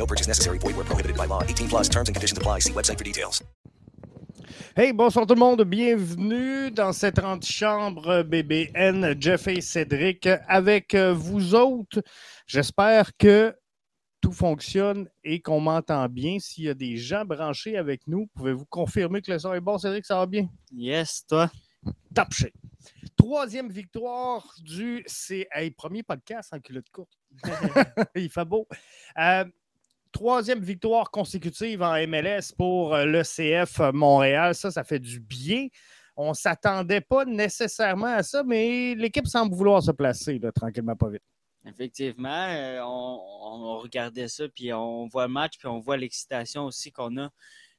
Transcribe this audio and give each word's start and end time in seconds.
No 0.00 0.06
purchase 0.06 0.26
necessary. 0.26 0.56
Void 0.56 0.76
where 0.76 0.86
prohibited 0.86 1.14
by 1.14 1.26
law. 1.26 1.42
18 1.42 1.68
plus 1.68 1.88
terms 1.88 2.08
and 2.08 2.16
conditions 2.16 2.38
apply. 2.38 2.60
See 2.60 2.72
website 2.72 2.96
for 2.96 3.04
details. 3.04 3.44
Hey, 4.74 4.92
bonsoir 4.92 5.26
tout 5.26 5.34
le 5.34 5.40
monde. 5.40 5.62
Bienvenue 5.64 6.70
dans 6.70 6.94
cette 6.94 7.18
antichambre 7.18 8.24
BBN. 8.24 9.14
Jeff 9.20 9.46
et 9.48 9.60
Cédric 9.60 10.26
avec 10.48 10.94
vous 10.94 11.54
autres. 11.54 12.02
J'espère 12.46 13.14
que 13.18 13.54
tout 14.22 14.32
fonctionne 14.32 15.06
et 15.22 15.42
qu'on 15.42 15.60
m'entend 15.60 16.08
bien. 16.08 16.38
S'il 16.38 16.64
y 16.64 16.70
a 16.70 16.74
des 16.74 16.96
gens 16.96 17.26
branchés 17.26 17.76
avec 17.76 18.06
nous, 18.06 18.26
pouvez-vous 18.34 18.64
confirmer 18.70 19.20
que 19.20 19.30
le 19.30 19.38
son 19.38 19.52
est 19.52 19.60
bon, 19.60 19.76
Cédric? 19.76 20.06
Ça 20.06 20.16
va 20.16 20.24
bien? 20.24 20.48
Yes, 20.72 21.26
toi? 21.28 21.50
Top 22.14 22.32
shape. 22.32 22.54
Troisième 23.16 23.70
victoire 23.70 24.50
du. 24.62 25.02
C'est 25.06 25.46
hey, 25.52 25.70
premier 25.72 26.02
podcast 26.02 26.54
en 26.54 26.60
culotte 26.60 26.88
courte. 26.90 27.18
Il 28.14 28.30
fait 28.30 28.46
beau. 28.46 28.66
Euh, 29.18 29.44
troisième 30.12 30.60
victoire 30.60 31.10
consécutive 31.10 31.82
en 31.82 31.94
MLS 32.06 32.52
pour 32.56 32.96
l'ECF 32.96 33.80
Montréal. 33.92 34.54
Ça, 34.54 34.70
ça 34.70 34.84
fait 34.84 34.98
du 34.98 35.20
bien. 35.20 35.68
On 36.16 36.30
ne 36.30 36.34
s'attendait 36.34 37.00
pas 37.00 37.24
nécessairement 37.24 38.06
à 38.06 38.22
ça, 38.22 38.42
mais 38.42 38.94
l'équipe 38.94 39.26
semble 39.26 39.54
vouloir 39.54 39.82
se 39.82 39.90
placer 39.90 40.38
là, 40.38 40.52
tranquillement, 40.52 40.96
pas 40.96 41.08
vite. 41.08 41.22
Effectivement, 41.66 42.48
euh, 42.48 42.80
on, 42.82 43.78
regardait 43.78 44.28
ça, 44.28 44.48
puis 44.48 44.72
on 44.72 45.06
voit 45.06 45.26
le 45.26 45.32
match, 45.32 45.58
puis 45.58 45.68
on 45.68 45.78
voit 45.78 45.96
l'excitation 45.96 46.64
aussi 46.64 46.90
qu'on 46.90 47.16
a 47.18 47.30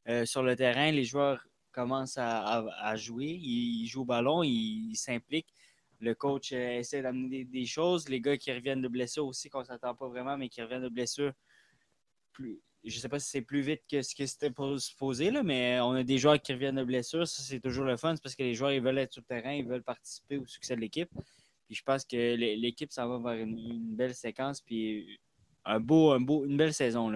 euh, 0.08 0.26
sur 0.26 0.44
le 0.44 0.56
terrain. 0.56 0.92
Les 0.92 1.04
joueurs 1.04 1.44
commencent 1.72 2.18
à, 2.18 2.96
jouer, 2.96 3.26
ils, 3.26 3.88
jouent 3.88 4.02
au 4.02 4.06
ballon, 4.06 4.44
ils 4.44 4.96
s'impliquent. 4.96 5.54
Le 6.00 6.16
coach 6.16 6.52
euh, 6.52 6.80
essaie 6.80 7.02
d'amener 7.02 7.30
des, 7.30 7.46
des, 7.46 7.66
choses. 7.66 8.10
Les 8.10 8.22
gars 8.22 8.38
qui 8.38 8.52
reviennent 8.52 8.82
de 8.82 8.88
blessure 8.88 9.26
aussi, 9.26 9.50
qu'on 9.50 9.60
ne 9.60 9.66
s'attend 9.66 9.96
pas 9.96 10.08
vraiment, 10.08 10.38
mais 10.38 10.50
qui 10.50 10.62
reviennent 10.62 10.84
de 10.84 10.90
blessure, 10.90 11.34
plus, 12.32 12.62
je 12.84 12.96
ne 12.96 13.00
sais 13.00 13.10
pas 13.10 13.20
si 13.20 13.30
c'est 13.30 13.42
plus 13.42 13.62
vite 13.62 13.82
que 13.90 14.02
ce 14.02 14.16
qui 14.16 14.28
c'était 14.28 14.52
supposé, 14.78 15.30
là, 15.30 15.44
mais 15.44 15.80
on 15.82 15.92
a 15.92 16.04
des 16.04 16.18
joueurs 16.18 16.42
qui 16.42 16.54
reviennent 16.54 16.78
de 16.78 16.84
blessure. 16.84 17.28
Ça, 17.28 17.44
c'est 17.44 17.60
toujours 17.60 17.86
le 17.86 17.98
fun. 17.98 18.16
C'est 18.16 18.24
parce 18.24 18.36
que 18.36 18.44
les 18.44 18.56
joueurs 18.56 18.72
ils 18.72 18.82
veulent 18.82 18.98
être 18.98 19.14
sur 19.14 19.22
le 19.22 19.28
terrain, 19.28 19.54
ils 19.54 19.66
veulent 19.66 19.84
participer 19.84 20.38
au 20.38 20.46
succès 20.48 20.76
de 20.76 20.82
l'équipe. 20.82 21.10
Puis 21.68 21.76
je 21.76 21.84
pense 21.84 22.04
que 22.06 22.36
l'équipe 22.36 22.92
s'en 22.92 23.08
va 23.08 23.36
vers 23.36 23.44
une, 23.44 23.96
belle 23.96 24.16
séquence, 24.16 24.62
puis 24.62 25.20
un 25.64 25.80
beau, 25.80 26.12
un 26.12 26.20
beau, 26.20 26.46
une 26.46 26.58
belle 26.58 26.74
saison. 26.74 27.12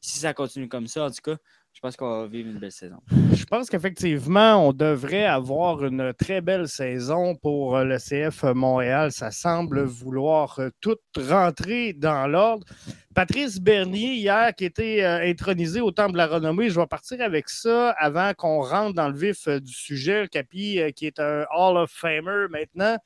Si 0.00 0.18
ça 0.18 0.32
continue 0.32 0.68
comme 0.68 0.86
ça, 0.86 1.04
en 1.04 1.10
tout 1.10 1.22
cas, 1.22 1.36
je 1.78 1.80
pense 1.80 1.96
qu'on 1.96 2.22
va 2.22 2.26
vivre 2.26 2.50
une 2.50 2.58
belle 2.58 2.72
saison. 2.72 2.96
Je 3.32 3.44
pense 3.44 3.70
qu'effectivement, 3.70 4.66
on 4.66 4.72
devrait 4.72 5.26
avoir 5.26 5.84
une 5.84 6.12
très 6.12 6.40
belle 6.40 6.66
saison 6.66 7.36
pour 7.36 7.78
le 7.78 7.98
CF 7.98 8.42
Montréal. 8.52 9.12
Ça 9.12 9.30
semble 9.30 9.84
vouloir 9.84 10.58
tout 10.80 10.96
rentrer 11.16 11.92
dans 11.92 12.26
l'ordre. 12.26 12.66
Patrice 13.14 13.60
Bernier, 13.60 14.14
hier, 14.14 14.52
qui 14.56 14.64
était 14.64 15.04
intronisé 15.04 15.80
au 15.80 15.92
Temple 15.92 16.14
de 16.14 16.16
la 16.16 16.26
Renommée, 16.26 16.68
je 16.68 16.80
vais 16.80 16.86
partir 16.88 17.20
avec 17.20 17.48
ça 17.48 17.90
avant 17.90 18.34
qu'on 18.34 18.60
rentre 18.60 18.94
dans 18.94 19.08
le 19.08 19.16
vif 19.16 19.46
du 19.48 19.72
sujet. 19.72 20.22
Le 20.22 20.26
Capi, 20.26 20.80
qui 20.96 21.06
est 21.06 21.20
un 21.20 21.46
Hall 21.56 21.76
of 21.76 21.92
Famer 21.92 22.48
maintenant. 22.50 22.96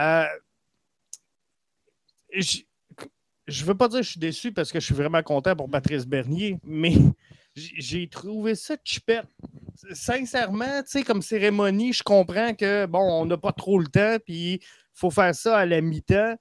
Euh, 0.00 0.24
je 2.38 2.62
ne 3.48 3.64
veux 3.66 3.74
pas 3.74 3.88
dire 3.88 3.98
que 3.98 4.06
je 4.06 4.10
suis 4.12 4.20
déçu 4.20 4.50
parce 4.50 4.72
que 4.72 4.80
je 4.80 4.86
suis 4.86 4.94
vraiment 4.94 5.22
content 5.22 5.54
pour 5.54 5.68
Patrice 5.68 6.06
Bernier, 6.06 6.58
mais 6.64 6.94
j'ai 7.76 8.08
trouvé 8.08 8.54
ça 8.54 8.76
chipette. 8.84 9.26
Sincèrement, 9.92 10.82
tu 10.82 10.90
sais, 10.90 11.02
comme 11.02 11.22
cérémonie, 11.22 11.92
je 11.92 12.02
comprends 12.02 12.54
que, 12.54 12.86
bon, 12.86 13.00
on 13.00 13.26
n'a 13.26 13.36
pas 13.36 13.52
trop 13.52 13.78
le 13.78 13.86
temps, 13.86 14.16
puis 14.24 14.54
il 14.54 14.60
faut 14.92 15.10
faire 15.10 15.34
ça 15.34 15.58
à 15.58 15.66
la 15.66 15.80
mi-temps. 15.80 16.36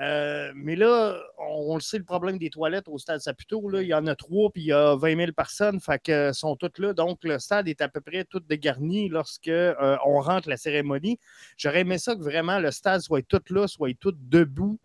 Euh, 0.00 0.52
mais 0.54 0.76
là, 0.76 1.20
on, 1.38 1.74
le 1.74 1.80
sait, 1.80 1.98
le 1.98 2.04
problème 2.04 2.38
des 2.38 2.48
toilettes 2.48 2.88
au 2.88 2.98
stade 2.98 3.20
Saputo, 3.20 3.68
là, 3.68 3.82
il 3.82 3.88
y 3.88 3.94
en 3.94 4.06
a 4.06 4.14
trois, 4.14 4.50
puis 4.50 4.62
il 4.62 4.66
y 4.66 4.72
a 4.72 4.94
20 4.94 5.16
000 5.16 5.32
personnes, 5.32 5.80
fait 5.80 6.00
que 6.00 6.32
sont 6.32 6.56
toutes 6.56 6.78
là. 6.78 6.92
Donc, 6.92 7.18
le 7.24 7.38
stade 7.38 7.68
est 7.68 7.80
à 7.80 7.88
peu 7.88 8.00
près 8.00 8.24
tout 8.24 8.40
dégarni 8.40 9.08
lorsque 9.08 9.48
euh, 9.48 9.96
on 10.06 10.20
rentre 10.20 10.48
la 10.48 10.56
cérémonie. 10.56 11.18
J'aurais 11.56 11.80
aimé 11.80 11.98
ça 11.98 12.14
que 12.14 12.22
vraiment 12.22 12.60
le 12.60 12.70
stade 12.70 13.00
soit 13.00 13.26
tout 13.26 13.42
là, 13.50 13.66
soit 13.66 13.96
tout 13.98 14.14
debout. 14.16 14.78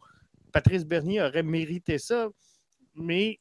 Patrice 0.51 0.85
Bernier 0.85 1.21
aurait 1.21 1.43
mérité 1.43 1.97
ça, 1.97 2.29
mais 2.95 3.39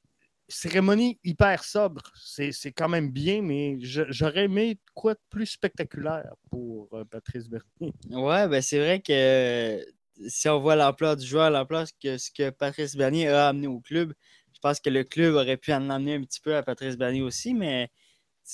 cérémonie 0.48 1.18
hyper 1.24 1.64
sobre. 1.64 2.02
C'est 2.16 2.72
quand 2.72 2.88
même 2.88 3.10
bien, 3.10 3.42
mais 3.42 3.76
j'aurais 3.80 4.44
aimé 4.44 4.78
quoi 4.94 5.14
de 5.14 5.20
plus 5.30 5.46
spectaculaire 5.46 6.34
pour 6.50 6.88
euh, 6.92 7.04
Patrice 7.04 7.48
Bernier. 7.48 7.64
Ouais, 8.10 8.48
ben 8.48 8.62
c'est 8.62 8.78
vrai 8.78 9.00
que 9.00 9.84
si 10.28 10.48
on 10.48 10.60
voit 10.60 10.76
l'ampleur 10.76 11.16
du 11.16 11.26
joueur, 11.26 11.50
l'ampleur 11.50 11.86
que 12.02 12.18
ce 12.18 12.30
que 12.30 12.50
Patrice 12.50 12.96
Bernier 12.96 13.28
a 13.28 13.48
amené 13.48 13.66
au 13.66 13.80
club, 13.80 14.12
je 14.52 14.60
pense 14.60 14.80
que 14.80 14.90
le 14.90 15.04
club 15.04 15.34
aurait 15.34 15.56
pu 15.56 15.72
en 15.72 15.90
amener 15.90 16.14
un 16.14 16.22
petit 16.22 16.40
peu 16.40 16.56
à 16.56 16.62
Patrice 16.62 16.96
Bernier 16.96 17.22
aussi, 17.22 17.54
mais 17.54 17.90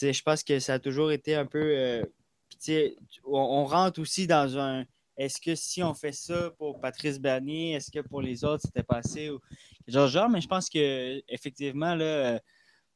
je 0.01 0.23
pense 0.23 0.43
que 0.43 0.59
ça 0.61 0.75
a 0.75 0.79
toujours 0.79 1.13
été 1.13 1.35
un 1.35 1.47
peu. 1.47 1.63
Euh, 1.63 2.05
on, 3.25 3.39
on, 3.39 3.65
rentre 3.65 4.01
aussi 4.01 4.27
dans 4.27 4.59
un. 4.59 4.85
Est-ce 5.21 5.41
que 5.41 5.55
si 5.55 5.83
on 5.83 5.95
fait 5.95 6.13
ça 6.13 6.51
pour 6.59 6.81
Patrice 6.81 7.21
Bernier, 7.21 7.75
est-ce 7.75 7.91
que 7.91 8.01
pour 8.01 8.23
les 8.23 8.45
autres 8.45 8.63
c'était 8.65 8.83
passé 8.83 9.31
ou 9.31 9.39
genre, 9.87 10.09
genre, 10.09 10.29
mais 10.29 10.41
je 10.41 10.49
pense 10.49 10.71
que 10.71 11.23
effectivement 11.29 11.95
là, 11.95 12.35
il 12.35 12.41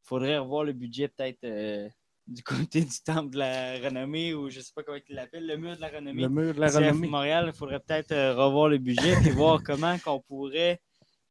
faudrait 0.03 0.39
revoir 0.39 0.65
le 0.65 0.73
budget 0.73 1.09
peut-être. 1.09 1.45
Euh, 1.45 1.89
du 2.27 2.43
côté 2.43 2.81
du 2.83 3.01
temple 3.05 3.31
de 3.31 3.38
la 3.38 3.79
renommée 3.79 4.35
ou 4.35 4.49
je 4.49 4.61
sais 4.61 4.73
pas 4.75 4.82
comment 4.82 4.99
il 5.09 5.15
l'appelle, 5.15 5.47
le 5.47 5.56
mur 5.56 5.76
de 5.76 5.81
la 5.81 5.88
renommée. 5.88 6.23
Le 6.23 6.29
mur 6.29 6.55
de 6.55 6.61
la 6.61 6.71
renommée. 6.71 7.09
Montréal, 7.09 7.50
il 7.53 7.56
faudrait 7.56 7.81
peut-être 7.81 8.12
euh, 8.12 8.35
revoir 8.35 8.69
le 8.69 8.79
budget 8.79 9.12
et 9.26 9.31
voir 9.31 9.62
comment 9.62 9.99
qu'on 9.99 10.21
pourrait 10.21 10.81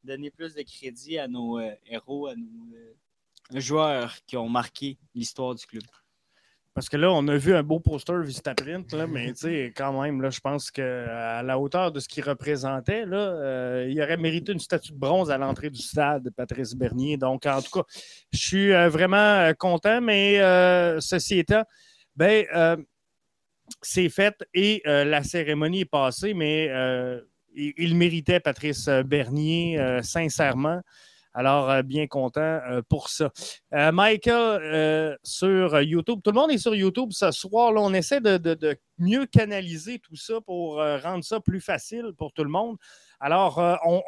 donner 0.03 0.29
plus 0.29 0.53
de 0.53 0.61
crédit 0.61 1.17
à 1.17 1.27
nos 1.27 1.59
euh, 1.59 1.73
héros, 1.85 2.27
à 2.27 2.35
nos 2.35 2.75
euh, 2.75 3.59
joueurs 3.59 4.15
qui 4.27 4.37
ont 4.37 4.49
marqué 4.49 4.97
l'histoire 5.15 5.55
du 5.55 5.65
club. 5.65 5.83
Parce 6.73 6.89
que 6.89 6.97
là, 6.97 7.11
on 7.11 7.27
a 7.27 7.37
vu 7.37 7.53
un 7.53 7.61
beau 7.61 7.79
poster 7.79 8.19
Vista 8.23 8.55
Print, 8.55 8.93
là, 8.93 9.05
mais 9.05 9.33
quand 9.75 10.01
même, 10.01 10.21
là, 10.23 10.31
je 10.31 10.39
pense 10.39 10.71
qu'à 10.71 11.43
la 11.43 11.59
hauteur 11.59 11.91
de 11.91 11.99
ce 11.99 12.07
qu'il 12.07 12.23
représentait, 12.23 13.05
là, 13.05 13.17
euh, 13.17 13.87
il 13.87 14.01
aurait 14.01 14.17
mérité 14.17 14.53
une 14.53 14.59
statue 14.59 14.91
de 14.91 14.97
bronze 14.97 15.29
à 15.29 15.37
l'entrée 15.37 15.69
du 15.69 15.81
stade, 15.81 16.31
Patrice 16.35 16.73
Bernier. 16.73 17.17
Donc, 17.17 17.45
en 17.45 17.61
tout 17.61 17.79
cas, 17.79 17.85
je 18.31 18.39
suis 18.39 18.73
euh, 18.73 18.89
vraiment 18.89 19.51
content, 19.59 20.01
mais 20.01 20.41
euh, 20.41 20.99
ceci 20.99 21.37
étant, 21.37 21.63
ben, 22.15 22.45
c'est 23.81 24.09
fait 24.09 24.35
et 24.53 24.81
la 24.85 25.23
cérémonie 25.23 25.81
est 25.81 25.85
passée, 25.85 26.33
mais 26.33 26.71
il, 27.55 27.95
méritait 27.95 28.39
Patrice 28.39 28.87
Bernier, 29.05 29.99
sincèrement. 30.01 30.81
Alors, 31.35 31.69
euh, 31.69 31.81
bien 31.81 32.05
content 32.05 32.41
euh, 32.41 32.81
pour 32.87 33.09
ça. 33.09 33.31
Euh, 33.73 33.91
Michael, 33.91 35.17
sur 35.23 35.81
YouTube, 35.81 36.19
tout 36.23 36.31
le 36.31 36.39
monde 36.39 36.51
est 36.51 36.59
sur 36.59 36.75
YouTube 36.75 37.09
ce 37.11 37.31
soir. 37.31 37.73
On 37.75 37.93
essaie 37.93 38.21
de, 38.21 38.77
mieux 38.99 39.25
canaliser 39.25 39.99
tout 39.99 40.15
ça 40.15 40.39
pour 40.41 40.75
rendre 40.75 41.23
ça 41.23 41.39
plus 41.39 41.59
facile 41.61 42.11
pour 42.17 42.31
tout 42.31 42.43
le 42.43 42.49
monde. 42.49 42.77
Alors, 43.19 43.59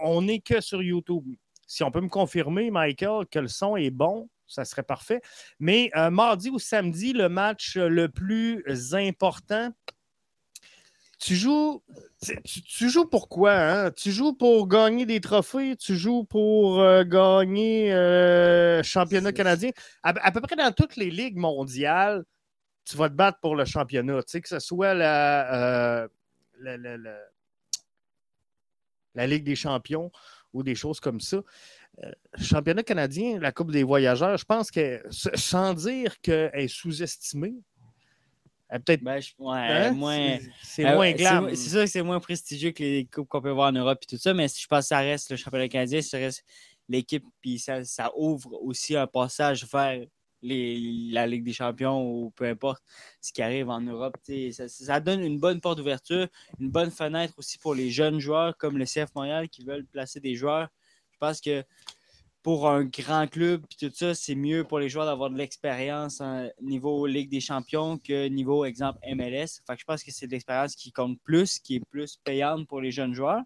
on 0.04 0.22
n'est 0.22 0.39
que 0.39 0.62
sur 0.62 0.83
YouTube. 0.83 1.25
Si 1.68 1.83
on 1.83 1.89
peut 1.89 2.01
me 2.01 2.10
confirmer, 2.10 2.69
Michael, 2.69 3.25
que 3.31 3.39
le 3.39 3.48
son 3.48 3.75
est 3.75 3.89
bon, 3.89 4.30
ça 4.45 4.63
serait 4.63 4.83
parfait. 4.83 5.22
Mais 5.60 5.92
mardi 6.12 6.50
ou 6.50 6.60
samedi, 6.60 7.13
le 7.13 7.30
match 7.30 7.75
le 7.75 8.07
plus 8.07 8.63
important, 8.94 9.72
tu 11.25 11.36
joues, 11.36 11.81
tu, 12.68 12.88
joues 12.88 13.07
pour 13.07 13.27
quoi? 13.30 13.54
hein? 13.54 13.92
Tu 13.92 14.12
joues 14.12 14.33
pour 14.33 14.68
gagner 14.68 15.07
des 15.07 15.19
trophées, 15.19 15.75
tu 15.75 15.95
joues 15.95 16.24
pour 16.24 16.80
euh, 16.81 17.04
gagner 17.04 17.92
euh, 17.92 18.83
championnat 18.83 19.31
canadien? 19.31 19.72
À, 20.04 20.10
à 20.24 20.31
peu 20.31 20.39
près 20.42 20.56
dans 20.56 20.72
toutes 20.72 20.98
les 20.98 21.10
ligues 21.10 21.38
mondiales, 21.38 22.24
tu 22.88 22.95
vas 22.95 23.10
te 23.10 23.16
battre 23.16 23.39
pour 23.39 23.56
le 23.56 23.66
championnat. 23.66 24.22
Tu 24.22 24.33
sais, 24.33 24.42
que 24.42 24.48
ce 24.50 24.60
soit 24.60 24.94
la, 24.94 26.04
euh, 26.04 26.07
la, 26.60 26.77
la- 26.77 26.98
la- 26.98 27.19
la 29.16 29.25
Ligue 29.25 29.45
des 29.45 29.56
champions 29.56 30.12
ou 30.54 30.62
des 30.62 30.75
choses 30.75 31.00
comme 31.00 31.19
ça. 31.22 31.38
Euh, 32.04 32.12
championnat 32.39 32.83
canadien, 32.83 33.39
la 33.39 33.51
Coupe 33.51 33.72
des 33.72 33.83
voyageurs, 33.83 34.38
je 34.38 34.45
pense 34.45 34.69
que, 34.69 35.01
sans 35.10 35.74
dire 35.74 36.22
qu'elle 36.22 36.51
est 36.54 36.68
sous-estimée, 36.68 37.56
peut-être 38.80 39.04
Ben, 39.04 39.19
ouais, 39.39 39.57
Hein? 39.57 39.92
moins. 39.94 40.38
C'est- 40.63 40.86
Euh, 40.86 40.95
moins 40.95 41.07
c'est 41.12 41.13
glam. 41.18 41.44
mo- 41.45 41.50
C'est 41.56 41.69
sûr 41.69 41.80
que 41.81 41.86
c'est 41.88 42.01
moins 42.04 42.19
prestigieux 42.19 42.72
que 42.72 42.83
les 42.83 43.06
coupes 43.06 43.27
qu'on 43.27 43.42
peut 43.42 43.50
voir 43.51 43.69
en 43.69 43.74
Europe 43.74 44.00
et 44.04 44.06
tout 44.06 44.18
ça, 44.18 44.33
mais 44.33 44.48
je 44.48 44.68
pense 44.68 44.81
que 44.86 44.88
ça 44.88 45.00
reste 45.00 45.31
le 45.31 45.38
championnat 45.38 45.68
canadien, 45.69 46.01
ça 46.01 46.18
reste 46.18 46.44
l'équipe, 46.89 47.25
puis 47.42 47.57
ça, 47.60 47.83
ça 47.83 48.12
ouvre 48.16 48.54
aussi 48.63 48.95
un 48.95 49.07
passage 49.07 49.66
vers 49.72 50.06
les- 50.42 51.10
la 51.12 51.25
Ligue 51.25 51.44
des 51.44 51.54
champions 51.54 52.04
ou 52.07 52.30
peu 52.36 52.45
importe 52.45 52.83
ce 53.19 53.33
qui 53.33 53.42
arrive 53.42 53.69
en 53.69 53.81
Europe. 53.81 54.16
Ça, 54.51 54.68
ça 54.68 55.00
donne 55.00 55.22
une 55.22 55.39
bonne 55.39 55.60
porte 55.60 55.77
d'ouverture, 55.80 56.27
une 56.60 56.69
bonne 56.69 56.92
fenêtre 56.92 57.33
aussi 57.38 57.57
pour 57.57 57.74
les 57.74 57.89
jeunes 57.89 58.19
joueurs 58.19 58.56
comme 58.57 58.77
le 58.77 58.86
CF 58.86 59.10
Montréal 59.16 59.50
qui 59.50 59.63
veulent 59.66 59.86
placer 59.88 60.19
des 60.19 60.36
joueurs. 60.36 60.68
Je 61.12 61.18
pense 61.18 61.42
que 61.42 61.63
pour 62.46 62.70
un 62.70 62.84
grand 62.84 63.26
club 63.26 63.66
puis 63.68 63.90
tout 63.90 63.96
ça, 63.96 64.14
c'est 64.14 64.36
mieux 64.36 64.64
pour 64.64 64.78
les 64.78 64.88
joueurs 64.88 65.08
d'avoir 65.08 65.32
de 65.32 65.36
l'expérience 65.36 66.22
en 66.22 66.48
niveau 66.62 67.08
Ligue 67.08 67.32
des 67.32 67.40
Champions 67.40 67.98
que 67.98 68.28
niveau 68.28 68.66
exemple 68.66 69.00
MLS. 69.16 69.64
Fait 69.66 69.74
que 69.74 69.80
je 69.80 69.84
pense 69.84 70.04
que 70.04 70.12
c'est 70.12 70.28
de 70.28 70.32
l'expérience 70.32 70.76
qui 70.76 70.92
compte 70.92 71.20
plus, 71.24 71.58
qui 71.58 71.78
est 71.78 71.86
plus 71.90 72.18
payante 72.24 72.68
pour 72.68 72.82
les 72.82 72.92
jeunes 72.92 73.16
joueurs. 73.16 73.42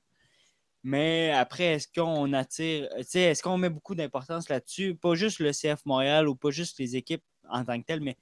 Mais 0.83 1.31
après, 1.31 1.75
est-ce 1.75 1.87
qu'on 1.87 2.33
attire, 2.33 2.89
est-ce 2.97 3.41
qu'on 3.41 3.57
met 3.57 3.69
beaucoup 3.69 3.95
d'importance 3.95 4.49
là-dessus? 4.49 4.95
Pas 4.95 5.15
juste 5.15 5.39
le 5.39 5.51
CF 5.53 5.85
Montréal 5.85 6.27
ou 6.27 6.35
pas 6.35 6.49
juste 6.49 6.77
les 6.77 6.97
équipes 6.97 7.23
en 7.47 7.63
tant 7.63 7.79
que 7.79 7.85
telles, 7.85 8.01
mais 8.01 8.17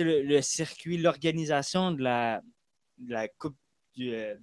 le, 0.00 0.22
le 0.22 0.42
circuit, 0.42 0.98
l'organisation 0.98 1.92
de 1.92 2.02
la, 2.02 2.42
la 3.06 3.28
Coupe 3.28 3.56
du 3.94 4.12
euh, 4.12 4.34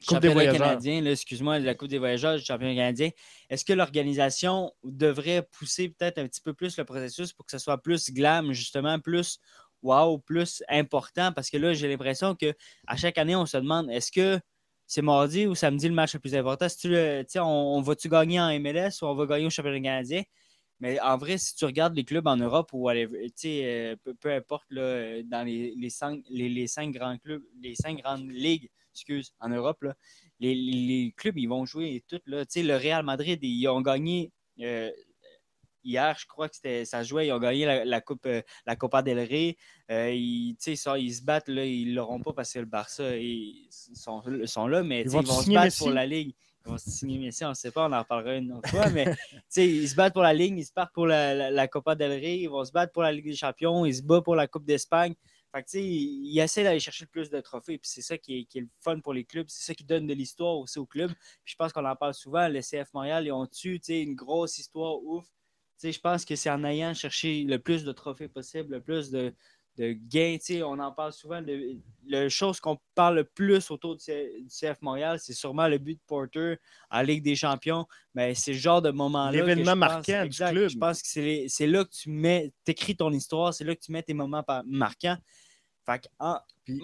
championnat 0.00 0.34
voyageurs. 0.34 0.58
canadien, 0.58 1.04
excuse-moi, 1.04 1.60
de 1.60 1.64
la 1.64 1.74
Coupe 1.74 1.88
des 1.88 1.98
voyageurs 1.98 2.36
du 2.36 2.44
championnat 2.44 2.74
canadien. 2.74 3.10
Est-ce 3.50 3.64
que 3.64 3.72
l'organisation 3.72 4.72
devrait 4.84 5.42
pousser 5.42 5.88
peut-être 5.88 6.18
un 6.18 6.26
petit 6.26 6.40
peu 6.40 6.54
plus 6.54 6.76
le 6.76 6.84
processus 6.84 7.32
pour 7.32 7.44
que 7.46 7.52
ce 7.52 7.58
soit 7.58 7.78
plus 7.82 8.10
glam, 8.10 8.52
justement, 8.52 8.98
plus 8.98 9.38
wow, 9.82 10.18
plus 10.18 10.62
important? 10.68 11.32
Parce 11.32 11.50
que 11.50 11.56
là, 11.56 11.72
j'ai 11.74 11.88
l'impression 11.88 12.34
que 12.34 12.52
à 12.86 12.96
chaque 12.96 13.18
année, 13.18 13.36
on 13.36 13.46
se 13.46 13.56
demande 13.56 13.90
est-ce 13.90 14.12
que 14.12 14.40
c'est 14.86 15.02
mardi 15.02 15.46
ou 15.46 15.54
samedi 15.54 15.88
le 15.88 15.94
match 15.94 16.14
le 16.14 16.20
plus 16.20 16.34
important? 16.34 16.68
Si 16.68 16.78
tu 16.78 16.88
le- 16.88 17.24
on, 17.36 17.40
on 17.42 17.80
va-tu 17.80 18.08
gagner 18.08 18.40
en 18.40 18.48
MLS 18.50 19.02
ou 19.02 19.06
on 19.06 19.14
va 19.14 19.26
gagner 19.26 19.46
au 19.46 19.50
championnat 19.50 19.80
canadien? 19.80 20.22
Mais 20.78 21.00
en 21.00 21.16
vrai, 21.16 21.38
si 21.38 21.54
tu 21.54 21.64
regardes 21.64 21.96
les 21.96 22.04
clubs 22.04 22.26
en 22.26 22.36
Europe 22.36 22.72
ou 22.74 22.80
whatever, 22.80 23.26
tu 23.30 23.32
sais, 23.36 23.62
euh, 23.64 23.96
peu, 24.04 24.14
peu 24.14 24.30
importe 24.32 24.66
là, 24.70 24.82
euh, 24.82 25.22
dans 25.24 25.42
les, 25.42 25.74
les, 25.74 25.90
cinq, 25.90 26.22
les, 26.28 26.50
les 26.50 26.66
cinq 26.66 26.92
grands 26.92 27.16
clubs, 27.16 27.42
les 27.62 27.74
cinq 27.74 28.02
grandes 28.02 28.30
ligues, 28.30 28.70
excuse, 28.96 29.32
en 29.40 29.48
Europe, 29.48 29.82
là, 29.82 29.94
les, 30.40 31.14
clubs, 31.16 31.38
ils 31.38 31.46
vont 31.46 31.64
jouer 31.64 32.04
tout. 32.08 32.20
Là. 32.26 32.44
Le 32.54 32.76
Real 32.76 33.04
Madrid, 33.04 33.38
ils 33.42 33.68
ont 33.68 33.82
gagné 33.82 34.32
euh, 34.60 34.90
hier, 35.86 36.16
je 36.18 36.26
crois 36.26 36.48
que 36.48 36.56
c'était, 36.56 36.84
ça 36.84 37.02
se 37.02 37.08
jouait, 37.08 37.28
ils 37.28 37.32
ont 37.32 37.38
gagné 37.38 37.64
la, 37.64 37.84
la 37.84 38.00
coupe, 38.00 38.26
euh, 38.26 38.42
la 38.66 38.76
Copa 38.76 39.02
del 39.02 39.20
Rey. 39.20 39.56
Euh, 39.90 40.10
ils, 40.12 40.56
ça, 40.58 40.98
ils 40.98 41.14
se 41.14 41.22
battent, 41.22 41.48
là, 41.48 41.64
ils 41.64 41.90
ne 41.90 41.94
l'auront 41.94 42.20
pas 42.20 42.32
parce 42.32 42.52
que 42.52 42.58
le 42.58 42.64
Barça 42.66 43.16
ils 43.16 43.68
sont, 43.70 44.22
sont 44.44 44.66
là, 44.66 44.82
mais 44.82 45.02
Ils 45.02 45.10
vont 45.10 45.22
ils 45.22 45.26
vont 45.26 45.42
se 45.42 45.50
battre 45.50 45.64
Messi? 45.64 45.78
pour 45.78 45.90
la 45.90 46.06
Ligue. 46.06 46.34
Ils 46.64 46.70
vont 46.70 46.78
signer 46.78 47.18
Messi, 47.18 47.44
on 47.44 47.50
ne 47.50 47.54
sait 47.54 47.70
pas, 47.70 47.88
on 47.88 47.92
en 47.92 48.00
reparlera 48.00 48.34
une 48.36 48.52
autre 48.52 48.68
fois, 48.68 48.90
mais 48.90 49.06
ils 49.56 49.88
se 49.88 49.94
battent 49.94 50.12
pour 50.12 50.22
la 50.22 50.34
Ligue, 50.34 50.58
ils 50.58 50.64
se 50.64 50.72
battent 50.74 50.92
pour 50.92 51.06
la, 51.06 51.32
la, 51.34 51.50
la 51.50 51.68
Copa 51.68 51.94
del 51.94 52.10
Rey, 52.10 52.40
ils 52.40 52.48
vont 52.48 52.64
se 52.64 52.72
battre 52.72 52.92
pour 52.92 53.02
la 53.02 53.12
Ligue 53.12 53.26
des 53.26 53.36
Champions, 53.36 53.86
ils 53.86 53.94
se 53.94 54.02
battent 54.02 54.24
pour 54.24 54.34
la 54.34 54.48
Coupe 54.48 54.64
d'Espagne. 54.64 55.14
Fait 55.54 55.62
que, 55.62 55.78
ils 55.78 56.26
ils 56.26 56.38
essaient 56.40 56.64
d'aller 56.64 56.80
chercher 56.80 57.04
le 57.04 57.10
plus 57.10 57.30
de 57.30 57.40
trophées. 57.40 57.78
Puis 57.78 57.88
c'est 57.90 58.02
ça 58.02 58.18
qui 58.18 58.40
est, 58.40 58.44
qui 58.44 58.58
est 58.58 58.62
le 58.62 58.68
fun 58.80 59.00
pour 59.00 59.14
les 59.14 59.24
clubs. 59.24 59.46
C'est 59.48 59.64
ça 59.64 59.74
qui 59.74 59.84
donne 59.84 60.06
de 60.06 60.14
l'histoire 60.14 60.56
aussi 60.58 60.78
aux 60.78 60.86
clubs. 60.86 61.12
Puis 61.44 61.52
je 61.52 61.56
pense 61.56 61.72
qu'on 61.72 61.84
en 61.84 61.96
parle 61.96 62.14
souvent. 62.14 62.48
Le 62.48 62.60
CF 62.60 62.92
Montréal, 62.94 63.26
ils 63.26 63.32
ont 63.32 63.46
sais, 63.50 64.02
une 64.02 64.14
grosse 64.14 64.58
histoire 64.58 65.02
ouf. 65.02 65.26
Je 65.82 65.98
pense 66.00 66.24
que 66.24 66.36
c'est 66.36 66.50
en 66.50 66.64
ayant 66.64 66.94
cherché 66.94 67.44
le 67.44 67.58
plus 67.58 67.84
de 67.84 67.92
trophées 67.92 68.28
possible, 68.28 68.76
le 68.76 68.80
plus 68.80 69.10
de, 69.10 69.34
de 69.76 69.92
gains. 69.92 70.36
Tu 70.38 70.54
sais, 70.54 70.62
on 70.62 70.78
en 70.78 70.92
parle 70.92 71.12
souvent. 71.12 71.40
Le, 71.40 71.76
la 72.08 72.28
chose 72.28 72.60
qu'on 72.60 72.78
parle 72.94 73.16
le 73.16 73.24
plus 73.24 73.70
autour 73.70 73.96
du, 73.96 74.02
CF 74.48 74.80
Montréal, 74.80 75.18
c'est 75.20 75.32
sûrement 75.32 75.68
le 75.68 75.78
but 75.78 75.94
de 75.94 76.00
Porter 76.06 76.56
en 76.90 77.02
Ligue 77.02 77.22
des 77.22 77.34
Champions. 77.36 77.86
Mais 78.14 78.34
c'est 78.34 78.52
le 78.52 78.58
genre 78.58 78.80
de 78.80 78.90
moment-là. 78.90 79.32
L'événement 79.32 79.72
pense- 79.72 79.78
marquant 79.78 80.24
du 80.26 80.36
club. 80.36 80.68
Je 80.70 80.78
pense 80.78 81.02
que 81.02 81.08
c'est 81.48 81.66
là 81.66 81.84
que 81.84 81.90
tu 81.90 82.10
mets, 82.10 82.52
écris 82.66 82.96
ton 82.96 83.12
histoire, 83.12 83.52
c'est 83.52 83.64
là 83.64 83.74
que 83.74 83.80
tu 83.80 83.92
mets 83.92 84.02
tes 84.02 84.14
moments 84.14 84.42
par- 84.42 84.62
marquants. 84.66 85.18
Fait 85.84 86.00
que, 86.00 86.08
en- 86.18 86.38
Puis- 86.64 86.80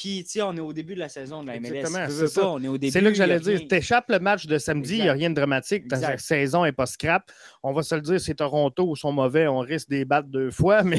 puis, 0.00 0.24
tu 0.24 0.30
sais, 0.30 0.42
on 0.42 0.56
est 0.56 0.60
au 0.60 0.72
début 0.72 0.94
de 0.94 0.98
la 0.98 1.10
saison 1.10 1.42
de 1.42 1.48
la 1.48 1.60
MLS. 1.60 1.84
C'est 2.08 2.28
ça. 2.28 2.40
pas, 2.40 2.48
on 2.48 2.62
est 2.62 2.68
au 2.68 2.78
début. 2.78 2.90
C'est 2.90 3.02
là 3.02 3.10
que 3.10 3.16
j'allais 3.18 3.38
dire. 3.38 3.58
rien. 3.58 3.66
T'échappes 3.66 4.08
le 4.08 4.18
match 4.18 4.46
de 4.46 4.56
samedi, 4.56 4.96
il 4.96 5.02
n'y 5.02 5.08
a 5.10 5.12
rien 5.12 5.28
de 5.28 5.34
dramatique. 5.34 5.88
Ta 5.88 6.16
saison 6.16 6.64
n'est 6.64 6.72
pas 6.72 6.86
scrap. 6.86 7.30
On 7.62 7.74
va 7.74 7.82
se 7.82 7.94
le 7.94 8.00
dire, 8.00 8.18
c'est 8.18 8.36
Toronto 8.36 8.88
où 8.88 8.96
sont 8.96 9.12
mauvais, 9.12 9.46
on 9.46 9.58
risque 9.58 9.90
des 9.90 10.06
battre 10.06 10.28
deux 10.28 10.50
fois, 10.50 10.82
mais, 10.84 10.98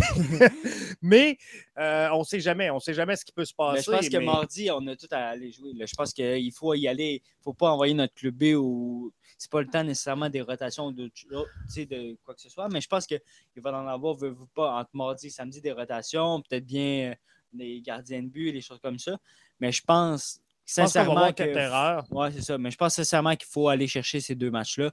mais 1.02 1.40
euh, 1.80 2.10
on 2.14 2.20
ne 2.20 2.24
sait 2.26 2.42
jamais. 2.42 2.70
On 2.70 2.76
ne 2.76 2.80
sait 2.80 2.94
jamais 2.94 3.16
ce 3.16 3.26
qui 3.26 3.32
peut 3.32 3.44
se 3.44 3.56
passer. 3.56 3.78
Mais 3.78 3.82
je 3.82 4.02
pense 4.02 4.10
que 4.10 4.24
mardi, 4.24 4.70
on 4.70 4.86
a 4.86 4.96
tout 4.96 5.08
à 5.10 5.30
aller 5.30 5.52
jouer. 5.52 5.74
là. 5.74 5.88
Je 5.88 5.96
pense 5.96 6.14
qu'il 6.14 6.54
faut 6.54 6.76
y 6.76 6.88
aller. 6.88 7.24
Il 7.24 7.40
ne 7.40 7.44
faut 7.44 7.54
pas 7.54 7.72
envoyer 7.72 7.96
notre 7.96 8.14
club 8.14 8.36
B 8.36 8.56
ou 8.56 9.12
c'est 9.36 9.50
pas 9.50 9.62
le 9.62 9.68
temps 9.68 9.84
nécessairement 9.84 10.30
des 10.30 10.42
rotations 10.42 10.86
ou 10.86 10.92
de, 10.92 11.06
de 11.06 12.18
quoi 12.24 12.36
que 12.36 12.42
ce 12.42 12.50
soit. 12.50 12.70
Mais 12.70 12.82
je 12.82 12.88
pense 12.88 13.08
qu'il 13.08 13.20
va 13.58 13.72
en 13.72 13.88
avoir, 13.88 14.16
veut, 14.16 14.30
veut 14.30 14.46
pas, 14.54 14.76
entre 14.76 14.92
mardi 14.94 15.26
et 15.26 15.32
samedi, 15.32 15.60
des 15.60 15.72
rotations, 15.72 16.44
peut-être 16.48 16.68
bien 16.68 17.16
des 17.54 17.82
gardiens 17.82 18.22
de 18.24 18.28
but, 18.28 18.52
des 18.52 18.62
choses 18.62 18.80
comme 18.80 19.00
ça. 19.00 19.18
Mais 19.60 19.72
je 19.72 19.82
pense 19.84 20.40
Je 20.66 20.74
sincèrement 20.74 21.30
que. 21.30 21.36
quatre 21.44 21.58
erreurs. 21.58 22.06
Ouais, 22.12 22.32
c'est 22.32 22.42
ça. 22.42 22.58
Mais 22.58 22.72
je 22.72 22.78
pense 22.78 22.96
sincèrement 22.96 23.36
qu'il 23.36 23.48
faut 23.50 23.68
aller 23.70 23.88
chercher 23.88 24.20
ces 24.20 24.36
deux 24.36 24.52
matchs-là. 24.52 24.92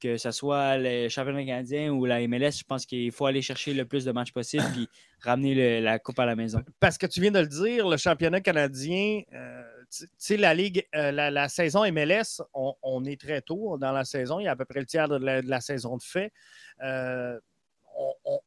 Que 0.00 0.16
ce 0.16 0.30
soit 0.30 0.78
le 0.78 1.10
championnat 1.10 1.44
canadien 1.44 1.90
ou 1.92 2.06
la 2.06 2.26
MLS, 2.26 2.52
je 2.60 2.64
pense 2.64 2.86
qu'il 2.86 3.12
faut 3.12 3.26
aller 3.26 3.42
chercher 3.42 3.74
le 3.74 3.84
plus 3.84 4.06
de 4.06 4.12
matchs 4.12 4.32
possible 4.32 4.64
puis 4.72 4.88
ramener 5.20 5.54
le- 5.54 5.84
la 5.84 5.98
coupe 5.98 6.18
à 6.18 6.24
la 6.24 6.34
maison. 6.36 6.62
Parce 6.80 6.96
que 6.96 7.06
tu 7.06 7.20
viens 7.20 7.30
de 7.30 7.40
le 7.40 7.46
dire, 7.46 7.86
le 7.86 7.98
championnat 7.98 8.40
canadien, 8.40 9.20
euh, 9.34 9.62
tu 9.92 10.04
tu 10.06 10.10
sais, 10.16 10.36
la 10.38 10.54
Ligue, 10.54 10.86
euh, 10.94 11.12
la, 11.12 11.30
la 11.30 11.50
saison 11.50 11.84
MLS, 11.92 12.40
on, 12.54 12.74
on 12.82 13.04
est 13.04 13.20
très 13.20 13.42
tôt 13.42 13.76
dans 13.76 13.92
la 13.92 14.06
saison. 14.06 14.40
Il 14.40 14.44
y 14.44 14.48
a 14.48 14.52
à 14.52 14.56
peu 14.56 14.64
près 14.64 14.80
le 14.80 14.86
tiers 14.86 15.06
de 15.06 15.16
la, 15.16 15.42
de 15.42 15.50
la 15.50 15.60
saison 15.60 15.98
de 15.98 16.02
fait. 16.02 16.32
Euh, 16.82 17.38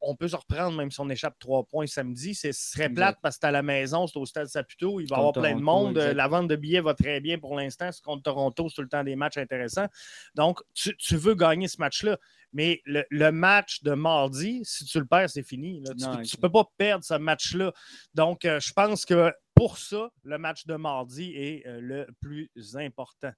on, 0.02 0.16
peut 0.16 0.28
se 0.28 0.36
reprendre 0.36 0.78
même 0.78 0.92
si 0.92 1.00
on 1.00 1.10
échappe 1.10 1.38
trois 1.40 1.64
points 1.66 1.88
samedi. 1.88 2.36
C'est- 2.36 2.54
Ce 2.54 2.72
serait 2.72 2.84
Exact. 2.86 2.96
plate 2.96 3.18
parce 3.22 3.36
que 3.36 3.40
c'est 3.42 3.48
à 3.48 3.52
la 3.52 3.64
maison, 3.64 4.08
c'est 4.08 4.18
au 4.18 4.26
stade 4.26 4.48
Saputo. 4.48 5.00
Il 5.00 5.08
va 5.10 5.16
y 5.16 5.20
avoir 5.20 5.34
plein 5.34 5.56
de 5.56 5.62
monde. 5.62 5.98
exact. 5.98 6.14
La 6.14 6.28
vente 6.28 6.48
de 6.48 6.56
billets 6.56 6.82
va 6.82 6.94
très 6.94 7.20
bien 7.20 7.38
pour 7.40 7.56
l'instant. 7.56 7.92
C'est 7.92 8.04
contre 8.04 8.24
Toronto, 8.24 8.70
c'est 8.70 8.76
tout 8.76 8.82
le 8.82 8.90
temps 8.90 9.04
des 9.04 9.16
matchs 9.16 9.38
intéressants. 9.38 9.88
Donc, 10.36 10.60
tu, 10.74 10.96
tu 10.98 11.18
veux 11.18 11.36
gagner 11.36 11.68
ce 11.68 11.78
match-là. 11.80 12.18
Mais 12.56 12.82
le, 12.86 13.04
le 13.10 13.32
match 13.32 13.82
de 13.82 13.94
mardi, 13.94 14.62
si 14.64 14.86
tu 14.86 15.00
le 15.00 15.06
perds, 15.06 15.30
c'est 15.32 15.42
fini. 15.44 15.82
là. 15.82 15.94
Tu 15.96 16.06
ne 16.38 16.42
peux 16.42 16.52
pas 16.52 16.66
perdre 16.78 17.04
ce 17.04 17.16
match-là. 17.16 17.74
Donc, 18.14 18.46
euh, 18.46 18.60
je 18.60 18.72
pense 18.74 19.06
que 19.06 19.32
pour 19.56 19.78
ça, 19.78 20.10
le 20.24 20.38
match 20.38 20.66
de 20.66 20.76
mardi 20.76 21.34
est 21.36 21.66
euh, 21.68 21.80
le 21.82 22.08
plus 22.22 22.50
important. 22.76 23.32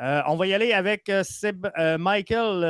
Euh, 0.00 0.22
on 0.26 0.36
va 0.36 0.46
y 0.46 0.54
aller 0.54 0.72
avec 0.72 1.08
euh, 1.10 1.22
Seb- 1.22 1.70
Michael, 1.98 2.60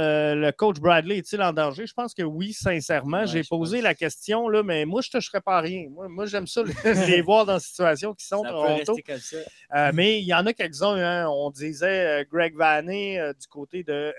le 0.40 0.50
coach 0.50 0.80
Bradley. 0.80 1.18
Est-il 1.18 1.40
en 1.42 1.52
danger? 1.52 1.87
Je 1.87 1.94
pense 1.94 2.12
que 2.14 2.23
oui, 2.23 2.52
sincèrement. 2.52 3.20
Ouais, 3.20 3.26
J'ai 3.26 3.42
posé 3.44 3.76
pense. 3.78 3.85
la 3.85 3.94
question, 3.94 4.49
là, 4.49 4.62
mais 4.62 4.85
moi, 4.85 5.00
je 5.02 5.09
ne 5.14 5.20
toucherais 5.20 5.40
pas 5.40 5.59
à 5.59 5.61
rien. 5.61 5.87
Moi, 5.90 6.09
moi, 6.09 6.26
j'aime 6.26 6.47
ça, 6.49 6.62
les 6.85 7.20
voir 7.23 7.47
dans 7.47 7.54
la 7.54 7.61
situation 7.61 8.12
qui 8.14 8.26
sont 8.26 8.42
Ça 8.42 8.49
Toronto. 8.50 8.94
rester 8.94 9.02
comme 9.02 9.18
ça. 9.18 9.92
Mais 9.92 10.20
il 10.20 10.26
y 10.26 10.35
en 10.35 10.44
a 10.47 10.52
quelques-uns. 10.52 10.97
hein. 10.97 11.28
On 11.28 11.50
disait 11.50 12.26
Greg 12.32 12.56
Vanney 12.56 13.20
du 13.40 13.47
côté 13.47 13.85
de 13.85 14.12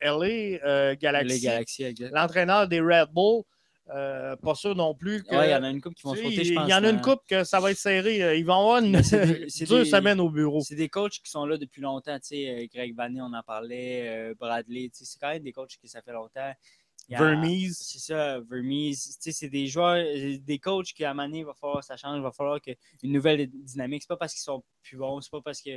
LA 0.00 0.94
Galaxy 0.96 1.94
l'entraîneur 2.12 2.68
des 2.68 2.80
Red 2.80 3.08
Bull. 3.12 3.42
Euh, 3.94 4.36
pas 4.36 4.54
sûr 4.54 4.74
non 4.76 4.94
plus 4.94 5.22
que. 5.24 5.34
Ouais, 5.34 5.48
il 5.48 5.50
y 5.50 5.54
en 5.54 5.62
a 5.64 5.70
une 5.70 5.80
couple 5.80 5.96
qui 5.96 6.02
vont 6.04 6.14
sauter, 6.14 6.34
il 6.34 6.44
je 6.44 6.54
pense. 6.54 6.68
y 6.70 6.74
en 6.74 6.84
a 6.84 6.90
une 6.90 7.00
couple 7.00 7.24
que 7.28 7.42
ça 7.44 7.58
va 7.60 7.70
être 7.72 7.76
serré. 7.78 8.22
Euh, 8.22 8.36
Ils 8.36 8.44
vont 8.44 8.54
avoir 8.60 8.78
une 8.84 8.92
Mais 8.92 9.02
c'est 9.02 9.26
des- 9.26 9.48
c'est 9.48 9.64
dure 9.64 9.78
des- 9.78 9.84
semaine 9.84 10.20
au 10.20 10.30
bureau. 10.30 10.60
C'est 10.60 10.76
des 10.76 10.88
coachs 10.88 11.20
qui 11.22 11.30
sont 11.30 11.44
là 11.44 11.56
depuis 11.56 11.80
longtemps. 11.82 12.16
Tu 12.20 12.26
sais, 12.28 12.48
euh, 12.50 12.66
Greg 12.72 12.94
Vanney, 12.94 13.20
on 13.20 13.32
en 13.32 13.42
parlait, 13.42 14.32
Bradley. 14.38 14.90
tu 14.90 14.98
sais, 14.98 15.04
C'est 15.06 15.18
quand 15.18 15.30
même 15.30 15.42
des 15.42 15.52
coachs 15.52 15.76
qui 15.80 15.88
ça 15.88 16.02
fait 16.02 16.12
longtemps. 16.12 16.52
A- 17.12 17.18
Vermees. 17.18 17.70
C'est 17.74 17.98
ça, 17.98 18.38
Vermees. 18.48 18.92
Tu 18.94 19.10
sais, 19.18 19.32
C'est 19.32 19.48
des 19.48 19.66
joueurs, 19.66 19.96
des 20.40 20.58
coachs 20.60 20.92
qui, 20.94 21.04
à 21.04 21.10
un 21.10 21.14
moment 21.14 21.26
donné, 21.26 21.38
il 21.40 21.44
va 21.44 21.54
falloir 21.54 21.80
que 21.80 21.86
ça 21.86 21.96
change. 21.96 22.16
Il 22.18 22.22
va 22.22 22.30
falloir 22.30 22.60
que 22.60 22.70
une 23.02 23.12
nouvelle 23.12 23.48
dynamique. 23.50 24.02
C'est 24.02 24.08
pas 24.08 24.16
parce 24.16 24.32
qu'ils 24.34 24.42
sont 24.42 24.62
plus 24.82 24.96
bons, 24.98 25.20
c'est 25.20 25.30
pas 25.32 25.40
parce 25.40 25.60
que 25.60 25.70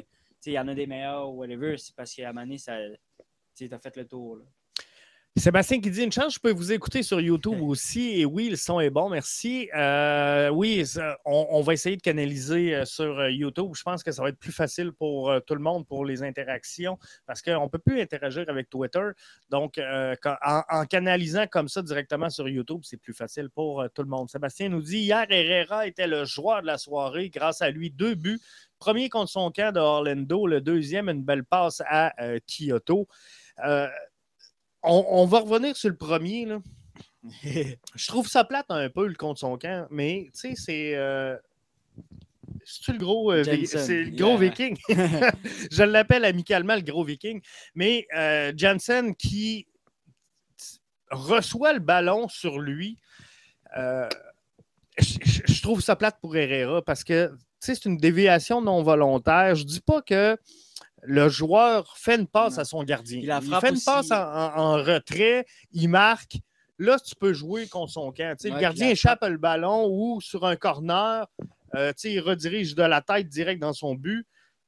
il 0.46 0.54
y 0.54 0.60
en 0.60 0.68
a 0.68 0.76
des 0.76 0.86
meilleurs 0.86 1.30
ou 1.32 1.38
whatever. 1.40 1.78
C'est 1.80 1.96
parce 1.96 2.14
qu'à 2.14 2.30
un 2.30 2.34
moment 2.34 2.46
donné, 2.46 2.60
ça. 2.60 2.78
Tu 3.56 3.68
as 3.72 3.80
fait 3.80 3.96
le 3.98 4.08
tour. 4.08 4.36
là. 4.38 4.44
Sébastien 5.36 5.82
qui 5.82 5.90
dit 5.90 6.04
une 6.04 6.12
chance, 6.12 6.36
je 6.36 6.40
peux 6.40 6.52
vous 6.52 6.72
écouter 6.74 7.02
sur 7.02 7.20
YouTube 7.20 7.60
aussi. 7.64 8.22
Et 8.22 8.24
oui, 8.26 8.50
le 8.50 8.56
son 8.56 8.80
est 8.80 8.92
bon, 8.92 9.10
merci. 9.10 9.68
Euh, 9.76 10.50
oui, 10.50 10.86
ça, 10.86 11.18
on, 11.26 11.48
on 11.50 11.62
va 11.62 11.74
essayer 11.74 11.98
de 11.98 12.04
canaliser 12.04 12.76
euh, 12.76 12.86
sur 12.86 13.18
euh, 13.18 13.32
YouTube. 13.32 13.72
Je 13.76 13.82
pense 13.82 14.04
que 14.04 14.12
ça 14.12 14.22
va 14.22 14.30
être 14.30 14.38
plus 14.38 14.52
facile 14.52 14.92
pour 14.92 15.34
tout 15.48 15.56
le 15.56 15.60
monde 15.60 15.88
pour 15.88 16.06
les 16.06 16.22
interactions 16.22 17.00
parce 17.26 17.42
qu'on 17.42 17.64
ne 17.64 17.68
peut 17.68 17.80
plus 17.80 18.00
interagir 18.00 18.46
avec 18.48 18.70
Twitter. 18.70 19.10
Donc, 19.50 19.80
euh, 19.80 20.16
en, 20.46 20.62
en 20.70 20.86
canalisant 20.86 21.48
comme 21.48 21.68
ça 21.68 21.82
directement 21.82 22.30
sur 22.30 22.48
YouTube, 22.48 22.82
c'est 22.84 22.98
plus 22.98 23.14
facile 23.14 23.50
pour 23.50 23.84
tout 23.96 24.04
le 24.04 24.10
monde. 24.10 24.30
Sébastien 24.30 24.70
nous 24.70 24.84
dit 24.84 25.00
hier, 25.00 25.26
Herrera 25.30 25.88
était 25.88 26.08
le 26.08 26.26
joueur 26.26 26.62
de 26.62 26.68
la 26.68 26.78
soirée. 26.78 27.30
Grâce 27.30 27.64
à 27.64 27.72
lui, 27.72 27.90
deux 27.90 28.14
buts. 28.14 28.40
Premier 28.78 29.10
contre 29.10 29.32
son 29.32 29.50
camp 29.50 29.74
de 29.74 29.80
Orlando, 29.80 30.46
le 30.46 30.60
deuxième, 30.62 31.10
une 31.10 31.24
belle 31.24 31.46
passe 31.46 31.82
à 31.88 32.14
euh, 32.22 32.38
Kyoto. 32.46 33.08
Euh, 33.66 33.88
on, 34.84 35.06
on 35.10 35.26
va 35.26 35.40
revenir 35.40 35.76
sur 35.76 35.90
le 35.90 35.96
premier. 35.98 36.46
Là. 36.46 36.60
Je 37.44 38.08
trouve 38.08 38.28
ça 38.28 38.44
plate 38.44 38.66
un 38.70 38.90
peu 38.90 39.08
le 39.08 39.16
contre 39.16 39.40
son 39.40 39.58
camp, 39.58 39.88
mais 39.90 40.30
tu 40.34 40.50
sais, 40.50 40.54
c'est. 40.56 40.96
euh, 40.96 41.38
C'est-tu 42.66 42.94
le 42.94 42.98
gros, 42.98 43.32
euh, 43.32 43.44
c'est 43.44 44.04
le 44.04 44.12
gros 44.12 44.40
yeah. 44.40 44.50
viking? 44.50 44.78
Je 45.72 45.84
l'appelle 45.84 46.26
amicalement 46.26 46.76
le 46.76 46.82
gros 46.82 47.04
viking. 47.04 47.42
Mais 47.76 48.08
euh, 48.16 48.52
Jansen 48.56 49.16
qui 49.16 49.68
reçoit 51.12 51.74
le 51.74 51.80
ballon 51.80 52.28
sur 52.28 52.60
lui, 52.60 52.98
euh, 53.78 54.10
je, 54.98 55.62
trouve 55.62 55.82
ça 55.82 55.96
plate 55.96 56.20
pour 56.20 56.36
Herrera 56.36 56.82
parce 56.82 57.04
que 57.04 57.32
c'est 57.60 57.86
une 57.86 57.98
déviation 57.98 58.62
non 58.62 58.84
volontaire. 58.84 59.56
Je 59.56 59.64
dis 59.64 59.82
pas 59.82 60.02
que 60.02 60.38
le 61.06 61.30
joueur 61.30 61.98
fait 61.98 62.16
une 62.16 62.28
passe 62.28 62.56
Non. 62.56 62.60
à 62.62 62.66
son 62.66 62.84
gardien. 62.84 63.20
Il 63.20 63.26
la 63.28 63.40
Il 63.44 63.54
fait 63.56 63.70
une 63.70 63.76
aussi. 63.76 63.86
passe 63.86 64.12
en, 64.12 64.16
en- 64.22 64.56
en 64.58 64.74
retrait, 64.84 65.46
il 65.72 65.88
marque. 65.90 66.38
Là, 66.80 66.98
tu 67.00 67.16
peux 67.16 67.34
jouer 67.34 67.68
contre 67.68 67.92
son 67.94 68.12
camp. 68.12 68.36
Ouais, 68.44 68.50
le 68.50 68.60
gardien 68.60 68.90
échappe 68.90 69.22
le 69.24 69.38
ballon 69.38 69.88
ou 69.90 70.20
sur 70.22 70.46
un 70.46 70.56
corner, 70.56 71.28
euh, 71.76 71.94
il 72.04 72.20
redirige 72.20 72.74
de 72.76 72.84
la 72.84 73.02
tête 73.02 73.28
direct 73.30 73.62
dans 73.62 73.74
son 73.74 73.96
but. 73.96 74.26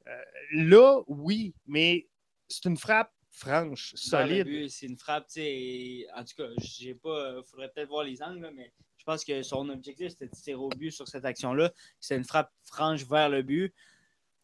Euh, 0.08 0.12
là, 0.54 1.02
oui, 1.08 1.54
mais 1.66 2.08
c'est 2.48 2.66
une 2.66 2.78
frappe 2.78 3.12
franche, 3.32 3.94
solide. 3.96 4.70
C'est 4.70 4.86
une 4.86 4.98
frappe, 4.98 5.28
tu 5.28 5.42
sais. 5.42 6.06
En 6.16 6.24
tout 6.24 6.36
cas, 6.38 6.50
j'ai 6.60 6.94
pas. 6.94 7.42
faudrait 7.50 7.70
peut-être 7.74 7.90
voir 7.90 8.04
les 8.04 8.22
angles, 8.22 8.52
mais 8.56 8.72
je 8.98 9.04
pense 9.04 9.26
que 9.26 9.42
son 9.42 9.68
objectif, 9.70 10.10
c'était 10.10 10.28
de 10.28 10.32
tirer 10.32 10.56
au 10.56 10.70
but 10.70 10.92
sur 10.92 11.08
cette 11.08 11.26
action-là. 11.26 11.72
C'est 12.00 12.16
une 12.16 12.24
frappe 12.24 12.52
franche 12.64 13.04
vers 13.06 13.30
le 13.30 13.42
but. 13.42 13.74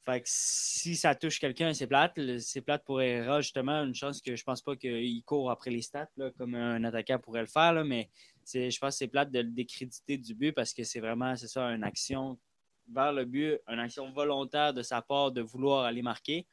Fait 0.04 0.22
que 0.22 0.28
si 0.28 0.96
ça 0.96 1.14
touche 1.14 1.40
quelqu'un, 1.40 1.74
c'est 1.74 1.86
plate. 1.86 2.20
C'est 2.40 2.62
plate 2.62 2.84
pour 2.84 3.02
Herrera, 3.02 3.42
justement. 3.42 3.84
Une 3.84 3.94
chance 3.94 4.20
que 4.22 4.36
je 4.36 4.44
pense 4.44 4.62
pas 4.62 4.76
qu'il 4.76 5.24
court 5.24 5.52
après 5.52 5.70
les 5.70 5.82
stats, 5.82 6.10
là, 6.18 6.32
comme 6.38 6.56
un 6.56 6.84
attaquant 6.84 7.20
pourrait 7.20 7.42
le 7.42 7.48
faire, 7.48 7.74
là, 7.74 7.84
mais 7.84 8.10
je 8.52 8.78
pense 8.80 8.96
que 8.96 8.98
c'est 8.98 9.08
plate 9.08 9.32
de 9.32 9.40
le 9.40 9.52
décréditer 9.52 10.18
du 10.18 10.34
but 10.34 10.54
parce 10.54 10.74
que 10.74 10.84
c'est 10.84 11.00
vraiment, 11.00 11.36
c'est 11.36 11.48
ça, 11.48 11.66
une 11.66 11.84
action 11.84 12.40
vers 12.90 13.14
le 13.14 13.26
but, 13.26 13.60
une 13.68 13.80
action 13.80 14.12
volontaire 14.12 14.74
de 14.74 14.82
sa 14.82 15.02
part 15.02 15.32
de 15.32 15.42
vouloir 15.42 15.86
aller 15.86 16.02
marquer. 16.02 16.48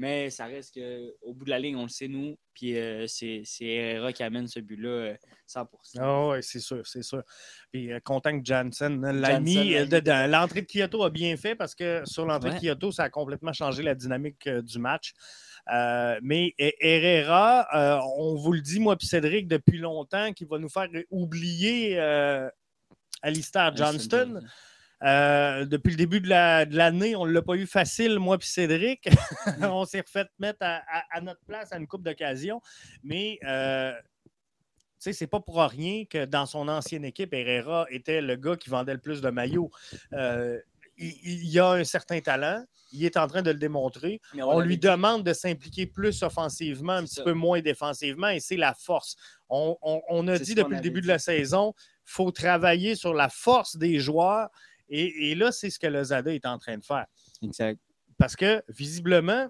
Mais 0.00 0.30
ça 0.30 0.46
reste 0.46 0.72
qu'au 0.80 1.34
bout 1.34 1.44
de 1.44 1.50
la 1.50 1.58
ligne, 1.58 1.76
on 1.76 1.82
le 1.82 1.90
sait, 1.90 2.08
nous. 2.08 2.34
Puis 2.54 2.74
euh, 2.78 3.06
c'est 3.06 3.42
c'est 3.44 3.66
Herrera 3.66 4.14
qui 4.14 4.22
amène 4.22 4.48
ce 4.48 4.58
but-là 4.58 4.88
euh, 4.88 5.14
100%. 5.46 5.66
Ah 5.98 6.28
oui, 6.28 6.38
c'est 6.40 6.58
sûr, 6.58 6.80
c'est 6.86 7.02
sûr. 7.02 7.22
Puis 7.70 7.92
euh, 7.92 8.00
content 8.02 8.40
que 8.40 8.42
Jansen 8.42 9.04
hein, 9.04 9.12
l'a 9.12 9.38
mis. 9.40 9.54
Jansen 9.56 9.70
l'a 9.72 9.80
euh, 9.80 9.86
dedans. 9.86 10.26
L'entrée 10.26 10.62
de 10.62 10.66
Kyoto 10.66 11.04
a 11.04 11.10
bien 11.10 11.36
fait 11.36 11.54
parce 11.54 11.74
que 11.74 12.00
sur 12.06 12.24
l'entrée 12.24 12.48
de. 12.54 12.60
Kyoto, 12.60 12.90
ça 12.92 13.02
a 13.04 13.10
complètement 13.10 13.52
changé 13.52 13.82
la 13.82 13.94
dynamique 13.94 14.46
euh, 14.46 14.62
du 14.62 14.78
match. 14.78 15.12
Euh, 15.70 16.18
mais 16.22 16.54
He- 16.58 16.72
Herrera, 16.80 17.66
euh, 17.74 18.00
on 18.16 18.36
vous 18.36 18.52
le 18.52 18.62
dit, 18.62 18.80
moi 18.80 18.96
puis 18.96 19.06
Cédric, 19.06 19.46
depuis 19.48 19.76
longtemps, 19.76 20.32
qu'il 20.32 20.46
va 20.48 20.58
nous 20.58 20.70
faire 20.70 20.88
oublier 21.10 22.00
euh, 22.00 22.48
Alistair 23.20 23.76
Johnston. 23.76 24.40
Euh, 25.02 25.64
depuis 25.64 25.90
le 25.90 25.96
début 25.96 26.20
de 26.20 26.28
la- 26.28 26.66
de 26.66 26.76
l'année, 26.76 27.16
on 27.16 27.24
ne 27.26 27.32
l'a 27.32 27.42
pas 27.42 27.54
eu 27.54 27.66
facile, 27.66 28.18
moi 28.18 28.36
puis 28.38 28.48
Cédric. 28.48 29.08
on 29.74 29.84
s'est 29.86 30.00
refait 30.02 30.26
mettre 30.38 30.58
à, 30.60 30.82
à- 30.88 31.04
à 31.16 31.20
notre 31.20 31.40
place 31.46 31.72
à 31.72 31.78
une 31.78 31.86
coupe 31.86 32.02
d'occasion. 32.02 32.60
Mais 33.02 33.38
euh, 33.44 33.92
sais, 34.98 35.12
c'est 35.14 35.26
pas 35.26 35.40
pour 35.40 35.58
rien 35.62 36.04
que 36.04 36.26
dans 36.26 36.44
son 36.46 36.68
ancienne 36.68 37.04
équipe, 37.04 37.32
Herrera 37.32 37.86
était 37.90 38.20
le 38.20 38.36
gars 38.36 38.56
qui 38.56 38.68
vendait 38.68 38.92
le 38.92 39.00
plus 39.00 39.20
de 39.22 39.30
maillots. 39.30 39.70
Euh, 40.12 40.58
il, 40.98 41.14
il 41.48 41.58
a 41.58 41.70
un 41.72 41.84
certain 41.84 42.20
talent. 42.20 42.62
Il 42.92 43.04
est 43.04 43.16
en 43.16 43.26
train 43.28 43.40
de 43.40 43.50
le 43.52 43.56
démontrer. 43.56 44.20
Mais 44.34 44.42
On, 44.42 44.58
lui 44.60 44.76
dit. 44.76 44.86
demande 44.88 45.24
de 45.24 45.32
s'impliquer 45.32 45.86
plus 45.86 46.22
offensivement, 46.24 46.92
un 46.94 47.00
C'est 47.00 47.04
petit 47.06 47.14
ça. 47.14 47.22
peu 47.22 47.32
moins 47.32 47.60
défensivement, 47.60 48.28
et 48.28 48.40
c'est 48.40 48.56
la 48.56 48.74
force. 48.74 49.16
On, 49.48 49.78
on- 49.80 50.02
on 50.10 50.28
a 50.28 50.36
C'est 50.36 50.42
dit 50.44 50.54
depuis 50.56 50.74
le 50.74 50.80
début 50.82 51.00
de 51.00 51.06
la 51.06 51.20
saison, 51.20 51.72
il 51.78 51.82
faut 52.12 52.30
travailler 52.32 52.96
sur 52.96 53.14
la 53.14 53.28
force 53.30 53.76
des 53.78 53.98
joueurs. 54.00 54.50
Et, 54.90 55.30
et 55.30 55.34
là, 55.34 55.52
c'est 55.52 55.70
ce 55.70 55.78
que 55.78 55.86
Lozada 55.86 56.34
est 56.34 56.44
en 56.46 56.58
train 56.58 56.76
de 56.76 56.84
faire. 56.84 57.06
Exact. 57.42 57.80
Parce 58.18 58.36
que, 58.36 58.62
visiblement, 58.68 59.48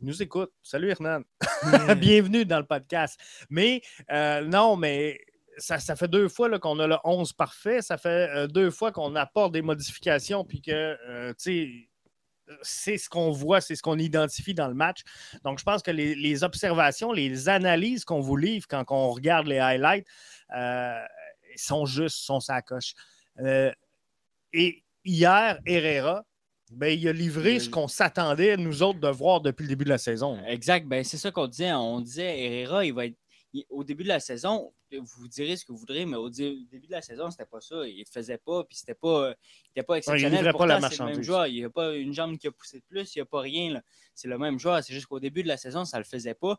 il 0.00 0.06
nous 0.06 0.22
écoute. 0.22 0.52
Salut, 0.62 0.90
Hernan. 0.90 1.22
Bienvenue 1.98 2.44
dans 2.44 2.58
le 2.58 2.66
podcast. 2.66 3.18
Mais 3.48 3.80
euh, 4.10 4.42
non, 4.42 4.76
mais 4.76 5.18
ça, 5.56 5.78
ça 5.78 5.96
fait 5.96 6.08
deux 6.08 6.28
fois 6.28 6.48
là, 6.48 6.58
qu'on 6.58 6.78
a 6.80 6.86
le 6.86 6.96
11 7.04 7.32
parfait. 7.32 7.80
Ça 7.82 7.96
fait 7.96 8.28
euh, 8.30 8.46
deux 8.46 8.70
fois 8.70 8.92
qu'on 8.92 9.16
apporte 9.16 9.52
des 9.52 9.62
modifications, 9.62 10.44
puis 10.44 10.60
que, 10.60 10.70
euh, 11.08 11.32
tu 11.34 11.34
sais, 11.38 11.88
c'est 12.62 12.98
ce 12.98 13.08
qu'on 13.08 13.30
voit, 13.30 13.60
c'est 13.60 13.76
ce 13.76 13.82
qu'on 13.82 13.98
identifie 13.98 14.54
dans 14.54 14.68
le 14.68 14.74
match. 14.74 15.00
Donc, 15.44 15.58
je 15.58 15.64
pense 15.64 15.82
que 15.82 15.90
les, 15.90 16.14
les 16.14 16.44
observations, 16.44 17.12
les 17.12 17.48
analyses 17.48 18.04
qu'on 18.04 18.20
vous 18.20 18.36
livre 18.36 18.66
quand 18.68 18.84
on 18.90 19.10
regarde 19.10 19.46
les 19.46 19.58
highlights 19.58 20.06
euh, 20.54 21.00
sont 21.56 21.86
justes, 21.86 22.18
sont 22.18 22.40
sa 22.40 22.60
coche. 22.60 22.94
Euh, 23.40 23.72
et 24.52 24.82
hier, 25.04 25.60
Herrera, 25.66 26.24
ben, 26.70 26.98
il 26.98 27.06
a 27.08 27.12
livré 27.12 27.54
Il 27.56 27.60
ce 27.60 27.68
qu'on 27.68 27.88
s'attendait, 27.88 28.56
nous 28.56 28.82
autres, 28.82 29.00
de 29.00 29.08
voir 29.08 29.40
depuis 29.40 29.64
le 29.64 29.68
début 29.68 29.84
de 29.84 29.90
la 29.90 29.98
saison. 29.98 30.42
Exact. 30.46 30.86
Ben, 30.86 31.04
c'est 31.04 31.18
ça 31.18 31.30
qu'on 31.30 31.46
disait. 31.46 31.72
On 31.72 32.00
disait 32.00 32.60
Herrera, 32.62 32.84
il 32.84 32.92
va 32.94 33.06
être. 33.06 33.16
il- 33.54 33.66
au 33.68 33.84
début 33.84 34.02
de 34.04 34.08
la 34.08 34.20
saison, 34.20 34.72
vous 34.90 35.28
direz 35.28 35.56
ce 35.58 35.64
que 35.66 35.72
vous 35.72 35.78
voudrez, 35.78 36.06
mais 36.06 36.16
au 36.16 36.30
dé- 36.30 36.56
début 36.70 36.86
de 36.86 36.92
la 36.92 37.02
saison, 37.02 37.30
c'était 37.30 37.44
pas 37.44 37.60
ça. 37.60 37.86
Il 37.86 37.98
ne 38.00 38.04
faisait 38.10 38.38
pas, 38.38 38.64
puis 38.64 38.76
c'était 38.78 38.94
pas, 38.94 39.34
il 39.66 39.70
était 39.72 39.82
pas 39.82 39.96
exceptionnel. 39.96 40.44
la 40.44 40.52
Pourtant, 40.52 40.88
c'est 40.90 40.98
le 40.98 41.04
même 41.04 41.22
joueur. 41.22 41.46
Il 41.48 41.54
n'y 41.56 41.64
a 41.64 41.70
pas 41.70 41.94
une 41.94 42.14
jambe 42.14 42.38
qui 42.38 42.46
a 42.46 42.50
poussé 42.50 42.78
de 42.78 42.84
plus, 42.88 43.14
il 43.14 43.18
n'y 43.18 43.22
a 43.22 43.26
pas 43.26 43.40
rien. 43.40 43.82
C'est 44.14 44.28
le 44.28 44.38
même 44.38 44.58
joueur. 44.58 44.82
C'est 44.82 44.94
juste 44.94 45.06
qu'au 45.06 45.20
début 45.20 45.42
de 45.42 45.48
la 45.48 45.58
saison, 45.58 45.84
ça 45.84 45.98
ne 45.98 46.02
le 46.02 46.06
faisait 46.08 46.32
pas. 46.34 46.58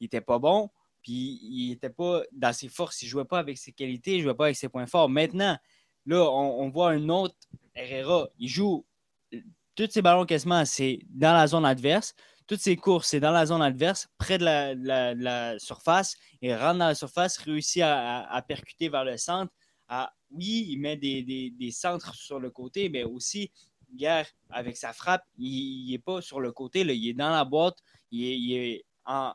Il 0.00 0.04
n'était 0.04 0.20
pas 0.20 0.38
bon, 0.38 0.68
puis 1.02 1.38
il 1.42 1.70
n'était 1.70 1.88
pas 1.88 2.22
dans 2.32 2.52
ses 2.52 2.68
forces. 2.68 3.00
Il 3.02 3.06
ne 3.06 3.10
jouait 3.12 3.24
pas 3.24 3.38
avec 3.38 3.56
ses 3.56 3.72
qualités, 3.72 4.12
il 4.12 4.18
ne 4.18 4.22
jouait 4.24 4.34
pas 4.34 4.44
avec 4.44 4.56
ses 4.56 4.68
points 4.68 4.86
forts. 4.86 5.08
Maintenant, 5.08 5.56
là, 6.06 6.30
on, 6.30 6.68
voit 6.70 6.90
un 6.90 7.08
autre 7.08 7.34
Herrera. 7.74 8.28
Il 8.38 8.48
joue 8.48 8.84
tous 9.74 9.90
ses 9.90 10.02
ballons 10.02 10.24
quasiment, 10.24 10.64
c'est 10.64 11.00
dans 11.10 11.34
la 11.34 11.46
zone 11.46 11.64
adverse. 11.64 12.14
Toutes 12.46 12.60
ses 12.60 12.76
courses, 12.76 13.08
c'est 13.08 13.20
dans 13.20 13.32
la 13.32 13.44
zone 13.46 13.60
adverse, 13.60 14.08
près 14.18 14.38
de 14.38 14.44
la, 14.44 15.58
surface. 15.58 16.16
Il 16.40 16.54
rentre 16.54 16.78
dans 16.78 16.86
la 16.86 16.94
surface, 16.94 17.36
réussit 17.38 17.82
à, 17.84 18.44
percuter 18.46 18.88
vers 18.88 19.04
le 19.04 19.16
centre. 19.16 19.52
À- 19.88 20.12
oui, 20.30 20.66
il 20.68 20.78
met 20.78 20.96
des, 20.96 21.70
centres 21.72 22.14
sur 22.14 22.38
le 22.38 22.50
côté, 22.50 22.88
mais 22.88 23.04
aussi, 23.04 23.50
hier, 23.92 24.26
avec 24.50 24.76
sa 24.76 24.92
frappe, 24.92 25.24
il 25.36 25.90
n'est 25.90 25.98
pas 25.98 26.22
sur 26.22 26.40
le 26.40 26.52
côté, 26.52 26.84
là, 26.84 26.92
il 26.92 27.08
est 27.08 27.14
dans 27.14 27.30
la 27.30 27.44
boîte, 27.44 27.78
il 28.10 28.52
est 28.52 28.84
en 29.04 29.34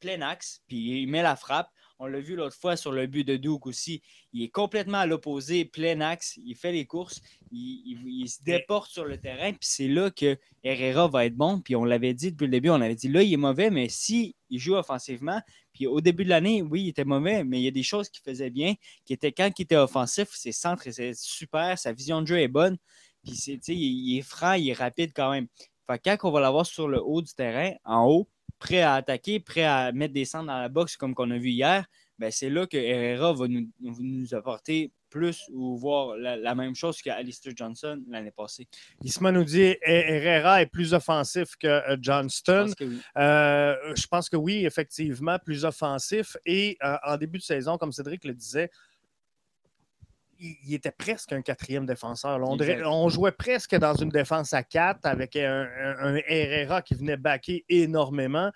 plein 0.00 0.22
axe, 0.22 0.62
puis 0.66 1.02
il 1.02 1.08
met 1.08 1.22
la 1.22 1.36
frappe. 1.36 1.70
On 1.98 2.06
l'a 2.06 2.20
vu 2.20 2.36
l'autre 2.36 2.56
fois 2.56 2.76
sur 2.76 2.92
le 2.92 3.06
but 3.06 3.24
de 3.24 3.36
Duke 3.36 3.66
aussi. 3.66 4.02
Il 4.34 4.42
est 4.42 4.50
complètement 4.50 4.98
à 4.98 5.06
l'opposé, 5.06 5.64
plein 5.64 6.00
axe, 6.02 6.36
il 6.44 6.54
fait 6.54 6.72
les 6.72 6.84
courses, 6.84 7.22
il, 7.50 7.82
il- 7.86 8.20
il 8.22 8.28
se 8.28 8.42
déporte 8.42 8.90
sur 8.90 9.06
le 9.06 9.16
terrain, 9.18 9.50
puis 9.52 9.60
c'est 9.62 9.88
là 9.88 10.10
que 10.10 10.36
Herrera 10.62 11.08
va 11.08 11.24
être 11.24 11.34
bon. 11.36 11.60
Puis 11.60 11.74
on 11.74 11.84
l'avait 11.86 12.12
dit 12.12 12.32
depuis 12.32 12.44
le 12.44 12.50
début, 12.50 12.68
on 12.68 12.74
avait 12.82 12.94
dit 12.94 13.08
là, 13.08 13.22
il 13.22 13.32
est 13.32 13.36
mauvais, 13.38 13.70
mais 13.70 13.88
si 13.88 14.36
il 14.50 14.58
joue 14.58 14.74
offensivement, 14.74 15.40
puis 15.72 15.86
au 15.86 16.02
début 16.02 16.24
de 16.24 16.28
l'année, 16.30 16.60
oui, 16.60 16.82
il 16.82 16.88
était 16.88 17.04
mauvais, 17.04 17.44
mais 17.44 17.60
il 17.60 17.64
y 17.64 17.68
a 17.68 17.70
des 17.70 17.82
choses 17.82 18.10
qu'il 18.10 18.22
faisait 18.22 18.50
bien, 18.50 18.74
qui 19.06 19.14
étaient 19.14 19.32
quand 19.32 19.50
il 19.58 19.62
était 19.62 19.76
offensif, 19.76 20.28
ses 20.34 20.52
centres, 20.52 20.84
c'est 20.90 21.14
super, 21.14 21.78
sa 21.78 21.92
vision 21.94 22.20
de 22.20 22.26
jeu 22.26 22.40
est 22.40 22.48
bonne, 22.48 22.76
puis 23.24 23.34
c'est, 23.34 23.58
il, 23.68 23.74
il 23.74 24.18
est 24.18 24.22
franc, 24.22 24.52
il 24.52 24.68
est 24.68 24.72
rapide 24.74 25.12
quand 25.14 25.30
même. 25.30 25.46
Fait 25.86 25.98
que 25.98 26.10
quand 26.16 26.28
on 26.28 26.32
va 26.32 26.40
l'avoir 26.40 26.66
sur 26.66 26.88
le 26.88 27.00
haut 27.02 27.22
du 27.22 27.32
terrain, 27.32 27.72
en 27.84 28.04
haut, 28.06 28.28
prêt 28.58 28.80
à 28.82 28.94
attaquer, 28.94 29.40
prêt 29.40 29.64
à 29.64 29.92
mettre 29.92 30.14
des 30.14 30.24
centres 30.24 30.46
dans 30.46 30.58
la 30.58 30.68
boxe 30.68 30.96
comme 30.96 31.14
qu'on 31.14 31.30
a 31.30 31.38
vu 31.38 31.50
hier, 31.50 31.86
ben, 32.18 32.30
c'est 32.30 32.48
là 32.48 32.66
que 32.66 32.76
Herrera 32.78 33.34
va 33.34 33.46
nous, 33.46 33.68
nous 33.80 34.34
apporter 34.34 34.90
plus 35.10 35.44
ou 35.52 35.76
voir 35.76 36.16
la, 36.16 36.36
la 36.36 36.54
même 36.54 36.74
chose 36.74 37.00
qu'Alistair 37.00 37.52
Johnson 37.54 38.02
l'année 38.08 38.30
passée. 38.30 38.66
Isma 39.04 39.32
nous 39.32 39.44
dit 39.44 39.76
Herrera 39.82 40.62
est 40.62 40.66
plus 40.66 40.94
offensif 40.94 41.56
que 41.60 41.66
euh, 41.66 41.96
Je 41.96 42.02
Johnston. 42.02 42.64
pense 42.66 42.74
que 42.74 42.84
oui. 42.84 43.00
Euh, 43.18 43.74
je 43.94 44.06
pense 44.06 44.28
que 44.28 44.36
oui, 44.36 44.66
effectivement, 44.66 45.38
plus 45.38 45.64
offensif. 45.64 46.36
Et 46.44 46.76
euh, 46.82 46.96
en 47.06 47.16
début 47.16 47.38
de 47.38 47.42
saison, 47.44 47.78
comme 47.78 47.92
Cédric 47.92 48.24
le 48.24 48.34
disait, 48.34 48.70
il, 50.38 50.74
était 50.74 50.90
presque 50.90 51.32
un 51.32 51.42
quatrième 51.42 51.86
défenseur. 51.86 52.40
On, 52.40 53.08
jouait 53.08 53.32
presque 53.32 53.74
dans 53.76 53.94
une 53.94 54.08
défense 54.10 54.52
à 54.52 54.62
quatre 54.62 55.06
avec 55.06 55.36
un, 55.36 55.62
un- 55.62 56.14
un 56.14 56.20
Herrera 56.26 56.82
qui 56.82 56.94
venait 56.94 57.16
backer 57.16 57.64
énormément. 57.68 58.50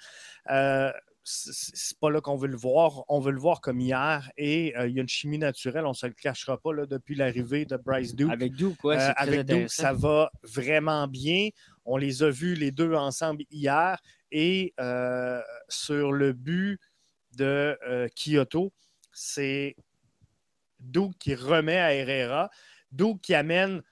Euh, 0.51 0.93
c'est 1.23 1.99
pas 1.99 2.11
là 2.11 2.21
qu'on 2.21 2.37
veut 2.37 2.49
le 2.49 2.57
voir. 2.57 3.05
On 3.09 3.21
veut 3.21 3.33
le 3.33 3.39
voir 3.39 3.61
comme 3.61 3.81
hier. 3.81 4.31
Et 4.37 4.75
euh, 4.77 4.89
il 4.89 4.97
y 4.97 4.99
a 4.99 5.03
une 5.03 5.09
chimie 5.09 5.39
naturelle, 5.39 5.85
on 5.87 5.91
ne 5.91 5.95
se 5.95 6.07
le 6.07 6.15
cachera 6.15 6.59
pas, 6.59 6.73
là, 6.73 6.87
depuis 6.87 7.15
l'arrivée 7.15 7.65
de 7.65 7.77
Bryce 7.77 8.15
Duke. 8.15 8.31
Avec 8.33 8.55
Duke, 8.55 8.83
ouais, 8.85 8.97
Euh, 8.99 9.13
avec 9.17 9.47
Duke, 9.47 9.71
ça 9.71 9.93
va 9.93 10.31
vraiment 10.43 11.07
bien. 11.07 11.51
On 11.85 11.97
les 11.97 12.23
a 12.23 12.31
vus 12.31 12.55
les 12.55 12.71
deux 12.73 12.95
ensemble 12.95 13.45
hier. 13.51 14.01
Et 14.33 14.75
euh, 14.81 15.41
sur 15.69 16.13
le 16.13 16.33
but 16.33 16.81
de 17.37 17.77
euh, 17.87 18.09
Kyoto, 18.15 18.73
c'est 19.13 19.77
Duke 20.81 21.17
qui 21.19 21.35
remet 21.35 21.79
à 21.79 21.95
Herrera. 21.95 22.51
Duke 22.91 23.21
qui 23.21 23.35
amène 23.35 23.83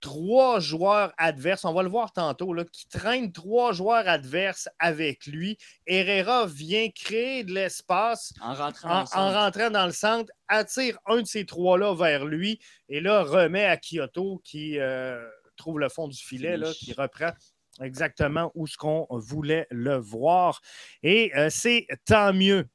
trois 0.00 0.60
joueurs 0.60 1.12
adverses. 1.18 1.64
On 1.64 1.72
va 1.72 1.82
le 1.82 1.88
voir 1.88 2.12
tantôt, 2.12 2.52
là, 2.54 2.64
qui 2.64 2.88
traîne 2.88 3.32
trois 3.32 3.72
joueurs 3.72 4.06
adverses 4.08 4.68
avec 4.78 5.26
lui. 5.26 5.58
Herrera 5.86 6.46
vient 6.46 6.88
créer 6.90 7.44
de 7.44 7.52
l'espace 7.52 8.32
En 8.40 8.54
rentrant 8.54 8.88
en, 8.88 8.92
dans 8.92 8.98
le 8.98 9.02
en 9.02 9.06
centre. 9.06 9.34
rentrant 9.34 9.70
dans 9.70 9.86
le 9.86 9.92
centre, 9.92 10.32
attire 10.46 10.98
un 11.06 11.22
de 11.22 11.26
ces 11.26 11.46
trois-là 11.46 11.94
vers 11.94 12.24
lui 12.24 12.60
et 12.88 13.00
là 13.00 13.22
remet 13.22 13.64
à 13.64 13.76
Kyoto 13.76 14.40
qui 14.44 14.78
euh, 14.78 15.26
trouve 15.56 15.80
le 15.80 15.88
fond 15.88 16.08
du 16.08 16.16
filet, 16.18 16.56
là, 16.56 16.72
qui 16.72 16.92
reprend 16.92 17.32
exactement 17.80 18.50
où 18.54 18.66
ce 18.66 18.76
qu'on 18.76 19.06
voulait 19.10 19.66
le 19.70 19.96
voir. 19.96 20.60
Et 21.02 21.32
euh, 21.36 21.48
c'est 21.50 21.86
tant 22.04 22.32
mieux. 22.32 22.68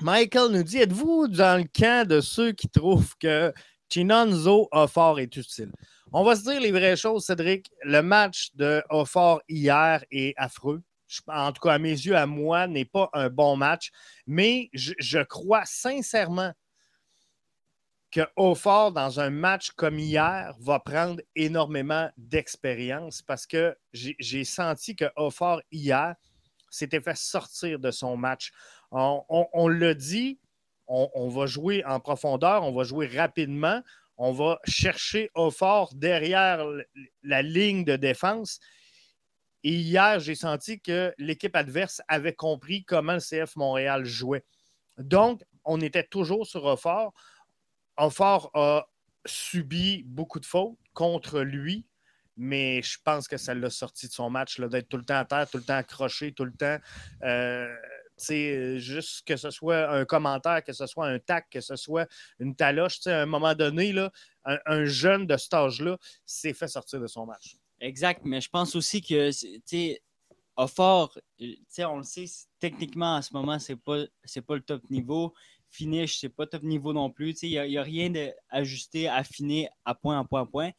Michael 0.00 0.52
nous 0.52 0.62
dit 0.62 0.78
Êtes-vous 0.78 1.26
dans 1.28 1.60
le 1.60 1.66
camp 1.66 2.06
de 2.06 2.20
ceux 2.20 2.52
qui 2.52 2.68
trouvent 2.68 3.16
que 3.18 3.52
Chinonzo 3.90 4.68
Offort 4.70 5.18
est 5.18 5.36
utile? 5.36 5.72
On 6.12 6.22
va 6.24 6.36
se 6.36 6.42
dire 6.42 6.60
les 6.60 6.70
vraies 6.70 6.96
choses, 6.96 7.26
Cédric. 7.26 7.70
Le 7.82 8.00
match 8.00 8.50
de 8.54 8.82
Offort 8.90 9.42
hier 9.48 10.04
est 10.10 10.34
affreux. 10.36 10.82
En 11.26 11.52
tout 11.52 11.60
cas, 11.60 11.74
à 11.74 11.78
mes 11.78 11.90
yeux, 11.90 12.16
à 12.16 12.26
moi, 12.26 12.66
n'est 12.66 12.84
pas 12.84 13.10
un 13.12 13.28
bon 13.28 13.56
match. 13.56 13.90
Mais 14.26 14.70
je, 14.72 15.22
crois 15.22 15.64
sincèrement 15.64 16.52
que 18.12 18.20
Offort, 18.36 18.92
dans 18.92 19.18
un 19.18 19.30
match 19.30 19.70
comme 19.72 19.98
hier, 19.98 20.54
va 20.60 20.78
prendre 20.78 21.20
énormément 21.34 22.08
d'expérience 22.16 23.20
parce 23.20 23.46
que 23.46 23.76
j'ai 23.92 24.14
j'ai 24.18 24.44
senti 24.44 24.94
que 24.94 25.06
Offort, 25.16 25.60
hier, 25.72 26.14
s'était 26.70 27.00
fait 27.00 27.16
sortir 27.16 27.78
de 27.78 27.90
son 27.90 28.16
match. 28.16 28.52
On, 28.90 29.22
on- 29.28 29.46
on 29.52 29.68
l'a 29.68 29.94
dit, 29.94 30.38
on, 30.86 31.28
va 31.28 31.46
jouer 31.46 31.84
en 31.84 32.00
profondeur, 32.00 32.64
on 32.64 32.72
va 32.72 32.82
jouer 32.84 33.06
rapidement, 33.06 33.82
on 34.16 34.32
va 34.32 34.58
chercher 34.64 35.30
Offort 35.34 35.94
derrière 35.94 36.60
l- 36.60 36.86
la 37.22 37.42
ligne 37.42 37.84
de 37.84 37.96
défense. 37.96 38.58
Et 39.64 39.72
hier, 39.74 40.18
j'ai 40.20 40.34
senti 40.34 40.80
que 40.80 41.12
l'équipe 41.18 41.54
adverse 41.56 42.00
avait 42.08 42.32
compris 42.34 42.84
comment 42.84 43.14
le 43.14 43.20
CF 43.20 43.56
Montréal 43.56 44.04
jouait. 44.04 44.44
Donc, 44.96 45.42
on 45.64 45.80
était 45.80 46.04
toujours 46.04 46.46
sur 46.46 46.64
Offort. 46.64 47.12
Offort 47.98 48.50
a 48.54 48.86
subi 49.26 50.04
beaucoup 50.06 50.40
de 50.40 50.46
fautes 50.46 50.78
contre 50.94 51.40
lui, 51.40 51.84
mais 52.36 52.80
je 52.82 52.96
pense 53.04 53.28
que 53.28 53.36
ça 53.36 53.52
l'a 53.52 53.68
sorti 53.68 54.06
de 54.06 54.12
son 54.12 54.30
match, 54.30 54.58
d'être 54.60 54.88
tout 54.88 54.96
le 54.96 55.04
temps 55.04 55.18
à 55.18 55.24
terre, 55.24 55.50
tout 55.50 55.58
le 55.58 55.64
temps 55.64 55.76
accroché, 55.76 56.32
tout 56.32 56.44
le 56.44 56.52
temps. 56.52 56.78
euh, 57.24 57.74
tu 58.18 58.24
sais, 58.26 58.78
juste 58.78 59.26
que 59.26 59.36
ce 59.36 59.50
soit 59.50 59.88
un 59.90 60.04
commentaire, 60.04 60.62
que 60.62 60.72
ce 60.72 60.86
soit 60.86 61.06
un 61.06 61.18
tac, 61.18 61.48
que 61.50 61.60
ce 61.60 61.76
soit 61.76 62.06
une 62.38 62.54
taloche, 62.54 63.06
à 63.06 63.22
un 63.22 63.26
moment 63.26 63.54
donné, 63.54 63.92
là, 63.92 64.10
un, 64.44 64.58
un 64.66 64.84
jeune 64.84 65.26
de 65.26 65.36
cet 65.36 65.54
âge-là 65.54 65.96
s'est 66.26 66.52
fait 66.52 66.68
sortir 66.68 67.00
de 67.00 67.06
son 67.06 67.26
match. 67.26 67.56
Exact, 67.80 68.22
mais 68.24 68.40
je 68.40 68.48
pense 68.50 68.74
aussi 68.74 69.00
que, 69.00 69.30
c'est- 69.30 69.60
tu 69.60 69.62
sais, 69.64 70.02
Offort, 70.56 71.16
euh, 71.40 71.54
on 71.86 71.98
le 71.98 72.02
sait, 72.02 72.26
c'est- 72.26 72.48
techniquement, 72.58 73.14
en 73.16 73.22
ce 73.22 73.32
moment, 73.32 73.60
c'est 73.60 73.76
pas, 73.76 74.04
c'est 74.24 74.42
pas 74.42 74.56
le 74.56 74.60
top 74.60 74.82
niveau. 74.90 75.32
Finish, 75.70 76.18
c'est 76.18 76.28
pas 76.28 76.46
top 76.46 76.64
niveau 76.64 76.92
non 76.92 77.10
plus. 77.10 77.40
Il 77.42 77.50
n'y 77.50 77.78
a, 77.78 77.82
rien 77.82 78.10
d'ajusté, 78.10 79.06
affiné 79.06 79.68
à 79.84 79.94
point, 79.94 80.18
à 80.18 80.24
point, 80.24 80.42
à 80.42 80.46
point. 80.46 80.70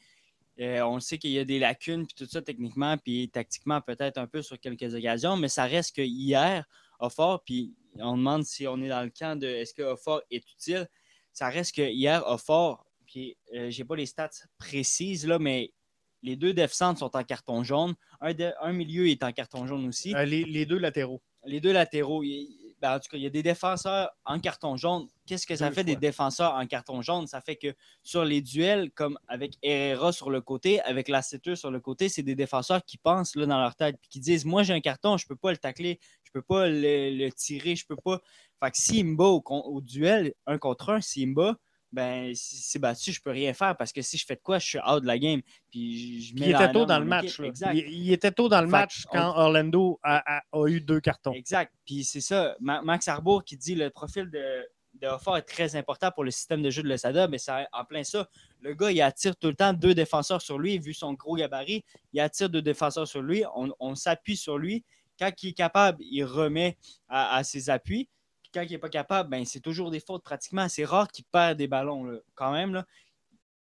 Euh, 0.59 0.81
on 0.81 0.99
sait 0.99 1.17
qu'il 1.17 1.31
y 1.31 1.39
a 1.39 1.45
des 1.45 1.59
lacunes, 1.59 2.05
puis 2.05 2.13
tout 2.13 2.29
ça, 2.29 2.41
techniquement, 2.41 2.97
puis 2.97 3.29
tactiquement, 3.29 3.79
peut-être 3.79 4.17
un 4.17 4.27
peu 4.27 4.41
sur 4.41 4.59
quelques 4.59 4.93
occasions, 4.93 5.37
mais 5.37 5.47
ça 5.47 5.63
reste 5.63 5.95
que 5.95 6.01
hier, 6.01 6.65
Offort, 6.99 7.43
puis 7.43 7.73
on 7.97 8.17
demande 8.17 8.43
si 8.45 8.67
on 8.67 8.81
est 8.81 8.89
dans 8.89 9.03
le 9.03 9.09
camp 9.09 9.37
de 9.39 9.47
est-ce 9.47 9.73
que 9.73 9.81
Offort 9.81 10.21
est 10.31 10.49
utile. 10.51 10.87
Ça 11.33 11.49
reste 11.49 11.75
que 11.75 11.81
hier, 11.89 12.23
Offort, 12.27 12.85
puis 13.05 13.37
euh, 13.55 13.69
j'ai 13.69 13.83
pas 13.85 13.95
les 13.95 14.05
stats 14.05 14.29
précises, 14.57 15.25
là, 15.25 15.39
mais 15.39 15.73
les 16.21 16.35
deux 16.35 16.53
def 16.53 16.71
centres 16.73 16.99
sont 16.99 17.15
en 17.15 17.23
carton 17.23 17.63
jaune. 17.63 17.95
Un, 18.19 18.33
de- 18.33 18.51
un 18.61 18.73
milieu 18.73 19.07
est 19.07 19.23
en 19.23 19.31
carton 19.31 19.65
jaune 19.65 19.87
aussi. 19.87 20.13
Euh, 20.15 20.25
les, 20.25 20.43
les 20.43 20.65
deux 20.65 20.77
latéraux. 20.77 21.21
Les 21.45 21.61
deux 21.61 21.71
latéraux, 21.71 22.23
il- 22.23 22.58
ben, 22.81 22.95
en 22.95 22.99
tout 22.99 23.09
cas, 23.09 23.17
il 23.17 23.23
y 23.23 23.27
a 23.27 23.29
des 23.29 23.43
défenseurs 23.43 24.11
en 24.25 24.39
carton 24.39 24.77
jaune. 24.77 25.07
Qu'est-ce 25.25 25.45
que 25.45 25.55
ça 25.55 25.69
Deux 25.69 25.75
fait 25.75 25.83
des 25.83 25.95
défenseurs 25.95 26.53
en 26.53 26.65
carton 26.65 27.01
jaune? 27.01 27.27
Ça 27.27 27.41
fait 27.41 27.55
que 27.55 27.75
sur 28.03 28.23
les 28.23 28.41
duels, 28.41 28.91
comme 28.91 29.17
avec 29.27 29.53
Herrera 29.61 30.11
sur 30.11 30.29
le 30.29 30.41
côté, 30.41 30.81
avec 30.81 31.07
Lacetur 31.07 31.57
sur 31.57 31.71
le 31.71 31.79
côté, 31.79 32.09
c'est 32.09 32.23
des 32.23 32.35
défenseurs 32.35 32.83
qui 32.85 32.97
pensent 32.97 33.35
là, 33.35 33.45
dans 33.45 33.59
leur 33.59 33.75
tête 33.75 33.97
puis 33.99 34.09
qui 34.09 34.19
disent 34.19 34.45
Moi, 34.45 34.63
j'ai 34.63 34.73
un 34.73 34.81
carton, 34.81 35.17
je 35.17 35.25
ne 35.25 35.27
peux 35.27 35.35
pas 35.35 35.51
le 35.51 35.57
tacler, 35.57 35.99
je 36.23 36.29
ne 36.29 36.41
peux 36.41 36.41
pas 36.41 36.67
le, 36.67 37.17
le 37.17 37.31
tirer, 37.31 37.75
je 37.75 37.85
peux 37.85 37.97
pas. 37.97 38.21
Fait 38.63 38.71
que 38.71 38.77
s'il 38.77 39.05
me 39.05 39.15
bat 39.15 39.25
au, 39.25 39.81
duel, 39.81 40.33
un 40.45 40.57
contre 40.57 40.89
un, 40.89 41.01
s'il 41.01 41.29
me 41.29 41.35
bat, 41.35 41.55
ben, 41.91 42.31
c'est 42.35 42.79
battu, 42.79 43.11
je 43.11 43.21
peux 43.21 43.31
rien 43.31 43.53
faire 43.53 43.75
parce 43.75 43.91
que 43.91 44.01
si 44.01 44.17
je 44.17 44.25
fais 44.25 44.35
de 44.35 44.41
quoi, 44.41 44.59
je 44.59 44.65
suis 44.67 44.79
out 44.79 45.01
de 45.01 45.07
la 45.07 45.17
game. 45.17 45.41
Puis 45.71 46.21
je 46.21 46.33
il 46.35 46.43
était 46.49 46.71
tôt 46.71 46.85
dans 46.85 46.99
le 46.99 47.05
match. 47.05 47.39
là. 47.39 47.47
Il, 47.73 47.79
il 47.89 48.11
était 48.13 48.31
tôt 48.31 48.47
dans 48.49 48.61
le 48.61 48.67
Fait 48.67 48.71
match 48.71 49.05
quand 49.11 49.29
Orlando 49.37 49.99
a, 50.03 50.37
a- 50.37 50.43
a 50.51 50.67
eu 50.67 50.81
deux 50.81 50.99
cartons. 50.99 51.33
Exact. 51.33 51.73
Puis 51.85 52.03
c'est 52.03 52.21
ça, 52.21 52.55
Ma- 52.59 52.81
Max 52.81 53.07
Arbour 53.07 53.43
qui 53.43 53.57
dit 53.57 53.75
le 53.75 53.89
profil 53.89 54.29
de, 54.29 54.67
de 55.01 55.07
Hofford 55.07 55.37
est 55.37 55.41
très 55.43 55.75
important 55.75 56.11
pour 56.11 56.23
le 56.23 56.31
système 56.31 56.61
de 56.61 56.69
jeu 56.69 56.83
de 56.83 56.87
l'Osada, 56.89 57.27
mais 57.27 57.37
c'est 57.37 57.51
en 57.71 57.85
plein 57.85 58.03
ça. 58.03 58.27
Le 58.61 58.73
gars, 58.75 58.91
il 58.91 59.01
attire 59.01 59.35
tout 59.35 59.47
le 59.47 59.55
temps 59.55 59.73
deux 59.73 59.95
défenseurs 59.95 60.41
sur 60.41 60.59
lui, 60.59 60.77
vu 60.77 60.93
son 60.93 61.13
gros 61.13 61.35
gabarit, 61.35 61.83
il 62.13 62.19
attire 62.19 62.49
deux 62.49 62.61
défenseurs 62.61 63.07
sur 63.07 63.21
lui, 63.21 63.43
on, 63.55 63.71
on 63.79 63.95
s'appuie 63.95 64.37
sur 64.37 64.57
lui. 64.57 64.83
Quand 65.19 65.31
il 65.43 65.49
est 65.49 65.53
capable, 65.53 65.97
il 66.03 66.23
remet 66.23 66.77
à, 67.07 67.35
à 67.35 67.43
ses 67.43 67.69
appuis. 67.69 68.07
Puis 68.51 68.59
quand 68.59 68.65
il 68.67 68.71
n'est 68.71 68.79
pas 68.79 68.89
capable, 68.89 69.29
ben, 69.29 69.45
c'est 69.45 69.59
toujours 69.59 69.91
des 69.91 69.99
fautes 69.99 70.23
pratiquement. 70.23 70.67
C'est 70.69 70.85
rare 70.85 71.07
qu'il 71.07 71.25
perd 71.31 71.57
des 71.57 71.67
ballons 71.67 72.03
là, 72.03 72.17
quand 72.33 72.51
même. 72.51 72.73
Là. 72.73 72.85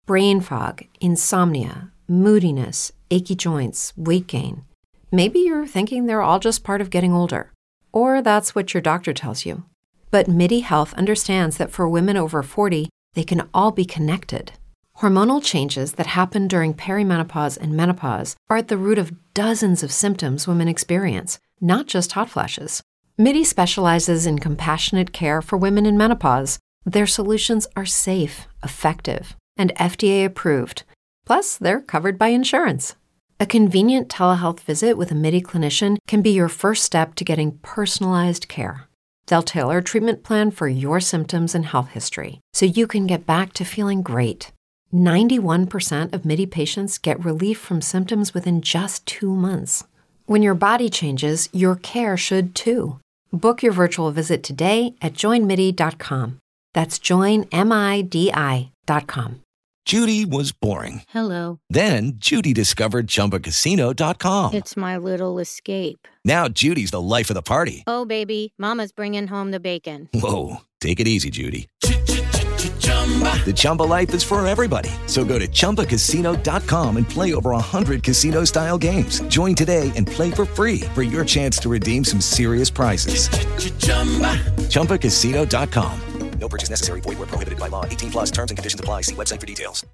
Brain 0.06 0.40
fog, 0.40 0.88
insomnia, 1.02 1.90
moodiness, 2.08 2.92
achy 3.10 3.36
joints, 3.36 3.92
weight 3.98 4.28
gain. 4.28 4.66
Maybe 5.12 5.40
you're 5.40 5.66
thinking 5.66 6.06
they're 6.06 6.22
all 6.22 6.40
just 6.40 6.64
part 6.64 6.80
of 6.80 6.92
getting 6.92 7.12
older, 7.12 7.52
or 7.92 8.22
that's 8.22 8.54
what 8.54 8.74
your 8.74 8.82
doctor 8.82 9.14
tells 9.14 9.46
you. 9.46 9.64
But 10.12 10.28
MIDI 10.28 10.60
Health 10.60 10.94
understands 10.94 11.58
that 11.58 11.72
for 11.72 11.90
women 11.90 12.16
over 12.16 12.44
40, 12.44 12.88
they 13.14 13.24
can 13.24 13.50
all 13.54 13.72
be 13.72 13.86
connected. 13.86 14.52
Hormonal 15.00 15.44
changes 15.44 15.94
that 15.94 16.08
happen 16.08 16.48
during 16.48 16.74
perimenopause 16.74 17.58
and 17.58 17.76
menopause 17.76 18.36
are 18.50 18.58
at 18.58 18.68
the 18.68 18.78
root 18.78 18.98
of 18.98 19.12
dozens 19.34 19.82
of 19.82 19.92
symptoms 19.92 20.48
women 20.48 20.68
experience, 20.68 21.40
not 21.60 21.88
just 21.88 22.12
hot 22.14 22.30
flashes. 22.30 22.82
MIDI 23.20 23.44
specializes 23.44 24.28
in 24.28 24.38
compassionate 24.38 25.12
care 25.12 25.42
for 25.42 25.58
women 25.58 25.88
in 25.88 25.98
menopause. 25.98 26.60
Their 26.86 27.08
solutions 27.08 27.66
are 27.76 27.84
safe, 27.84 28.48
effective, 28.64 29.36
and 29.58 29.74
FDA 29.74 30.24
approved. 30.24 30.84
Plus, 31.26 31.58
they're 31.58 31.82
covered 31.82 32.20
by 32.20 32.28
insurance. 32.28 32.96
A 33.40 33.48
convenient 33.48 34.08
telehealth 34.08 34.60
visit 34.60 35.00
with 35.00 35.10
a 35.10 35.16
MIDI 35.16 35.42
clinician 35.42 35.98
can 36.08 36.22
be 36.22 36.30
your 36.30 36.48
first 36.48 36.84
step 36.84 37.16
to 37.16 37.24
getting 37.24 37.58
personalized 37.64 38.48
care. 38.48 38.88
They'll 39.26 39.42
tailor 39.42 39.80
a 39.80 39.84
treatment 39.84 40.24
plan 40.24 40.52
for 40.52 40.68
your 40.68 41.00
symptoms 41.00 41.56
and 41.56 41.66
health 41.66 41.90
history 41.90 42.40
so 42.54 42.68
you 42.68 42.86
can 42.86 43.08
get 43.08 43.26
back 43.26 43.52
to 43.54 43.66
feeling 43.66 44.04
great. 44.04 44.52
91% 44.94 46.14
of 46.14 46.24
MIDI 46.24 46.46
patients 46.46 47.00
get 47.00 47.26
relief 47.26 47.58
from 47.58 47.82
symptoms 47.82 48.36
within 48.36 48.62
just 48.62 49.08
two 49.08 49.34
months. 49.34 49.84
When 50.28 50.44
your 50.44 50.54
body 50.54 50.88
changes, 50.88 51.50
your 51.52 51.76
care 51.76 52.16
should 52.16 52.54
too. 52.54 53.00
Book 53.38 53.64
your 53.64 53.72
virtual 53.72 54.12
visit 54.12 54.44
today 54.44 54.94
at 55.02 55.14
joinmidi.com. 55.14 56.40
That's 56.74 57.00
joinmidi.com. 57.00 58.72
Judy 59.86 60.26
was 60.26 60.52
boring. 60.52 61.04
Hello. 61.08 61.60
Then 61.70 62.16
Judy 62.18 62.52
discovered 62.54 63.08
ChumbaCasino.com. 63.08 64.54
It's 64.54 64.76
my 64.76 64.98
little 64.98 65.40
escape. 65.40 66.10
Now 66.26 66.50
Judy's 66.50 66.92
the 66.92 67.00
life 67.00 67.30
of 67.30 67.36
the 67.36 67.42
party. 67.42 67.86
Oh, 67.88 68.04
baby, 68.04 68.54
Mama's 68.58 68.92
bringing 68.92 69.28
home 69.28 69.52
the 69.52 69.62
bacon. 69.62 70.10
Whoa, 70.14 70.58
take 70.82 71.00
it 71.00 71.08
easy, 71.08 71.30
Judy. 71.30 71.70
The 72.72 73.54
Chumba 73.56 73.84
life 73.84 74.14
is 74.14 74.24
for 74.24 74.46
everybody. 74.46 74.90
So 75.06 75.24
go 75.24 75.40
to 75.40 75.48
ChumbaCasino.com 75.48 76.98
and 76.98 77.08
play 77.10 77.34
over 77.34 77.52
100 77.52 78.04
casino 78.04 78.44
style 78.44 78.78
games. 78.78 79.22
Join 79.30 79.56
today 79.56 79.90
and 79.96 80.06
play 80.06 80.32
for 80.32 80.44
free 80.46 80.82
for 80.94 81.02
your 81.04 81.24
chance 81.24 81.58
to 81.60 81.70
redeem 81.70 82.04
some 82.04 82.20
serious 82.20 82.70
prizes. 82.70 83.30
ChumbaCasino.com. 84.70 86.02
No 86.40 86.48
purchase 86.50 86.70
necessary. 86.70 87.02
Void 87.02 87.18
where 87.18 87.28
prohibited 87.28 87.58
by 87.60 87.68
law. 87.70 87.84
18 87.86 88.12
plus 88.12 88.32
terms 88.32 88.52
and 88.52 88.58
conditions 88.58 88.80
apply. 88.80 89.02
See 89.02 89.16
website 89.16 89.40
for 89.40 89.48
details. 89.48 89.86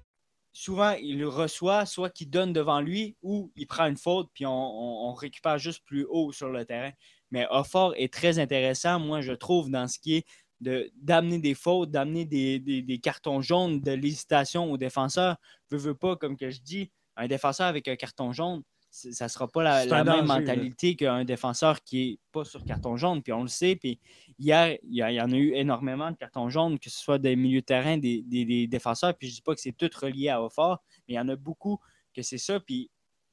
souvent, 0.56 0.94
il 1.00 1.24
reçoit, 1.26 1.84
soit 1.84 2.10
qu'il 2.10 2.30
donne 2.30 2.52
devant 2.52 2.80
lui 2.80 3.16
ou 3.22 3.50
il 3.56 3.66
prend 3.66 3.86
une 3.86 3.96
faute, 3.96 4.28
puis 4.34 4.46
on, 4.46 4.50
on- 4.52 5.10
on 5.10 5.12
récupère 5.14 5.58
juste 5.58 5.82
plus 5.84 6.06
haut 6.08 6.32
sur 6.32 6.48
le 6.48 6.64
terrain. 6.64 6.90
Mais 7.32 7.46
Offort 7.50 7.92
est 7.96 8.12
très 8.12 8.38
intéressant, 8.38 8.98
moi, 9.00 9.20
je 9.20 9.32
trouve, 9.32 9.68
dans 9.70 9.88
ce 9.88 9.98
qui 9.98 10.16
est 10.16 10.24
de- 10.64 10.90
d'amener 10.96 11.38
des 11.38 11.54
fautes, 11.54 11.90
d'amener 11.90 12.24
des, 12.24 12.58
des- 12.58 12.82
des 12.82 12.98
cartons 12.98 13.40
jaunes, 13.42 13.80
de 13.80 13.92
l'hésitation 13.92 14.70
aux 14.72 14.76
défenseurs. 14.78 15.36
Veux, 15.70 15.78
veux 15.78 15.94
pas, 15.94 16.16
comme 16.16 16.36
que 16.36 16.50
je 16.50 16.60
dis, 16.60 16.90
un 17.16 17.28
défenseur 17.28 17.66
avec 17.68 17.86
un 17.88 17.96
carton 17.96 18.32
jaune, 18.32 18.62
ça 18.90 19.24
ne 19.24 19.28
sera 19.28 19.48
pas 19.48 19.62
la, 19.64 19.86
même 20.04 20.06
danger, 20.26 20.40
mentalité 20.40 20.94
qu'un 20.94 21.24
défenseur 21.24 21.82
qui 21.82 22.10
n'est 22.12 22.18
pas 22.30 22.44
sur 22.44 22.64
carton 22.64 22.96
jaune, 22.96 23.22
puis 23.24 23.32
on 23.32 23.42
le 23.42 23.48
sait. 23.48 23.74
Puis 23.76 23.98
hier, 24.38 24.78
il 24.84 24.94
y, 24.94 25.20
en 25.20 25.32
a 25.32 25.36
eu 25.36 25.52
énormément 25.54 26.10
de 26.12 26.16
cartons 26.16 26.48
jaunes, 26.48 26.78
que 26.78 26.88
ce 26.90 26.98
soit 26.98 27.18
des 27.18 27.34
milieux 27.34 27.60
de 27.60 27.66
terrain, 27.66 27.98
des, 27.98 28.22
des- 28.22 28.44
des 28.44 28.66
défenseurs. 28.68 29.12
Puis 29.16 29.28
je 29.28 29.32
ne 29.32 29.36
dis 29.36 29.42
pas 29.42 29.54
que 29.54 29.60
c'est 29.60 29.72
tout 29.76 29.90
relié 30.00 30.28
à 30.28 30.40
Offort, 30.42 30.80
mais 31.08 31.14
il 31.14 31.16
y 31.16 31.20
en 31.20 31.28
a 31.28 31.34
beaucoup 31.36 31.78
que 32.14 32.22
c'est 32.22 32.38
ça. 32.38 32.60
Puis 32.60 32.88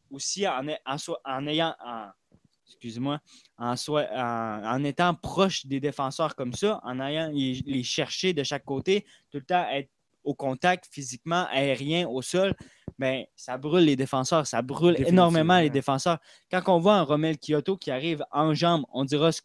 aussi, 0.09 0.47
en, 0.47 0.65
en, 1.25 1.47
ayant. 1.47 1.75
en- 1.85 2.09
Excuse-moi, 2.71 3.19
en, 3.57 3.75
en, 3.75 4.63
en 4.63 4.83
étant 4.83 5.13
proche 5.13 5.65
des 5.65 5.79
défenseurs 5.79 6.35
comme 6.35 6.53
ça, 6.53 6.79
en 6.83 6.99
allant 6.99 7.29
les, 7.33 7.61
les 7.65 7.83
chercher 7.83 8.33
de 8.33 8.43
chaque 8.43 8.65
côté, 8.65 9.05
tout 9.29 9.37
le 9.37 9.45
temps 9.45 9.67
être 9.69 9.89
au 10.23 10.33
contact 10.33 10.87
physiquement, 10.91 11.47
aérien, 11.51 12.07
au 12.07 12.21
sol, 12.21 12.55
ben, 12.99 13.25
ça 13.35 13.57
brûle 13.57 13.85
les 13.85 13.95
défenseurs, 13.95 14.45
ça 14.45 14.61
brûle 14.61 14.95
énormément 15.07 15.59
les 15.59 15.69
défenseurs. 15.69 16.19
Quand 16.51 16.61
on 16.67 16.79
voit 16.79 16.95
un 16.95 17.01
Romel 17.01 17.37
Kyoto 17.39 17.77
qui 17.77 17.89
arrive 17.89 18.23
en 18.31 18.53
jambes, 18.53 18.85
on 18.93 19.05
dira 19.05 19.31
ce 19.31 19.41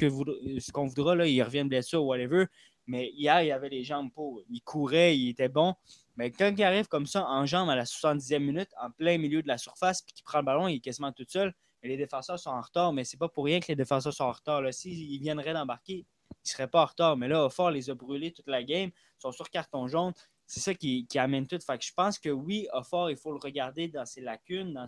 qu'on 0.72 0.86
voudra, 0.86 1.14
là, 1.14 1.26
il 1.26 1.42
revient 1.42 1.64
de 1.64 1.68
blessure 1.68 2.02
ou 2.02 2.08
whatever, 2.08 2.46
mais 2.86 3.10
hier, 3.14 3.42
il 3.42 3.50
avait 3.50 3.68
les 3.68 3.82
jambes 3.82 4.12
pour. 4.12 4.40
Il 4.48 4.60
courait, 4.60 5.18
il 5.18 5.30
était 5.30 5.48
bon. 5.48 5.74
Mais 6.16 6.30
quand 6.30 6.54
il 6.56 6.62
arrive 6.62 6.86
comme 6.86 7.06
ça 7.06 7.26
en 7.26 7.44
jambes 7.44 7.68
à 7.68 7.76
la 7.76 7.84
70e 7.84 8.38
minute, 8.38 8.70
en 8.80 8.90
plein 8.90 9.18
milieu 9.18 9.42
de 9.42 9.48
la 9.48 9.58
surface, 9.58 10.02
puis 10.02 10.14
qu'il 10.14 10.24
prend 10.24 10.38
le 10.38 10.44
ballon, 10.44 10.68
il 10.68 10.76
est 10.76 10.80
quasiment 10.80 11.12
tout 11.12 11.26
seul, 11.28 11.52
les 11.86 11.96
défenseurs 11.96 12.38
sont 12.38 12.50
en 12.50 12.60
retard, 12.60 12.92
mais 12.92 13.04
c'est 13.04 13.16
pas 13.16 13.28
pour 13.28 13.44
rien 13.44 13.60
que 13.60 13.66
les 13.68 13.76
défenseurs 13.76 14.12
sont 14.12 14.24
en 14.24 14.32
retard. 14.32 14.62
là. 14.62 14.72
S'ils 14.72 15.20
viendraient 15.20 15.52
d'embarquer, 15.54 16.04
ils 16.30 16.34
ne 16.44 16.48
seraient 16.48 16.68
pas 16.68 16.82
en 16.82 16.86
retard. 16.86 17.16
Mais 17.16 17.28
là, 17.28 17.48
Fort 17.48 17.70
les 17.70 17.90
a 17.90 17.94
brûlés 17.94 18.32
toute 18.32 18.48
la 18.48 18.62
game, 18.62 18.90
ils 18.90 19.20
sont 19.20 19.32
sur 19.32 19.50
carton 19.50 19.86
jaune. 19.88 20.12
C'est 20.46 20.60
ça 20.60 20.74
qui, 20.74 21.06
qui 21.06 21.18
amène 21.18 21.46
tout. 21.46 21.58
Fait 21.58 21.76
que 21.76 21.84
je 21.84 21.92
pense 21.92 22.18
que 22.18 22.28
oui, 22.28 22.68
Offort, 22.72 23.10
il 23.10 23.16
faut 23.16 23.32
le 23.32 23.38
regarder 23.42 23.88
dans 23.88 24.06
ses 24.06 24.20
lacunes, 24.20 24.72
dans, 24.72 24.86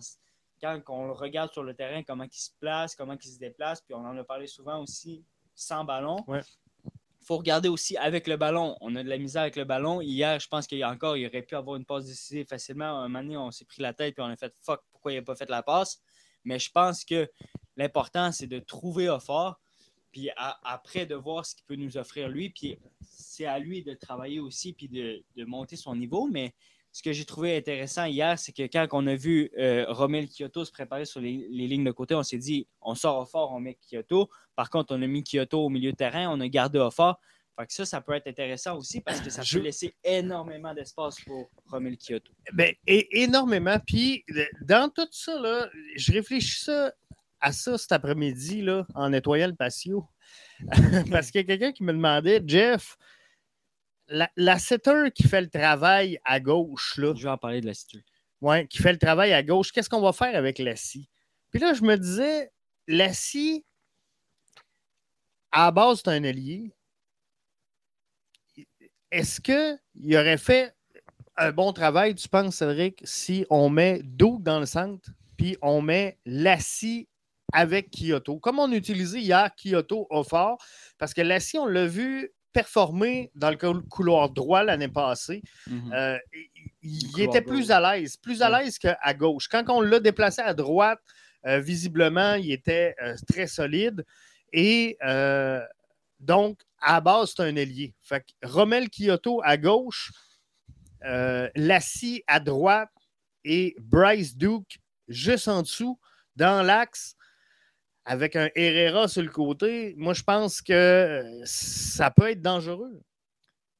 quand 0.61 0.81
on 0.89 1.05
le 1.07 1.13
regarde 1.13 1.51
sur 1.51 1.63
le 1.63 1.73
terrain, 1.73 2.03
comment 2.03 2.23
il 2.23 2.33
se 2.33 2.51
place, 2.59 2.95
comment 2.95 3.15
il 3.21 3.29
se 3.29 3.39
déplace, 3.39 3.81
puis 3.81 3.93
on 3.93 4.05
en 4.05 4.17
a 4.17 4.23
parlé 4.23 4.47
souvent 4.47 4.81
aussi 4.81 5.23
sans 5.55 5.83
ballon. 5.83 6.17
Ouais. 6.27 6.41
Il 7.21 7.25
faut 7.25 7.37
regarder 7.37 7.67
aussi 7.67 7.97
avec 7.97 8.27
le 8.27 8.37
ballon. 8.37 8.77
On 8.81 8.95
a 8.95 9.03
de 9.03 9.09
la 9.09 9.17
misère 9.17 9.41
avec 9.43 9.57
le 9.57 9.65
ballon. 9.65 10.01
Hier, 10.01 10.39
je 10.39 10.47
pense 10.47 10.65
qu'il 10.65 10.77
y 10.77 10.83
a 10.83 10.89
encore, 10.89 11.17
il 11.17 11.27
aurait 11.27 11.41
pu 11.41 11.55
avoir 11.55 11.75
une 11.75 11.85
passe 11.85 12.05
décisive 12.05 12.47
facilement. 12.47 12.85
À 12.85 13.03
un 13.03 13.07
moment 13.09 13.21
donné, 13.21 13.37
on 13.37 13.51
s'est 13.51 13.65
pris 13.65 13.81
la 13.81 13.93
tête 13.93 14.17
et 14.17 14.21
on 14.21 14.25
a 14.25 14.37
fait 14.37 14.53
fuck, 14.61 14.81
pourquoi 14.89 15.11
il 15.11 15.15
n'a 15.17 15.21
pas 15.21 15.35
fait 15.35 15.49
la 15.49 15.61
passe. 15.61 16.01
Mais 16.43 16.59
je 16.59 16.71
pense 16.71 17.03
que 17.05 17.29
l'important, 17.77 18.31
c'est 18.31 18.47
de 18.47 18.59
trouver 18.59 19.09
Offort, 19.09 19.59
puis 20.11 20.29
après 20.35 21.05
de 21.05 21.15
voir 21.15 21.45
ce 21.45 21.55
qu'il 21.55 21.65
peut 21.65 21.75
nous 21.75 21.97
offrir 21.97 22.29
lui. 22.29 22.49
Puis 22.49 22.77
c'est 23.01 23.45
à 23.45 23.59
lui 23.59 23.83
de 23.83 23.93
travailler 23.93 24.39
aussi, 24.39 24.73
puis 24.73 24.87
de, 24.89 25.23
de 25.35 25.45
monter 25.45 25.75
son 25.75 25.95
niveau. 25.95 26.27
Mais 26.27 26.53
ce 26.91 27.03
que 27.03 27.13
j'ai 27.13 27.25
trouvé 27.25 27.55
intéressant 27.55 28.05
hier, 28.05 28.37
c'est 28.39 28.51
que 28.51 28.63
quand 28.63 28.87
on 28.93 29.05
a 29.07 29.15
vu 29.15 29.51
euh, 29.57 29.85
Romel 29.89 30.27
Kyoto 30.27 30.65
se 30.65 30.71
préparer 30.71 31.05
sur 31.05 31.21
les, 31.21 31.47
les 31.49 31.67
lignes 31.67 31.83
de 31.83 31.91
côté, 31.91 32.15
on 32.15 32.23
s'est 32.23 32.37
dit 32.37 32.67
on 32.81 32.95
sort 32.95 33.19
au 33.19 33.25
fort, 33.25 33.51
on 33.51 33.59
met 33.59 33.77
Kyoto. 33.89 34.29
Par 34.55 34.69
contre, 34.69 34.95
on 34.95 35.01
a 35.01 35.07
mis 35.07 35.23
Kyoto 35.23 35.65
au 35.65 35.69
milieu 35.69 35.91
de 35.91 35.97
terrain, 35.97 36.29
on 36.31 36.39
a 36.39 36.47
gardé 36.47 36.79
au 36.79 36.91
fort. 36.91 37.19
Fait 37.59 37.67
que 37.67 37.73
ça, 37.73 37.85
ça 37.85 37.99
peut 37.99 38.13
être 38.13 38.27
intéressant 38.27 38.77
aussi 38.77 39.01
parce 39.01 39.19
que 39.19 39.29
ça 39.29 39.41
Je- 39.41 39.57
peut 39.57 39.63
laisser 39.65 39.93
énormément 40.03 40.73
d'espace 40.73 41.19
pour 41.25 41.49
Romel 41.65 41.97
Kyoto. 41.97 42.31
Ben, 42.53 42.73
et- 42.87 43.21
énormément. 43.23 43.77
Puis, 43.85 44.23
dans 44.61 44.89
tout 44.89 45.07
ça, 45.11 45.37
là, 45.41 45.69
je 45.97 46.13
réfléchis 46.13 46.63
ça, 46.63 46.93
à 47.41 47.51
ça 47.51 47.77
cet 47.77 47.91
après-midi 47.91 48.61
là, 48.61 48.85
en 48.95 49.09
nettoyant 49.09 49.47
le 49.47 49.55
patio. 49.55 50.07
Parce 51.11 51.31
qu'il 51.31 51.41
y 51.41 51.43
a 51.43 51.47
quelqu'un 51.47 51.71
qui 51.73 51.83
me 51.83 51.91
demandait, 51.91 52.41
Jeff, 52.45 52.95
la, 54.07 54.29
la 54.37 54.57
setter 54.57 55.11
qui 55.13 55.23
fait 55.27 55.41
le 55.41 55.49
travail 55.49 56.17
à 56.23 56.39
gauche, 56.39 56.97
là, 56.97 57.13
Je 57.15 57.23
vais 57.23 57.29
en 57.29 57.37
parler 57.37 57.59
de 57.61 57.65
la 57.67 57.73
situation. 57.73 58.05
ouais, 58.41 58.67
qui 58.67 58.77
fait 58.81 58.93
le 58.93 58.99
travail 58.99 59.33
à 59.33 59.43
gauche, 59.43 59.71
qu'est-ce 59.73 59.89
qu'on 59.89 59.99
va 60.01 60.13
faire 60.13 60.33
avec 60.35 60.59
la 60.59 60.77
scie? 60.77 61.09
Puis 61.51 61.59
là, 61.59 61.73
je 61.73 61.81
me 61.83 61.97
disais, 61.97 62.51
la 62.87 63.11
scie, 63.13 63.65
à 65.51 65.65
la 65.65 65.71
base, 65.71 66.01
c'est 66.03 66.09
un 66.11 66.23
allié. 66.23 66.71
Est-ce 69.11 69.41
qu'il 69.41 70.15
aurait 70.15 70.37
fait 70.37 70.73
un 71.37 71.51
bon 71.51 71.71
travail, 71.73 72.15
tu 72.15 72.27
penses, 72.27 72.55
Cédric, 72.57 73.01
si 73.05 73.45
on 73.49 73.69
met 73.69 74.01
Doug 74.03 74.43
dans 74.43 74.59
le 74.59 74.65
centre, 74.65 75.09
puis 75.37 75.57
on 75.61 75.81
met 75.81 76.17
Lassie 76.25 77.07
avec 77.53 77.89
Kyoto, 77.91 78.37
comme 78.39 78.59
on 78.59 78.71
a 78.71 78.75
utilisé 78.75 79.19
hier 79.19 79.49
Kyoto 79.55 80.05
au 80.09 80.23
fort, 80.23 80.57
parce 80.97 81.13
que 81.13 81.21
Lassie, 81.21 81.57
on 81.57 81.65
l'a 81.65 81.87
vu 81.87 82.29
performer 82.51 83.31
dans 83.35 83.51
le 83.51 83.55
cou- 83.57 83.81
couloir 83.89 84.29
droit 84.29 84.63
l'année 84.63 84.89
passée. 84.89 85.41
Mhm. 85.67 85.93
Euh, 85.93 86.17
il- 86.83 87.21
était 87.21 87.41
plus 87.41 87.71
à 87.71 87.79
l'aise, 87.79 88.17
plus 88.17 88.41
à 88.41 88.49
l'aise 88.49 88.77
qu'à 88.77 89.13
gauche. 89.13 89.47
Quand 89.47 89.63
on 89.69 89.81
l'a 89.81 89.99
déplacé 89.99 90.41
à 90.41 90.53
droite, 90.53 90.99
euh, 91.45 91.59
visiblement, 91.59 92.33
il 92.35 92.51
était 92.51 92.95
euh, 93.01 93.15
très 93.27 93.47
solide. 93.47 94.03
Et 94.51 94.97
donc, 96.19 96.59
à 96.81 96.93
la 96.93 97.01
base, 97.01 97.33
c'est 97.35 97.43
un 97.43 97.55
ailier. 97.55 97.93
Fait 98.01 98.21
que 98.21 98.47
Romel 98.47 98.89
Kyoto 98.89 99.41
à 99.43 99.57
gauche, 99.57 100.11
euh, 101.05 101.49
Lassie 101.55 102.23
à 102.27 102.39
droite 102.39 102.89
et 103.43 103.75
Bryce 103.79 104.35
Duke 104.35 104.79
juste 105.09 105.47
en 105.47 105.61
dessous, 105.61 105.99
dans 106.35 106.63
l'axe, 106.65 107.15
avec 108.05 108.35
un 108.35 108.49
Herrera 108.55 109.07
sur 109.07 109.21
le 109.21 109.29
côté. 109.29 109.93
Moi, 109.97 110.13
je 110.13 110.23
pense 110.23 110.61
que 110.61 110.73
euh, 110.73 111.41
ça 111.45 112.11
peut 112.11 112.29
être 112.29 112.41
dangereux. 112.41 113.01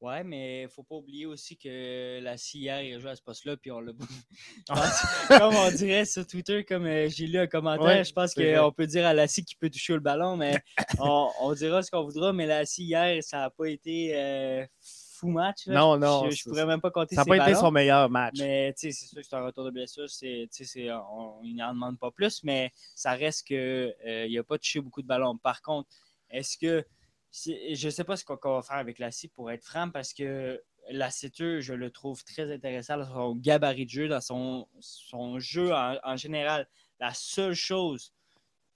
Ouais, 0.01 0.23
mais 0.23 0.61
il 0.61 0.63
ne 0.63 0.67
faut 0.69 0.83
pas 0.83 0.95
oublier 0.95 1.25
aussi 1.25 1.57
que 1.57 2.21
la 2.21 2.35
hier, 2.53 2.81
il 2.81 2.93
a 2.95 2.99
joué 2.99 3.11
à 3.11 3.15
ce 3.17 3.21
poste-là, 3.21 3.57
puis 3.57 3.69
on 3.69 3.81
l'a. 3.81 3.91
comme 5.27 5.55
on 5.55 5.71
dirait 5.71 6.05
sur 6.05 6.25
Twitter, 6.25 6.63
comme 6.63 6.85
euh, 6.85 7.09
j'ai 7.09 7.27
lu 7.27 7.37
un 7.37 7.47
commentaire, 7.47 7.85
Ouais, 7.85 8.03
je 8.05 8.13
pense 8.13 8.33
qu'on 8.33 8.71
peut 8.71 8.87
dire 8.87 9.05
à 9.05 9.13
Lassie 9.13 9.43
qu'il 9.43 9.57
peut 9.57 9.69
toucher 9.69 9.93
le 9.93 9.99
ballon, 9.99 10.37
mais 10.37 10.57
on, 10.99 11.29
on 11.41 11.53
dira 11.53 11.83
ce 11.83 11.91
qu'on 11.91 12.03
voudra, 12.03 12.31
mais 12.31 12.45
Lassie 12.45 12.85
hier, 12.85 13.21
ça 13.23 13.39
n'a 13.39 13.49
pas 13.49 13.65
été 13.65 14.15
euh, 14.15 14.65
fou 14.81 15.27
match. 15.27 15.67
là. 15.67 15.73
Non, 15.79 15.97
non, 15.97 16.21
Je 16.23 16.27
ne 16.27 16.31
c'est- 16.31 16.49
pourrais 16.49 16.65
même 16.65 16.79
pas 16.79 16.91
compter 16.91 17.15
Ça 17.15 17.25
n'a 17.25 17.37
pas 17.37 17.49
été 17.49 17.59
son 17.59 17.69
meilleur 17.71 18.09
match. 18.09 18.35
Mais 18.39 18.73
tu 18.79 18.89
sais, 18.89 18.91
c'est 18.93 19.05
sûr 19.07 19.17
que 19.21 19.27
c'est 19.27 19.35
un 19.35 19.43
retour 19.43 19.65
de 19.65 19.71
blessure, 19.71 20.09
c'est, 20.09 20.47
on 20.91 21.41
il 21.43 21.55
n'en 21.57 21.73
demande 21.73 21.99
pas 21.99 22.09
plus, 22.11 22.41
mais 22.45 22.71
ça 22.95 23.11
reste 23.11 23.45
qu'il 23.47 23.93
n'a 24.05 24.43
pas 24.43 24.57
touché 24.57 24.79
beaucoup 24.79 25.01
de 25.01 25.07
ballons. 25.07 25.37
Par 25.37 25.61
contre, 25.61 25.89
est-ce 26.29 26.57
que 26.57 26.85
je 27.31 27.85
ne 27.85 27.91
sais 27.91 28.03
pas 28.03 28.17
ce 28.17 28.25
qu'on, 28.25 28.55
va 28.55 28.61
faire 28.61 28.77
avec 28.77 28.99
la 28.99 29.11
scie 29.11 29.27
pour 29.27 29.51
être 29.51 29.63
franc, 29.63 29.89
parce 29.89 30.13
que 30.13 30.61
la 30.91 31.11
CETE, 31.11 31.59
je 31.59 31.73
le 31.73 31.91
trouve 31.91 32.23
très 32.23 32.51
intéressant 32.51 32.97
dans 32.97 33.05
son 33.05 33.35
gabarit 33.35 33.85
de 33.85 33.91
jeu, 33.91 34.07
dans 34.07 34.21
son, 34.21 34.67
jeu 35.39 35.71
en, 35.71 36.17
général. 36.17 36.67
La 36.99 37.13
seule 37.13 37.53
chose 37.53 38.11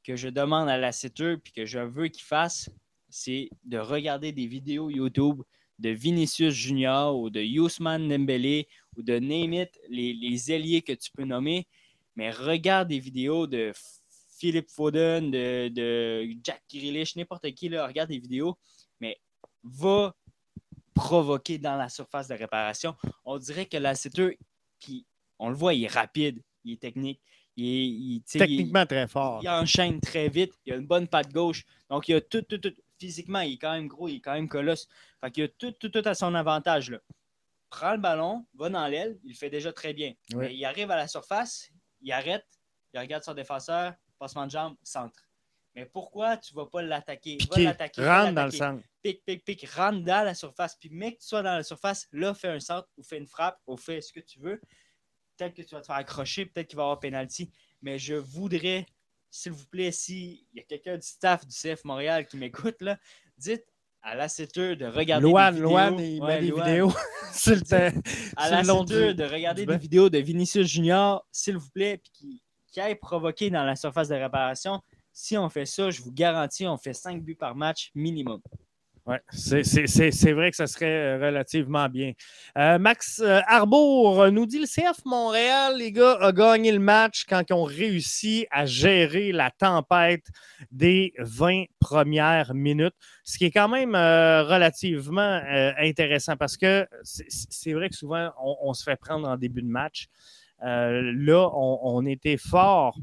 que 0.04 0.16
je 0.16 0.30
demande 0.30 0.70
à 0.70 0.78
la 0.78 0.92
CETE 0.92 1.38
puis 1.38 1.54
que 1.54 1.66
je 1.66 1.80
veux 1.80 2.08
qu'il 2.08 2.24
fasse, 2.24 2.70
c'est 3.10 3.50
de 3.66 3.78
regarder 3.78 4.32
des 4.32 4.48
vidéos 4.48 4.90
YouTube 4.90 5.42
de 5.80 5.90
Vinicius 5.90 6.54
Junior 6.54 7.18
ou 7.18 7.30
de 7.30 7.42
Yousman 7.42 8.08
Dembélé 8.08 8.68
ou 8.96 9.02
de 9.02 9.18
name 9.18 9.54
it, 9.54 9.80
les, 9.90 10.14
les 10.14 10.52
ailiers 10.52 10.82
que 10.82 10.94
tu 10.94 11.12
peux 11.12 11.26
nommer, 11.26 11.68
mais 12.16 12.30
regarde 12.30 12.90
des 12.90 13.00
vidéos 13.00 13.48
de 13.48 13.72
Philippe 14.44 14.70
Foden, 14.72 15.32
de, 15.32 15.70
de 15.70 16.28
Jack 16.44 16.62
Grealish, 16.70 17.16
n'importe 17.16 17.50
qui, 17.54 17.70
là, 17.70 17.88
regarde 17.88 18.10
des 18.10 18.20
vidéos, 18.20 18.58
mais 19.00 19.18
va 19.64 20.14
provoquer 20.94 21.58
dans 21.58 21.78
la 21.78 21.88
surface 21.88 22.28
de 22.28 22.34
réparation. 22.36 22.94
On 23.24 23.38
dirait 23.38 23.68
que 23.68 23.78
la 23.78 23.96
CETE, 23.96 24.38
puis 24.82 25.06
on 25.40 25.48
le 25.48 25.56
voit, 25.56 25.74
il 25.74 25.86
est 25.86 25.88
rapide, 25.94 26.42
il 26.66 26.74
est 26.74 26.82
technique, 26.82 27.22
il, 27.56 27.66
est- 27.66 27.88
il- 27.88 28.24
Techniquement 28.24 28.86
très 28.86 29.08
fort. 29.08 29.40
il 29.42 29.48
enchaîne 29.48 30.02
très 30.02 30.28
vite. 30.28 30.52
Il 30.66 30.74
a 30.74 30.76
une 30.76 30.88
bonne 30.88 31.08
patte 31.08 31.32
gauche. 31.32 31.64
Donc, 31.90 32.10
il 32.10 32.16
a 32.16 32.20
tout, 32.22 32.42
tout, 32.42 32.58
tout. 32.58 32.74
Physiquement, 33.00 33.40
il 33.40 33.54
est 33.54 33.58
quand 33.58 33.72
même 33.72 33.88
gros, 33.88 34.10
il 34.10 34.16
est 34.18 34.20
quand 34.22 34.34
même 34.34 34.50
colosse. 34.50 34.90
Fait 35.22 35.32
qu'il 35.32 35.44
a 35.46 35.48
tout, 35.48 35.72
tout, 35.72 35.88
tout 35.90 36.02
à 36.04 36.14
son 36.14 36.36
avantage. 36.36 36.90
Là. 36.92 37.00
prend 37.70 37.94
le 37.94 37.98
ballon, 37.98 38.46
va 38.56 38.68
dans 38.70 38.88
l'aile, 38.88 39.18
il 39.24 39.30
le 39.30 39.36
fait 39.38 39.50
déjà 39.50 39.72
très 39.72 39.94
bien. 39.94 40.14
Il 40.52 40.66
arrive 40.66 40.92
à 40.92 40.98
la 40.98 41.08
surface, 41.08 41.70
il 42.02 42.12
arrête, 42.12 42.46
il 42.94 43.00
regarde 43.00 43.24
son 43.24 43.34
défenseur, 43.34 43.94
passement 44.24 44.46
de 44.46 44.52
jambe, 44.52 44.76
centre. 44.84 45.20
Mais 45.76 45.86
pourquoi 45.86 46.38
tu 46.38 46.54
ne 46.54 46.60
vas 46.62 46.68
pas 46.68 46.82
l'attaquer? 46.84 47.38
Va 47.50 47.60
l'attaquer. 47.60 48.08
rentre 48.08 48.34
dans 48.34 48.46
le 48.46 48.52
centre. 48.52 48.84
Pique, 49.02 49.26
pique, 49.26 49.44
pique, 49.44 49.68
rentre 49.72 50.04
dans 50.04 50.24
la 50.24 50.34
surface. 50.36 50.76
Puis, 50.80 50.90
mec, 50.90 51.18
tu 51.20 51.28
sois 51.28 51.42
dans 51.42 51.56
la 51.56 51.64
surface, 51.64 52.08
là, 52.12 52.34
fais 52.34 52.50
un 52.50 52.60
centre 52.60 52.88
ou 52.98 53.04
fais 53.04 53.18
une 53.18 53.26
frappe 53.28 53.60
ou 53.68 53.76
fais 53.76 54.00
ce 54.00 54.14
que 54.14 54.20
tu 54.20 54.40
veux. 54.40 54.62
Peut-être 55.36 55.56
que 55.56 55.64
tu 55.64 55.74
vas 55.74 55.82
te 55.82 55.88
faire 55.88 55.96
accrocher, 55.96 56.46
peut-être 56.46 56.68
qu'il 56.68 56.78
va 56.78 56.84
y 56.84 56.86
avoir 56.86 57.00
penalty. 57.00 57.50
Mais 57.82 57.98
je 57.98 58.14
voudrais, 58.14 58.86
s'il 59.32 59.52
vous 59.52 59.66
plaît, 59.66 59.92
s'il 59.92 60.46
y 60.54 60.60
a 60.60 60.64
quelqu'un 60.64 60.96
du 60.96 61.08
staff 61.08 61.46
du 61.46 61.56
CF 61.56 61.84
Montréal 61.86 62.28
qui 62.28 62.38
m'écoute, 62.38 62.80
là, 62.82 63.00
dites 63.38 63.66
à 64.04 64.14
l'assetteur 64.14 64.78
de 64.78 64.86
regarder 64.86 65.24
Loane, 65.28 65.56
des 65.56 65.62
vidéos. 65.62 65.70
Loane, 65.72 66.00
il 66.00 66.22
Ouais, 66.22 66.36
met 66.36 66.42
des 66.42 66.48
Loane. 66.50 66.66
vidéos 66.68 66.94
sur 67.34 67.56
le 67.56 67.62
terrain. 67.62 68.00
À 68.38 68.50
l'assetteur 68.52 69.16
de 69.16 69.24
regarder 69.24 69.66
des 69.66 69.78
vidéos 69.78 70.10
de 70.12 70.20
Vinicius 70.20 70.68
Junior, 70.68 71.26
s'il 71.32 71.58
vous 71.58 71.70
plaît, 71.72 72.00
puis 72.14 72.43
qui, 72.74 72.82
aille 72.82 72.96
provoquer 72.96 73.50
dans 73.50 73.64
la 73.64 73.76
surface 73.76 74.10
de 74.10 74.16
réparation. 74.16 74.82
Si 75.14 75.38
on 75.38 75.48
fait 75.48 75.66
ça, 75.66 75.92
je 75.92 76.02
vous 76.02 76.12
garantis, 76.12 76.66
on 76.68 76.78
fait 76.78 76.94
5 76.94 77.22
buts 77.24 77.36
par 77.36 77.56
match 77.56 77.92
minimum. 77.94 78.42
Ouais, 79.06 79.20
c'est- 79.32 80.32
vrai 80.32 80.50
que 80.50 80.56
ça 80.56 80.66
serait 80.66 80.86
euh, 80.86 81.26
relativement 81.26 81.90
bien. 81.90 82.14
Euh, 82.58 82.80
Max 82.80 83.20
euh, 83.20 83.42
Arbour 83.48 84.32
nous 84.32 84.46
dit 84.46 84.60
le 84.60 84.66
CF 84.66 85.04
Montréal, 85.04 85.78
les 85.78 85.92
gars, 85.92 86.18
a 86.22 86.32
gagné 86.32 86.72
le 86.72 86.80
match 86.80 87.26
quand 87.28 87.44
ils 87.50 87.54
ont 87.54 87.66
réussi 87.66 88.48
à 88.50 88.66
gérer 88.66 89.34
la 89.34 89.52
tempête 89.52 90.26
des 90.72 91.14
20 91.20 91.66
premières 91.82 92.54
minutes, 92.54 92.96
ce 93.26 93.38
qui 93.38 93.44
est 93.44 93.52
quand 93.52 93.68
même 93.68 93.94
relativement 93.94 95.42
intéressant 95.78 96.38
parce 96.38 96.56
que 96.56 96.88
c'est- 97.04 97.74
vrai 97.74 97.90
que 97.90 97.96
souvent 97.98 98.32
on 98.42 98.72
se 98.74 98.84
fait 98.84 98.96
prendre 98.96 99.28
en 99.28 99.36
début 99.36 99.62
de 99.64 99.68
match. 99.68 100.08
Euh, 100.64 101.12
là, 101.16 101.50
on, 101.54 101.80
on 101.84 102.06
était 102.06 102.38
fort 102.38 102.98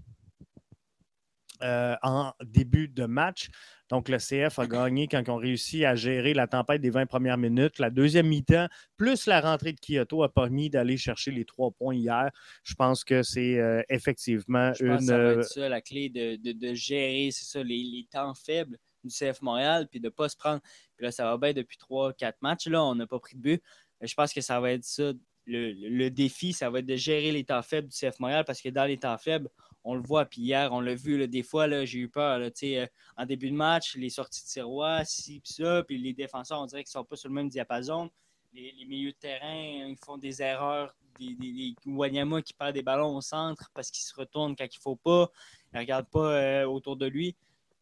euh, 1.62 1.94
en 2.02 2.32
début 2.42 2.88
de 2.88 3.04
match. 3.04 3.48
Donc, 3.90 4.08
le 4.08 4.18
CF 4.18 4.58
a 4.60 4.66
gagné 4.66 5.08
quand 5.08 5.20
ils 5.20 5.30
ont 5.30 5.36
réussi 5.36 5.84
à 5.84 5.94
gérer 5.96 6.32
la 6.32 6.46
tempête 6.46 6.80
des 6.80 6.90
20 6.90 7.06
premières 7.06 7.36
minutes. 7.36 7.78
La 7.80 7.90
deuxième 7.90 8.28
mi-temps, 8.28 8.68
plus 8.96 9.26
la 9.26 9.40
rentrée 9.40 9.72
de 9.72 9.80
Kyoto, 9.80 10.22
a 10.22 10.32
permis 10.32 10.70
d'aller 10.70 10.96
chercher 10.96 11.32
les 11.32 11.44
trois 11.44 11.70
points 11.72 11.96
hier. 11.96 12.30
Je 12.62 12.74
pense 12.74 13.04
que 13.04 13.22
c'est 13.22 13.58
euh, 13.58 13.82
effectivement 13.90 14.72
Je 14.74 14.86
pense 14.86 14.96
que 14.98 15.02
une. 15.02 15.06
ça 15.08 15.18
va 15.18 15.32
être 15.32 15.44
ça, 15.44 15.68
la 15.68 15.80
clé 15.82 16.08
de, 16.08 16.36
de- 16.36 16.52
de 16.52 16.72
gérer, 16.72 17.30
c'est 17.32 17.44
ça, 17.46 17.62
les, 17.64 17.82
les 17.82 18.06
temps 18.10 18.32
faibles 18.34 18.78
du 19.02 19.10
CF 19.12 19.42
Montréal, 19.42 19.88
puis 19.90 19.98
de 19.98 20.06
ne 20.06 20.10
pas 20.10 20.28
se 20.28 20.36
prendre. 20.36 20.60
Puis 20.96 21.04
là, 21.04 21.10
ça 21.10 21.24
va 21.24 21.36
bien 21.36 21.52
depuis 21.52 21.76
3-4 21.78 22.34
matchs. 22.42 22.68
Là, 22.68 22.82
on 22.84 22.94
n'a 22.94 23.06
pas 23.06 23.18
pris 23.18 23.34
de 23.34 23.40
but. 23.40 23.62
Je 24.00 24.14
pense 24.14 24.32
que 24.32 24.40
ça 24.40 24.60
va 24.60 24.72
être 24.72 24.84
ça. 24.84 25.12
Le, 25.50 25.72
le 25.72 26.10
défi, 26.10 26.52
ça 26.52 26.70
va 26.70 26.78
être 26.78 26.86
de 26.86 26.96
gérer 26.96 27.32
les 27.32 27.42
temps 27.44 27.62
faibles 27.62 27.88
du 27.88 27.96
CF 27.96 28.20
Montréal 28.20 28.44
parce 28.46 28.60
que 28.62 28.68
dans 28.68 28.84
les 28.84 28.98
temps 28.98 29.18
faibles, 29.18 29.48
on 29.82 29.94
le 29.94 30.02
voit. 30.02 30.24
Puis 30.26 30.42
hier, 30.42 30.72
on 30.72 30.80
l'a 30.80 30.94
vu, 30.94 31.18
là, 31.18 31.26
des 31.26 31.42
fois, 31.42 31.66
là, 31.66 31.84
j'ai 31.84 31.98
eu 32.00 32.08
peur. 32.08 32.38
euh, 32.40 32.86
en 33.16 33.26
début 33.26 33.50
de 33.50 33.56
match, 33.56 33.96
les 33.96 34.10
sorties 34.10 34.42
de 34.44 34.48
tiroir, 34.48 35.04
ci, 35.06 35.40
puis 35.40 35.52
ça, 35.54 35.82
puis 35.82 35.98
les 35.98 36.12
défenseurs, 36.12 36.60
on 36.60 36.66
dirait 36.66 36.84
qu'ils 36.84 36.90
ne 36.90 37.00
sont 37.00 37.04
pas 37.04 37.16
sur 37.16 37.28
le 37.28 37.34
même 37.34 37.48
diapason. 37.48 38.10
Les, 38.52 38.72
milieux 38.86 39.12
de 39.12 39.16
terrain, 39.16 39.86
ils 39.88 39.96
font 40.04 40.18
des 40.18 40.40
erreurs. 40.42 40.94
Des, 41.18 41.34
des, 41.34 41.74
Wanyama 41.86 42.40
qui 42.42 42.54
perd 42.54 42.72
des 42.74 42.82
ballons 42.82 43.16
au 43.16 43.20
centre 43.20 43.70
parce 43.74 43.90
qu'il 43.90 44.02
se 44.04 44.14
retourne 44.14 44.54
quand 44.56 44.64
il 44.64 44.78
ne 44.78 44.82
faut 44.82 44.96
pas. 44.96 45.30
Il 45.72 45.76
ne 45.76 45.80
regarde 45.80 46.06
pas 46.08 46.32
euh, 46.34 46.64
autour 46.66 46.96
de 46.96 47.06
lui. 47.06 47.34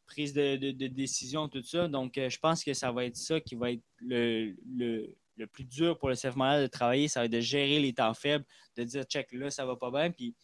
Prise 0.07 0.33
de, 0.33 0.57
de- 0.57 0.71
de 0.73 0.87
décision, 0.87 1.49
tout 1.49 1.63
ça. 1.63 1.87
Donc, 1.89 2.17
euh, 2.17 2.31
je 2.31 2.39
pense 2.39 2.65
que 2.65 2.73
ça 2.73 2.91
va 2.93 3.05
être 3.05 3.17
ça 3.17 3.41
qui 3.41 3.55
va 3.55 3.73
être 3.73 3.83
le, 4.01 4.55
le- 4.75 5.15
le 5.39 5.47
plus 5.47 5.65
dur 5.65 5.99
pour 5.99 6.09
le 6.09 6.17
CF 6.17 6.37
Montréal 6.37 6.63
de 6.63 6.67
travailler. 6.67 7.09
Ça 7.09 7.21
va 7.21 7.27
être 7.27 7.33
de 7.33 7.41
gérer 7.41 7.79
les 7.81 7.95
temps 7.95 8.13
faibles, 8.15 8.45
de 8.77 8.85
dire, 8.85 9.05
check, 9.05 9.33
là, 9.33 9.51
ça 9.51 9.65
va 9.65 9.77
pas 9.77 9.91
bien. 9.91 10.11
Puis, 10.11 10.35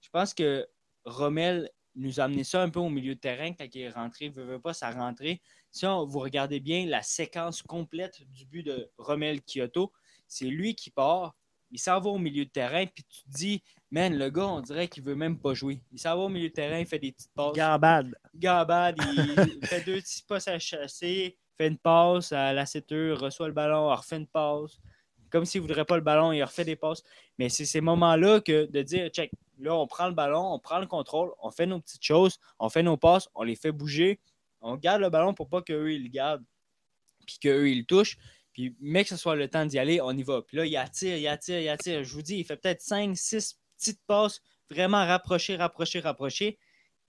je 0.00 0.08
pense 0.10 0.34
que 0.34 0.66
Rommel 1.04 1.70
nous 1.94 2.20
a 2.20 2.24
amené 2.24 2.44
ça 2.44 2.62
un 2.62 2.68
peu 2.70 2.78
au 2.80 2.88
milieu 2.88 3.14
de 3.14 3.20
terrain 3.20 3.52
quand 3.52 3.66
il 3.74 3.80
est 3.80 3.90
rentré. 3.90 4.28
Veut, 4.28 4.44
veut 4.44 4.60
pas 4.60 4.74
sa 4.74 4.90
rentrée. 4.90 5.40
Si 5.70 5.86
on- 5.86 6.04
vous 6.06 6.18
regardez 6.20 6.60
bien 6.60 6.86
la 6.86 7.02
séquence 7.02 7.62
complète 7.62 8.22
du 8.32 8.44
but 8.46 8.62
de 8.62 8.90
Rommel 8.98 9.40
Kyoto, 9.42 9.92
c'est 10.28 10.46
lui 10.46 10.74
qui 10.74 10.90
part. 10.90 11.34
Il 11.72 11.78
s'en 11.78 12.00
va 12.00 12.10
au 12.10 12.18
milieu 12.18 12.44
de 12.44 12.50
terrain, 12.50 12.84
puis 12.86 13.04
tu 13.04 13.22
te 13.22 13.28
dis, 13.30 13.62
man, 13.92 14.16
le 14.16 14.28
gars, 14.30 14.46
on 14.48 14.60
dirait 14.60 14.88
qu'il 14.88 15.04
veut 15.04 15.14
même 15.14 15.38
pas 15.38 15.54
jouer. 15.54 15.80
Il 15.92 16.00
s'en 16.00 16.16
va 16.16 16.22
au 16.22 16.28
milieu 16.28 16.48
de 16.48 16.54
terrain, 16.54 16.78
il 16.80 16.86
fait 16.86 16.98
des 16.98 17.12
petites 17.12 17.32
passes. 17.32 17.54
Gambade. 17.54 18.14
Gambade, 18.34 18.96
il 19.00 19.66
fait 19.66 19.84
deux 19.84 20.00
petits 20.00 20.24
passes 20.26 20.48
à 20.48 20.58
chasser, 20.58 21.38
fait 21.60 21.68
une 21.68 21.78
passe 21.78 22.32
à 22.32 22.54
la 22.54 22.64
seteur, 22.64 23.20
reçoit 23.20 23.48
le 23.48 23.52
ballon, 23.52 23.94
refait 23.94 24.16
une 24.16 24.26
passe. 24.26 24.78
Comme 25.28 25.44
s'il 25.44 25.60
ne 25.60 25.66
voudrait 25.66 25.84
pas 25.84 25.96
le 25.96 26.02
ballon, 26.02 26.32
il 26.32 26.42
refait 26.42 26.64
des 26.64 26.74
passes. 26.74 27.02
Mais 27.38 27.50
c'est 27.50 27.66
ces 27.66 27.82
moments-là 27.82 28.40
que 28.40 28.64
de 28.64 28.82
dire, 28.82 29.08
check, 29.10 29.30
là, 29.58 29.74
on 29.74 29.86
prend 29.86 30.08
le 30.08 30.14
ballon, 30.14 30.54
on 30.54 30.58
prend 30.58 30.78
le 30.78 30.86
contrôle, 30.86 31.32
on 31.42 31.50
fait 31.50 31.66
nos 31.66 31.78
petites 31.78 32.02
choses, 32.02 32.38
on 32.58 32.70
fait 32.70 32.82
nos 32.82 32.96
passes, 32.96 33.28
on 33.34 33.42
les 33.42 33.56
fait 33.56 33.72
bouger, 33.72 34.20
on 34.62 34.76
garde 34.76 35.02
le 35.02 35.10
ballon 35.10 35.34
pour 35.34 35.50
pas 35.50 35.60
qu'eux, 35.60 35.92
ils 35.92 36.04
le 36.04 36.08
gardent, 36.08 36.44
puis 37.26 37.38
qu'eux, 37.38 37.68
ils 37.68 37.80
le 37.80 37.84
touchent. 37.84 38.16
Puis, 38.54 38.74
mais 38.80 39.04
que 39.04 39.10
ce 39.10 39.16
soit 39.18 39.36
le 39.36 39.46
temps 39.46 39.66
d'y 39.66 39.78
aller, 39.78 40.00
on 40.00 40.12
y 40.12 40.22
va. 40.22 40.40
Puis 40.40 40.56
là, 40.56 40.64
il 40.64 40.74
attire, 40.78 41.18
il 41.18 41.28
attire, 41.28 41.60
il 41.60 41.68
attire. 41.68 42.02
Je 42.02 42.14
vous 42.14 42.22
dis, 42.22 42.38
il 42.38 42.44
fait 42.44 42.56
peut-être 42.56 42.80
5, 42.80 43.14
6 43.14 43.58
petites 43.76 44.00
passes 44.06 44.40
vraiment 44.70 45.06
rapprochées, 45.06 45.56
rapprochées, 45.56 46.00
rapprochées 46.00 46.58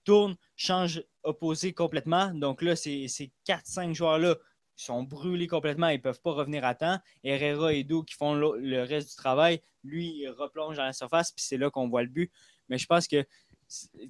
tourne, 0.04 0.36
change 0.56 1.02
opposé 1.24 1.72
complètement. 1.72 2.32
Donc 2.34 2.62
là, 2.62 2.76
ces, 2.76 3.08
ces 3.08 3.30
4-5 3.46 3.94
joueurs-là 3.94 4.36
sont 4.76 5.02
brûlés 5.02 5.46
complètement. 5.46 5.88
Ils 5.88 5.98
ne 5.98 6.02
peuvent 6.02 6.20
pas 6.20 6.32
revenir 6.32 6.64
à 6.64 6.74
temps. 6.74 6.98
Herrera 7.24 7.72
et 7.72 7.84
Do 7.84 8.02
qui 8.02 8.14
font 8.14 8.34
le, 8.34 8.82
reste 8.82 9.10
du 9.10 9.16
travail, 9.16 9.60
lui, 9.84 10.06
il 10.22 10.28
replonge 10.28 10.76
dans 10.76 10.84
la 10.84 10.92
surface, 10.92 11.32
puis 11.32 11.44
c'est 11.44 11.56
là 11.58 11.70
qu'on 11.70 11.88
voit 11.88 12.02
le 12.02 12.08
but. 12.08 12.32
Mais 12.68 12.78
je 12.78 12.86
pense 12.86 13.06
que 13.06 13.24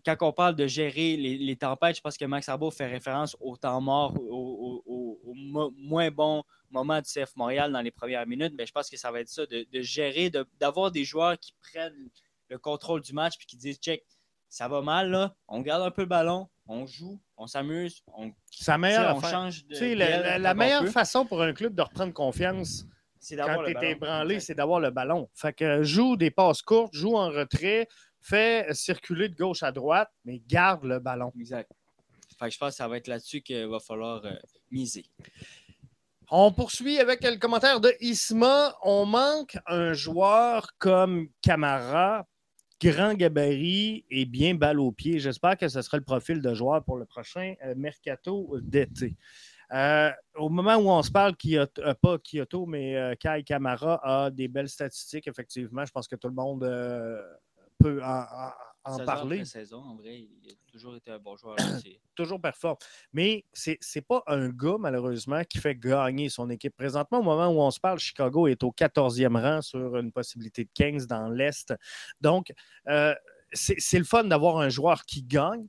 quand 0.04 0.16
on 0.22 0.32
parle 0.32 0.56
de 0.56 0.66
gérer 0.66 1.16
les, 1.16 1.56
tempêtes, 1.56 1.96
je 1.96 2.00
pense 2.00 2.16
que 2.16 2.24
Max 2.24 2.48
Arbo 2.48 2.70
fait 2.70 2.86
référence 2.86 3.36
au 3.40 3.56
temps 3.56 3.80
mort, 3.80 4.14
au, 4.18 4.22
au- 4.26 4.82
au- 4.86 5.20
au 5.24 5.34
mo- 5.34 5.72
moins 5.76 6.10
bon 6.10 6.42
moment 6.70 7.00
du 7.00 7.08
CF 7.08 7.36
Montréal 7.36 7.70
dans 7.72 7.80
les 7.80 7.90
premières 7.90 8.26
minutes. 8.26 8.54
Mais 8.56 8.66
je 8.66 8.72
pense 8.72 8.90
que 8.90 8.96
ça 8.96 9.12
va 9.12 9.20
être 9.20 9.28
ça, 9.28 9.46
de, 9.46 9.66
gérer, 9.82 10.30
d'avoir 10.58 10.90
des 10.90 11.04
joueurs 11.04 11.38
qui 11.38 11.54
prennent 11.60 12.10
le 12.48 12.58
contrôle 12.58 13.02
du 13.02 13.12
match 13.12 13.36
puis 13.38 13.46
qui 13.46 13.56
disent 13.56 13.78
check, 13.78 14.04
ça 14.48 14.68
va 14.68 14.82
mal 14.82 15.32
on 15.48 15.60
garde 15.60 15.82
un 15.82 15.90
peu 15.90 16.02
le 16.02 16.08
ballon, 16.08 16.48
on 16.72 16.86
joue, 16.86 17.20
on 17.36 17.46
s'amuse, 17.46 18.02
on, 18.16 18.32
Sa 18.50 18.78
meilleure 18.78 19.14
on 19.14 19.18
affaire. 19.18 19.30
change 19.30 19.66
de. 19.66 20.38
La, 20.38 20.54
meilleure 20.54 20.88
façon 20.88 21.26
pour 21.26 21.42
un 21.42 21.52
club 21.52 21.74
de 21.74 21.82
reprendre 21.82 22.12
confiance 22.12 22.86
quand 23.30 23.64
tu 23.64 23.84
es 23.84 23.90
ébranlé, 23.92 24.40
c'est 24.40 24.54
d'avoir 24.54 24.80
le 24.80 24.90
ballon. 24.90 25.28
Fait 25.34 25.52
que 25.52 25.82
joue 25.82 26.16
des 26.16 26.30
passes 26.30 26.62
courtes, 26.62 26.92
joue 26.94 27.16
en 27.16 27.28
retrait, 27.28 27.88
fais 28.20 28.66
circuler 28.72 29.28
de 29.28 29.36
gauche 29.36 29.62
à 29.62 29.70
droite, 29.70 30.10
mais 30.24 30.42
garde 30.46 30.84
le 30.84 30.98
ballon. 30.98 31.32
Exact. 31.38 31.70
Fait 32.38 32.46
que 32.46 32.54
je 32.54 32.58
pense 32.58 32.70
que 32.70 32.76
ça 32.76 32.88
va 32.88 32.96
être 32.96 33.08
là-dessus 33.08 33.42
qu'il 33.42 33.66
va 33.66 33.78
falloir 33.78 34.24
euh, 34.24 34.32
miser. 34.70 35.04
On 36.30 36.50
poursuit 36.50 36.98
avec 36.98 37.22
le 37.22 37.36
commentaire 37.36 37.80
de 37.80 37.92
Isma. 38.00 38.74
On 38.82 39.04
manque 39.04 39.58
un 39.66 39.92
joueur 39.92 40.70
comme 40.78 41.28
Camara, 41.42 42.26
grand 42.82 43.14
gabarit 43.14 44.04
et 44.10 44.24
bien 44.24 44.54
balle 44.54 44.80
au 44.80 44.90
pied. 44.92 45.18
J'espère 45.18 45.56
que 45.56 45.68
ce 45.68 45.80
sera 45.82 45.96
le 45.96 46.02
profil 46.02 46.40
de 46.40 46.52
joueur 46.54 46.82
pour 46.84 46.96
le 46.96 47.04
prochain 47.04 47.54
euh, 47.64 47.74
mercato 47.76 48.56
d'été. 48.60 49.16
Euh, 49.72 50.10
au 50.36 50.48
moment 50.48 50.76
où 50.76 50.90
on 50.90 51.02
se 51.02 51.10
parle, 51.10 51.34
euh, 51.46 51.66
pas 52.02 52.18
Kyoto, 52.18 52.66
mais 52.66 53.16
Kai 53.18 53.42
Camara 53.44 54.00
a 54.02 54.30
des 54.30 54.48
belles 54.48 54.68
statistiques, 54.68 55.26
effectivement. 55.28 55.84
Je 55.84 55.92
pense 55.92 56.06
que 56.08 56.16
tout 56.16 56.28
le 56.28 56.34
monde 56.34 56.60
peut 57.78 58.02
en- 58.02 58.26
en 58.84 58.96
Saison 58.96 59.04
parler. 59.06 59.36
après 59.36 59.44
saison, 59.44 59.78
en 59.78 59.96
vrai, 59.96 60.18
il 60.20 60.50
a 60.50 60.54
toujours 60.70 60.96
été 60.96 61.10
un 61.10 61.18
bon 61.18 61.36
joueur. 61.36 61.56
toujours 62.14 62.40
performe. 62.40 62.76
Mais 63.12 63.44
c'est 63.52 63.78
n'est 63.94 64.02
pas 64.02 64.22
un 64.26 64.48
gars, 64.48 64.76
malheureusement, 64.78 65.42
qui 65.44 65.58
fait 65.58 65.76
gagner 65.76 66.28
son 66.28 66.50
équipe. 66.50 66.76
Présentement, 66.76 67.20
au 67.20 67.22
moment 67.22 67.48
où 67.48 67.60
on 67.60 67.70
se 67.70 67.80
parle, 67.80 67.98
Chicago 67.98 68.46
est 68.46 68.62
au 68.62 68.72
14e 68.72 69.40
rang 69.40 69.62
sur 69.62 69.96
une 69.96 70.12
possibilité 70.12 70.64
de 70.64 70.70
15 70.74 71.06
dans 71.06 71.28
l'Est. 71.28 71.74
Donc, 72.20 72.52
euh, 72.88 73.14
c'est 73.52 73.76
c'est 73.78 73.98
le 73.98 74.04
fun 74.04 74.24
d'avoir 74.24 74.58
un 74.58 74.68
joueur 74.68 75.04
qui 75.04 75.22
gagne, 75.22 75.66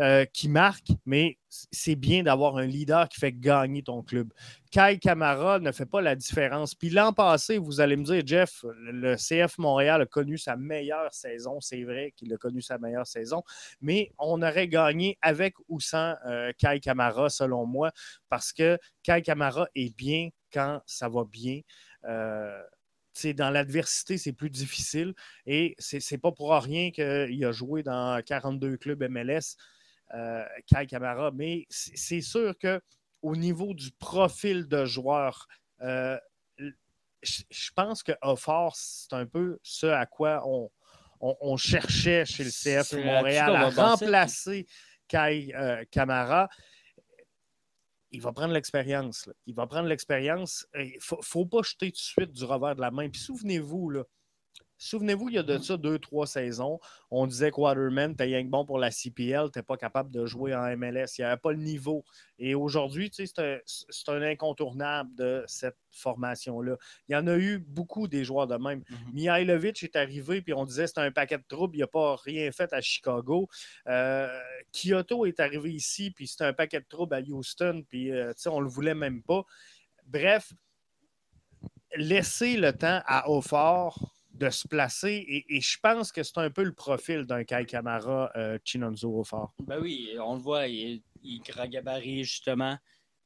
euh, 0.00 0.24
qui 0.26 0.48
marque, 0.48 0.88
mais 1.06 1.38
c'est 1.48 1.94
bien 1.94 2.22
d'avoir 2.22 2.58
un 2.58 2.66
leader 2.66 3.08
qui 3.08 3.18
fait 3.18 3.32
gagner 3.32 3.82
ton 3.82 4.02
club. 4.02 4.30
Kai 4.70 4.98
Kamara 4.98 5.58
ne 5.58 5.72
fait 5.72 5.86
pas 5.86 6.02
la 6.02 6.14
différence. 6.14 6.74
Puis 6.74 6.90
l'an 6.90 7.14
passé, 7.14 7.56
vous 7.56 7.80
allez 7.80 7.96
me 7.96 8.04
dire, 8.04 8.22
Jeff, 8.26 8.64
le 8.78 9.16
CF 9.16 9.56
Montréal 9.56 10.02
a 10.02 10.06
connu 10.06 10.36
sa 10.36 10.56
meilleure 10.56 11.14
saison. 11.14 11.60
C'est 11.60 11.82
vrai 11.84 12.12
qu'il 12.14 12.32
a 12.34 12.36
connu 12.36 12.60
sa 12.60 12.76
meilleure 12.76 13.06
saison, 13.06 13.42
mais 13.80 14.12
on 14.18 14.42
aurait 14.42 14.68
gagné 14.68 15.16
avec 15.22 15.54
ou 15.68 15.80
sans 15.80 16.14
euh, 16.26 16.52
Kai 16.58 16.80
Kamara, 16.80 17.30
selon 17.30 17.64
moi, 17.64 17.90
parce 18.28 18.52
que 18.52 18.78
Kai 19.02 19.22
Kamara 19.22 19.66
est 19.74 19.96
bien 19.96 20.28
quand 20.52 20.82
ça 20.84 21.08
va 21.08 21.24
bien. 21.24 21.60
Euh, 22.04 22.62
dans 23.34 23.50
l'adversité, 23.50 24.18
c'est 24.18 24.32
plus 24.32 24.50
difficile. 24.50 25.14
Et 25.46 25.74
c'est 25.78 26.00
c'est 26.00 26.18
pas 26.18 26.32
pour 26.32 26.52
rien 26.52 26.90
qu'il 26.90 27.44
a 27.44 27.52
joué 27.52 27.82
dans 27.82 28.20
42 28.22 28.76
clubs 28.76 29.02
MLS, 29.08 29.56
Kai 30.66 30.86
Kamara. 30.86 31.30
Mais 31.32 31.66
c'est 31.70 32.20
sûr 32.20 32.56
que 32.58 32.80
au 33.22 33.36
niveau 33.36 33.74
du 33.74 33.90
profil 33.92 34.66
de 34.68 34.84
joueur, 34.84 35.46
euh, 35.82 36.18
je, 37.22 37.70
pense 37.74 38.02
que 38.02 38.12
Offort, 38.22 38.76
c'est 38.76 39.12
un 39.14 39.26
peu 39.26 39.58
ce 39.62 39.86
à 39.86 40.06
quoi 40.06 40.42
on, 40.46 40.70
on, 41.20 41.36
on 41.40 41.56
cherchait 41.56 42.24
chez 42.24 42.44
le 42.44 42.50
CF 42.50 42.92
Montréal 42.92 43.56
à 43.56 43.70
remplacer 43.70 44.66
Kai 45.08 45.52
euh, 45.54 45.84
Kamara. 45.90 46.48
Il 48.12 48.20
va 48.20 48.32
prendre 48.32 48.54
l'expérience. 48.54 49.28
Il 49.46 49.54
va 49.54 49.66
prendre 49.66 49.88
l'expérience. 49.88 50.66
Il 50.74 50.94
ne 50.94 51.00
faut, 51.00 51.20
faut 51.22 51.46
pas 51.46 51.62
jeter 51.62 51.90
tout 51.90 51.96
de 51.96 51.96
suite 51.96 52.32
du 52.32 52.44
revers 52.44 52.76
de 52.76 52.80
la 52.80 52.90
main. 52.90 53.08
Puis 53.08 53.20
souvenez-vous, 53.20 53.90
là, 53.90 54.04
Souvenez-vous, 54.78 55.30
il 55.30 55.34
y 55.36 55.38
a 55.38 55.42
de 55.42 55.58
ça 55.58 55.76
deux, 55.76 55.98
trois 55.98 56.26
saisons, 56.26 56.78
on 57.10 57.26
disait 57.26 57.50
que 57.50 57.60
Waterman, 57.60 58.14
t'es 58.14 58.24
rien 58.24 58.44
que 58.44 58.50
bon 58.50 58.64
pour 58.66 58.78
la 58.78 58.90
CPL, 58.90 59.50
t'es 59.50 59.62
pas 59.62 59.76
capable 59.76 60.10
de 60.10 60.26
jouer 60.26 60.54
en 60.54 60.76
MLS. 60.76 61.06
Il 61.16 61.22
n'y 61.22 61.24
avait 61.24 61.40
pas 61.40 61.52
le 61.52 61.58
niveau. 61.58 62.04
Et 62.38 62.54
aujourd'hui, 62.54 63.10
tu 63.10 63.26
sais, 63.26 63.32
c'est 63.34 63.42
un, 63.42 63.58
c'est 63.64 64.08
un 64.10 64.22
incontournable 64.22 65.14
de 65.14 65.44
cette 65.46 65.78
formation-là. 65.90 66.76
Il 67.08 67.14
y 67.14 67.16
en 67.16 67.26
a 67.26 67.36
eu 67.36 67.58
beaucoup 67.58 68.06
des 68.06 68.24
joueurs 68.24 68.46
de 68.46 68.56
même. 68.56 68.82
Mhm. 68.90 69.12
Mihailovic 69.14 69.82
est 69.82 69.96
arrivé, 69.96 70.42
puis 70.42 70.52
on 70.52 70.64
disait 70.64 70.82
que 70.82 70.88
c'était 70.88 71.00
un 71.00 71.12
paquet 71.12 71.38
de 71.38 71.44
troubles, 71.48 71.76
il 71.76 71.80
n'a 71.80 71.86
pas 71.86 72.16
rien 72.16 72.52
fait 72.52 72.72
à 72.72 72.80
Chicago. 72.80 73.48
Euh, 73.86 74.28
Kyoto 74.72 75.24
est 75.24 75.40
arrivé 75.40 75.72
ici, 75.72 76.10
puis 76.10 76.26
c'était 76.26 76.44
un 76.44 76.52
paquet 76.52 76.80
de 76.80 76.86
troubles 76.88 77.14
à 77.14 77.20
Houston, 77.20 77.82
puis 77.88 78.12
euh, 78.12 78.32
tu 78.34 78.42
sais, 78.42 78.48
on 78.50 78.58
ne 78.58 78.64
le 78.64 78.70
voulait 78.70 78.94
même 78.94 79.22
pas. 79.22 79.44
Bref, 80.04 80.52
laisser 81.96 82.56
le 82.56 82.72
temps 82.72 83.00
à 83.06 83.30
Hautfort 83.30 84.15
de 84.38 84.50
se 84.50 84.68
placer, 84.68 85.44
et, 85.48 85.60
je 85.60 85.78
pense 85.82 86.12
que 86.12 86.22
c'est 86.22 86.38
un 86.38 86.50
peu 86.50 86.62
le 86.62 86.72
profil 86.72 87.24
d'un 87.24 87.44
Kai 87.44 87.64
Kamara 87.64 88.30
euh, 88.36 88.58
Chinonzo 88.64 89.10
Hautfort. 89.10 89.54
Ben 89.60 89.80
oui, 89.80 90.10
on 90.20 90.34
le 90.34 90.40
voit, 90.40 90.66
il, 90.68 91.02
est 91.24 91.68
gabarit, 91.68 92.24
justement. 92.24 92.76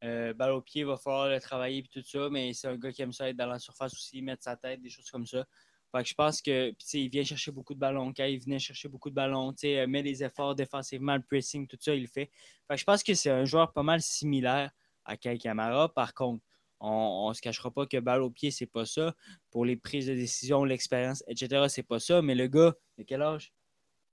Euh, 0.02 0.32
balle 0.32 0.52
au 0.52 0.62
pied, 0.62 0.80
il 0.80 0.86
va 0.86 0.96
falloir 0.96 1.28
le 1.28 1.40
travailler 1.40 1.78
et 1.78 1.82
tout 1.82 2.02
ça, 2.02 2.28
mais 2.30 2.52
c'est 2.54 2.68
un 2.68 2.76
gars 2.76 2.90
qui 2.90 3.02
aime 3.02 3.12
ça 3.12 3.28
être 3.28 3.36
dans 3.36 3.46
la 3.46 3.58
surface 3.58 3.92
aussi, 3.92 4.22
mettre 4.22 4.44
sa 4.44 4.56
tête, 4.56 4.80
des 4.80 4.88
choses 4.88 5.10
comme 5.10 5.26
ça. 5.26 5.44
Fait 5.92 6.02
que 6.02 6.08
je 6.08 6.14
pense 6.14 6.40
que, 6.40 6.72
il 6.94 7.10
vient 7.10 7.24
chercher 7.24 7.50
beaucoup 7.50 7.74
de 7.74 7.80
ballons. 7.80 8.12
Quand 8.16 8.24
il 8.24 8.40
venait 8.40 8.60
chercher 8.60 8.88
beaucoup 8.88 9.10
de 9.10 9.14
ballons, 9.14 9.52
euh, 9.64 9.86
met 9.88 10.02
des 10.02 10.22
efforts 10.22 10.54
défensivement, 10.54 11.16
le 11.16 11.22
pressing, 11.22 11.66
tout 11.66 11.76
ça, 11.80 11.94
il 11.94 12.02
le 12.02 12.06
fait. 12.06 12.30
Fait 12.68 12.74
que 12.74 12.76
je 12.76 12.84
pense 12.84 13.02
que 13.02 13.12
c'est 13.14 13.30
un 13.30 13.44
joueur 13.44 13.72
pas 13.72 13.82
mal 13.82 14.00
similaire 14.00 14.70
à 15.04 15.16
Kai 15.16 15.36
Kamara. 15.36 15.92
Par 15.92 16.14
contre, 16.14 16.44
on 16.80 17.28
ne 17.28 17.34
se 17.34 17.40
cachera 17.42 17.70
pas 17.70 17.86
que 17.86 17.98
balle 17.98 18.22
au 18.22 18.30
pied, 18.30 18.50
c'est 18.50 18.66
pas 18.66 18.86
ça. 18.86 19.14
Pour 19.50 19.64
les 19.64 19.76
prises 19.76 20.06
de 20.06 20.14
décision, 20.14 20.64
l'expérience, 20.64 21.22
etc., 21.28 21.66
c'est 21.68 21.82
pas 21.82 21.98
ça. 22.00 22.22
Mais 22.22 22.34
le 22.34 22.46
gars, 22.46 22.74
de 22.98 23.02
quel 23.04 23.22
âge? 23.22 23.52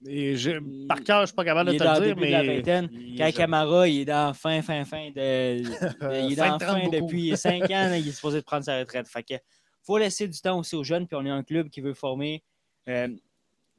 Et 0.06 0.36
je- 0.36 0.86
par 0.88 1.02
cœur, 1.04 1.18
je 1.18 1.22
ne 1.22 1.26
suis 1.28 1.36
pas 1.36 1.44
capable 1.46 1.72
de 1.74 1.78
te 1.78 1.84
le 1.84 1.90
dire, 1.94 2.02
début 2.16 2.28
de 2.28 2.32
la 2.32 2.44
mais. 2.44 2.56
vingtaine. 2.58 2.90
il 2.92 3.14
est 3.16 3.18
Kai 3.18 3.24
jeune. 3.24 3.32
Kamara, 3.34 3.88
il 3.88 4.00
est 4.02 4.06
dans 4.06 4.34
fin, 4.36 4.62
fin, 4.62 4.86
fin 4.86 5.10
de. 5.10 5.14
de- 5.64 5.64
il 6.28 6.34
est 6.34 6.36
dans 6.36 6.60
fin 6.60 6.80
30 6.80 6.84
beaucoup. 6.84 7.08
depuis 7.08 7.36
5 7.38 7.64
ans. 7.72 7.94
il 7.94 8.08
est 8.08 8.12
supposé 8.12 8.40
de 8.40 8.44
prendre 8.46 8.64
sa 8.64 8.78
retraite. 8.80 9.08
Fait 9.08 9.24
que 9.24 9.34
faut 9.82 9.98
laisser 9.98 10.28
du 10.28 10.40
temps 10.40 10.60
aussi 10.60 10.76
aux 10.76 10.84
jeunes. 10.84 11.08
Puis 11.08 11.16
on 11.16 11.26
est 11.26 11.30
un 11.32 11.42
club 11.44 11.70
qui 11.70 11.82
veut 11.82 11.96
former 11.96 12.44
euh, 12.90 13.08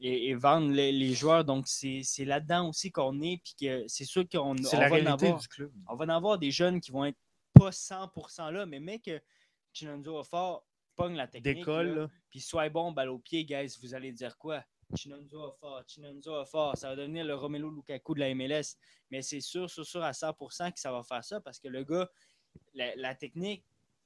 et, 0.00 0.30
et 0.30 0.34
vendre 0.34 0.72
les, 0.72 0.90
les 0.90 1.12
joueurs. 1.14 1.44
Donc 1.44 1.66
c'est 1.68 2.02
là-dedans 2.24 2.68
aussi 2.70 2.90
qu'on 2.90 3.20
est. 3.22 3.40
Puis 3.44 3.54
que 3.60 3.84
c'est 3.86 4.04
sûr 4.04 4.28
qu'on 4.28 4.54
va 4.54 4.86
en 5.00 5.06
avoir. 5.06 5.38
du 5.38 5.46
club. 5.48 5.70
On 5.88 5.94
va 5.94 6.04
en 6.06 6.08
avoir 6.08 6.38
des 6.38 6.50
jeunes 6.50 6.80
qui 6.80 6.90
vont 6.90 7.04
être 7.04 7.18
pas 7.58 7.70
100% 7.70 8.52
là, 8.52 8.66
mais 8.66 8.80
mec, 8.80 9.04
que 9.04 9.20
Chinonzo 9.72 10.22
fort 10.24 10.66
pogne 10.96 11.16
la 11.16 11.28
technique. 11.28 11.66
Là. 11.66 12.08
puis 12.30 12.40
soit 12.40 12.68
bon, 12.68 12.92
balle 12.92 13.10
au 13.10 13.18
pied, 13.18 13.44
guys, 13.44 13.76
vous 13.80 13.94
allez 13.94 14.12
dire 14.12 14.36
quoi? 14.36 14.64
Chinonzo 14.96 15.44
a 15.44 15.52
fort, 15.52 15.84
Chinonzo 15.86 16.34
a 16.34 16.46
fort, 16.46 16.76
ça 16.76 16.88
va 16.88 16.96
devenir 16.96 17.24
le 17.24 17.34
Romelu 17.34 17.70
Lukaku 17.70 18.14
de 18.14 18.20
la 18.20 18.34
MLS. 18.34 18.76
Mais 19.10 19.22
c'est 19.22 19.40
sûr, 19.40 19.68
sûr, 19.68 19.84
sûr 19.84 20.02
à 20.02 20.12
100% 20.12 20.72
que 20.72 20.80
ça 20.80 20.90
va 20.90 21.02
faire 21.02 21.24
ça 21.24 21.40
parce 21.40 21.58
que 21.58 21.68
le 21.68 21.84
gars, 21.84 22.10
la, 22.74 22.94
la 22.96 23.14
technique, 23.14 23.64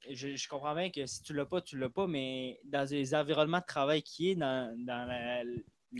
je, 0.09 0.35
je 0.35 0.47
comprends 0.49 0.75
bien 0.75 0.89
que 0.89 1.05
si 1.05 1.21
tu 1.23 1.33
l'as 1.33 1.45
pas, 1.45 1.61
tu 1.61 1.77
l'as 1.77 1.89
pas, 1.89 2.07
mais 2.07 2.59
dans 2.65 2.87
les 2.89 3.15
environnements 3.15 3.59
de 3.59 3.65
travail 3.65 4.03
qui 4.03 4.31
est 4.31 4.35
dans, 4.35 4.75
dans 4.85 5.07
la. 5.07 5.43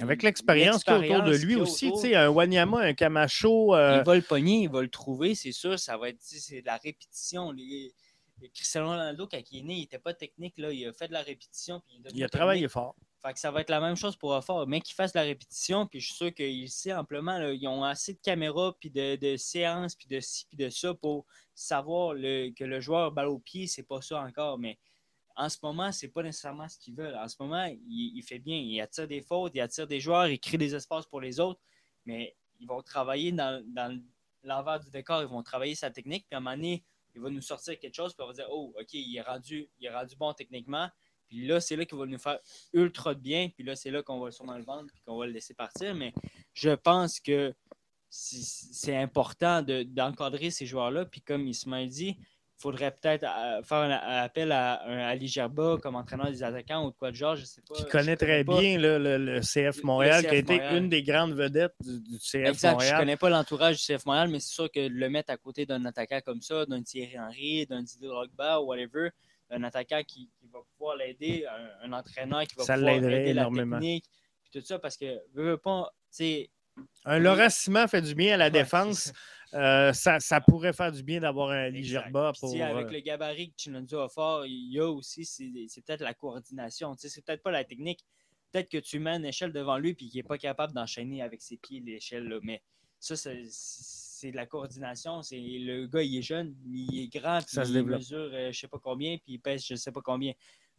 Avec 0.02 0.24
l'expérience 0.24 0.84
qu'il 0.84 0.94
y 0.94 0.96
a 0.96 1.18
autour 1.18 1.24
de 1.30 1.36
lui 1.36 1.56
aussi, 1.56 1.92
tu 1.92 1.98
sais, 2.00 2.16
un 2.16 2.30
Wanyama, 2.30 2.80
un 2.82 2.94
Camacho. 2.94 3.76
euh, 3.76 3.98
il 4.00 4.04
va 4.06 4.16
le 4.16 4.22
pogner, 4.22 4.64
il 4.64 4.70
va 4.70 4.82
le 4.82 4.90
trouver, 4.90 5.36
c'est 5.36 5.52
sûr. 5.52 5.78
Ça 5.78 5.98
va 5.98 6.10
être 6.10 6.18
c'est 6.20 6.62
de 6.62 6.66
la 6.66 6.78
répétition. 6.78 7.52
Les, 7.52 7.94
Cristiano 8.54 8.88
Ronaldo, 8.90 9.28
quand 9.28 9.40
il 9.52 9.60
est 9.60 9.64
né, 9.64 9.74
il 9.76 9.80
n'était 9.82 10.00
pas 10.00 10.14
technique. 10.14 10.58
Là. 10.58 10.72
Il 10.72 10.86
a 10.86 10.92
fait 10.92 11.08
de 11.08 11.14
la 11.14 11.22
répétition. 11.22 11.80
Puis 11.86 12.02
il, 12.10 12.18
il 12.18 12.24
a 12.24 12.30
travaillé 12.30 12.68
fort. 12.68 12.96
Fait 13.22 13.32
que 13.32 13.40
ça 13.40 13.52
va 13.52 13.62
être 13.62 13.70
la 13.70 13.80
même 13.80 13.96
chose 13.96 14.18
pour 14.18 14.32
Offort. 14.32 14.68
Mais 14.68 14.82
qu'il 14.82 14.96
fasse 14.96 15.14
de 15.14 15.20
la 15.20 15.24
répétition, 15.24 15.88
puis 15.88 16.02
je 16.02 16.08
suis 16.08 16.16
sûr 16.16 16.34
qu'il 16.34 16.70
sait 16.70 16.92
amplement. 16.94 17.38
là, 17.38 17.54
ils 17.54 17.66
ont 17.68 17.86
assez 17.86 18.14
de 18.14 18.20
caméras, 18.22 18.76
puis 18.82 18.90
de, 18.90 19.16
de 19.16 19.38
séances, 19.38 19.96
puis 19.96 20.08
de 20.10 20.20
ci, 20.20 20.46
puis 20.48 20.58
de 20.58 20.70
ça 20.70 20.94
pour 20.94 21.26
savoir 21.56 22.16
le- 22.16 22.50
que 22.50 22.66
le 22.66 22.82
joueur 22.82 23.14
balle 23.14 23.28
au 23.30 23.40
pied, 23.40 23.68
c'est 23.68 23.84
pas 23.88 24.02
ça 24.02 24.20
encore. 24.20 24.58
Mais 24.60 24.78
en 25.36 25.50
ce 25.50 25.58
moment, 25.64 25.92
c'est 25.92 26.10
pas 26.10 26.24
nécessairement 26.24 26.70
ce 26.70 26.78
qu'ils 26.78 26.96
veulent. 26.96 27.16
En 27.16 27.28
ce 27.28 27.36
moment, 27.40 27.68
il, 27.88 28.22
fait 28.22 28.40
bien. 28.40 28.58
Il 28.58 28.80
attire 28.82 29.08
des 29.08 29.22
fautes, 29.22 29.54
il 29.56 29.62
attire 29.62 29.88
des 29.88 30.00
joueurs, 30.00 30.28
il 30.28 30.40
crée 30.40 30.58
des 30.58 30.76
espaces 30.76 31.06
pour 31.06 31.22
les 31.22 31.40
autres. 31.40 31.60
Mais 32.06 32.36
ils 32.60 32.68
vont 32.68 32.82
travailler 32.82 33.32
dans, 33.32 33.64
l'envers 34.44 34.80
du 34.80 34.90
décor, 34.92 35.22
ils 35.22 35.28
vont 35.28 35.42
travailler 35.42 35.76
sa 35.76 35.90
technique, 35.90 36.26
puis 36.28 36.36
à 36.36 36.38
un 36.38 36.42
moment 36.42 36.56
donné, 36.56 36.84
il 37.16 37.22
va 37.22 37.30
nous 37.30 37.42
sortir 37.42 37.80
quelque 37.80 37.96
chose, 37.96 38.14
puis 38.14 38.24
on 38.24 38.28
va 38.28 38.34
dire 38.34 38.48
Oh, 38.50 38.74
OK, 38.80 38.94
il 38.94 39.16
est 39.16 39.22
rendu, 39.22 39.70
bon 40.18 40.34
techniquement. 40.34 40.90
Puis 41.28 41.48
là, 41.48 41.60
c'est 41.60 41.76
là 41.76 41.86
qu'il 41.86 41.98
va 41.98 42.06
nous 42.06 42.20
faire 42.20 42.40
ultra 42.74 43.14
bien. 43.14 43.50
Puis 43.50 43.64
là, 43.64 43.76
c'est 43.76 43.90
là 43.90 44.04
qu'on 44.04 44.20
va 44.20 44.30
sûrement 44.30 44.58
le 44.58 44.64
vendre 44.64 44.90
puis 44.94 45.02
qu'on 45.02 45.18
va 45.18 45.26
le 45.26 45.32
laisser 45.32 45.54
partir. 45.54 45.96
Mais 45.96 46.14
je 46.54 46.72
pense 46.72 47.20
que 47.20 47.56
c'est 48.10 48.96
important 48.96 49.64
de- 49.64 49.82
d'encadrer 49.84 50.52
ces 50.52 50.68
joueurs-là. 50.68 51.06
Puis 51.06 51.22
comme 51.22 51.48
Ismaël 51.48 51.90
dit, 51.90 52.18
faudrait 52.64 52.92
peut-être 52.92 53.24
euh, 53.26 53.62
faire 53.62 53.78
un 53.78 53.92
appel 53.92 54.52
à 54.52 54.84
un 54.88 54.98
Ali 55.00 55.28
Gerba 55.28 55.78
comme 55.82 55.96
entraîneur 55.96 56.32
des 56.32 56.42
attaquants 56.44 56.86
ou 56.88 56.92
de 56.92 56.96
quoi 56.96 57.12
de 57.12 57.16
genre, 57.16 57.36
je 57.36 57.46
sais 57.46 57.62
pas. 57.62 57.76
Qui 57.76 57.84
je 57.84 57.88
connaît 57.88 58.16
très 58.16 58.44
pas. 58.44 58.60
bien 58.60 58.80
là, 58.80 58.98
le, 58.98 59.18
le 59.18 59.42
CF 59.42 59.84
Montréal, 59.84 60.24
Le 60.24 60.30
qui 60.30 60.36
a 60.36 60.38
été 60.38 60.54
Montréal. 60.54 60.78
une 60.78 60.90
des 60.90 61.04
grandes 61.04 61.34
vedettes 61.34 61.76
du, 61.82 62.00
du 62.02 62.18
CF 62.18 62.36
Exact, 62.48 62.70
je 62.70 62.74
Montréal. 62.74 63.00
connais 63.00 63.18
pas 63.18 63.30
l'entourage 63.30 63.78
du 63.78 63.84
CF 63.94 64.06
Montréal, 64.06 64.30
mais 64.30 64.40
c'est 64.40 64.54
sûr 64.54 64.72
que 64.72 64.80
le 64.80 65.10
mettre 65.10 65.32
à 65.32 65.38
côté 65.38 65.66
d'un 65.66 65.84
attaquant 65.86 66.20
comme 66.26 66.42
ça, 66.42 66.66
d'un 66.66 66.82
Thierry 66.82 67.20
Henry, 67.20 67.66
d'un 67.68 67.84
Didier 67.84 68.08
Drogba 68.08 68.60
ou 68.62 68.66
whatever, 68.68 69.10
un 69.52 69.64
attaquant 69.64 70.02
qui, 70.08 70.30
qui 70.40 70.48
va 70.52 70.60
pouvoir 70.78 70.96
l'aider, 70.96 71.46
un, 71.84 71.90
un 71.92 71.94
entraîneur 72.00 72.44
qui 72.44 72.56
va 72.56 72.64
Ça 72.64 72.76
pouvoir 72.76 72.94
aider 72.96 73.34
la 73.34 73.42
énormément. 73.42 73.78
technique, 73.78 74.06
puis 74.42 74.60
tout 74.62 74.66
ça, 74.66 74.80
parce 74.80 74.98
que 74.98 75.06
veux, 75.34 75.52
veux 75.52 75.58
pas, 75.58 75.92
tu 76.12 76.18
sais, 76.18 76.50
Un 77.06 77.20
Laurent 77.20 77.50
Simon 77.50 77.88
fait 77.88 78.02
du 78.02 78.16
bien 78.16 78.34
à 78.34 78.38
la 78.38 78.46
Ouais, 78.46 78.52
défense. 78.52 79.12
Euh, 79.54 79.94
ça, 79.94 80.20
ça 80.20 80.42
pourrait 80.42 80.74
faire 80.74 80.92
du 80.92 81.04
bien 81.04 81.20
d'avoir 81.20 81.50
un. 81.52 81.72
Gerba 81.82 82.32
Puis, 82.34 82.40
pour. 82.40 82.54
tu 82.54 82.62
avec 82.62 82.88
euh, 82.88 82.92
le 82.92 83.00
gabarit 83.02 83.50
que 83.52 83.56
Chinonzo 83.58 84.00
a 84.00 84.10
fort, 84.10 84.46
il 84.46 84.72
y 84.72 84.80
a 84.80 84.90
aussi, 84.90 85.26
c'est 85.26 85.52
c'est 85.68 85.82
peut-être 85.86 86.02
la 86.02 86.14
coordination. 86.14 86.96
Tu 86.96 87.02
sais, 87.02 87.10
C'est 87.10 87.22
peut-être 87.26 87.44
pas 87.44 87.52
la 87.52 87.64
technique. 87.64 88.04
Peut-être 88.52 88.70
que 88.70 88.78
tu 88.78 89.00
mets 89.00 89.16
une 89.18 89.26
échelle 89.26 89.52
devant 89.52 89.78
lui 89.78 89.92
et 89.92 89.96
qu'il 89.96 90.12
n'est 90.16 90.24
pas 90.24 90.38
capable 90.38 90.74
d'enchaîner 90.74 91.22
avec 91.22 91.42
ses 91.42 91.58
pieds 91.58 91.80
l'échelle. 91.80 92.28
là. 92.28 92.40
Mais 92.44 92.62
ça, 93.00 93.16
c'est- 93.16 93.46
c'est 93.50 94.32
de 94.32 94.36
la 94.36 94.46
coordination. 94.46 95.22
C'est 95.22 95.38
Le 95.40 95.88
gars, 95.88 96.02
il 96.04 96.18
est 96.18 96.22
jeune, 96.22 96.56
il 96.66 97.00
est 97.04 97.08
grand, 97.08 97.40
puis 97.40 97.48
Ça 97.56 97.66
se 97.66 97.70
il 97.72 97.74
développe. 97.74 98.00
mesure 98.00 98.30
euh, 98.34 98.52
je 98.52 98.60
sais 98.60 98.68
pas 98.68 98.80
combien, 98.80 99.18
puis 99.18 99.34
il 99.34 99.40
pèse 99.40 99.66
je 99.66 99.76
sais 99.76 99.92
pas 99.92 100.02
combien. 100.02 100.34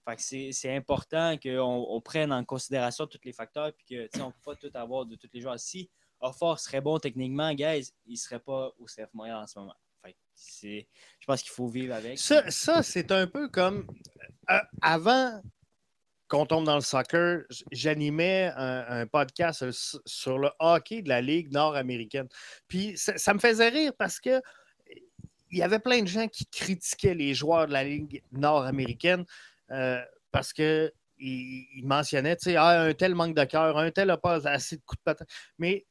Fait 0.08 0.16
que 0.16 0.22
c'est 0.22 0.52
c'est 0.52 0.74
important 0.74 1.37
qu'on 1.42 1.87
on 1.88 2.00
prenne 2.00 2.32
en 2.32 2.44
considération 2.44 3.06
tous 3.06 3.18
les 3.24 3.32
facteurs 3.32 3.72
puis 3.72 3.84
que 3.87 4.04
tu 4.04 4.10
sais, 4.18 4.20
on 4.22 4.28
ne 4.28 4.32
peut 4.32 4.38
pas 4.44 4.56
tout 4.56 4.70
avoir 4.74 5.04
de 5.06 5.16
tous 5.16 5.28
les 5.32 5.40
joueurs. 5.40 5.58
Si 5.58 5.90
Offort 6.24 6.58
serait 6.58 6.80
bon 6.80 6.98
techniquement, 6.98 7.52
guys, 7.52 7.92
il 8.06 8.16
serait 8.16 8.40
pas 8.40 8.72
au 8.78 8.87
CF 8.87 9.12
Montréal 9.12 9.37
en 9.37 9.46
ce 9.46 9.58
moment. 9.58 9.74
Fait 10.02 10.16
je 11.20 11.26
pense 11.26 11.42
qu'il 11.42 11.52
faut 11.52 11.68
vivre 11.68 11.94
avec. 11.94 12.18
Ça, 12.18 12.50
ça, 12.50 12.82
c'est 12.82 13.12
un 13.12 13.26
peu 13.26 13.48
comme. 13.48 13.87
euh, 14.50 14.58
avant 14.82 15.40
qu'on 16.28 16.46
tombe 16.46 16.64
dans 16.64 16.74
le 16.74 16.80
soccer, 16.80 17.42
j'animais 17.70 18.50
un, 18.56 19.06
podcast 19.06 19.70
sur- 20.06 20.38
le 20.38 20.50
hockey 20.58 21.02
de 21.02 21.08
la 21.08 21.20
Ligue 21.20 21.52
nord-américaine. 21.52 22.28
Puis 22.66 22.96
ça, 22.96 23.34
me 23.34 23.38
faisait 23.38 23.68
rire 23.68 23.92
parce 23.98 24.18
que 24.20 24.40
il 25.50 25.58
y 25.58 25.62
avait 25.62 25.78
plein 25.78 26.02
de 26.02 26.08
gens 26.08 26.26
qui 26.26 26.46
critiquaient 26.46 27.14
les 27.14 27.34
joueurs 27.34 27.68
de 27.68 27.72
la 27.72 27.84
Ligue 27.84 28.22
nord-américaine 28.32 29.24
euh, 29.70 30.02
parce 30.32 30.52
que 30.52 30.92
ils 31.18 31.66
ils 31.76 31.87
mentionnaient, 31.87 32.37
tu 32.37 32.50
sais, 32.50 32.56
ah, 32.56 32.80
un 32.82 32.94
tel 32.94 33.14
manque 33.14 33.37
de 33.37 33.44
cœur, 33.44 33.78
un 33.78 33.90
tel 33.90 34.08
n'a 34.08 34.16
pas 34.16 34.48
assez 34.48 34.76
de 34.78 34.82
coups 34.82 34.98
de 34.98 35.04
patin. 35.04 35.24
Mais 35.58 35.87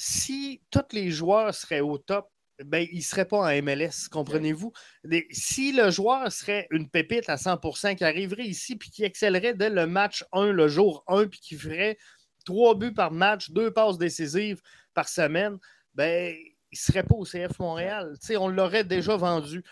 si 0.00 0.62
tous 0.70 0.92
les 0.92 1.10
joueurs 1.10 1.52
seraient 1.52 1.80
au 1.80 1.98
top, 1.98 2.30
ben, 2.64 2.86
ils 2.92 2.98
ne 2.98 3.02
seraient 3.02 3.24
pas 3.24 3.38
en 3.38 3.62
MLS, 3.62 4.08
comprenez-vous? 4.08 4.72
Si 5.32 5.72
le 5.72 5.90
joueur 5.90 6.30
serait 6.30 6.68
une 6.70 6.88
pépite 6.88 7.28
à 7.28 7.34
100% 7.34 7.96
qui 7.96 8.04
arriverait 8.04 8.46
ici 8.46 8.76
puis 8.76 8.90
qui 8.90 9.02
excellerait 9.02 9.54
dès 9.54 9.70
le 9.70 9.88
match 9.88 10.24
1, 10.30 10.52
le 10.52 10.68
jour 10.68 11.02
1, 11.08 11.26
puis 11.26 11.40
qui 11.40 11.56
ferait 11.56 11.98
trois 12.44 12.76
buts 12.76 12.94
par 12.94 13.10
match, 13.10 13.50
deux 13.50 13.72
passes 13.72 13.98
décisives 13.98 14.62
par 14.94 15.08
semaine, 15.08 15.58
ben, 15.94 16.32
il 16.70 16.76
ne 16.76 16.78
serait 16.78 17.02
pas 17.02 17.16
au 17.16 17.24
CF 17.24 17.58
Montréal. 17.58 18.14
On 18.38 18.46
l'aurait 18.46 18.84
déjà 18.84 19.16
vendu. 19.16 19.64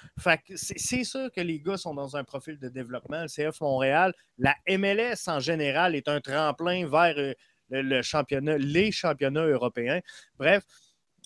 C'est 0.57 1.05
sûr 1.05 1.31
que 1.31 1.41
les 1.41 1.61
gars 1.61 1.77
sont 1.77 1.95
dans 1.95 2.17
un 2.17 2.25
profil 2.25 2.59
de 2.59 2.69
développement. 2.69 3.23
Le 3.23 3.29
CF 3.29 3.61
Montréal, 3.61 4.13
la 4.39 4.57
MLS 4.69 5.29
en 5.29 5.39
général 5.39 5.95
est 5.95 6.09
un 6.09 6.21
tremplin 6.21 6.89
vers 6.89 7.15
euh, 7.17 7.33
le, 7.71 7.83
le 7.83 8.03
championnat, 8.03 8.59
les 8.59 8.93
championnats 8.93 9.47
européens. 9.47 10.01
Bref, 10.39 10.65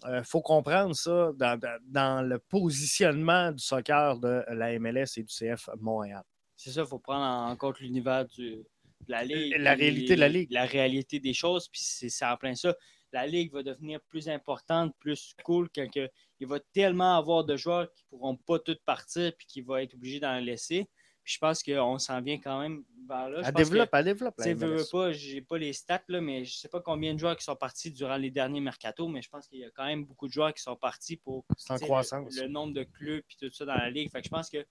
il 0.07 0.25
faut 0.25 0.41
comprendre 0.41 0.95
ça 0.95 1.33
dans, 1.37 2.27
le 2.27 2.39
positionnement 2.39 3.53
du 3.53 3.63
soccer 3.63 4.19
de 4.19 4.45
la 4.49 4.79
MLS 4.79 5.17
et 5.17 5.23
du 5.23 5.35
CF 5.35 5.69
Montréal. 5.79 6.23
c'est 6.57 6.71
ça, 6.71 6.83
il 6.83 6.87
faut 6.87 6.99
prendre 6.99 7.25
en 7.25 7.57
compte 7.57 7.81
l'univers 7.81 8.27
de 8.39 8.65
la 9.09 9.25
Ligue. 9.25 9.57
La 9.59 9.75
réalité 9.75 10.15
de 10.15 10.21
la 10.21 10.29
Ligue. 10.29 10.51
La 10.51 10.65
réalité 10.65 11.21
des 11.21 11.35
choses, 11.35 11.69
puis 11.69 11.81
c'est 11.83 12.25
en 12.25 12.37
plein 12.37 12.55
ça. 12.55 12.75
La 13.13 13.27
Ligue 13.27 13.53
va 13.53 13.63
devenir 13.63 14.01
plus 14.09 14.29
importante, 14.29 14.95
plus 15.01 15.35
cool, 15.43 15.69
quand 15.75 15.87
il 15.95 16.47
va 16.47 16.61
tellement 16.73 17.17
avoir 17.17 17.45
de 17.45 17.57
joueurs 17.57 17.93
qui 17.93 18.05
ne 18.05 18.09
pourront 18.11 18.37
pas 18.37 18.59
tous 18.61 18.79
partir, 18.87 19.33
puis 19.37 19.47
qui 19.47 19.63
vont 19.63 19.77
être 19.77 19.95
obligés 19.95 20.21
d'en 20.21 20.39
laisser. 20.39 20.89
Puis 21.25 21.35
je 21.35 21.39
pense 21.39 21.63
qu'on 21.63 21.99
s'en 21.99 22.21
vient 22.21 22.39
quand 22.39 22.61
même 22.61 22.83
vers 23.09 23.29
là. 23.29 23.43
Je 23.43 23.47
Elle 23.49 23.53
pense 23.53 23.63
que- 23.63 23.69
développe, 23.69 23.89
elle 23.93 24.05
développe. 24.05 24.35
veux 24.39 24.45
MLS. 24.77 24.91
pas, 24.91 25.13
j'ai 25.13 25.41
pas 25.43 25.59
les 25.59 25.73
stats, 25.73 26.03
là, 26.09 26.21
mais 26.21 26.45
je 26.45 26.55
sais 26.57 26.69
pas 26.69 26.81
combien 26.81 27.15
de 27.15 27.19
joueurs 27.19 27.37
qui 27.37 27.45
sont 27.45 27.57
partis 27.57 27.91
durant 27.93 28.17
les 28.17 28.31
derniers 28.31 28.61
mercatos, 28.61 29.09
mais 29.09 29.21
je 29.23 29.29
pense 29.29 29.47
qu'il 29.47 29.59
y 29.61 29.65
a 29.65 29.71
quand 29.71 29.85
même 29.87 30.05
beaucoup 30.05 30.29
de 30.29 30.33
joueurs 30.33 30.55
qui 30.55 30.63
sont 30.63 30.77
partis 30.77 31.17
pour 31.17 31.45
en 31.69 31.77
croissance. 31.79 32.35
Le, 32.37 32.43
le 32.43 32.49
nombre 32.49 32.73
de 32.75 32.83
clubs 32.85 33.23
et 33.31 33.49
tout 33.49 33.53
ça 33.55 33.65
dans 33.65 33.75
la 33.75 33.91
ligue. 33.91 34.11
Fait 34.11 34.21
que 34.21 34.25
je 34.27 34.31
pense 34.31 34.49
que 34.51 34.65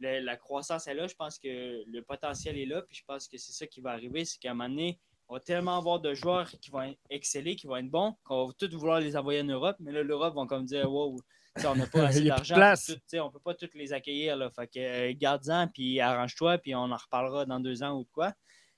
le- 0.00 0.20
la 0.20 0.36
croissance 0.36 0.86
est 0.88 0.94
là. 0.94 1.06
Je 1.06 1.14
pense 1.14 1.38
que 1.38 1.84
le 1.86 2.02
potentiel 2.02 2.58
est 2.58 2.66
là. 2.66 2.82
Puis 2.82 2.96
je 2.96 3.04
pense 3.06 3.28
que 3.28 3.38
c'est 3.38 3.52
ça 3.52 3.66
qui 3.66 3.80
va 3.80 3.90
arriver. 3.92 4.24
C'est 4.24 4.38
qu'à 4.40 4.50
un 4.50 4.54
moment 4.54 4.68
donné, 4.68 4.98
on 5.28 5.34
va 5.34 5.40
tellement 5.40 5.78
avoir 5.78 6.00
de 6.00 6.12
joueurs 6.14 6.50
qui 6.60 6.70
vont 6.70 6.94
exceller, 7.08 7.54
qui 7.56 7.66
vont 7.68 7.76
être 7.76 7.88
bons, 7.88 8.16
qu'on 8.24 8.48
va 8.48 8.52
tous 8.58 8.74
vouloir 8.74 9.00
les 9.00 9.16
envoyer 9.16 9.40
en 9.40 9.44
Europe. 9.44 9.76
Mais 9.78 9.92
là, 9.92 10.02
l'Europe 10.02 10.34
vont 10.34 10.46
comme 10.46 10.64
dire 10.64 10.90
Wow, 10.92 11.18
on 11.64 11.74
n'a 11.74 11.86
pas 11.86 12.02
assez 12.06 12.24
d'argent. 12.24 12.56
On 12.56 13.26
ne 13.26 13.30
peut 13.30 13.40
pas 13.40 13.54
tous 13.54 13.70
les 13.74 13.92
accueillir. 13.92 14.36
Là. 14.36 14.50
Fait 14.50 14.66
que 14.66 14.78
euh, 14.78 15.14
garde-en, 15.16 15.68
puis 15.68 16.00
arrange-toi, 16.00 16.58
puis 16.58 16.74
on 16.74 16.90
en 16.90 16.96
reparlera 16.96 17.46
dans 17.46 17.60
deux 17.60 17.82
ans 17.82 17.98
ou 17.98 18.04
de 18.04 18.10
quoi. 18.10 18.32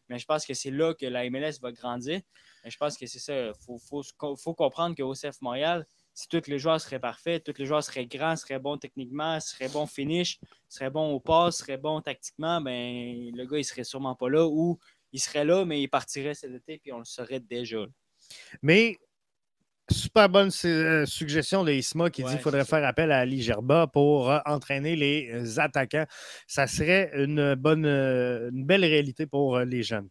Mais 0.09 0.19
je 0.19 0.27
pense 0.27 0.45
que 0.45 0.55
c'est 0.55 0.71
là 0.71 0.95
que 0.95 1.07
la 1.07 1.29
MLS 1.31 1.59
va 1.63 1.73
grandir. 1.73 2.21
Mais 2.63 2.71
je 2.71 2.77
pense 2.77 2.97
que 2.97 3.07
c'est 3.07 3.19
ça. 3.19 3.47
Il 3.47 3.53
faut, 3.65 3.79
faut, 3.79 4.03
faut 4.37 4.55
comprendre 4.55 4.95
qu'au 4.95 5.15
CF 5.15 5.41
Montréal, 5.41 5.87
si 6.15 6.29
tous 6.29 6.47
les 6.47 6.59
joueurs 6.59 6.81
seraient 6.81 7.01
parfaits, 7.01 7.43
tous 7.43 7.59
les 7.59 7.67
joueurs 7.67 7.83
seraient 7.83 8.07
grands, 8.07 8.37
seraient 8.37 8.59
bons 8.59 8.79
techniquement, 8.79 9.41
seraient 9.41 9.69
bons 9.69 9.87
finish, 9.87 10.39
seraient 10.69 10.91
bons 10.91 11.13
au 11.13 11.21
pass, 11.21 11.57
seraient 11.57 11.77
bons 11.77 12.01
tactiquement, 12.01 12.61
ben 12.61 13.31
le 13.35 13.45
gars, 13.47 13.59
il 13.59 13.65
serait 13.65 13.85
sûrement 13.85 14.15
pas 14.15 14.29
là 14.29 14.47
ou 14.47 14.79
il 15.13 15.21
serait 15.21 15.45
là, 15.45 15.65
mais 15.65 15.83
il 15.83 15.89
partirait 15.89 16.35
cet 16.35 16.53
été, 16.53 16.79
puis 16.79 16.93
on 16.93 16.99
le 16.99 17.05
saurait 17.05 17.41
déjà. 17.41 17.85
Mais 18.63 18.99
super 19.91 20.29
bonne 20.29 20.51
euh, 20.65 21.05
suggestion 21.07 21.65
de 21.65 21.73
Isma 21.73 22.11
qui 22.11 22.23
dit 22.23 22.31
qu'il 22.31 22.39
faudrait 22.41 22.65
c'est 22.65 22.71
faire 22.71 22.85
appel 22.87 23.13
à 23.13 23.19
Ali 23.19 23.43
Gerba 23.43 23.87
pour 23.87 24.31
euh, 24.31 24.39
entraîner 24.47 24.97
les 24.97 25.31
euh, 25.33 25.61
attaquants. 25.61 26.07
Ça 26.47 26.67
serait 26.67 27.11
une 27.15 27.55
bonne, 27.55 27.85
une 27.87 28.65
belle 28.65 28.85
réalité 28.85 29.27
pour 29.27 29.59
les 29.61 29.83
jeunes. 29.83 30.09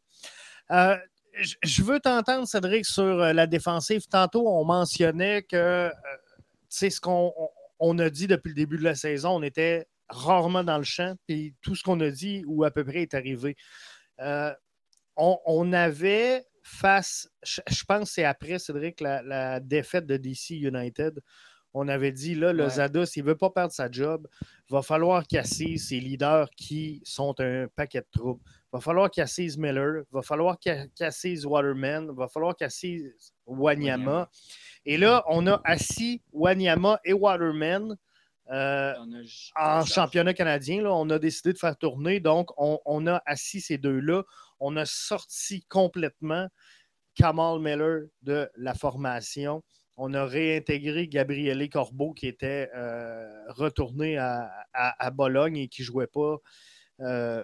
Euh, 0.71 0.95
je- 1.39 1.83
veux 1.83 1.99
t'entendre, 1.99 2.47
Cédric, 2.47 2.85
sur 2.85 3.03
la 3.15 3.47
défensive. 3.47 4.03
Tantôt, 4.09 4.47
on 4.47 4.63
mentionnait 4.65 5.41
que, 5.43 5.89
tu 5.89 5.95
sais, 6.69 6.89
ce 6.89 7.01
qu'on 7.01 7.33
on- 7.35 7.49
on 7.79 7.99
a 7.99 8.09
dit 8.09 8.27
depuis 8.27 8.49
le 8.49 8.55
début 8.55 8.77
de 8.77 8.83
la 8.83 8.95
saison, 8.95 9.31
on 9.37 9.41
était 9.43 9.87
rarement 10.09 10.63
dans 10.63 10.77
le 10.77 10.83
champ, 10.83 11.15
puis 11.27 11.55
tout 11.61 11.75
ce 11.75 11.83
qu'on 11.83 11.99
a 12.01 12.11
dit 12.11 12.43
ou 12.45 12.63
à 12.63 12.71
peu 12.71 12.83
près 12.85 13.01
est 13.01 13.13
arrivé. 13.15 13.55
Euh, 14.19 14.53
on, 15.15 15.39
on 15.45 15.73
avait 15.73 16.45
face, 16.63 17.29
je, 17.45 17.61
je 17.69 17.83
pense 17.85 18.09
que 18.09 18.13
c'est 18.15 18.23
après, 18.25 18.57
Cédric, 18.59 19.01
la, 19.01 19.21
la 19.21 19.59
défaite 19.59 20.07
de 20.07 20.17
DC 20.17 20.51
United. 20.51 21.19
On 21.75 21.87
avait 21.87 22.11
dit, 22.11 22.35
là, 22.35 22.53
le 22.53 22.63
Ouais. 22.65 22.69
Zada, 22.69 23.05
s'il 23.05 23.23
ne 23.23 23.29
veut 23.29 23.37
pas 23.37 23.49
perdre 23.49 23.73
sa 23.73 23.89
job, 23.91 24.27
va 24.69 24.81
falloir 24.83 25.25
qu'il 25.25 25.39
assise 25.39 25.87
ses 25.89 25.99
leaders 25.99 26.49
qui 26.55 27.01
sont 27.03 27.33
un 27.39 27.67
paquet 27.75 28.01
de 28.01 28.07
troupes. 28.11 28.43
Va 28.71 28.79
falloir 28.79 29.09
qu'il 29.11 29.23
assise 29.23 29.57
Miller, 29.57 30.03
va 30.11 30.21
falloir 30.21 30.59
qu'il 30.59 30.89
qu'il 30.95 31.05
assise 31.05 31.45
Waterman, 31.45 32.11
va 32.11 32.27
falloir 32.27 32.55
qu'il 32.55 32.65
assise 32.65 33.33
Wanyama. 33.47 34.03
Wanyama. 34.03 34.29
Et 34.85 34.97
là, 34.97 35.23
on 35.27 35.47
a 35.47 35.61
assis 35.63 36.21
Wanyama 36.31 36.99
et 37.03 37.13
Waterman. 37.13 37.95
euh, 38.51 38.93
en 39.55 39.85
championnat 39.85 40.33
canadien, 40.33 40.81
là, 40.83 40.93
on 40.93 41.09
a 41.09 41.17
décidé 41.19 41.53
de 41.53 41.57
faire 41.57 41.77
tourner. 41.77 42.19
Donc, 42.19 42.51
on, 42.57 42.79
on 42.85 43.07
a 43.07 43.21
assis 43.25 43.61
ces 43.61 43.77
deux-là. 43.77 44.23
On 44.65 44.77
a 44.77 44.85
sorti 44.85 45.65
complètement 45.67 46.47
Kamal 47.15 47.59
Miller 47.59 48.03
de 48.21 48.49
la 48.55 48.73
formation. 48.73 49.61
On 49.97 50.13
a 50.13 50.25
réintégré 50.25 51.09
Gabriele 51.09 51.69
Corbeau 51.69 52.13
qui 52.13 52.27
était 52.27 52.69
euh, 52.73 53.27
retourné 53.49 54.17
à, 54.17 55.11
Bologne 55.11 55.57
et 55.57 55.67
qui 55.67 55.81
ne 55.81 55.85
jouait 55.87 56.07
pas. 56.07 56.37
euh, 57.01 57.43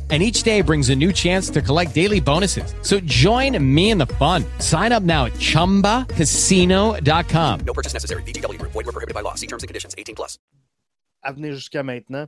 And 0.11 0.21
each 0.21 0.43
day 0.43 0.61
brings 0.61 0.89
a 0.89 0.95
new 0.95 1.13
chance 1.13 1.49
to 1.51 1.61
collect 1.61 1.95
daily 1.95 2.19
bonuses. 2.19 2.75
So 2.81 2.99
join 2.99 3.57
me 3.63 3.91
in 3.91 3.97
the 3.97 4.07
fun. 4.19 4.43
Sign 4.59 4.91
up 4.91 5.03
now 5.03 5.27
at 5.27 5.33
chumbacasino.com. 5.33 7.59
No 7.61 7.73
purchase 7.73 7.93
necessary. 7.93 8.23
VGW 8.23 8.59
Group. 8.59 8.73
Void 8.73 8.87
were 8.87 8.91
prohibited 8.91 9.15
by 9.15 9.21
law. 9.21 9.35
See 9.35 9.47
terms 9.47 9.63
and 9.63 9.69
conditions. 9.69 9.95
18 9.97 10.17
plus. 10.17 10.37
à 11.21 11.33
venir 11.33 11.53
jusqu'à 11.53 11.83
maintenant. 11.83 12.27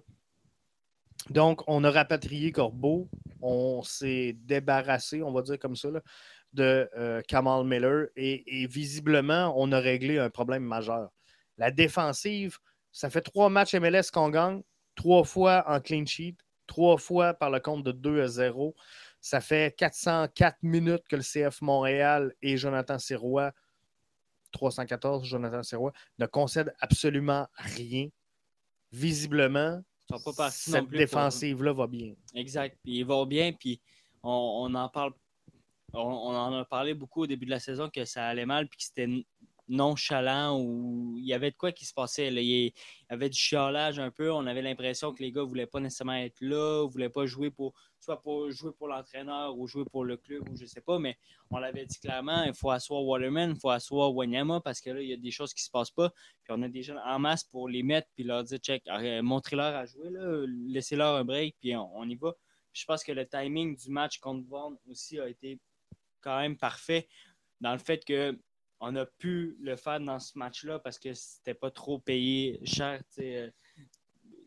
Donc, 1.30 1.62
on 1.68 1.84
a 1.84 1.92
rapatrié 1.92 2.52
Corbeau. 2.52 3.10
On 3.42 3.82
s'est 3.84 4.36
débarrassé, 4.46 5.22
on 5.24 5.32
va 5.32 5.42
dire 5.42 5.60
comme 5.60 5.76
ça, 5.76 5.90
là, 5.90 6.02
de 6.54 6.90
euh, 6.98 7.22
Kamal 7.28 7.66
Miller. 7.66 8.08
Et, 8.16 8.64
et 8.64 8.68
visiblement, 8.68 9.54
on 9.58 9.72
a 9.72 9.80
réglé 9.80 10.20
un 10.20 10.30
problème 10.30 10.64
majeur. 10.64 11.10
La 11.58 11.72
défensive, 11.72 12.58
ça 12.92 13.10
fait 13.10 13.22
trois 13.22 13.50
matchs 13.50 13.76
MLS 13.76 14.12
qu'on 14.12 14.30
gagne, 14.30 14.62
trois 14.96 15.24
fois 15.24 15.64
en 15.68 15.80
clean 15.80 16.06
sheet, 16.06 16.36
trois 16.68 16.98
fois 16.98 17.34
par 17.34 17.50
le 17.50 17.60
compte 17.60 17.84
de 17.84 17.92
2 17.92 18.22
à 18.22 18.28
0. 18.28 18.76
Ça 19.22 19.42
fait 19.42 19.76
404 19.78 20.58
minutes 20.64 21.04
que 21.08 21.16
le 21.16 21.22
CF 21.22 21.62
Montréal 21.62 22.34
et 22.42 22.58
Jonathan 22.58 23.00
Sirois, 23.00 23.52
314, 24.52 25.26
Jonathan 25.26 25.64
Sirois, 25.64 25.94
ne 26.20 26.26
concèdent 26.26 26.74
absolument 26.80 27.48
rien 27.56 28.10
visiblement, 28.92 29.82
pas 30.08 30.52
cette 30.52 30.90
défensive-là 30.90 31.74
va 31.74 31.88
bien. 31.88 32.14
Exact. 32.36 32.78
Puis 32.84 33.00
ils 33.00 33.06
vont 33.06 33.26
bien, 33.26 33.52
puis 33.54 33.82
on, 34.22 34.70
on 34.70 34.76
en 34.76 34.90
parle. 34.90 35.14
On, 35.94 36.00
on 36.00 36.36
en 36.36 36.54
a 36.60 36.66
parlé 36.66 36.94
beaucoup 36.94 37.24
au 37.24 37.28
début 37.28 37.46
de 37.46 37.52
la 37.52 37.60
saison 37.60 37.90
que 37.90 38.06
ça 38.06 38.26
allait 38.26 38.46
mal, 38.46 38.68
puis 38.68 38.78
que 38.78 38.84
c'était 38.84 39.08
nonchalant 39.68 40.60
ou 40.60 41.16
il 41.18 41.26
y 41.26 41.34
avait 41.34 41.52
de 41.52 41.56
quoi 41.56 41.72
qui 41.72 41.86
se 41.86 41.94
passait. 41.94 42.28
Il 42.28 42.44
y 42.44 42.74
avait 43.10 43.30
du 43.30 43.38
chiolage 43.38 44.00
un 44.00 44.12
peu. 44.12 44.32
On 44.32 44.46
avait 44.46 44.62
l'impression 44.62 45.14
que 45.14 45.22
les 45.22 45.32
gars 45.32 45.42
ne 45.42 45.48
voulaient 45.48 45.68
pas 45.68 45.80
nécessairement 45.80 46.16
être 46.16 46.42
là, 46.42 46.84
ne 46.84 46.90
voulaient 46.90 47.10
pas 47.10 47.26
jouer 47.26 47.50
pour 47.50 47.74
soit 48.00 48.22
pour 48.22 48.52
jouer 48.52 48.72
pour 48.78 48.90
l'entraîneur 48.90 49.58
ou 49.58 49.66
jouer 49.66 49.86
pour 49.86 50.04
le 50.04 50.18
club 50.18 50.48
ou 50.50 50.58
je 50.58 50.66
sais 50.66 50.82
pas, 50.82 51.00
mais 51.00 51.18
on 51.50 51.58
l'avait 51.58 51.86
dit 51.86 51.98
clairement, 52.00 52.44
il 52.44 52.54
faut 52.54 52.70
asseoir 52.70 53.02
Waterman, 53.06 53.52
il 53.52 53.60
faut 53.60 53.70
asseoir 53.70 54.14
Wanyama 54.14 54.60
parce 54.60 54.82
que 54.82 54.90
là, 54.90 55.02
il 55.02 55.08
y 55.08 55.14
a 55.14 55.18
des 55.18 55.32
choses 55.32 55.54
qui 55.54 55.64
se 55.64 55.72
passent 55.72 55.92
pas. 55.92 56.10
Puis 56.44 56.52
on 56.52 56.62
a 56.64 56.68
des 56.68 56.84
jeunes 56.84 57.00
en 57.06 57.20
masse 57.20 57.46
pour 57.46 57.70
les 57.70 57.82
mettre 57.82 58.10
puis 58.14 58.26
leur 58.26 58.44
dire 58.44 58.58
check, 58.58 58.86
arrête, 58.88 59.24
montrez-leur 59.24 59.74
à 59.76 59.86
jouer, 59.86 60.10
laissez-leur 60.68 61.16
un 61.16 61.24
break, 61.24 61.56
puis 61.62 61.76
on, 61.76 61.98
on 61.98 62.08
y 62.10 62.16
va. 62.16 62.34
Je 62.74 62.84
pense 62.86 63.04
que 63.04 63.12
le 63.12 63.26
timing 63.26 63.76
du 63.76 63.90
match 63.90 64.20
contre 64.20 64.46
Vaughan 64.48 64.78
aussi 64.90 65.20
a 65.20 65.30
été 65.30 65.60
quand 66.22 66.40
même 66.40 66.58
parfait 66.58 67.08
dans 67.62 67.74
le 67.74 67.80
fait 67.80 68.04
que 68.04 68.38
on 68.86 68.96
a 68.98 69.06
pu 69.06 69.56
le 69.62 69.76
faire 69.76 70.00
dans 70.02 70.20
ce 70.20 70.38
match-là 70.38 70.78
parce 70.80 71.00
que 71.00 71.14
c'était 71.14 71.54
pas 71.54 71.72
trop 71.72 72.00
payé 72.00 72.60
cher. 72.66 73.02
euh, 73.20 73.50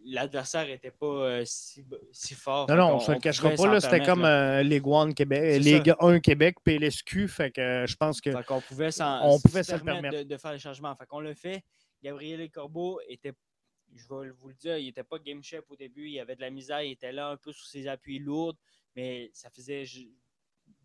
L'adversaire 0.08 0.66
n'était 0.68 0.92
pas 0.92 1.06
euh, 1.06 1.42
si, 1.44 1.84
si 2.12 2.34
fort. 2.34 2.68
Non, 2.70 2.76
non, 2.76 2.90
on 2.92 2.94
ne 2.96 3.00
se 3.00 3.10
le 3.10 3.16
on 3.16 3.20
cachera 3.20 3.50
pas. 3.50 3.80
C'était 3.80 4.04
comme 4.04 4.24
euh, 4.24 4.62
Ligue 4.62 4.86
1 4.86 5.12
Québec, 5.12 5.60
Ligue 5.60 5.94
1 5.98 6.20
Québec, 6.20 6.58
PLSQ. 6.62 7.26
Fait 7.26 7.50
que 7.50 7.60
euh, 7.60 7.86
je 7.86 7.96
pense 7.96 8.20
que 8.20 8.30
Fait 8.30 8.44
qu'on 8.44 8.60
pouvait, 8.60 8.92
s'en- 8.92 9.20
on 9.28 9.40
pouvait 9.40 9.64
se 9.64 9.72
le 9.72 9.80
permettre 9.80 10.02
permettre. 10.02 10.24
De, 10.28 10.34
de 10.34 10.36
faire 10.38 10.52
les 10.52 10.60
changements. 10.60 10.94
Fait 10.94 11.06
qu'on 11.06 11.18
l'a 11.20 11.34
fait. 11.34 11.64
Gabriel 12.04 12.48
Corbeau 12.52 13.00
était, 13.08 13.32
je 13.96 14.02
vais 14.02 14.30
vous 14.30 14.48
le 14.48 14.54
dire, 14.54 14.76
il 14.78 14.84
n'était 14.86 15.02
pas 15.02 15.18
game 15.18 15.42
chef 15.42 15.64
au 15.70 15.76
début. 15.76 16.06
Il 16.08 16.20
avait 16.20 16.36
de 16.36 16.40
la 16.42 16.50
misère. 16.50 16.82
Il 16.82 16.92
était 16.92 17.10
là 17.10 17.30
un 17.30 17.36
peu 17.36 17.52
sur 17.52 17.66
ses 17.66 17.88
appuis 17.88 18.20
lourds, 18.20 18.54
mais 18.94 19.30
ça 19.32 19.50
faisait 19.50 19.84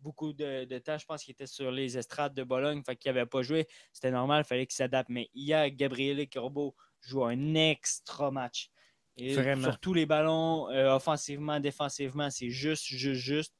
beaucoup 0.02 0.32
de, 0.32 0.64
de 0.64 0.78
temps. 0.78 0.98
Je 0.98 1.06
pense 1.06 1.24
qu'il 1.24 1.32
était 1.32 1.46
sur 1.46 1.70
les 1.70 1.96
estrades 1.96 2.34
de 2.34 2.42
Bologne. 2.42 2.82
Fait 2.84 2.96
qu'il 2.96 3.12
n'avait 3.12 3.26
pas 3.26 3.42
joué. 3.42 3.66
C'était 3.92 4.10
normal. 4.10 4.42
Il 4.44 4.48
fallait 4.48 4.66
qu'il 4.66 4.74
s'adapte. 4.74 5.08
Mais 5.08 5.30
hier, 5.34 5.70
Gabriel 5.70 6.28
Corbeau 6.28 6.74
joue 7.00 7.24
un 7.24 7.54
extra 7.54 8.30
match. 8.30 8.70
Et 9.16 9.34
Vraiment. 9.34 9.64
sur 9.64 9.78
tous 9.78 9.94
les 9.94 10.06
ballons, 10.06 10.70
euh, 10.70 10.94
offensivement, 10.94 11.60
défensivement, 11.60 12.30
c'est 12.30 12.50
juste, 12.50 12.84
juste, 12.84 13.20
juste. 13.20 13.54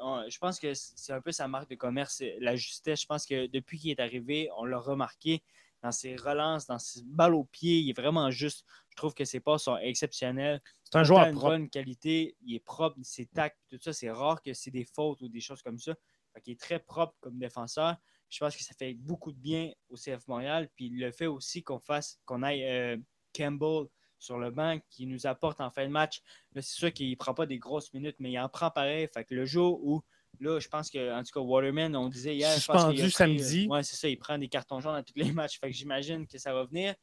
On- 0.00 0.24
je 0.28 0.38
pense 0.38 0.58
que 0.58 0.72
c'est 0.74 1.12
un 1.12 1.20
peu 1.20 1.30
sa 1.30 1.46
marque 1.46 1.68
de 1.68 1.74
commerce, 1.74 2.22
la 2.40 2.56
justesse. 2.56 3.02
Je 3.02 3.06
pense 3.06 3.26
que 3.26 3.46
depuis 3.46 3.78
qu'il 3.78 3.90
est 3.90 4.00
arrivé, 4.00 4.48
on 4.56 4.64
l'a 4.64 4.78
remarqué 4.78 5.42
dans 5.88 5.92
ses 5.92 6.16
relances, 6.16 6.66
dans 6.66 6.78
ses 6.78 7.02
balles 7.04 7.34
au 7.34 7.44
pied. 7.44 7.78
Il 7.78 7.90
est 7.90 7.98
vraiment 7.98 8.30
juste. 8.30 8.66
Je 8.90 8.96
trouve 8.96 9.14
que 9.14 9.24
ses 9.24 9.40
passes 9.40 9.62
sont 9.62 9.78
exceptionnelles. 9.78 10.60
c'est 10.84 10.98
un 10.98 11.04
joueur 11.04 11.30
propre. 11.30 11.48
bonne 11.48 11.70
qualité. 11.70 12.36
Il 12.42 12.54
est 12.54 12.60
propre, 12.60 12.98
ses 13.02 13.26
tacs, 13.26 13.56
tout 13.70 13.78
ça. 13.80 13.92
C'est 13.92 14.10
rare 14.10 14.42
que 14.42 14.52
c'est 14.52 14.70
des 14.70 14.84
fautes 14.84 15.22
ou 15.22 15.28
des 15.28 15.40
choses 15.40 15.62
comme 15.62 15.78
ça. 15.78 15.94
Fait 16.34 16.42
qu'il 16.42 16.52
est 16.52 16.60
très 16.60 16.78
propre 16.78 17.14
comme 17.20 17.38
défenseur. 17.38 17.96
Je 18.28 18.38
pense 18.38 18.54
que 18.54 18.62
ça 18.62 18.74
fait 18.78 18.92
beaucoup 18.92 19.32
de 19.32 19.38
bien 19.38 19.72
au 19.88 19.96
CF 19.96 20.26
Montréal. 20.28 20.68
Puis 20.76 20.90
le 20.90 21.10
fait 21.10 21.26
aussi 21.26 21.62
qu'on 21.62 21.78
fasse, 21.78 22.20
qu'on 22.26 22.42
aille 22.42 22.64
euh, 22.64 22.98
Campbell 23.34 23.86
sur 24.18 24.38
le 24.38 24.50
banc 24.50 24.78
qui 24.90 25.06
nous 25.06 25.26
apporte 25.26 25.60
en 25.62 25.70
fin 25.70 25.86
de 25.86 25.92
match. 25.92 26.20
C'est 26.54 26.62
sûr 26.62 26.92
qu'il 26.92 27.08
ne 27.08 27.14
prend 27.14 27.32
pas 27.32 27.46
des 27.46 27.58
grosses 27.58 27.94
minutes, 27.94 28.16
mais 28.18 28.32
il 28.32 28.38
en 28.38 28.48
prend 28.50 28.70
pareil. 28.70 29.08
Fait 29.14 29.24
que 29.24 29.34
le 29.34 29.46
jour 29.46 29.80
où, 29.82 30.02
là, 30.40 30.58
je 30.60 30.68
pense 30.68 30.90
que, 30.90 31.12
en 31.12 31.22
tout 31.22 31.32
cas, 31.32 31.40
Waterman, 31.40 31.94
on 31.96 32.08
disait 32.08 32.34
hier. 32.36 32.50
je 32.58 32.66
pense 32.66 32.76
Suspendu 32.76 32.94
qu'il 32.96 33.04
a 33.04 33.06
pris, 33.06 33.12
samedi. 33.12 33.66
euh, 33.66 33.74
ouais, 33.74 33.82
c'est 33.82 33.96
ça, 33.96 34.08
il 34.08 34.16
prend 34.18 34.38
des 34.38 34.48
cartons 34.48 34.80
jaunes 34.80 34.96
à 34.96 35.02
tous 35.02 35.14
les 35.16 35.32
matchs. 35.32 35.58
Fait 35.58 35.70
que 35.70 35.76
j'imagine 35.76 36.26
que 36.26 36.38
ça 36.38 36.52
va 36.52 36.64
venir. 36.64 36.94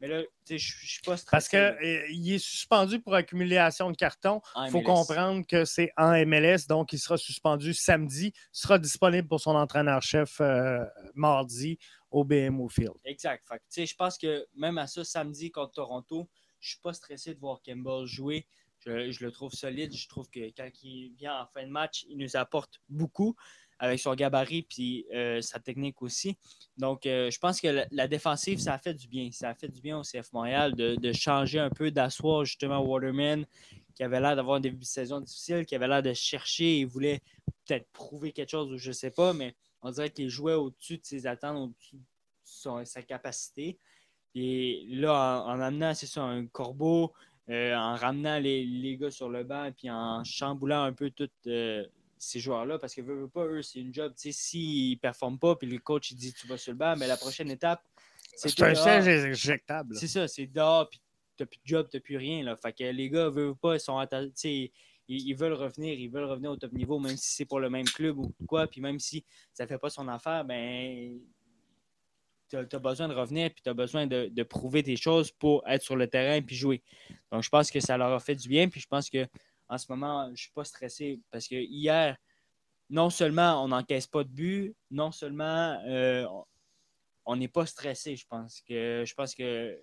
Mais 0.00 0.08
là, 0.08 0.22
je 0.48 0.56
je 0.56 0.86
suis 0.86 1.02
pas 1.02 1.18
stressé. 1.18 1.30
Parce 1.30 1.48
qu'il 1.48 2.32
est 2.32 2.38
suspendu 2.38 3.00
pour 3.00 3.14
accumulation 3.14 3.90
de 3.90 3.96
cartons. 3.96 4.40
Il 4.64 4.70
faut 4.70 4.78
MLS. 4.78 4.84
comprendre 4.84 5.46
que 5.46 5.66
c'est 5.66 5.92
en 5.96 6.12
MLS, 6.24 6.66
donc 6.68 6.94
il 6.94 6.98
sera 6.98 7.18
suspendu 7.18 7.74
samedi, 7.74 8.32
sera 8.50 8.78
disponible 8.78 9.28
pour 9.28 9.40
son 9.40 9.54
entraîneur-chef 9.54 10.40
euh, 10.40 10.82
mardi 11.14 11.78
au 12.10 12.24
BMO 12.24 12.68
Field. 12.68 12.94
Exact. 13.04 13.44
Je 13.76 13.94
pense 13.94 14.16
que 14.16 14.46
même 14.54 14.78
à 14.78 14.86
ça, 14.86 15.04
samedi 15.04 15.50
contre 15.50 15.72
Toronto, 15.72 16.30
je 16.60 16.70
suis 16.70 16.80
pas 16.80 16.94
stressé 16.94 17.34
de 17.34 17.38
voir 17.40 17.60
Campbell 17.62 18.06
jouer. 18.06 18.46
Je, 18.86 19.24
le 19.24 19.30
trouve 19.30 19.52
solide. 19.52 19.94
Je 19.94 20.08
trouve 20.08 20.28
que 20.30 20.40
quand 20.56 20.68
il 20.82 21.12
vient 21.16 21.42
en 21.42 21.46
fin 21.46 21.64
de 21.64 21.70
match, 21.70 22.04
il 22.08 22.18
nous 22.18 22.36
apporte 22.36 22.80
beaucoup 22.88 23.36
avec 23.78 23.98
son 23.98 24.14
gabarit 24.14 24.62
puis 24.62 25.06
euh, 25.12 25.40
sa 25.40 25.58
technique 25.58 26.02
aussi. 26.02 26.36
Donc, 26.76 27.06
euh, 27.06 27.30
je 27.30 27.38
pense 27.38 27.60
que 27.60 27.86
la, 27.90 28.08
défensive, 28.08 28.58
ça 28.58 28.74
a 28.74 28.78
fait 28.78 28.94
du 28.94 29.08
bien. 29.08 29.30
Ça 29.32 29.48
a 29.50 29.54
fait 29.54 29.68
du 29.68 29.80
bien 29.80 29.98
au 29.98 30.02
CF 30.02 30.32
Montréal 30.32 30.74
de, 30.74 31.12
changer 31.12 31.58
un 31.58 31.70
peu, 31.70 31.90
d'asseoir 31.90 32.44
justement 32.44 32.80
Waterman, 32.80 33.46
qui 33.94 34.02
avait 34.02 34.20
l'air 34.20 34.36
d'avoir 34.36 34.56
un 34.56 34.60
début 34.60 34.78
de 34.78 34.84
saison 34.84 35.20
difficile, 35.20 35.64
qui 35.64 35.74
avait 35.74 35.88
l'air 35.88 36.02
de 36.02 36.12
chercher 36.12 36.80
et 36.80 36.84
voulait 36.84 37.22
peut-être 37.66 37.88
prouver 37.92 38.32
quelque 38.32 38.50
chose 38.50 38.70
ou 38.72 38.78
je 38.78 38.92
sais 38.92 39.10
pas, 39.10 39.32
mais 39.32 39.54
on 39.82 39.90
dirait 39.90 40.10
qu'il 40.10 40.28
jouait 40.28 40.54
au-dessus 40.54 40.98
de 40.98 41.04
ses 41.04 41.26
attentes, 41.26 41.56
au-dessus 41.56 41.96
de 41.96 42.84
sa 42.84 43.02
capacité. 43.02 43.78
Et 44.34 44.84
là, 44.88 45.44
en, 45.46 45.56
en 45.56 45.60
amenant, 45.60 45.94
c'est 45.94 46.06
ça, 46.06 46.22
un 46.22 46.46
corbeau, 46.46 47.12
euh, 47.50 47.74
en 47.74 47.96
ramenant 47.96 48.38
les, 48.38 48.64
les 48.64 48.96
gars 48.96 49.10
sur 49.10 49.28
le 49.28 49.44
banc, 49.44 49.70
puis 49.76 49.90
en 49.90 50.22
chamboulant 50.24 50.84
un 50.84 50.92
peu 50.92 51.10
tous 51.10 51.28
euh, 51.46 51.84
ces 52.18 52.38
joueurs-là, 52.38 52.78
parce 52.78 52.94
que 52.94 53.00
veut 53.00 53.28
pas, 53.28 53.44
eux, 53.44 53.62
c'est 53.62 53.80
une 53.80 53.92
job. 53.92 54.12
Tu 54.16 54.30
sais, 54.30 54.32
s'ils 54.32 54.92
ne 54.92 54.98
performent 54.98 55.38
pas, 55.38 55.56
puis 55.56 55.68
le 55.68 55.78
coach 55.78 56.12
il 56.12 56.16
dit 56.16 56.32
tu 56.32 56.46
vas 56.46 56.56
sur 56.56 56.72
le 56.72 56.78
banc, 56.78 56.94
mais 56.96 57.06
la 57.06 57.16
prochaine 57.16 57.50
étape, 57.50 57.82
c'est 58.36 58.50
C'est 58.50 58.62
un 58.62 58.74
siège 58.74 59.08
éjectable. 59.08 59.96
C'est 59.96 60.06
ça, 60.06 60.28
c'est 60.28 60.46
dehors, 60.46 60.88
puis 60.88 61.00
t'as 61.36 61.46
plus 61.46 61.58
de 61.58 61.66
job, 61.66 61.88
t'as 61.90 62.00
plus 62.00 62.16
rien. 62.16 62.44
Là. 62.44 62.56
Fait 62.56 62.72
que 62.72 62.84
les 62.84 63.10
gars 63.10 63.28
veulent 63.28 63.56
pas, 63.56 63.74
ils 63.74 63.80
sont 63.80 63.98
atta- 63.98 64.26
tu 64.26 64.32
sais, 64.34 64.72
ils, 65.08 65.34
veulent 65.34 65.54
revenir, 65.54 65.98
ils 65.98 66.08
veulent 66.08 66.30
revenir 66.30 66.52
au 66.52 66.56
top 66.56 66.72
niveau, 66.72 66.98
même 67.00 67.16
si 67.16 67.34
c'est 67.34 67.44
pour 67.44 67.58
le 67.58 67.68
même 67.68 67.86
club 67.86 68.18
ou 68.18 68.32
quoi, 68.46 68.68
puis 68.68 68.80
même 68.80 69.00
si 69.00 69.24
ça 69.52 69.66
fait 69.66 69.78
pas 69.78 69.90
son 69.90 70.06
affaire, 70.06 70.44
ben 70.44 71.18
tu 72.50 72.56
as, 72.56 72.78
besoin 72.78 73.08
de 73.08 73.14
revenir, 73.14 73.50
puis 73.50 73.62
tu 73.62 73.70
as 73.70 73.74
besoin 73.74 74.06
de, 74.06 74.28
de 74.30 74.42
prouver 74.42 74.82
tes 74.82 74.96
choses 74.96 75.30
pour 75.30 75.66
être 75.66 75.82
sur 75.82 75.96
le 75.96 76.06
terrain 76.08 76.42
puis 76.42 76.56
jouer. 76.56 76.82
Donc, 77.30 77.42
je 77.42 77.48
pense 77.48 77.70
que 77.70 77.80
ça 77.80 77.96
leur 77.96 78.12
a 78.12 78.20
fait 78.20 78.34
du 78.34 78.48
bien, 78.48 78.68
puis 78.68 78.80
je 78.80 78.86
pense 78.86 79.08
que 79.08 79.26
en 79.68 79.78
ce 79.78 79.86
moment, 79.88 80.30
je 80.34 80.42
suis 80.42 80.52
pas 80.52 80.64
stressé 80.64 81.20
parce 81.30 81.46
que 81.46 81.54
hier, 81.54 82.16
non 82.90 83.08
seulement 83.08 83.64
on 83.64 83.68
n'encaisse 83.68 84.08
pas 84.08 84.24
de 84.24 84.28
but, 84.28 84.74
non 84.90 85.12
seulement 85.12 85.80
euh, 85.86 86.26
on 87.24 87.36
n'est 87.36 87.48
pas 87.48 87.66
stressé, 87.66 88.16
je 88.16 88.26
pense 88.26 88.60
que 88.62 89.04
je 89.06 89.14
pense 89.14 89.34
que 89.34 89.80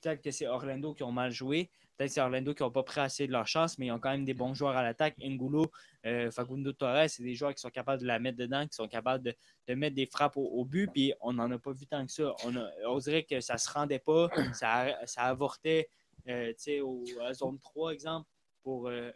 peut-être 0.00 0.22
que 0.22 0.30
c'est 0.30 0.46
Orlando 0.46 0.94
qui 0.94 1.02
ont 1.02 1.12
mal 1.12 1.32
joué. 1.32 1.68
Peut-être 1.96 2.08
que 2.08 2.14
c'est 2.14 2.20
Orlando 2.20 2.54
qui 2.54 2.62
n'ont 2.62 2.70
pas 2.70 2.82
pris 2.82 3.00
assez 3.00 3.26
de 3.26 3.32
leur 3.32 3.46
chance, 3.46 3.78
mais 3.78 3.86
ils 3.86 3.92
ont 3.92 3.98
quand 3.98 4.10
même 4.10 4.24
des 4.24 4.34
bons 4.34 4.54
joueurs 4.54 4.76
à 4.76 4.82
l'attaque. 4.82 5.14
Ngulo, 5.18 5.66
euh, 6.06 6.30
Facundo 6.30 6.72
Torres, 6.72 7.08
c'est 7.08 7.22
des 7.22 7.34
joueurs 7.34 7.54
qui 7.54 7.60
sont 7.60 7.70
capables 7.70 8.00
de 8.00 8.06
la 8.06 8.18
mettre 8.18 8.38
dedans, 8.38 8.66
qui 8.66 8.74
sont 8.74 8.88
capables 8.88 9.22
de, 9.24 9.74
mettre 9.74 9.94
des 9.94 10.06
frappes 10.06 10.36
au, 10.36 10.64
but. 10.64 10.90
Puis 10.90 11.12
on 11.20 11.34
n'en 11.34 11.50
a 11.50 11.58
pas 11.58 11.72
vu 11.72 11.86
tant 11.86 12.04
que 12.06 12.12
ça. 12.12 12.34
On, 12.44 12.56
a- 12.56 13.00
dirait 13.00 13.24
que 13.24 13.40
ça 13.40 13.54
ne 13.54 13.58
se 13.58 13.70
rendait 13.70 13.98
pas. 13.98 14.28
Ça, 14.54 14.96
ça 15.06 15.22
avortait 15.22 15.88
euh, 16.28 16.52
au, 16.82 17.04
à 17.22 17.34
zone 17.34 17.58
3, 17.58 17.92
exemple, 17.92 18.28
pour 18.62 18.88
euh, 18.88 19.10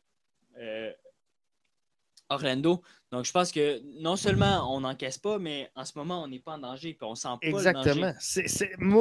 euh, 0.58 0.92
Orlando. 2.28 2.82
Donc 3.12 3.24
je 3.24 3.32
pense 3.32 3.52
que 3.52 3.80
non 4.02 4.16
seulement 4.16 4.74
on 4.74 4.80
n'encaisse 4.80 5.18
pas, 5.18 5.38
mais 5.38 5.70
en 5.74 5.84
ce 5.84 5.96
moment, 5.96 6.22
on 6.22 6.28
n'est 6.28 6.40
pas 6.40 6.52
en 6.52 6.58
danger. 6.58 6.94
Puis 6.94 7.06
on 7.06 7.14
sent 7.14 7.28
pas 7.40 7.48
Exactement. 7.48 8.12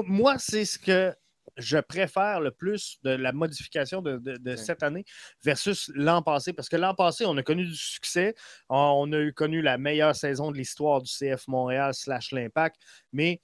moi, 0.08 0.38
c'est 0.38 0.66
ce 0.66 0.78
que 0.80 1.16
je 1.58 1.78
préfère 1.78 2.42
le 2.42 2.52
plus 2.52 2.98
de 3.04 3.12
la 3.12 3.32
modification 3.32 4.02
de, 4.02 4.18
de- 4.18 4.38
de 4.38 4.52
Ouais. 4.52 4.58
cette 4.58 4.84
année 4.84 5.06
versus 5.44 5.90
l'an 5.96 6.22
passé. 6.22 6.52
Parce 6.54 6.68
que 6.70 6.76
l'an 6.76 6.94
passé, 6.96 7.26
on 7.26 7.36
a 7.38 7.44
connu 7.44 7.66
du 7.66 7.76
succès. 7.76 8.36
On 8.70 9.12
a 9.14 9.18
eu 9.20 9.34
connu 9.34 9.62
la 9.62 9.78
meilleure 9.78 10.16
saison 10.16 10.52
de 10.52 10.58
l'histoire 10.58 11.02
du 11.02 11.10
CF 11.12 11.48
Montréal 11.48 11.94
slash 11.94 12.32
l'Impact. 12.32 12.76
Mais 13.14 13.40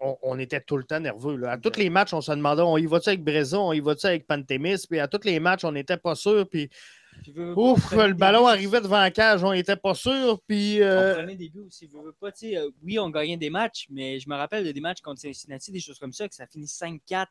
on, 0.00 0.16
on 0.22 0.38
était 0.38 0.60
tout 0.60 0.76
le 0.76 0.84
temps 0.84 1.00
nerveux. 1.00 1.36
là. 1.36 1.52
À 1.52 1.58
tous 1.58 1.76
les 1.76 1.90
matchs, 1.90 2.12
on 2.12 2.20
se 2.20 2.30
demandait 2.30 2.62
on 2.62 2.76
y 2.76 2.86
va-tu 2.86 3.08
avec 3.08 3.24
Breza, 3.24 3.58
on 3.58 3.72
y 3.72 3.80
va-tu 3.80 4.06
avec 4.06 4.26
Pantémis. 4.26 4.84
Puis 4.88 5.00
à 5.00 5.08
tous 5.08 5.24
les 5.24 5.40
matchs, 5.40 5.64
on 5.64 5.72
n'était 5.72 5.96
pas 5.96 6.14
sûr. 6.14 6.48
Puis 6.48 6.70
Veux, 7.26 7.58
ouf, 7.58 7.92
le 7.92 8.12
ballon 8.14 8.44
buts 8.44 8.50
arrivait 8.50 8.80
devant 8.80 8.98
la 8.98 9.10
cage, 9.10 9.42
on 9.44 9.52
n'était 9.52 9.76
pas 9.76 9.94
sûr. 9.94 10.40
Puis. 10.46 10.80
euh, 10.82 11.12
On 11.12 11.14
prenait 11.18 11.36
des 11.36 11.48
buts 11.48 11.60
aussi. 11.66 11.86
veux, 11.86 12.00
veux 12.02 12.12
pas, 12.12 12.32
tu 12.32 12.50
sais, 12.50 12.56
euh, 12.56 12.70
oui, 12.82 12.98
on 12.98 13.10
gagnait 13.10 13.36
des 13.36 13.50
matchs, 13.50 13.86
mais 13.90 14.18
je 14.18 14.28
me 14.28 14.34
rappelle 14.36 14.64
de 14.64 14.72
des 14.72 14.80
matchs 14.80 15.00
contre 15.00 15.20
Cincinnati, 15.20 15.70
des 15.72 15.80
choses 15.80 15.98
comme 15.98 16.12
ça, 16.12 16.28
que 16.28 16.34
ça 16.34 16.46
finit 16.46 16.66
5-4, 16.66 17.26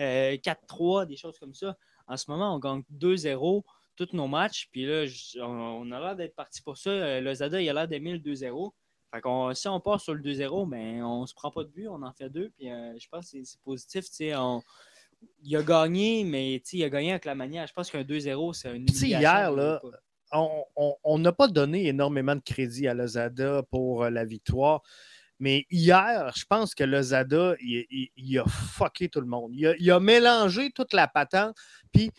euh, 0.00 0.36
4-3, 0.36 1.06
des 1.06 1.16
choses 1.16 1.38
comme 1.38 1.54
ça. 1.54 1.76
En 2.06 2.16
ce 2.16 2.30
moment, 2.30 2.54
on 2.54 2.58
gagne 2.58 2.82
2-0 2.90 3.62
tous 3.96 4.08
nos 4.14 4.26
matchs. 4.28 4.68
Puis 4.72 4.86
là, 4.86 5.04
on, 5.40 5.42
on 5.86 5.90
a 5.92 6.00
l'air 6.00 6.16
d'être 6.16 6.34
parti 6.34 6.62
pour 6.62 6.78
ça. 6.78 6.90
Euh, 6.90 7.20
Le 7.20 7.34
Zada, 7.34 7.60
il 7.60 7.68
a 7.68 7.72
l'air 7.72 7.88
d'aimer 7.88 8.12
le 8.12 8.18
2-0. 8.18 8.72
Fait 9.12 9.20
qu'on, 9.20 9.52
si 9.54 9.66
on 9.68 9.80
part 9.80 10.00
sur 10.00 10.14
le 10.14 10.22
2-0, 10.22 10.68
ben, 10.68 11.02
on 11.02 11.26
se 11.26 11.34
prend 11.34 11.50
pas 11.50 11.64
de 11.64 11.68
but, 11.68 11.88
on 11.88 12.00
en 12.02 12.12
fait 12.12 12.30
deux. 12.30 12.50
Puis 12.56 12.70
euh, 12.70 12.96
je 12.98 13.08
pense 13.08 13.24
que 13.24 13.30
c'est- 13.32 13.44
c'est 13.44 13.60
positif. 13.60 14.04
on- 14.36 14.62
il 15.42 15.56
a 15.56 15.62
gagné, 15.62 16.24
mais 16.24 16.62
il 16.72 16.84
a 16.84 16.88
gagné 16.88 17.10
avec 17.12 17.24
la 17.24 17.34
manière. 17.34 17.66
Je 17.66 17.72
pense 17.72 17.90
qu'un 17.90 18.02
2-0, 18.02 18.52
c'est 18.52 18.74
une 18.76 18.84
tu 18.86 18.94
sais, 18.94 19.06
humiliation, 19.06 19.20
hier, 19.38 19.52
là, 19.52 19.80
on- 20.32 21.18
n'a 21.18 21.32
pas 21.32 21.48
donné 21.48 21.86
énormément 21.88 22.36
de 22.36 22.40
crédit 22.40 22.86
à 22.88 22.94
Lozada 22.94 23.62
pour 23.70 24.04
euh, 24.04 24.10
la 24.10 24.24
victoire. 24.24 24.82
Mais 25.38 25.64
hier, 25.70 26.32
je 26.36 26.44
pense 26.48 26.74
que 26.74 26.84
Lozada, 26.84 27.54
il, 27.60 27.86
il- 27.90 28.10
il 28.16 28.38
a 28.38 28.44
fucké 28.44 29.08
tout 29.08 29.20
le 29.20 29.26
monde. 29.26 29.52
Il 29.54 29.66
a, 29.66 29.74
il 29.78 29.90
a 29.90 29.98
mélangé 29.98 30.70
toute 30.70 30.92
la 30.92 31.08
patente. 31.08 31.56
Puis, 31.92 32.10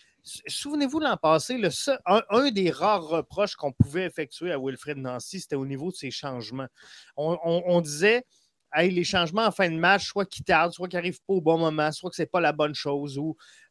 souvenez-vous 0.48 1.00
l'an 1.00 1.18
passé, 1.18 1.58
le 1.58 1.70
seul- 1.70 2.00
un, 2.06 2.22
un 2.30 2.50
des 2.52 2.72
rares 2.72 3.08
reproches 3.08 3.56
qu'on 3.56 3.72
pouvait 3.72 4.06
effectuer 4.06 4.52
à 4.52 4.58
Wilfred 4.60 4.98
Nancy, 4.98 5.40
c'était 5.40 5.56
au 5.56 5.66
niveau 5.66 5.92
de 5.92 5.96
ses 5.96 6.12
changements. 6.12 6.68
On, 7.16 7.38
on- 7.44 7.64
on 7.68 7.82
disait, 7.82 8.24
les 8.78 9.04
changements 9.04 9.46
en 9.46 9.52
fin 9.52 9.70
de 9.70 9.76
match, 9.76 10.08
soit 10.08 10.26
qu'ils 10.26 10.46
tardent, 10.46 10.74
soit 10.74 10.88
qu'ils 10.88 10.98
n'arrivent 10.98 11.22
pas 11.28 11.34
au 11.34 11.42
bon 11.42 11.58
moment, 11.58 11.92
soit 11.92 12.10
que 12.10 12.16
ce 12.16 12.22
n'est 12.22 12.28
pas 12.28 12.42
la 12.42 12.52
bonne 12.52 12.76
chose. 12.76 13.20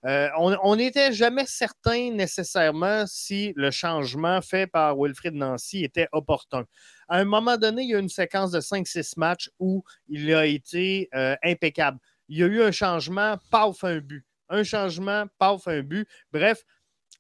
Euh, 0.07 0.29
on 0.37 0.77
n'était 0.77 1.13
jamais 1.13 1.47
certain 1.47 2.11
nécessairement 2.11 3.07
si 3.07 3.53
le 3.57 3.71
changement 3.71 4.41
fait 4.41 4.67
par 4.67 4.99
Wilfrid 4.99 5.35
Nancy 5.35 5.85
était 5.85 6.09
opportun. 6.13 6.65
À 7.09 7.19
un 7.19 7.25
moment 7.25 7.57
donné, 7.57 7.83
il 7.83 7.91
y 7.91 7.95
a 7.95 7.99
une 7.99 8.09
séquence 8.09 8.51
de 8.51 8.61
5-6 8.61 9.15
matchs 9.17 9.51
où 9.59 9.83
il 10.09 10.33
a 10.33 10.47
été 10.47 11.09
euh, 11.15 11.37
impeccable. 11.43 11.99
Il 12.29 12.39
y 12.39 12.43
a 12.43 12.47
eu 12.47 12.63
un 12.63 12.71
changement, 12.71 13.37
paf, 13.51 13.83
un 13.85 13.99
but. 13.99 14.25
Un 14.49 14.63
changement, 14.65 15.27
paf, 15.39 15.67
un 15.67 15.83
but. 15.83 16.09
Bref, 16.33 16.65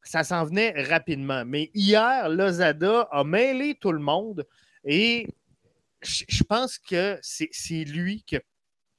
ça 0.02 0.24
s'en 0.24 0.44
venait 0.44 0.72
rapidement. 0.88 1.44
Mais 1.44 1.70
hier, 1.74 2.28
Lozada 2.28 3.08
a 3.10 3.24
mêlé 3.24 3.76
tout 3.80 3.92
le 3.92 3.98
monde 3.98 4.46
et 4.84 5.26
je 6.03 6.42
pense 6.44 6.78
que 6.78 7.18
c'est 7.22 7.84
lui 7.84 8.22
qui 8.24 8.36
a 8.36 8.40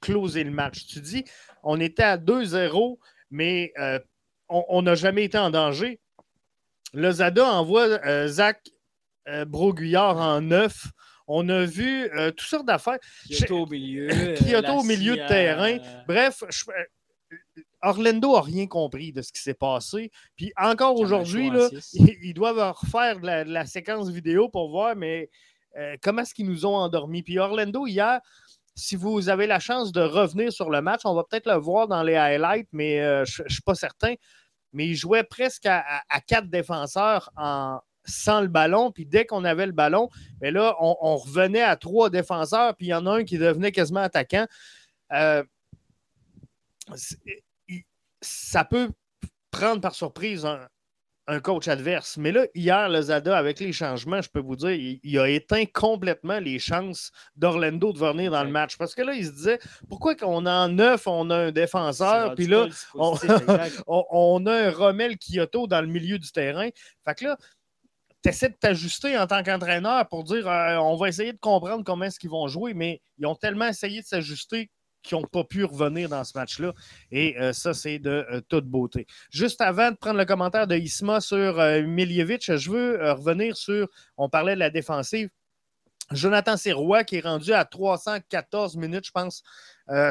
closé 0.02 0.44
le 0.44 0.52
match. 0.52 0.86
Tu 0.88 1.00
dis, 1.02 1.24
on 1.64 1.80
était 1.80 2.04
à 2.04 2.18
2-0, 2.18 2.98
mais 3.30 3.72
euh, 3.78 4.00
on 4.50 4.82
n'a 4.82 4.96
jamais 4.96 5.24
été 5.26 5.38
en 5.38 5.50
danger. 5.50 6.00
Lozada 6.94 7.46
envoie 7.46 7.88
euh, 8.06 8.28
Zach 8.28 8.60
euh, 9.28 9.46
Broguillard 9.46 10.18
en 10.18 10.42
neuf. 10.42 10.88
On 11.28 11.48
a 11.50 11.64
vu 11.64 12.10
euh, 12.12 12.32
toutes 12.32 12.48
sortes 12.48 12.66
d'affaires. 12.66 13.00
Kyoto 13.30 13.60
au 13.60 13.66
milieu. 13.68 14.08
Kyoto 14.36 14.80
au 14.80 14.84
milieu 14.84 15.16
de 15.16 15.28
terrain. 15.28 15.78
Bref, 16.08 16.44
je- 16.50 16.66
Orlando 17.84 18.36
n'a 18.36 18.42
rien 18.42 18.68
compris 18.68 19.12
de 19.12 19.22
ce 19.22 19.32
qui 19.32 19.42
s'est 19.42 19.54
passé. 19.54 20.12
Puis 20.36 20.52
encore 20.58 21.00
aujourd'hui, 21.00 21.50
ils, 21.94 22.18
ils 22.24 22.34
doivent 22.34 22.74
refaire 22.80 23.20
de 23.20 23.26
la, 23.26 23.44
de 23.46 23.52
la 23.52 23.66
séquence 23.66 24.10
vidéo 24.10 24.50
pour 24.50 24.70
voir, 24.70 24.96
mais 24.96 25.30
euh, 25.78 25.96
comment 26.02 26.22
est-ce 26.22 26.34
qu'ils 26.34 26.48
nous 26.48 26.66
ont 26.66 26.76
endormis? 26.76 27.24
Puis 27.24 27.40
Orlando, 27.40 27.88
hier, 27.88 28.20
si 28.76 28.96
vous 28.96 29.30
avez 29.30 29.48
la 29.48 29.60
chance 29.60 29.92
de 29.92 30.02
revenir 30.02 30.52
sur 30.52 30.70
le 30.70 30.82
match, 30.82 31.02
on 31.06 31.14
va 31.14 31.24
peut-être 31.24 31.48
le 31.48 31.58
voir 31.58 31.88
dans 31.88 32.04
les 32.04 32.16
highlights, 32.16 32.70
mais 32.72 33.02
euh, 33.02 33.26
je 33.26 33.44
ne 33.44 33.50
suis 33.50 33.62
pas 33.62 33.76
certain. 33.76 34.16
Mais 34.74 34.88
ils 34.88 34.96
jouaient 34.96 35.24
presque 35.24 35.66
à, 35.66 36.02
quatre 36.26 36.50
défenseurs 36.50 37.30
en, 37.36 37.80
sans 38.06 38.42
le 38.42 38.48
ballon. 38.48 38.92
Puis 38.92 39.06
dès 39.06 39.26
qu'on 39.26 39.44
avait 39.44 39.66
le 39.66 39.74
ballon, 39.74 40.10
mais 40.42 40.52
là, 40.52 40.76
on, 40.80 41.18
revenait 41.18 41.62
à 41.62 41.76
trois 41.76 42.10
défenseurs, 42.10 42.76
puis 42.76 42.88
il 42.88 42.90
y 42.90 42.94
en 42.94 43.06
a 43.06 43.18
un 43.18 43.24
qui 43.26 43.38
devenait 43.38 43.74
quasiment 43.74 44.00
attaquant. 44.00 44.48
Euh, 45.12 45.44
il- 47.68 47.84
ça 48.22 48.64
peut 48.64 48.92
prendre 49.52 49.82
par 49.82 49.94
surprise 49.94 50.46
un, 50.46 50.68
un 51.32 51.40
coach 51.40 51.68
adverse. 51.70 52.18
Mais 52.18 52.32
là, 52.32 52.46
hier, 52.54 52.90
Lozada, 52.90 53.38
avec 53.38 53.60
les 53.60 53.72
changements, 53.72 54.22
je 54.22 54.30
peux 54.30 54.42
vous 54.42 54.58
dire, 54.58 54.72
il, 54.72 55.00
il 55.02 55.18
a 55.18 55.30
éteint 55.30 55.64
complètement 55.66 56.40
les 56.40 56.60
chances 56.60 57.12
d'Orlando 57.38 57.94
de 57.94 58.00
venir 58.00 58.32
dans 58.32 58.44
le 58.44 58.50
match. 58.50 58.78
Parce 58.78 58.94
que 58.94 59.02
là, 59.02 59.14
il 59.14 59.26
se 59.26 59.32
disait, 59.32 59.60
pourquoi 59.88 60.16
qu'on 60.16 60.46
a 60.46 60.52
en 60.52 60.68
neuf, 60.68 61.08
on 61.08 61.30
a 61.30 61.38
un 61.38 61.52
défenseur, 61.52 62.36
puis 62.36 62.48
là, 62.48 62.68
on 62.96 64.46
a 64.46 64.54
un 64.54 64.72
Rommel 64.72 65.18
Kyoto 65.18 65.68
dans 65.68 65.82
le 65.82 65.88
milieu 65.88 66.20
du 66.20 66.32
terrain. 66.32 66.68
Fait 67.06 67.16
que 67.16 67.26
là, 67.26 67.38
tu 68.22 68.30
essaies 68.30 68.50
de 68.50 68.58
t'ajuster 68.60 69.18
en 69.18 69.26
tant 69.26 69.42
qu'entraîneur 69.42 70.08
pour 70.10 70.24
dire 70.24 70.48
euh, 70.48 70.78
on 70.78 70.96
va 70.96 71.08
essayer 71.08 71.34
de 71.34 71.40
comprendre 71.40 71.84
comment 71.84 72.06
est-ce 72.06 72.20
qu'ils 72.20 72.30
vont 72.30 72.48
jouer, 72.48 72.74
mais 72.74 73.02
ils 73.18 73.26
ont 73.26 73.36
tellement 73.36 73.68
essayé 73.68 74.02
de 74.02 74.06
s'ajuster 74.06 74.70
qu'ils 75.02 75.18
n'ont 75.18 75.24
pas 75.24 75.44
pu 75.44 75.64
revenir 75.64 76.10
dans 76.10 76.24
ce 76.24 76.38
match-là. 76.38 76.74
Et 77.12 77.40
euh, 77.40 77.54
ça, 77.54 77.74
c'est 77.74 78.00
de 78.00 78.26
euh, 78.32 78.42
toute 78.48 78.66
beauté. 78.66 79.08
Juste 79.32 79.62
avant 79.62 79.92
de 79.92 79.96
prendre 79.96 80.18
le 80.18 80.26
commentaire 80.26 80.68
de 80.68 80.76
Isma 80.76 81.22
sur 81.22 81.60
euh, 81.60 81.82
Miljevic, 81.82 82.56
je 82.56 82.72
veux 82.72 83.02
euh, 83.02 83.14
revenir 83.14 83.58
sur, 83.58 83.88
on 84.18 84.30
parlait 84.30 84.56
de 84.56 84.60
la 84.60 84.70
défensive. 84.70 85.30
Jonathan 86.12 86.58
Sirois 86.58 87.04
qui 87.06 87.18
est 87.18 87.22
rendu 87.22 87.54
à 87.54 87.64
314 87.64 88.76
minutes, 88.76 89.06
je 89.06 89.12
pense, 89.12 89.44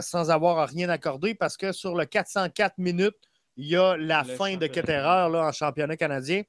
sans 0.00 0.30
avoir 0.30 0.66
rien 0.66 0.88
accordé 0.88 1.34
parce 1.34 1.58
que 1.58 1.72
sur 1.72 1.94
le 1.94 2.06
404 2.06 2.78
minutes, 2.78 3.16
il 3.58 3.66
y 3.66 3.76
a 3.76 3.98
la 3.98 4.22
Le 4.22 4.34
fin 4.34 4.56
de. 4.56 4.66
Ketterer 4.66 5.28
là, 5.30 5.48
en 5.48 5.52
championnat 5.52 5.98
canadien. 5.98 6.42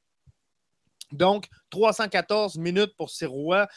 Donc, 1.11 1.47
314 1.69 2.57
minutes 2.59 2.95
pour 2.95 3.09
Sirois. 3.09 3.67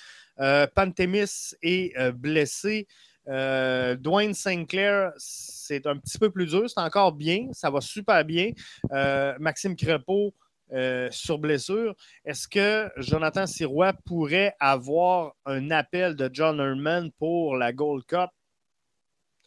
Pantémis 0.77 1.57
est 1.61 2.13
blessé. 2.13 2.87
Euh, 3.29 3.97
Dwayne 3.97 4.35
Sinclair, 4.35 5.13
c'est 5.17 5.87
un 5.87 5.97
petit 5.97 6.19
peu 6.19 6.31
plus 6.31 6.47
dur. 6.47 6.69
C'est 6.69 6.81
encore 6.81 7.13
bien. 7.13 7.49
Ça 7.53 7.71
va 7.71 7.81
super 7.81 8.25
bien. 8.25 8.51
Euh, 8.93 9.35
Maxime 9.39 9.77
Crepeau 9.77 10.35
euh, 10.73 11.09
sur 11.11 11.39
blessure. 11.39 11.95
Est-ce 12.25 12.49
que 12.49 12.91
Jonathan 12.97 13.47
Sirois 13.47 13.93
pourrait 14.05 14.55
avoir 14.61 15.35
un 15.47 15.71
appel 15.71 16.17
de 16.17 16.29
John 16.33 16.61
Herman 16.61 17.11
pour 17.13 17.57
la 17.57 17.73
Gold 17.73 18.05
Cup 18.07 18.31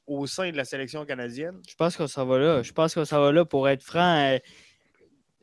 au 0.05 0.25
sein 0.25 0.51
de 0.51 0.57
la 0.57 0.65
sélection 0.65 1.05
canadienne? 1.05 1.61
Je 1.67 1.75
pense 1.75 1.95
qu'on 1.95 2.07
s'en 2.07 2.25
va 2.25 2.39
là. 2.39 2.63
Je 2.63 2.71
pense 2.71 2.93
qu'on 2.93 3.05
s'en 3.05 3.21
va 3.21 3.32
là 3.32 3.45
pour 3.45 3.67
être 3.69 3.84
franc. 3.84 4.38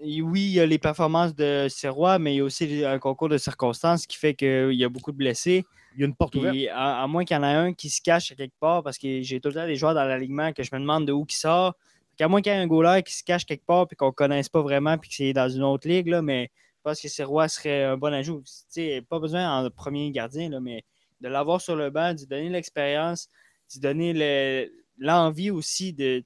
oui, 0.00 0.42
il 0.42 0.52
y 0.52 0.60
a 0.60 0.66
les 0.66 0.78
performances 0.78 1.34
de 1.34 1.66
Sirois, 1.68 2.18
mais 2.18 2.34
il 2.34 2.38
y 2.38 2.40
a 2.40 2.44
aussi 2.44 2.84
un 2.84 2.98
concours 2.98 3.28
de 3.28 3.38
circonstances 3.38 4.06
qui 4.06 4.16
fait 4.16 4.34
qu'il 4.34 4.74
y 4.74 4.84
a 4.84 4.88
beaucoup 4.88 5.12
de 5.12 5.18
blessés. 5.18 5.64
Il 5.94 6.00
y 6.00 6.02
a 6.02 6.06
une 6.06 6.14
porte 6.14 6.34
ouverte. 6.34 6.54
Puis, 6.54 6.68
à, 6.68 7.06
moins 7.06 7.24
qu'il 7.24 7.36
y 7.36 7.40
en 7.40 7.42
ait 7.44 7.54
un 7.54 7.72
qui 7.72 7.88
se 7.88 8.02
cache 8.02 8.32
à 8.32 8.34
quelque 8.34 8.58
part, 8.58 8.82
parce 8.82 8.98
que 8.98 9.22
j'ai 9.22 9.40
tout 9.40 9.50
des 9.50 9.76
joueurs 9.76 9.94
dans 9.94 10.04
l'alignement 10.04 10.52
que 10.52 10.62
je 10.62 10.70
me 10.72 10.80
demande 10.80 11.06
de 11.06 11.12
où 11.12 11.24
qui 11.24 11.36
sort. 11.36 11.74
À 12.20 12.28
moins 12.28 12.40
qu'il 12.40 12.52
y 12.52 12.54
ait 12.54 12.58
un 12.58 12.66
goaler 12.66 13.02
qui 13.02 13.12
se 13.12 13.24
cache 13.24 13.44
quelque 13.44 13.66
part 13.66 13.86
et 13.90 13.96
qu'on 13.96 14.06
ne 14.06 14.12
connaisse 14.12 14.48
pas 14.48 14.62
vraiment 14.62 14.96
puis 14.98 15.10
que 15.10 15.16
c'est 15.16 15.32
dans 15.32 15.48
une 15.48 15.64
autre 15.64 15.88
ligue, 15.88 16.06
là, 16.08 16.22
mais 16.22 16.50
je 16.76 16.82
pense 16.82 17.00
que 17.00 17.08
Sirois 17.08 17.48
serait 17.48 17.84
un 17.84 17.96
bon 17.96 18.12
ajout. 18.12 18.40
Tu 18.42 18.52
sais, 18.68 19.02
pas 19.08 19.18
besoin 19.18 19.64
en 19.64 19.68
premier 19.70 20.10
gardien, 20.12 20.48
là, 20.48 20.60
mais 20.60 20.84
de 21.20 21.28
l'avoir 21.28 21.60
sur 21.60 21.74
le 21.74 21.90
banc, 21.90 22.14
de 22.14 22.20
lui 22.20 22.26
donner 22.26 22.48
l'expérience, 22.50 23.28
de 23.70 23.74
lui 23.74 23.80
donner 23.80 24.12
le- 24.12 24.72
l'envie 24.98 25.50
aussi 25.50 25.92
de. 25.92 26.22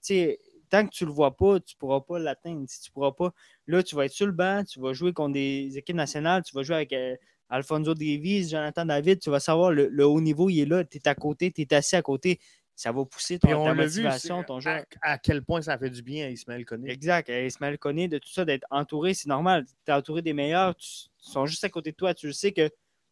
Tant 0.68 0.84
que 0.84 0.90
tu 0.90 1.04
ne 1.04 1.08
le 1.08 1.14
vois 1.14 1.34
pas, 1.34 1.60
tu 1.60 1.76
ne 1.76 1.78
pourras 1.78 2.00
pas 2.00 2.18
l'atteindre. 2.18 2.66
Tu 2.68 2.90
pourras 2.90 3.12
pas, 3.12 3.32
là, 3.66 3.82
tu 3.82 3.94
vas 3.94 4.04
être 4.04 4.12
sur 4.12 4.26
le 4.26 4.32
banc, 4.32 4.64
tu 4.64 4.80
vas 4.80 4.92
jouer 4.92 5.14
contre 5.14 5.32
des 5.32 5.78
équipes 5.78 5.96
nationales, 5.96 6.42
tu 6.42 6.54
vas 6.54 6.62
jouer 6.62 6.76
avec 6.76 6.92
euh, 6.92 7.16
Alfonso 7.49 7.94
Davies, 7.94 8.51
Jonathan 8.51 8.84
David, 8.84 9.20
tu 9.20 9.30
vas 9.30 9.40
savoir 9.40 9.70
le, 9.70 9.88
le 9.88 10.07
haut 10.07 10.20
niveau, 10.20 10.51
il 10.51 10.61
est 10.61 10.66
là, 10.66 10.84
tu 10.84 10.99
es 10.99 11.09
à 11.09 11.14
côté, 11.14 11.51
tu 11.51 11.62
es 11.62 11.74
assis 11.74 11.96
à 11.96 12.03
côté. 12.03 12.38
Ça 12.74 12.92
va 12.92 13.05
pousser 13.05 13.40
ton, 13.40 13.64
ta 13.64 13.72
vu, 13.72 13.80
motivation, 13.80 14.44
ton 14.44 14.61
jeu. 14.61 14.70
à, 14.70 14.84
à 15.03 15.18
quel 15.18 15.42
point 15.42 15.61
ça 15.61 15.76
fait 15.76 15.90
du 15.90 16.01
bien 16.01 16.26
à 16.26 16.30
Ismaël 16.30 16.64
Koné. 16.64 16.90
Exact. 16.92 17.28
Et 17.28 17.46
Ismaël 17.46 17.76
Koné, 17.76 18.07
de 18.07 18.18
tout 18.18 18.28
ça, 18.30 18.44
d'être 18.44 18.64
entouré, 18.70 19.14
c'est 19.14 19.28
normal. 19.28 19.64
Tu 19.84 19.90
es 19.90 19.94
entouré 19.94 20.22
des 20.22 20.32
meilleurs, 20.32 20.76
tu, 20.76 20.86
ils 21.26 21.32
sont 21.32 21.44
juste 21.46 21.64
à 21.64 21.68
côté 21.70 21.90
de 21.90 21.96
toi. 21.96 22.14
Tu 22.14 22.32
sais 22.32 22.53
que 22.53 22.68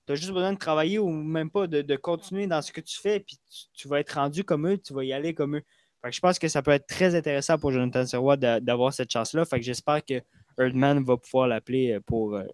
tu 0.07 0.13
as 0.13 0.15
juste 0.15 0.31
besoin 0.31 0.53
de 0.53 0.59
travailler 0.59 1.01
ou 1.01 1.09
même 1.11 1.51
pas 1.51 1.67
de, 1.67 1.83
de 1.83 1.97
continuer 1.97 2.47
dans 2.47 2.63
ce 2.63 2.71
que 2.71 2.81
tu 2.81 2.97
fais, 3.01 3.19
puis 3.19 3.39
tu, 3.51 3.65
tu 3.73 3.89
vas 3.89 3.99
être 3.99 4.13
rendu 4.13 4.45
comme 4.45 4.69
eux, 4.69 4.79
tu 4.79 4.95
vas 4.95 5.03
y 5.03 5.13
aller 5.13 5.35
comme 5.35 5.57
eux. 5.57 5.63
Fait 6.01 6.11
que 6.11 6.15
je 6.15 6.21
pense 6.21 6.39
que 6.39 6.47
ça 6.47 6.63
peut 6.63 6.71
être 6.71 6.87
très 6.87 7.17
intéressant 7.17 7.59
pour 7.59 7.73
Jonathan 7.73 8.07
Sirois 8.07 8.37
d'a- 8.37 8.61
d'avoir 8.61 8.93
cette 8.93 9.11
chance-là. 9.11 9.45
Fait 9.47 9.59
que 9.59 9.65
j'espère 9.65 10.05
que 10.05 10.21
Erdman 10.61 11.03
va 11.03 11.17
pouvoir 11.17 11.49
l'appeler 11.49 11.99
pour 12.07 12.37
euh, 12.37 12.45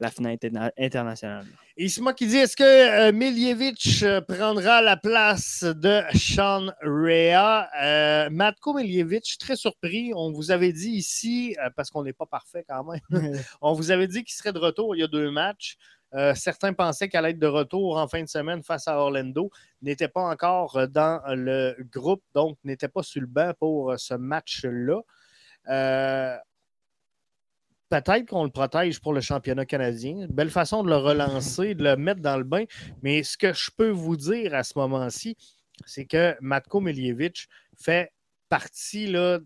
la 0.00 0.10
finale 0.10 0.32
interna- 0.32 0.72
internationale. 0.78 1.46
Isma 1.76 2.12
qui 2.14 2.26
dit 2.26 2.36
est-ce 2.36 2.56
que 2.56 2.62
euh, 2.64 3.12
Miljevic 3.12 4.02
euh, 4.02 4.20
prendra 4.20 4.82
la 4.82 4.96
place 4.96 5.62
de 5.62 6.02
Sean 6.14 6.72
Rea? 6.82 7.68
Euh, 7.82 8.30
Matko 8.30 8.74
Miljevic, 8.74 9.36
très 9.38 9.56
surpris. 9.56 10.12
On 10.14 10.32
vous 10.32 10.50
avait 10.50 10.72
dit 10.72 10.90
ici, 10.90 11.56
euh, 11.62 11.70
parce 11.76 11.90
qu'on 11.90 12.02
n'est 12.02 12.12
pas 12.12 12.26
parfait 12.26 12.64
quand 12.68 12.84
même, 12.84 13.00
on 13.60 13.72
vous 13.74 13.90
avait 13.90 14.06
dit 14.08 14.24
qu'il 14.24 14.34
serait 14.34 14.52
de 14.52 14.58
retour 14.58 14.96
il 14.96 15.00
y 15.00 15.02
a 15.02 15.06
deux 15.08 15.30
matchs. 15.30 15.76
Certains 16.34 16.72
pensaient 16.72 17.08
qu'elle 17.08 17.24
allait 17.24 17.34
être 17.34 17.38
de 17.38 17.46
retour 17.46 17.96
en 17.96 18.08
fin 18.08 18.20
de 18.20 18.28
semaine 18.28 18.64
face 18.64 18.88
à 18.88 18.98
Orlando. 18.98 19.48
N'était 19.80 20.08
pas 20.08 20.22
encore 20.22 20.88
dans 20.88 21.22
le 21.28 21.76
groupe, 21.92 22.24
donc 22.34 22.58
n'était 22.64 22.88
pas 22.88 23.04
sur 23.04 23.20
le 23.20 23.28
banc 23.28 23.52
pour 23.56 23.94
ce 23.96 24.14
match-là. 24.14 25.02
Peut-être 27.90 28.26
qu'on 28.26 28.44
le 28.44 28.50
protège 28.50 29.00
pour 29.00 29.12
le 29.12 29.20
championnat 29.20 29.66
canadien. 29.66 30.28
Belle 30.30 30.50
façon 30.50 30.84
de 30.84 30.88
le 30.88 30.96
relancer, 30.96 31.74
de 31.74 31.82
le 31.82 31.96
mettre 31.96 32.20
dans 32.20 32.38
le 32.38 32.44
bain. 32.44 32.64
Mais 33.02 33.24
ce 33.24 33.36
que 33.36 33.52
je 33.52 33.68
peux 33.76 33.90
vous 33.90 34.16
dire 34.16 34.54
à 34.54 34.62
ce 34.62 34.78
moment-ci, 34.78 35.36
c'est 35.86 36.04
que 36.04 36.36
Matko 36.40 36.80
Miljevic 36.80 37.48
fait 37.76 38.12
partie 38.48 39.08
là, 39.08 39.40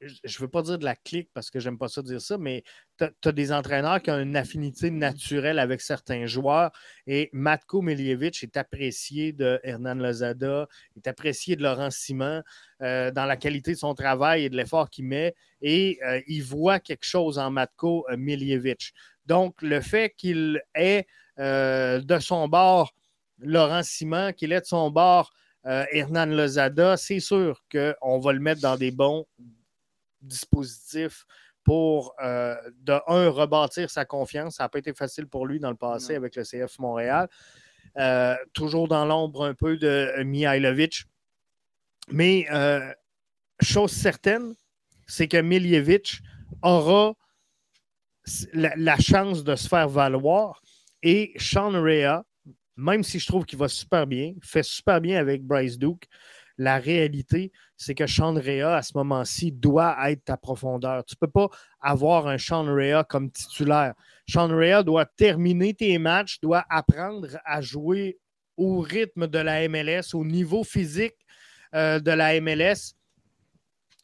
je 0.00 0.38
ne 0.38 0.42
veux 0.42 0.48
pas 0.48 0.62
dire 0.62 0.78
de 0.78 0.84
la 0.84 0.94
clique 0.94 1.30
parce 1.32 1.50
que 1.50 1.58
j'aime 1.58 1.78
pas 1.78 1.88
ça 1.88 2.02
dire 2.02 2.20
ça, 2.20 2.36
mais 2.36 2.62
tu 2.98 3.04
as, 3.24 3.32
des 3.32 3.52
entraîneurs 3.52 4.02
qui 4.02 4.10
ont 4.10 4.18
une 4.18 4.36
affinité 4.36 4.90
naturelle 4.90 5.58
avec 5.58 5.80
certains 5.80 6.26
joueurs 6.26 6.70
et 7.06 7.30
Matko 7.32 7.80
Miljevic 7.80 8.42
est 8.42 8.56
apprécié 8.56 9.32
de 9.32 9.58
Hernan 9.62 9.94
Lozada, 9.94 10.68
est 10.96 11.06
apprécié 11.06 11.56
de 11.56 11.62
Laurent 11.62 11.90
Simon 11.90 12.42
euh, 12.82 13.10
dans 13.10 13.24
la 13.24 13.36
qualité 13.36 13.72
de 13.72 13.78
son 13.78 13.94
travail 13.94 14.44
et 14.44 14.50
de 14.50 14.56
l'effort 14.56 14.90
qu'il 14.90 15.06
met 15.06 15.34
et 15.62 15.98
euh, 16.04 16.20
il 16.26 16.42
voit 16.42 16.78
quelque 16.78 17.06
chose 17.06 17.38
en 17.38 17.50
Matko 17.50 18.06
euh, 18.10 18.16
Miljevic. 18.16 18.92
Donc, 19.24 19.60
le 19.62 19.80
fait 19.80 20.14
qu'il 20.16 20.62
ait 20.74 21.06
de 21.38 22.18
son 22.18 22.48
bord 22.48 22.94
Laurent 23.40 23.82
Simon, 23.82 24.32
qu'il 24.32 24.52
ait 24.52 24.60
de 24.60 24.66
son 24.66 24.90
bord 24.90 25.34
Hernan 25.64 26.26
Lozada, 26.26 26.96
c'est 26.96 27.20
sûr 27.20 27.60
qu'on 27.70 28.20
va 28.20 28.32
le 28.32 28.38
mettre 28.38 28.62
dans 28.62 28.76
des 28.76 28.92
bons 28.92 29.26
dispositif 30.26 31.24
pour, 31.64 32.14
euh, 32.22 32.54
de 32.80 32.92
un, 33.08 33.28
rebâtir 33.28 33.90
sa 33.90 34.04
confiance. 34.04 34.56
Ça 34.56 34.64
n'a 34.64 34.68
pas 34.68 34.78
été 34.78 34.94
facile 34.94 35.26
pour 35.26 35.46
lui 35.46 35.58
dans 35.58 35.70
le 35.70 35.76
passé 35.76 36.12
Non. 36.12 36.18
avec 36.18 36.36
le 36.36 36.44
CF 36.44 36.78
Montréal. 36.78 37.28
Euh, 37.98 38.36
toujours 38.52 38.88
dans 38.88 39.04
l'ombre 39.06 39.44
un 39.44 39.54
peu 39.54 39.76
de 39.76 39.86
euh, 39.86 40.24
Mihailovic. 40.24 41.04
Mais 42.10 42.46
euh, 42.52 42.92
chose 43.60 43.90
certaine, 43.90 44.54
c'est 45.06 45.28
que 45.28 45.38
Miljevic 45.38 46.20
aura 46.62 47.14
la, 48.52 48.72
la 48.76 48.96
chance 48.98 49.44
de 49.44 49.56
se 49.56 49.66
faire 49.66 49.88
valoir. 49.88 50.62
Et 51.02 51.32
Sean 51.36 51.72
Rea, 51.72 52.24
même 52.76 53.02
si 53.02 53.18
je 53.18 53.26
trouve 53.26 53.44
qu'il 53.44 53.58
va 53.58 53.68
super 53.68 54.06
bien, 54.06 54.34
fait 54.42 54.62
super 54.62 55.00
bien 55.00 55.18
avec 55.18 55.42
Bryce 55.42 55.78
Duke, 55.78 56.06
la 56.58 56.78
réalité, 56.78 57.52
c'est 57.76 57.94
que 57.94 58.06
Sean 58.06 58.36
à 58.36 58.82
ce 58.82 58.92
moment-ci, 58.94 59.52
doit 59.52 59.96
être 60.10 60.24
ta 60.24 60.36
profondeur. 60.36 61.04
Tu 61.04 61.14
ne 61.14 61.26
peux 61.26 61.30
pas 61.30 61.48
avoir 61.80 62.28
un 62.28 62.38
Sean 62.38 62.66
comme 63.08 63.30
titulaire. 63.30 63.94
Sean 64.28 64.48
doit 64.82 65.06
terminer 65.06 65.74
tes 65.74 65.98
matchs, 65.98 66.40
doit 66.40 66.64
apprendre 66.68 67.28
à 67.44 67.60
jouer 67.60 68.18
au 68.56 68.80
rythme 68.80 69.26
de 69.26 69.38
la 69.38 69.68
MLS, 69.68 70.14
au 70.14 70.24
niveau 70.24 70.64
physique 70.64 71.16
euh, 71.74 72.00
de 72.00 72.10
la 72.10 72.40
MLS. 72.40 72.94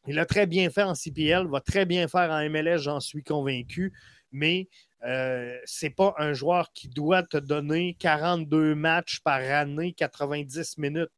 Il 0.06 0.18
a 0.18 0.26
très 0.26 0.46
bien 0.46 0.68
fait 0.68 0.82
en 0.82 0.94
CPL, 0.94 1.46
va 1.46 1.60
très 1.60 1.86
bien 1.86 2.08
faire 2.08 2.30
en 2.30 2.48
MLS, 2.50 2.78
j'en 2.78 3.00
suis 3.00 3.22
convaincu, 3.22 3.92
mais 4.32 4.68
euh, 5.04 5.56
c'est 5.64 5.90
pas 5.90 6.14
un 6.18 6.32
joueur 6.32 6.72
qui 6.72 6.88
doit 6.88 7.22
te 7.22 7.36
donner 7.36 7.96
42 7.98 8.74
matchs 8.74 9.20
par 9.20 9.40
année, 9.40 9.92
90 9.92 10.78
minutes. 10.78 11.10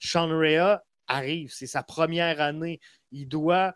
Sean 0.00 0.28
Rea 0.28 0.82
arrive, 1.06 1.52
c'est 1.52 1.66
sa 1.66 1.82
première 1.82 2.40
année. 2.40 2.80
Il 3.12 3.28
doit 3.28 3.74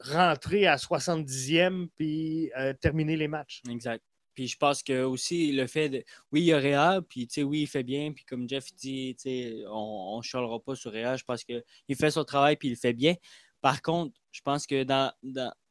rentrer 0.00 0.66
à 0.66 0.76
70e 0.76 1.88
puis 1.96 2.50
euh, 2.58 2.74
terminer 2.74 3.16
les 3.16 3.28
matchs. 3.28 3.62
Exact. 3.68 4.04
Puis 4.34 4.48
je 4.48 4.58
pense 4.58 4.82
que 4.82 5.02
aussi 5.02 5.52
le 5.52 5.66
fait 5.66 5.88
de. 5.88 6.04
Oui, 6.30 6.42
il 6.42 6.44
y 6.46 6.52
a 6.52 6.58
Réa, 6.58 7.00
puis 7.08 7.26
oui, 7.38 7.62
il 7.62 7.66
fait 7.66 7.82
bien. 7.82 8.12
Puis 8.12 8.24
comme 8.26 8.46
Jeff 8.46 8.66
dit, 8.74 9.16
on 9.70 10.18
ne 10.18 10.22
chialera 10.22 10.60
pas 10.60 10.74
sur 10.74 10.92
Réa. 10.92 11.16
Je 11.16 11.24
pense 11.24 11.42
qu'il 11.42 11.96
fait 11.98 12.10
son 12.10 12.24
travail 12.24 12.56
puis 12.56 12.68
il 12.68 12.76
fait 12.76 12.92
bien. 12.92 13.14
Par 13.62 13.80
contre, 13.80 14.14
je 14.32 14.42
pense 14.42 14.66
que 14.66 14.84
dans- 14.84 15.12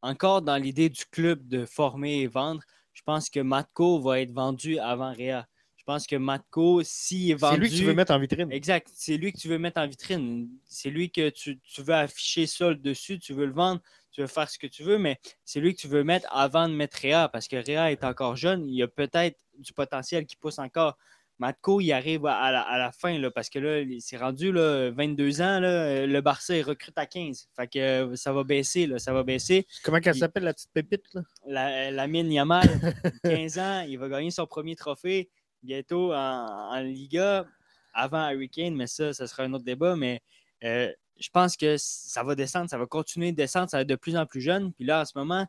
encore 0.02 0.42
dans 0.42 0.58
l'idée 0.58 0.90
du 0.90 1.06
club 1.06 1.48
de 1.48 1.66
former 1.66 2.22
et 2.22 2.28
vendre, 2.28 2.64
je 2.94 3.04
pense 3.04 3.30
que 3.30 3.40
Matko 3.40 4.02
va 4.02 4.22
être 4.22 4.32
vendu 4.32 4.80
avant 4.80 5.14
Réa. 5.14 5.48
Je 5.88 5.94
pense 5.94 6.08
que 6.08 6.16
Matko, 6.16 6.82
s'il 6.84 7.30
est 7.30 7.36
vendu. 7.36 7.58
C'est 7.58 7.62
lui 7.62 7.70
que 7.70 7.76
tu 7.76 7.84
veux 7.86 7.94
mettre 7.94 8.12
en 8.12 8.18
vitrine. 8.18 8.52
Exact. 8.52 8.88
C'est 8.92 9.18
lui 9.18 9.32
que 9.32 9.38
tu 9.38 9.48
veux 9.48 9.60
mettre 9.60 9.80
en 9.80 9.86
vitrine. 9.88 10.50
C'est 10.66 10.90
lui 10.90 11.12
que 11.12 11.30
tu, 11.30 11.60
tu 11.60 11.84
veux 11.84 11.94
afficher 11.94 12.48
ça 12.48 12.70
le 12.70 12.76
dessus, 12.76 13.20
tu 13.20 13.34
veux 13.34 13.46
le 13.46 13.54
vendre. 13.54 13.80
tu 14.12 14.22
veux 14.22 14.28
faire 14.28 14.50
ce 14.50 14.58
que 14.58 14.66
tu 14.66 14.82
veux, 14.82 14.98
mais 14.98 15.20
c'est 15.44 15.60
lui 15.60 15.76
que 15.76 15.80
tu 15.82 15.88
veux 15.88 16.04
mettre 16.04 16.28
avant 16.32 16.68
de 16.68 16.74
mettre 16.74 16.98
Réa 17.00 17.30
parce 17.30 17.48
que 17.48 17.58
Réa 17.58 17.92
est 17.92 18.04
encore 18.04 18.36
jeune. 18.36 18.68
Il 18.68 18.74
y 18.76 18.82
a 18.82 18.88
peut-être 18.88 19.38
du 19.60 19.74
potentiel 19.74 20.26
qui 20.26 20.36
pousse 20.36 20.58
encore. 20.58 20.98
Matko, 21.38 21.82
il 21.82 21.92
arrive 21.92 22.26
à 22.26 22.50
la, 22.52 22.62
à 22.62 22.78
la 22.80 22.92
fin 22.92 23.20
là, 23.20 23.30
parce 23.30 23.50
que 23.50 23.60
là, 23.60 23.82
il 23.82 24.02
s'est 24.02 24.18
rendu 24.18 24.52
là, 24.54 24.90
22 24.92 25.42
ans. 25.42 25.60
Là, 25.60 26.08
le 26.08 26.22
Barça 26.22 26.56
il 26.58 26.64
recrute 26.64 26.98
à 26.98 27.06
15. 27.06 27.50
Fait 27.56 27.68
que 27.68 27.78
euh, 27.78 28.16
ça 28.16 28.32
va 28.34 28.44
baisser. 28.44 28.88
Là, 28.88 28.98
ça 28.98 29.14
va 29.14 29.22
baisser. 29.24 29.68
Comment 29.84 29.98
elle 30.04 30.16
Il- 30.16 30.20
s'appelle, 30.20 30.46
la 30.46 30.54
petite 30.54 30.72
pépite? 30.74 31.04
Là? 31.14 31.22
La, 31.46 31.92
la 31.92 32.08
mine 32.08 32.32
Yamal, 32.32 32.64
15 33.24 33.60
ans, 33.60 33.82
il 33.88 34.00
va 34.00 34.08
gagner 34.10 34.32
son 34.32 34.48
premier 34.48 34.76
trophée 34.76 35.30
bientôt 35.66 36.14
en, 36.14 36.70
en 36.72 36.80
Liga 36.82 37.46
avant 37.94 38.20
Harry 38.20 38.50
Kane, 38.50 38.76
mais 38.76 38.88
ça, 38.88 39.14
ça 39.14 39.26
sera 39.28 39.44
un 39.44 39.54
autre 39.54 39.64
débat. 39.64 39.96
Mais 39.96 40.22
euh, 40.64 40.92
je 41.18 41.30
pense 41.30 41.56
que 41.58 41.76
ça 41.78 42.24
va 42.24 42.36
descendre, 42.36 42.70
ça 42.70 42.78
va 42.78 42.86
continuer 42.86 43.32
de 43.32 43.38
descendre, 43.38 43.70
ça 43.70 43.78
va 43.78 43.82
être 43.82 43.90
de 43.90 43.96
plus 43.96 44.18
en 44.18 44.26
plus 44.26 44.42
jeune. 44.42 44.74
Puis 44.74 44.86
là, 44.86 45.02
en 45.02 45.06
ce 45.06 45.18
moment, 45.18 45.48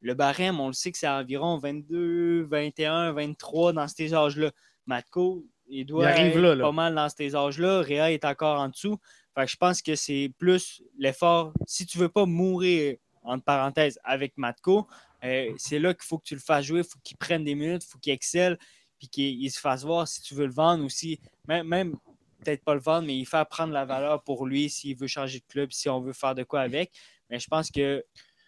le 0.00 0.14
barème, 0.14 0.60
on 0.60 0.68
le 0.68 0.72
sait 0.72 0.90
que 0.90 0.98
c'est 0.98 1.08
environ 1.08 1.58
22, 1.58 2.44
21, 2.44 3.12
23 3.12 3.72
dans 3.72 3.88
ces 3.88 4.14
âges-là. 4.14 4.50
Matko, 4.86 5.44
il 5.68 5.84
doit 5.84 6.12
Il 6.12 6.26
être 6.28 6.38
là, 6.38 6.54
là. 6.54 6.64
pas 6.64 6.72
mal 6.72 6.94
dans 6.94 7.08
ces 7.08 7.34
âges-là. 7.34 7.80
Réa 7.80 8.12
est 8.12 8.24
encore 8.24 8.60
en 8.60 8.68
dessous. 8.68 8.98
Fait 9.34 9.44
que 9.44 9.50
je 9.50 9.56
pense 9.56 9.82
que 9.82 9.94
c'est 9.94 10.32
plus 10.38 10.82
l'effort. 10.98 11.52
Si 11.66 11.84
tu 11.84 11.98
veux 11.98 12.08
pas 12.08 12.24
mourir, 12.24 12.96
entre 13.22 13.44
parenthèses, 13.44 13.98
avec 14.04 14.32
Matko, 14.36 14.86
euh, 15.24 15.52
c'est 15.58 15.78
là 15.78 15.92
qu'il 15.92 16.04
faut 16.04 16.18
que 16.18 16.24
tu 16.24 16.34
le 16.34 16.40
fasses 16.40 16.64
jouer. 16.64 16.80
Il 16.80 16.84
faut 16.84 16.98
qu'il 17.02 17.16
prenne 17.16 17.44
des 17.44 17.54
minutes, 17.54 17.84
il 17.84 17.90
faut 17.90 17.98
qu'il 17.98 18.12
excelle, 18.12 18.58
puis 18.98 19.08
qu'il 19.08 19.42
il 19.42 19.50
se 19.50 19.60
fasse 19.60 19.84
voir 19.84 20.06
si 20.08 20.22
tu 20.22 20.34
veux 20.34 20.46
le 20.46 20.52
vendre 20.52 20.84
aussi. 20.84 21.20
Même, 21.48 21.66
même 21.68 21.96
peut-être 22.44 22.64
pas 22.64 22.74
le 22.74 22.80
vendre, 22.80 23.06
mais 23.06 23.16
il 23.16 23.24
fait 23.26 23.46
prendre 23.48 23.72
la 23.72 23.84
valeur 23.84 24.22
pour 24.22 24.46
lui 24.46 24.68
s'il 24.70 24.96
veut 24.96 25.06
changer 25.06 25.40
de 25.40 25.44
club, 25.46 25.72
si 25.72 25.88
on 25.88 26.00
veut 26.00 26.12
faire 26.12 26.34
de 26.34 26.44
quoi 26.44 26.60
avec. 26.60 26.92
Mais 27.30 27.38
je 27.40 27.46
pense 27.48 27.70
que 27.70 28.04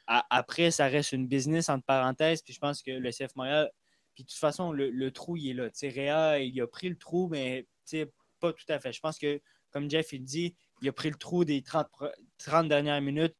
à- 0.07 0.25
après, 0.31 0.71
ça 0.71 0.87
reste 0.87 1.13
une 1.13 1.27
business 1.27 1.69
entre 1.69 1.85
parenthèses. 1.85 2.41
Puis 2.43 2.55
je 2.55 2.59
pense 2.61 2.83
que 2.83 2.91
le 2.91 3.11
CF 3.11 3.35
Montréal, 3.37 3.71
puis 4.15 4.25
de 4.25 4.29
toute 4.29 4.39
façon, 4.39 4.73
le, 4.73 4.91
le 4.91 5.11
trou, 5.11 5.37
il 5.37 5.51
est 5.51 5.55
là. 5.55 5.69
Tu 5.71 5.79
sais, 5.81 5.89
Réa, 5.89 6.39
il 6.41 6.59
a 6.61 6.67
pris 6.67 6.89
le 6.89 6.97
trou, 6.97 7.29
mais 7.29 7.67
pas 8.41 8.53
tout 8.53 8.65
à 8.69 8.79
fait. 8.81 8.93
Je 8.93 9.01
pense 9.01 9.19
que, 9.19 9.41
comme 9.71 9.91
Jeff 9.91 10.13
il 10.13 10.23
dit, 10.23 10.55
il 10.81 10.89
a 10.89 10.93
pris 10.93 11.11
le 11.11 11.17
trou 11.17 11.45
des 11.45 11.63
30, 11.63 11.89
pro- 11.91 12.07
30 12.39 12.69
dernières 12.69 13.01
minutes 13.03 13.37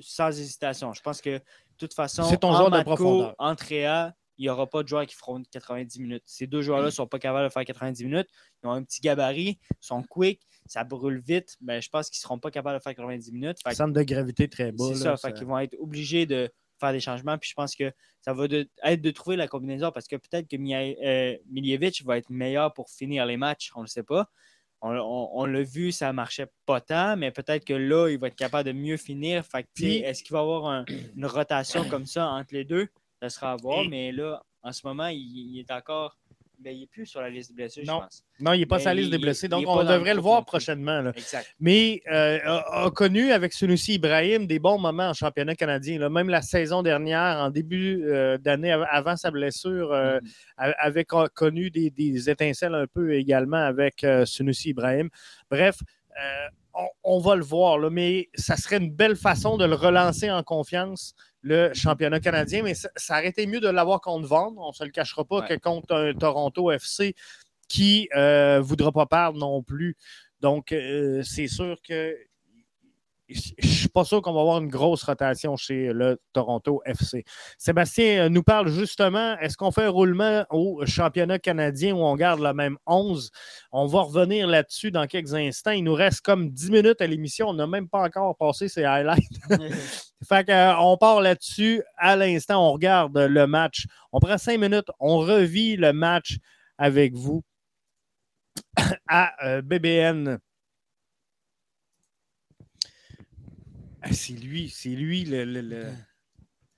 sans 0.00 0.28
hésitation. 0.28 0.92
Je 0.94 1.00
pense 1.02 1.20
que 1.20 1.38
de 1.38 1.42
toute 1.78 1.94
façon, 1.94 2.24
C'est 2.24 2.38
ton 2.38 2.48
en 2.50 2.56
joueur 2.56 2.70
de 2.70 2.76
profondeur. 2.82 3.34
entre 3.38 3.64
Réa, 3.66 4.14
il 4.40 4.44
n'y 4.44 4.48
aura 4.48 4.66
pas 4.68 4.82
de 4.82 4.88
joueurs 4.88 5.04
qui 5.06 5.14
feront 5.14 5.42
90 5.52 6.00
minutes. 6.00 6.22
Ces 6.24 6.46
deux 6.46 6.62
joueurs-là 6.62 6.86
ne 6.86 6.90
sont 6.90 7.06
pas 7.06 7.18
capables 7.18 7.46
de 7.46 7.52
faire 7.52 7.64
90 7.64 8.04
minutes. 8.04 8.26
Ils 8.62 8.68
ont 8.68 8.72
un 8.72 8.82
petit 8.82 9.00
gabarit, 9.02 9.58
ils 9.70 9.76
sont 9.80 10.02
quick, 10.02 10.40
ça 10.66 10.82
brûle 10.82 11.20
vite. 11.20 11.56
Mais 11.60 11.82
je 11.82 11.90
pense 11.90 12.08
qu'ils 12.08 12.20
ne 12.20 12.22
seront 12.22 12.38
pas 12.38 12.50
capables 12.50 12.78
de 12.78 12.82
faire 12.82 12.94
90 12.94 13.32
minutes. 13.32 13.58
Fait 13.62 13.74
Centre 13.74 13.92
de 13.92 14.02
gravité 14.02 14.48
très 14.48 14.72
bas. 14.72 14.84
c'est 14.88 14.94
ça, 14.94 15.16
fait 15.18 15.28
qu'ils 15.34 15.46
vont 15.46 15.58
être 15.58 15.76
obligés 15.78 16.24
de 16.24 16.50
faire 16.80 16.92
des 16.92 17.00
changements. 17.00 17.36
Puis 17.36 17.50
je 17.50 17.54
pense 17.54 17.76
que 17.76 17.92
ça 18.22 18.32
va 18.32 18.48
de- 18.48 18.66
être 18.82 19.02
de 19.02 19.10
trouver 19.10 19.36
la 19.36 19.46
combinaison 19.46 19.92
parce 19.92 20.08
que 20.08 20.16
peut-être 20.16 20.48
que 20.48 20.56
euh, 20.56 21.36
Miljevic 21.50 22.02
va 22.06 22.16
être 22.16 22.30
meilleur 22.30 22.72
pour 22.72 22.88
finir 22.88 23.26
les 23.26 23.36
matchs, 23.36 23.70
on 23.74 23.80
ne 23.80 23.84
le 23.84 23.88
sait 23.90 24.02
pas. 24.02 24.30
On, 24.80 24.90
on- 24.96 25.28
on 25.34 25.44
l'a 25.44 25.62
vu, 25.62 25.92
ça 25.92 26.10
marchait 26.14 26.46
pas 26.64 26.80
tant, 26.80 27.14
mais 27.18 27.30
peut-être 27.30 27.66
que 27.66 27.74
là, 27.74 28.08
il 28.08 28.18
va 28.18 28.28
être 28.28 28.34
capable 28.34 28.66
de 28.66 28.72
mieux 28.72 28.96
finir. 28.96 29.44
Fait 29.44 29.66
est-ce 30.02 30.22
qu'il 30.22 30.32
va 30.32 30.38
y 30.38 30.42
avoir 30.42 30.64
un- 30.66 30.86
une 31.14 31.26
rotation 31.26 31.86
comme 31.90 32.06
ça 32.06 32.28
entre 32.28 32.54
les 32.54 32.64
deux? 32.64 32.88
Ça 33.20 33.28
sera 33.28 33.52
à 33.52 33.56
voir, 33.56 33.80
Et- 33.84 33.88
mais 33.88 34.12
là, 34.12 34.42
en 34.62 34.72
ce 34.72 34.86
moment, 34.86 35.06
il, 35.08 35.18
il 35.18 35.58
est 35.60 35.70
encore. 35.70 36.16
ben, 36.62 36.74
il 36.76 36.80
n'est 36.80 36.86
plus 36.86 37.06
sur 37.06 37.22
la 37.22 37.30
liste 37.30 37.52
de 37.52 37.56
blessures, 37.56 37.84
Non. 37.86 38.00
je 38.00 38.02
pense. 38.02 38.22
Non, 38.38 38.52
il 38.52 38.58
n'est 38.60 38.66
pas 38.66 38.76
Mais 38.76 38.82
sur 38.82 38.90
la 38.90 38.94
liste 38.94 39.06
il- 39.08 39.10
des 39.12 39.18
blessés, 39.18 39.48
donc 39.48 39.64
on 39.66 39.82
devrait 39.82 40.12
le 40.12 40.20
voir 40.20 40.44
prochainement. 40.44 41.00
là. 41.00 41.10
Exact. 41.16 41.54
Mais 41.58 42.02
euh, 42.12 42.38
a, 42.44 42.84
a 42.84 42.90
connu 42.90 43.32
avec 43.32 43.54
Sunusi 43.54 43.94
Ibrahim 43.94 44.46
des 44.46 44.58
bons 44.58 44.76
moments 44.78 45.08
en 45.08 45.14
championnat 45.14 45.54
canadien. 45.54 45.98
là. 45.98 46.10
Même 46.10 46.28
la 46.28 46.42
saison 46.42 46.82
dernière, 46.82 47.38
en 47.38 47.48
début 47.48 48.04
euh, 48.04 48.36
d'année, 48.36 48.72
av- 48.72 48.86
avant 48.90 49.16
sa 49.16 49.30
blessure, 49.30 49.90
euh, 49.90 50.20
Mhm. 50.20 50.28
a- 50.58 50.70
avait 50.84 51.04
co- 51.06 51.28
connu 51.34 51.70
des, 51.70 51.88
des 51.88 52.28
étincelles 52.28 52.74
un 52.74 52.86
peu 52.86 53.14
également 53.14 53.56
avec 53.64 54.04
Sunusi 54.26 54.68
Ibrahim. 54.70 55.08
Bref, 55.50 55.78
on, 56.74 56.86
on 57.04 57.18
va 57.20 57.36
le 57.36 57.42
voir, 57.42 57.78
là, 57.78 57.88
mais 57.88 58.28
ça 58.34 58.56
serait 58.56 58.76
une 58.76 58.90
belle 58.92 59.16
façon 59.16 59.56
de 59.56 59.64
le 59.64 59.74
relancer 59.74 60.30
en 60.30 60.42
confiance, 60.42 61.14
le 61.42 61.72
championnat 61.74 62.20
canadien. 62.20 62.62
Mais 62.62 62.74
ça, 62.74 62.88
ça 62.96 63.14
aurait 63.18 63.28
été 63.28 63.46
mieux 63.46 63.60
de 63.60 63.68
l'avoir 63.68 64.00
contre 64.00 64.26
Vendre. 64.26 64.60
On 64.60 64.68
ne 64.68 64.74
se 64.74 64.84
le 64.84 64.90
cachera 64.90 65.24
pas 65.24 65.40
Ouais. 65.40 65.48
que 65.48 65.54
contre 65.54 65.94
un 65.94 66.14
Toronto 66.14 66.70
FC 66.70 67.14
qui 67.68 68.08
ne 68.14 68.58
voudra 68.58 68.92
pas 68.92 69.06
perdre 69.06 69.38
non 69.38 69.62
plus. 69.62 69.96
Donc, 70.40 70.72
euh, 70.72 71.22
c'est 71.22 71.48
sûr 71.48 71.76
que 71.86 72.16
je 73.32 73.66
ne 73.66 73.72
suis 73.72 73.88
pas 73.88 74.04
sûr 74.04 74.22
qu'on 74.22 74.32
va 74.32 74.40
avoir 74.40 74.58
une 74.58 74.68
grosse 74.68 75.02
rotation 75.02 75.56
chez 75.56 75.92
le 75.92 76.18
Toronto 76.32 76.82
FC. 76.84 77.24
Sébastien 77.58 78.24
euh, 78.24 78.28
nous 78.28 78.42
parle 78.42 78.68
justement, 78.68 79.38
est-ce 79.38 79.56
qu'on 79.56 79.70
fait 79.70 79.84
un 79.84 79.90
roulement 79.90 80.44
au 80.50 80.84
championnat 80.86 81.38
canadien 81.38 81.94
où 81.94 81.98
on 81.98 82.16
garde 82.16 82.40
le 82.40 82.52
même 82.52 82.76
11? 82.86 83.30
On 83.72 83.86
va 83.86 84.02
revenir 84.02 84.46
là-dessus 84.46 84.90
dans 84.90 85.06
quelques 85.06 85.34
instants. 85.34 85.70
Il 85.72 85.84
nous 85.84 85.94
reste 85.94 86.20
comme 86.22 86.50
10 86.50 86.70
minutes 86.70 87.00
à 87.00 87.06
l'émission. 87.06 87.48
On 87.48 87.54
n'a 87.54 87.66
même 87.66 87.88
pas 87.88 88.02
encore 88.02 88.36
passé 88.36 88.68
ces 88.68 88.84
highlights. 88.84 89.24
Fait 90.28 90.46
que, 90.46 90.52
euh, 90.52 90.76
on 90.78 90.96
part 90.96 91.20
là-dessus. 91.20 91.82
À 91.96 92.16
l'instant, 92.16 92.68
on 92.68 92.72
regarde 92.72 93.16
le 93.16 93.46
match. 93.46 93.86
On 94.12 94.20
prend 94.20 94.38
cinq 94.38 94.58
minutes. 94.58 94.88
On 94.98 95.18
revit 95.18 95.76
le 95.76 95.92
match 95.92 96.36
avec 96.78 97.14
vous 97.14 97.42
à 99.08 99.32
euh, 99.46 99.62
BBN. 99.62 100.38
Ah, 104.02 104.12
c'est 104.12 104.32
lui, 104.34 104.68
c'est 104.70 104.90
lui 104.90 105.24
le, 105.24 105.44
le, 105.44 105.60
le- 105.60 105.92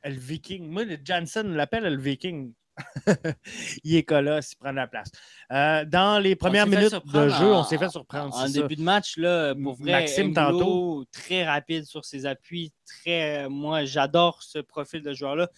le 0.04 0.10
Viking. 0.18 0.68
Moi, 0.68 0.84
le 0.84 0.98
Jansen 1.04 1.54
l'appelle 1.54 1.84
le 1.84 2.00
Viking. 2.00 2.52
il 3.84 3.96
est 3.96 4.02
colosse, 4.02 4.52
il 4.52 4.56
prend 4.56 4.72
la 4.72 4.86
place. 4.86 5.10
Euh, 5.52 5.84
dans 5.84 6.18
les 6.18 6.34
premières 6.36 6.66
minutes 6.66 6.94
de 7.12 7.28
jeu, 7.28 7.52
on 7.52 7.64
s'est 7.64 7.78
fait 7.78 7.88
surprendre. 7.90 8.34
En 8.34 8.46
ça. 8.46 8.60
début 8.62 8.76
de 8.76 8.82
match, 8.82 9.16
là, 9.18 9.54
pour 9.54 9.74
vrai, 9.74 9.92
Maxime, 9.92 10.32
tantôt. 10.32 11.04
très 11.12 11.44
rapide 11.44 11.84
sur 11.84 12.04
ses 12.04 12.24
appuis. 12.26 12.72
Très, 12.86 13.48
moi, 13.48 13.84
j'adore 13.84 14.42
ce 14.42 14.58
profil 14.58 15.02
de 15.02 15.12
joueur-là. 15.12 15.48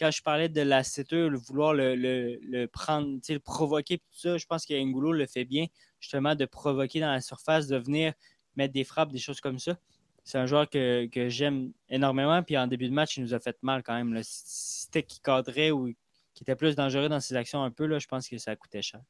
Quand 0.00 0.10
je 0.10 0.22
parlais 0.22 0.48
de 0.48 0.62
la 0.62 0.82
CETE, 0.82 1.12
le 1.12 1.36
vouloir 1.38 1.74
le, 1.74 1.94
le- 1.94 2.38
le 2.42 2.66
prendre, 2.66 3.18
le 3.28 3.38
provoquer, 3.38 3.98
tout 3.98 4.04
ça, 4.12 4.38
je 4.38 4.46
pense 4.46 4.64
qu'Angulo 4.66 5.12
le 5.12 5.26
fait 5.26 5.44
bien, 5.44 5.66
justement, 6.00 6.34
de 6.34 6.46
provoquer 6.46 6.98
dans 7.00 7.12
la 7.12 7.20
surface, 7.20 7.68
de 7.68 7.76
venir 7.76 8.14
mettre 8.56 8.72
des 8.72 8.84
frappes, 8.84 9.12
des 9.12 9.18
choses 9.18 9.40
comme 9.40 9.58
ça. 9.58 9.76
C'est 10.24 10.38
un 10.38 10.46
joueur 10.46 10.68
que, 10.68 11.06
que 11.06 11.28
j'aime 11.28 11.72
énormément. 11.88 12.42
Puis 12.42 12.56
en 12.56 12.66
début 12.66 12.88
de 12.88 12.94
match, 12.94 13.16
il 13.16 13.24
nous 13.24 13.34
a 13.34 13.40
fait 13.40 13.56
mal 13.62 13.82
quand 13.82 13.94
même. 13.94 14.12
là. 14.14 14.20
Si 14.22 14.82
c'était 14.84 15.02
qui 15.02 15.20
cadrait 15.20 15.70
ou 15.70 15.92
qui 16.34 16.44
était 16.44 16.56
plus 16.56 16.76
dangereux 16.76 17.08
dans 17.08 17.20
ses 17.20 17.36
actions 17.36 17.62
un 17.62 17.70
peu, 17.70 17.86
là, 17.86 17.98
je 17.98 18.06
pense 18.06 18.28
que 18.28 18.38
ça 18.38 18.54
coûtait 18.56 18.82
cher. 18.82 19.00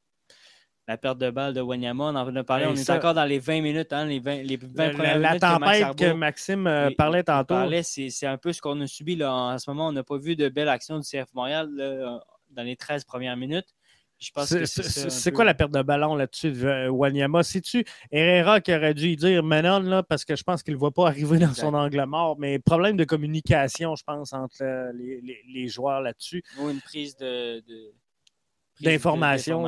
La 0.89 0.97
perte 0.99 1.19
de 1.19 1.31
balle 1.31 1.55
de 1.55 1.61
Wanyama, 1.61 2.05
on 2.07 2.17
en 2.17 2.37
a 2.37 2.45
parlé. 2.45 2.67
On 2.67 2.75
est 2.75 2.91
encore 2.91 3.15
dans 3.15 3.25
les 3.25 3.39
20 3.39 3.61
minutes, 3.61 3.93
hein, 3.93 4.05
les 4.05 4.19
20, 4.19 4.43
les 4.43 4.57
20 4.57 4.69
La, 4.75 4.91
premières 4.91 5.19
la 5.19 5.29
minutes. 5.29 5.41
que 5.41 5.59
Max 5.59 5.79
tempête 5.81 5.97
que 5.99 6.13
Maxime 6.13 6.67
euh, 6.67 6.91
parlait 6.99 7.23
tantôt. 7.23 7.55
c'est 7.83 8.27
un 8.27 8.37
peu 8.37 8.53
ce 8.53 8.61
qu'on 8.61 8.81
a 8.81 8.87
subi 8.89 9.15
là, 9.15 9.33
en 9.33 9.59
ce 9.59 9.71
moment. 9.71 9.89
On 9.89 9.93
n'a 9.93 10.03
pas 10.03 10.19
vu 10.19 10.35
de 10.35 10.49
belle 10.49 10.69
action 10.69 10.99
du 10.99 11.09
CF 11.09 11.33
Montréal 11.35 11.71
là, 11.73 12.21
dans 12.51 12.63
les 12.65 12.75
13 12.77 13.05
premières 13.05 13.37
minutes. 13.37 13.69
Je 14.23 14.31
pense 14.31 14.47
C'est 14.47 15.31
peu. 15.31 15.35
quoi 15.35 15.45
la 15.45 15.55
perte 15.55 15.73
de 15.73 15.83
ballon 15.83 16.15
là-dessus, 16.15 16.53
euh, 16.65 16.89
Wanyama? 16.89 17.43
C'est-tu 17.43 17.85
Herrera 18.13 18.61
qui 18.61 18.73
aurait 18.73 18.95
dû 18.95 19.09
y 19.09 19.17
dire 19.17 19.43
Menon, 19.43 19.81
là, 19.81 20.03
parce 20.05 20.25
que 20.25 20.37
je 20.37 20.45
pense 20.45 20.63
qu'il 20.63 20.75
ne 20.75 20.79
voit 20.79 20.93
pas 20.93 21.09
arriver 21.09 21.39
dans 21.39 21.53
son 21.55 21.75
angle 21.75 22.05
mort, 22.07 22.37
mais 22.39 22.59
problème 22.61 22.97
de 22.97 23.05
communication, 23.05 23.97
je 23.97 24.05
pense, 24.05 24.33
entre 24.33 24.63
euh, 24.63 24.93
les, 24.95 25.21
les- 25.23 25.43
les 25.53 25.67
joueurs 25.69 26.01
là-dessus. 26.01 26.43
Ou 26.61 26.71
une 26.71 26.81
prise 26.81 27.17
de. 27.17 27.63
D'information, 28.81 29.63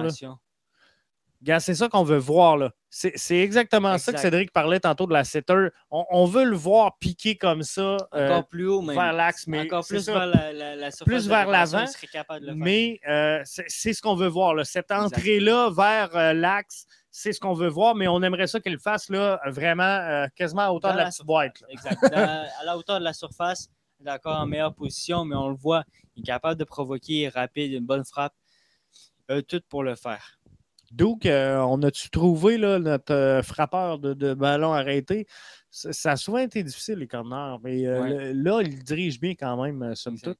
c'est 1.58 1.74
ça 1.74 1.88
qu'on 1.88 2.04
veut 2.04 2.18
voir. 2.18 2.56
là. 2.56 2.70
C'est 2.90 3.38
exactement 3.38 3.98
ça 3.98 4.12
que. 4.12 4.20
Cédric 4.20 4.52
parlait 4.52 4.78
tantôt 4.80 5.06
de 5.06 5.12
la 5.12 5.24
setter. 5.24 5.68
On, 5.90 6.04
on 6.10 6.26
veut 6.26 6.44
le 6.44 6.54
voir 6.56 6.96
piquer 6.98 7.36
comme 7.36 7.62
ça. 7.62 7.96
euh, 8.14 8.28
Encore 8.30 8.48
plus 8.48 8.66
haut, 8.68 8.80
même. 8.82 8.94
vers 8.96 9.12
l'axe, 9.12 9.46
mais 9.48 9.62
Encore 9.62 9.84
plus 9.86 10.06
vers 10.06 10.26
la, 10.26 10.52
la, 10.52 10.76
la 10.76 10.90
surface 10.90 11.06
Plus 11.06 11.24
de 11.24 11.28
vers 11.28 11.40
réparation, 11.46 11.78
l'avant. 11.78 12.54
Mais 12.56 13.00
euh, 13.08 13.40
c'est 13.44 13.92
ce 13.92 14.00
qu'on 14.00 14.14
veut 14.14 14.28
voir. 14.28 14.54
là. 14.54 14.64
Cette 14.64 14.92
entrée-là 14.92 15.70
vers 15.76 16.14
euh, 16.16 16.32
l'axe, 16.34 16.86
c'est 17.10 17.32
ce 17.32 17.40
qu'on 17.40 17.54
veut 17.54 17.68
voir, 17.68 17.94
mais 17.96 18.06
on 18.08 18.22
aimerait 18.22 18.46
ça 18.46 18.60
qu'il 18.60 18.72
le 18.72 18.78
fasse 18.78 19.08
là, 19.08 19.40
vraiment 19.46 20.26
quasiment 20.36 20.62
à 20.62 20.70
hauteur 20.70 20.92
Dans 20.92 20.98
de 20.98 21.02
la 21.02 21.10
petite 21.10 21.26
boîte. 21.26 21.60
là. 21.60 21.66
Exact. 21.70 21.98
Dans- 22.10 22.46
à 22.60 22.64
la 22.64 22.76
hauteur 22.78 22.98
de 23.00 23.04
la 23.04 23.12
surface, 23.12 23.68
encore 24.06 24.36
en 24.38 24.46
meilleure 24.46 24.74
position, 24.74 25.24
mais 25.24 25.34
on 25.36 25.48
le 25.48 25.56
voit, 25.56 25.82
il 26.16 26.20
est 26.22 26.26
capable 26.26 26.58
de 26.60 26.64
provoquer 26.64 27.28
rapide, 27.28 27.72
une 27.72 27.84
bonne 27.86 28.04
frappe. 28.04 28.34
Tout 29.48 29.60
pour 29.70 29.82
le 29.82 29.94
faire. 29.94 30.38
D'où 30.94 31.18
on 31.66 31.82
a-tu 31.82 32.08
trouvé 32.10 32.56
là, 32.56 32.78
notre 32.78 33.12
euh, 33.12 33.42
frappeur 33.42 33.98
de, 33.98 34.14
de 34.14 34.32
ballon 34.32 34.72
arrêté? 34.72 35.26
Ça, 35.70 35.92
ça 35.92 36.12
a 36.12 36.16
souvent 36.16 36.38
été 36.38 36.62
difficile, 36.62 37.00
les 37.00 37.08
corners, 37.08 37.56
mais 37.64 37.84
euh, 37.86 38.00
Ouais. 38.00 38.32
le- 38.32 38.32
là, 38.32 38.60
il 38.62 38.84
dirige 38.84 39.18
bien 39.18 39.34
quand 39.34 39.60
même, 39.62 39.82
euh, 39.82 39.94
somme 39.94 40.14
Exact. 40.14 40.34
toute. 40.34 40.38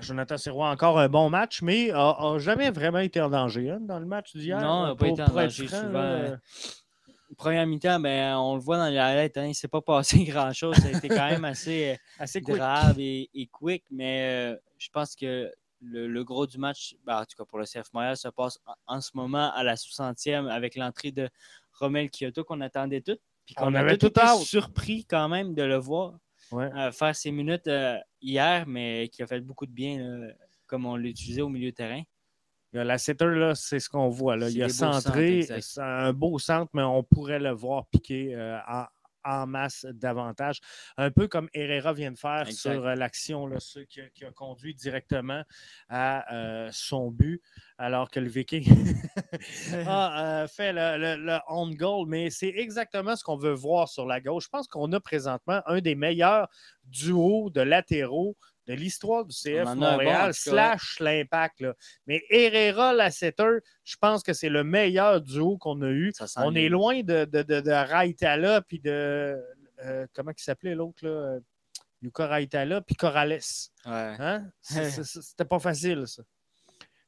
Jonathan 0.00 0.36
Sirois, 0.36 0.70
encore 0.70 0.98
un 0.98 1.08
bon 1.08 1.30
match, 1.30 1.62
mais 1.62 1.92
n'a 1.92 2.38
jamais 2.38 2.70
vraiment 2.72 2.98
été 2.98 3.20
en 3.20 3.30
danger 3.30 3.70
hein, 3.70 3.78
dans 3.80 4.00
le 4.00 4.06
match 4.06 4.34
d'hier. 4.34 4.60
Non, 4.60 4.80
il 4.80 4.84
euh, 4.86 4.88
n'a 4.88 4.94
pas 4.96 5.08
été 5.08 5.22
en 5.22 5.28
danger 5.30 5.68
franc, 5.68 5.80
souvent. 5.80 5.98
euh, 5.98 6.36
Première 7.36 7.66
mi-temps, 7.66 8.00
ben, 8.00 8.36
on 8.38 8.54
le 8.56 8.60
voit 8.60 8.76
dans 8.78 8.88
les 8.88 8.98
highlights, 8.98 9.36
hein, 9.36 9.44
il 9.44 9.48
ne 9.50 9.54
s'est 9.54 9.68
pas 9.68 9.80
passé 9.86 10.24
grand-chose. 10.24 10.74
Ça 10.76 10.88
a 10.88 10.90
été 10.90 11.08
quand 11.08 11.28
même 11.28 11.44
assez, 11.44 11.96
Assez 12.18 12.40
euh, 12.40 12.42
grave 12.56 12.98
et, 12.98 13.30
et 13.34 13.46
quick, 13.46 13.84
mais 13.92 14.52
euh, 14.52 14.56
je 14.78 14.88
pense 14.92 15.14
que 15.14 15.48
le, 15.84 16.06
le 16.08 16.24
gros 16.24 16.46
du 16.46 16.58
match, 16.58 16.96
ben, 17.04 17.20
en 17.20 17.24
tout 17.24 17.36
cas 17.36 17.44
pour 17.44 17.58
le 17.58 17.64
CF 17.64 17.92
Montréal, 17.92 18.16
se 18.16 18.28
passe 18.28 18.58
en, 18.66 18.96
en 18.96 19.00
ce 19.00 19.10
moment 19.14 19.52
à 19.52 19.62
la 19.62 19.74
60e 19.74 20.48
avec 20.48 20.76
l'entrée 20.76 21.12
de 21.12 21.28
Romel 21.78 22.10
Kyoto 22.10 22.44
qu'on 22.44 22.60
attendait 22.60 23.00
tout. 23.00 23.16
Puis 23.46 23.54
On 23.58 23.64
qu'on 23.64 23.74
avait 23.74 23.98
tout 23.98 24.06
été 24.06 24.20
surpris 24.44 25.04
quand 25.04 25.28
même 25.28 25.54
de 25.54 25.62
le 25.62 25.76
voir 25.76 26.14
Ouais. 26.52 26.70
euh, 26.76 26.92
faire 26.92 27.16
ses 27.16 27.32
minutes 27.32 27.66
euh, 27.68 27.96
hier, 28.20 28.66
mais 28.66 29.08
qui 29.10 29.22
a 29.22 29.26
fait 29.26 29.40
beaucoup 29.40 29.64
de 29.64 29.72
bien, 29.72 29.98
là, 29.98 30.32
comme 30.66 30.84
on 30.84 30.94
l'utilisait 30.96 31.40
au 31.40 31.48
milieu 31.48 31.70
de 31.70 31.74
terrain. 31.74 32.02
La 32.72 32.98
setter, 32.98 33.26
là, 33.26 33.54
c'est 33.54 33.78
ce 33.80 33.88
qu'on 33.88 34.08
voit. 34.08 34.36
Là. 34.36 34.50
Il 34.50 34.62
a 34.62 34.68
centres, 34.68 35.00
centré, 35.00 35.46
un 35.78 36.12
beau 36.12 36.38
centre, 36.38 36.70
mais 36.74 36.82
on 36.82 37.02
pourrait 37.04 37.38
le 37.38 37.50
voir 37.52 37.86
piquer 37.86 38.34
euh, 38.34 38.58
en, 38.68 38.84
en 39.24 39.46
masse 39.46 39.86
davantage. 39.92 40.60
Un 40.96 41.10
peu 41.10 41.28
comme 41.28 41.48
Herrera 41.54 41.92
vient 41.92 42.12
de 42.12 42.18
faire 42.18 42.48
Exact. 42.48 42.72
sur 42.72 42.86
euh, 42.86 42.94
l'action, 42.94 43.48
ce 43.58 43.80
qui, 43.80 44.00
a- 44.00 44.08
qui 44.10 44.24
a 44.24 44.30
conduit 44.32 44.74
directement 44.74 45.42
à 45.88 46.34
euh, 46.34 46.68
son 46.72 47.10
but, 47.10 47.42
alors 47.78 48.10
que 48.10 48.20
le 48.20 48.28
Viking 48.28 48.64
a 49.86 50.42
euh, 50.42 50.46
fait 50.46 50.72
le, 50.72 50.98
le, 50.98 51.16
le 51.24 51.38
on 51.48 51.70
goal. 51.70 52.06
Mais 52.08 52.30
c'est 52.30 52.48
exactement 52.54 53.16
ce 53.16 53.24
qu'on 53.24 53.36
veut 53.36 53.52
voir 53.52 53.88
sur 53.88 54.06
la 54.06 54.20
gauche. 54.20 54.44
Je 54.44 54.48
pense 54.50 54.68
qu'on 54.68 54.92
a 54.92 55.00
présentement 55.00 55.62
un 55.66 55.80
des 55.80 55.94
meilleurs 55.94 56.48
duos 56.84 57.50
de 57.50 57.60
latéraux 57.60 58.36
de 58.66 58.74
l'histoire 58.74 59.24
du 59.24 59.34
CF 59.34 59.66
en 59.66 59.76
bon, 59.76 59.80
Montréal, 59.80 60.32
slash 60.34 60.98
l'impact. 61.00 61.64
Mais 62.06 62.22
Herrera, 62.30 62.92
la 62.94 63.10
setter, 63.10 63.58
je 63.84 63.96
pense 64.00 64.22
que 64.22 64.32
c'est 64.32 64.48
le 64.48 64.64
meilleur 64.64 65.20
duo 65.20 65.58
qu'on 65.58 65.80
a 65.82 65.88
eu. 65.88 66.12
On 66.36 66.50
bien. 66.52 66.62
est 66.62 66.68
loin 66.68 67.02
de, 67.02 67.24
de, 67.24 67.42
de, 67.42 67.60
de 67.60 67.70
Raitala, 67.70 68.62
puis 68.62 68.80
de. 68.80 69.36
euh, 69.84 70.06
comment 70.14 70.32
il 70.36 70.42
s'appelait 70.42 70.74
l'autre, 70.74 71.06
là? 71.06 71.38
Yuka 72.02 72.26
Raitala, 72.26 72.80
puis 72.82 72.96
Corrales. 72.96 73.40
Ouais. 73.86 74.16
Hein? 74.18 74.50
C'était 74.62 75.44
pas 75.44 75.58
facile, 75.58 76.04
ça. 76.06 76.22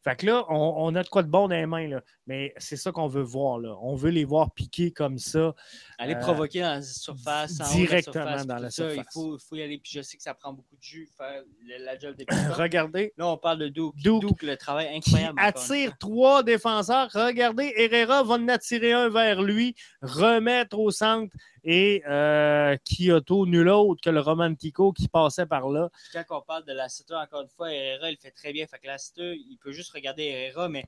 Fait 0.06 0.14
que 0.14 0.26
là, 0.26 0.44
on, 0.48 0.74
on 0.76 0.94
a 0.94 1.02
de 1.02 1.08
quoi 1.08 1.24
de 1.24 1.28
bon 1.28 1.48
dans 1.48 1.56
les 1.56 1.66
mains, 1.66 1.88
là. 1.88 2.00
Mais 2.28 2.54
c'est 2.58 2.76
ça 2.76 2.92
qu'on 2.92 3.08
veut 3.08 3.22
voir, 3.22 3.58
là. 3.58 3.76
On 3.82 3.96
veut 3.96 4.10
les 4.10 4.24
voir 4.24 4.52
piquer 4.52 4.92
comme 4.92 5.18
ça. 5.18 5.52
Aller 5.98 6.14
Euh, 6.14 6.20
provoquer 6.20 6.60
dans 6.60 6.74
la 6.74 6.82
surface, 6.82 7.60
en 7.60 7.64
de 7.64 7.68
la 7.68 7.74
directement 7.74 8.24
surface, 8.24 8.46
dans 8.46 8.54
la 8.58 8.70
ça, 8.70 8.88
surface. 8.88 9.06
Il 9.10 9.12
faut, 9.12 9.36
il 9.36 9.40
faut 9.48 9.56
y 9.56 9.62
aller. 9.62 9.78
Puis 9.78 9.90
je 9.94 10.02
sais 10.02 10.16
que 10.16 10.22
ça 10.22 10.34
prend 10.34 10.52
beaucoup 10.52 10.76
de 10.76 10.82
jus, 10.82 11.08
faire 11.16 11.42
le- 11.64 11.84
la 11.84 11.98
job 11.98 12.14
des. 12.16 12.24
Regardez, 12.52 13.12
Là, 13.16 13.26
on 13.26 13.36
parle 13.36 13.58
de 13.58 13.68
Duke. 13.68 13.96
Duke, 13.96 14.20
Duke, 14.26 14.42
le 14.42 14.56
travail 14.56 14.88
incroyable. 14.94 15.40
attire 15.42 15.98
trois 15.98 16.42
défenseurs. 16.44 17.08
Regardez, 17.12 17.72
Herrera 17.76 18.22
va 18.22 18.34
en 18.34 18.46
attirer 18.48 18.92
un 18.92 19.08
vers 19.08 19.42
lui, 19.42 19.74
remettre 20.02 20.78
au 20.78 20.90
centre 20.92 21.34
et 21.68 22.02
euh, 22.06 22.76
Kyoto, 22.84 23.44
nul 23.44 23.68
autre 23.68 24.00
que 24.00 24.08
le 24.10 24.20
Romantico 24.20 24.92
qui 24.92 25.08
passait 25.08 25.46
par 25.46 25.68
là. 25.68 25.90
Quand 26.12 26.38
on 26.38 26.40
parle 26.40 26.64
de 26.64 26.72
Lassiter, 26.72 27.14
encore 27.14 27.42
une 27.42 27.48
fois, 27.48 27.74
Herrera, 27.74 28.08
il 28.12 28.16
fait 28.16 28.30
très 28.30 28.52
bien. 28.52 28.66
Fait 28.68 28.78
que 28.78 28.86
Lassiter, 28.86 29.34
il 29.34 29.58
peut 29.58 29.72
juste 29.72 29.90
regarder 29.90 30.22
Herrera, 30.26 30.68
mais 30.68 30.84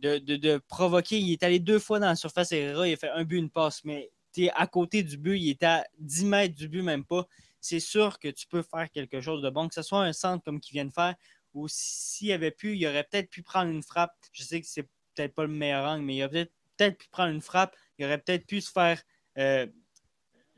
de, 0.00 0.16
de- 0.18 0.58
provoquer, 0.66 1.18
il 1.18 1.32
est 1.32 1.42
allé 1.42 1.58
deux 1.58 1.78
fois 1.78 1.98
dans 1.98 2.06
la 2.06 2.16
surface 2.16 2.52
Herrera, 2.52 2.88
il 2.88 2.94
a 2.94 2.96
fait 2.96 3.10
un 3.10 3.24
but, 3.24 3.36
une 3.36 3.50
passe, 3.50 3.84
mais 3.84 4.10
tu 4.32 4.44
es 4.44 4.50
à 4.54 4.66
côté 4.66 5.02
du 5.02 5.18
but, 5.18 5.38
il 5.38 5.50
est 5.50 5.62
à 5.62 5.84
10 5.98 6.24
mètres 6.24 6.54
du 6.54 6.68
but, 6.68 6.82
même 6.82 7.04
pas. 7.04 7.26
C'est 7.60 7.80
sûr 7.80 8.18
que 8.18 8.28
tu 8.28 8.46
peux 8.46 8.62
faire 8.62 8.90
quelque 8.90 9.20
chose 9.20 9.42
de 9.42 9.50
bon, 9.50 9.68
que 9.68 9.74
ce 9.74 9.82
soit 9.82 10.02
un 10.04 10.14
centre 10.14 10.42
comme 10.42 10.58
qu'il 10.58 10.72
vient 10.72 10.86
de 10.86 10.92
faire, 10.92 11.16
ou 11.52 11.66
s'il 11.68 12.32
avait 12.32 12.50
pu, 12.50 12.76
il 12.76 12.86
aurait 12.86 13.04
peut-être 13.04 13.28
pu 13.28 13.42
prendre 13.42 13.70
une 13.70 13.82
frappe. 13.82 14.14
Je 14.32 14.42
sais 14.42 14.60
que 14.60 14.66
c'est 14.66 14.84
peut-être 15.14 15.34
pas 15.34 15.42
le 15.42 15.48
meilleur 15.48 15.86
angle, 15.86 16.04
mais 16.04 16.16
il 16.16 16.22
aurait 16.22 16.30
peut-être 16.30 16.52
peut-être 16.78 16.98
pu 16.98 17.08
prendre 17.10 17.32
une 17.34 17.42
frappe, 17.42 17.76
il 17.98 18.06
aurait 18.06 18.18
peut-être 18.18 18.46
pu 18.46 18.62
se 18.62 18.70
faire. 18.70 19.02
Euh, 19.36 19.66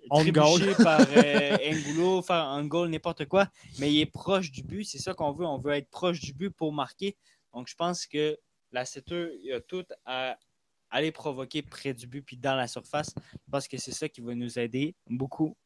On 0.08 0.24
goal. 0.24 0.74
par 0.82 1.00
euh, 1.00 1.56
Angulo, 1.70 2.22
faire 2.22 2.44
un 2.44 2.64
goal, 2.64 2.88
n'importe 2.88 3.26
quoi. 3.26 3.48
Mais 3.78 3.92
il 3.92 4.00
est 4.00 4.06
proche 4.06 4.50
du 4.50 4.62
but. 4.62 4.84
C'est 4.84 4.98
ça 4.98 5.14
qu'on 5.14 5.32
veut. 5.32 5.46
On 5.46 5.58
veut 5.58 5.72
être 5.72 5.90
proche 5.90 6.20
du 6.20 6.32
but 6.32 6.50
pour 6.50 6.72
marquer. 6.72 7.16
Donc, 7.54 7.68
je 7.68 7.74
pense 7.74 8.06
que 8.06 8.38
la 8.72 8.84
CETE, 8.84 9.14
il 9.42 9.52
a 9.52 9.60
tout 9.60 9.84
à 10.06 10.38
aller 10.90 11.12
provoquer 11.12 11.62
près 11.62 11.94
du 11.94 12.06
but 12.06 12.22
puis 12.22 12.36
dans 12.36 12.54
la 12.54 12.66
surface. 12.66 13.14
Je 13.32 13.50
pense 13.50 13.68
que 13.68 13.76
c'est 13.78 13.92
ça 13.92 14.08
qui 14.08 14.20
va 14.20 14.34
nous 14.34 14.58
aider 14.58 14.94
beaucoup 15.08 15.56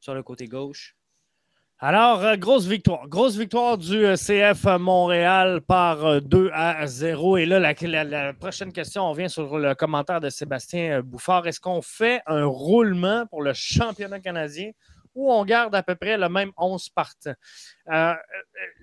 sur 0.00 0.14
le 0.14 0.22
côté 0.22 0.46
gauche. 0.46 0.96
Alors, 1.84 2.22
euh, 2.22 2.36
grosse 2.36 2.66
victoire. 2.66 3.08
Grosse 3.08 3.36
victoire 3.36 3.76
du 3.76 4.06
euh, 4.06 4.14
CF 4.14 4.66
Montréal 4.78 5.62
par 5.62 6.06
euh, 6.06 6.20
2 6.20 6.48
à 6.54 6.86
0. 6.86 7.38
Et 7.38 7.44
là, 7.44 7.58
la, 7.58 8.32
prochaine 8.34 8.72
question, 8.72 9.02
on 9.02 9.12
vient 9.12 9.26
sur 9.26 9.58
le 9.58 9.74
commentaire 9.74 10.20
de 10.20 10.30
Sébastien 10.30 10.98
euh, 10.98 11.02
Bouffard. 11.02 11.44
Est-ce 11.48 11.58
qu'on 11.58 11.82
fait 11.82 12.22
un 12.28 12.44
roulement 12.44 13.26
pour 13.26 13.42
le 13.42 13.52
championnat 13.52 14.20
canadien 14.20 14.70
ou 15.16 15.32
on 15.32 15.44
garde 15.44 15.74
à 15.74 15.82
peu 15.82 15.96
près 15.96 16.16
le 16.16 16.28
même 16.28 16.52
11 16.56 16.88
partants? 16.90 17.34
Euh, 17.88 17.92
euh, 17.92 18.14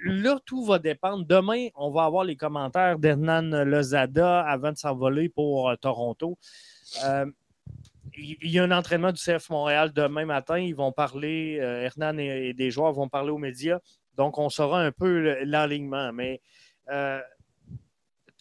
là, 0.04 0.38
tout 0.46 0.66
va 0.66 0.78
dépendre. 0.78 1.26
Demain, 1.26 1.70
on 1.76 1.92
va 1.92 2.04
avoir 2.04 2.26
les 2.26 2.36
commentaires 2.36 3.00
d'Hernan 3.00 3.64
Lozada 3.64 4.42
avant 4.42 4.74
de 4.74 4.78
s'envoler 4.78 5.30
pour 5.30 5.70
euh, 5.70 5.76
Toronto. 5.78 6.38
Euh, 7.06 7.26
il 8.18 8.50
y 8.50 8.60
a 8.60 8.64
un 8.64 8.72
entraînement 8.72 9.12
du 9.12 9.22
CF 9.22 9.50
Montréal 9.50 9.92
demain 9.94 10.26
matin. 10.26 10.58
Ils 10.58 10.76
vont 10.76 10.92
parler, 10.92 11.60
euh, 11.60 11.84
Hernan 11.84 12.18
et, 12.18 12.54
des 12.54 12.72
joueurs 12.72 12.94
vont 12.94 13.10
parler 13.10 13.32
aux 13.32 13.38
médias. 13.38 13.80
Donc, 14.16 14.38
on 14.38 14.50
saura 14.50 14.82
un 14.82 14.92
peu 14.92 15.44
l'alignement. 15.44 16.12
Mais 16.14 16.42
euh, 16.90 17.22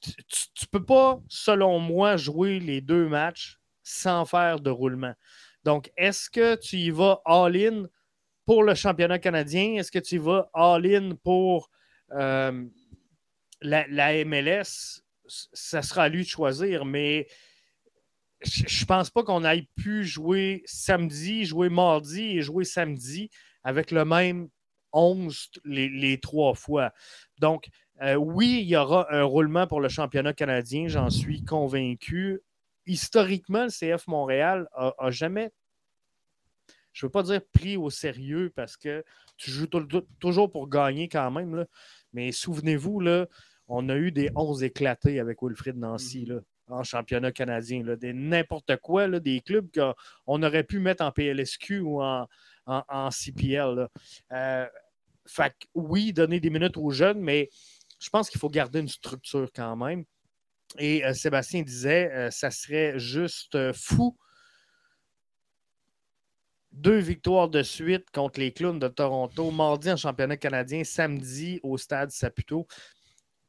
tu 0.00 0.12
ne 0.12 0.66
peux 0.70 0.84
pas, 0.84 1.20
selon 1.28 1.78
moi, 1.78 2.16
jouer 2.16 2.60
les 2.60 2.80
deux 2.80 3.08
matchs 3.08 3.58
sans 3.82 4.24
faire 4.24 4.60
de 4.60 4.70
roulement. 4.70 5.14
Donc, 5.64 5.90
est-ce 5.96 6.30
que 6.30 6.56
tu 6.56 6.76
y 6.76 6.90
vas 6.90 7.20
all-in 7.24 7.86
pour 8.46 8.62
le 8.62 8.74
championnat 8.74 9.18
canadien? 9.18 9.74
Est-ce 9.74 9.92
que 9.92 9.98
tu 9.98 10.16
y 10.16 10.18
vas 10.18 10.50
all-in 10.54 11.14
pour 11.22 11.70
euh, 12.12 12.64
la 13.60 14.24
MLS? 14.24 15.02
Ça 15.26 15.82
sera 15.82 16.04
à 16.04 16.08
lui 16.08 16.22
de 16.22 16.28
choisir, 16.28 16.84
mais 16.84 17.26
je 18.42 18.64
je 18.66 18.84
pense 18.84 19.10
pas 19.10 19.22
qu'on 19.22 19.44
aille 19.44 19.68
pu 19.76 20.04
jouer 20.04 20.62
samedi, 20.64 21.44
jouer 21.44 21.68
mardi 21.68 22.38
et 22.38 22.42
jouer 22.42 22.64
samedi 22.64 23.30
avec 23.64 23.90
le 23.90 24.04
même 24.04 24.48
11 24.92 25.50
les, 25.64 25.88
les 25.88 26.18
trois 26.18 26.54
fois. 26.54 26.92
Donc, 27.40 27.68
euh, 28.02 28.14
oui, 28.14 28.60
il 28.62 28.68
y 28.68 28.76
aura 28.76 29.12
un 29.12 29.22
roulement 29.24 29.66
pour 29.66 29.80
le 29.80 29.88
championnat 29.88 30.32
canadien, 30.32 30.88
j'en 30.88 31.10
suis 31.10 31.44
convaincu. 31.44 32.40
Historiquement, 32.86 33.64
le 33.64 33.70
CF 33.70 34.06
Montréal 34.06 34.68
a, 34.72 34.94
a 34.98 35.10
jamais, 35.10 35.50
je 36.92 37.04
ne 37.04 37.08
veux 37.08 37.12
pas 37.12 37.22
dire 37.22 37.40
pris 37.52 37.76
au 37.76 37.90
sérieux 37.90 38.50
parce 38.54 38.76
que 38.76 39.04
tu 39.36 39.50
joues 39.50 39.66
tou- 39.66 39.84
tou- 39.84 40.06
toujours 40.20 40.50
pour 40.50 40.68
gagner 40.68 41.08
quand 41.08 41.30
même, 41.30 41.54
là. 41.54 41.66
mais 42.12 42.32
souvenez-vous, 42.32 43.00
là, 43.00 43.26
on 43.66 43.88
a 43.90 43.96
eu 43.96 44.10
des 44.10 44.30
11 44.34 44.62
éclatés 44.62 45.20
avec 45.20 45.42
Wilfrid 45.42 45.76
Nancy. 45.76 46.24
là 46.24 46.40
en 46.68 46.82
championnat 46.82 47.32
canadien. 47.32 47.82
N'importe 48.14 48.76
quoi, 48.76 49.08
des 49.20 49.40
clubs 49.40 49.68
qu'on 49.72 50.42
aurait 50.42 50.64
pu 50.64 50.78
mettre 50.78 51.04
en 51.04 51.10
PLSQ 51.10 51.80
ou 51.80 52.02
en, 52.02 52.26
CPL. 53.10 53.88
Euh, 54.32 54.66
fait 55.26 55.54
oui, 55.74 56.12
donner 56.12 56.40
des 56.40 56.50
minutes 56.50 56.76
aux 56.76 56.90
jeunes, 56.90 57.20
mais 57.20 57.48
je 57.98 58.10
pense 58.10 58.30
qu'il 58.30 58.40
faut 58.40 58.50
garder 58.50 58.80
une 58.80 58.88
structure 58.88 59.48
quand 59.54 59.76
même. 59.76 60.04
Et 60.78 61.04
euh, 61.04 61.14
Sébastien 61.14 61.62
disait, 61.62 62.10
euh, 62.12 62.30
ça 62.30 62.50
serait 62.50 62.98
juste 62.98 63.72
fou. 63.72 64.16
Deux 66.72 66.98
victoires 66.98 67.48
de 67.48 67.62
suite 67.62 68.10
contre 68.12 68.38
les 68.38 68.52
Clowns 68.52 68.78
de 68.78 68.88
Toronto, 68.88 69.50
mardi 69.50 69.90
en 69.90 69.96
championnat 69.96 70.36
canadien, 70.36 70.84
samedi 70.84 71.58
au 71.62 71.78
stade 71.78 72.10
Saputo 72.10 72.66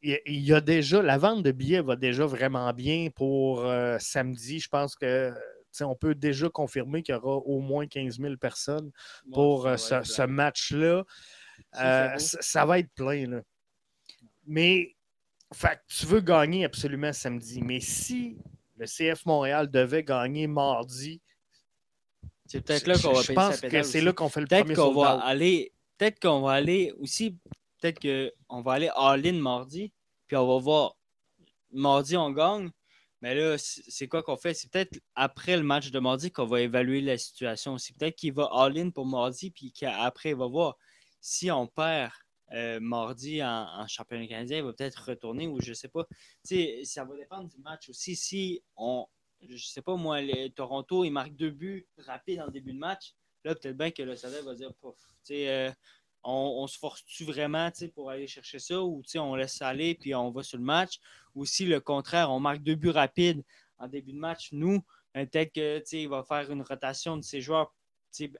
il 0.01 0.39
y 0.39 0.53
a 0.53 0.61
déjà, 0.61 1.01
la 1.01 1.17
vente 1.17 1.43
de 1.43 1.51
billets 1.51 1.81
va 1.81 1.95
déjà 1.95 2.25
vraiment 2.25 2.71
bien 2.73 3.09
pour 3.13 3.65
euh, 3.65 3.97
samedi. 3.99 4.59
Je 4.59 4.69
pense 4.69 4.95
que 4.95 5.33
on 5.81 5.95
peut 5.95 6.15
déjà 6.15 6.49
confirmer 6.49 7.03
qu'il 7.03 7.13
y 7.15 7.17
aura 7.17 7.37
au 7.37 7.59
moins 7.59 7.87
15 7.87 8.19
000 8.19 8.37
personnes 8.37 8.91
pour 9.31 9.67
euh, 9.67 9.77
ce, 9.77 10.03
ce 10.03 10.23
match-là. 10.23 11.03
Euh, 11.81 12.17
ça, 12.17 12.37
ça 12.41 12.65
va 12.65 12.79
être 12.79 12.91
plein. 12.95 13.27
Là. 13.27 13.41
Mais 14.45 14.95
fait, 15.53 15.79
tu 15.87 16.05
veux 16.05 16.21
gagner 16.21 16.65
absolument 16.65 17.13
samedi. 17.13 17.61
Mais 17.61 17.79
si 17.79 18.37
le 18.77 18.85
CF 18.85 19.25
Montréal 19.25 19.69
devait 19.69 20.03
gagner 20.03 20.47
mardi, 20.47 21.21
C'est 22.47 22.61
peut-être 22.61 22.87
là 22.87 22.95
qu'on 22.97 23.13
va 23.13 23.21
je 23.21 23.33
pense 23.33 23.61
que 23.61 23.83
c'est 23.83 24.01
là 24.01 24.11
qu'on 24.11 24.29
fait 24.29 24.41
le 24.41 24.47
Peut-être 24.47 24.65
premier 24.65 24.75
qu'on 24.75 24.93
va 24.93 25.07
sold-out. 25.11 25.23
aller. 25.25 25.73
Peut-être 25.97 26.19
qu'on 26.19 26.41
va 26.41 26.53
aller 26.53 26.93
aussi. 26.99 27.37
Peut-être 27.79 27.99
qu'on 28.01 28.61
va 28.61 28.73
aller 28.73 28.89
all-in 28.95 29.33
mardi. 29.33 29.91
Puis 30.27 30.37
on 30.37 30.47
va 30.47 30.59
voir. 30.59 30.97
Mardi, 31.71 32.17
on 32.17 32.31
gagne. 32.31 32.71
Mais 33.21 33.35
là, 33.35 33.57
c'est 33.57 33.83
c'est 33.87 34.07
quoi 34.07 34.23
qu'on 34.23 34.37
fait? 34.37 34.53
C'est 34.53 34.71
peut-être 34.71 34.99
après 35.15 35.57
le 35.57 35.63
match 35.63 35.91
de 35.91 35.99
mardi 35.99 36.31
qu'on 36.31 36.45
va 36.45 36.61
évaluer 36.61 37.01
la 37.01 37.17
situation 37.17 37.73
aussi. 37.73 37.93
Peut-être 37.93 38.15
qu'il 38.15 38.33
va 38.33 38.49
all-in 38.53 38.91
pour 38.91 39.05
mardi, 39.05 39.51
puis 39.51 39.71
qu'après, 39.73 40.29
il 40.29 40.35
va 40.35 40.47
voir 40.47 40.77
si 41.19 41.51
on 41.51 41.67
perd 41.67 42.11
euh, 42.53 42.79
mardi 42.79 43.43
en, 43.43 43.85
championnat 43.87 44.27
canadien, 44.27 44.57
il 44.57 44.63
va 44.63 44.73
peut-être 44.73 45.09
retourner 45.09 45.47
ou 45.47 45.61
je 45.61 45.73
sais 45.73 45.87
pas. 45.87 46.07
Ça 46.43 47.03
va 47.03 47.15
dépendre 47.15 47.49
du 47.49 47.59
match 47.59 47.89
aussi. 47.89 48.15
Si 48.15 48.63
on, 48.75 49.05
je 49.47 49.65
sais 49.65 49.81
pas 49.81 49.95
moi, 49.95 50.21
les- 50.21 50.49
Toronto, 50.51 51.03
ils 51.03 51.11
marquent 51.11 51.35
deux 51.35 51.51
buts 51.51 51.87
rapides 51.97 52.41
en 52.41 52.47
début 52.47 52.73
de 52.73 52.79
match. 52.79 53.13
Là, 53.43 53.55
peut-être 53.55 53.77
bien 53.77 53.91
que 53.91 54.01
le 54.01 54.15
Sada 54.15 54.41
va 54.41 54.53
dire, 54.55 54.73
Pouf, 54.75 54.97
tu 54.97 55.33
sais, 55.33 55.49
euh, 55.49 55.71
on, 56.23 56.67
se 56.67 56.77
force-tu 56.77 57.23
vraiment 57.23 57.71
pour 57.95 58.09
aller 58.09 58.27
chercher 58.27 58.59
ça 58.59 58.81
ou 58.81 59.01
on 59.15 59.35
laisse 59.35 59.61
aller 59.61 59.95
puis 59.95 60.13
on 60.15 60.31
va 60.31 60.43
sur 60.43 60.57
le 60.57 60.63
match? 60.63 60.99
Ou 61.35 61.45
si 61.45 61.65
le 61.65 61.79
contraire, 61.79 62.31
on 62.31 62.39
marque 62.39 62.61
deux 62.61 62.75
buts 62.75 62.89
rapides 62.89 63.43
en 63.77 63.87
début 63.87 64.13
de 64.13 64.17
match, 64.17 64.49
nous, 64.51 64.83
euh, 65.15 65.25
peut-être 65.25 65.53
que 65.53 65.79
tu 65.79 65.85
sais, 65.85 66.01
il 66.03 66.09
va 66.09 66.23
faire 66.23 66.51
une 66.51 66.61
rotation 66.61 67.17
de 67.17 67.21
ses 67.21 67.41
joueurs 67.41 67.73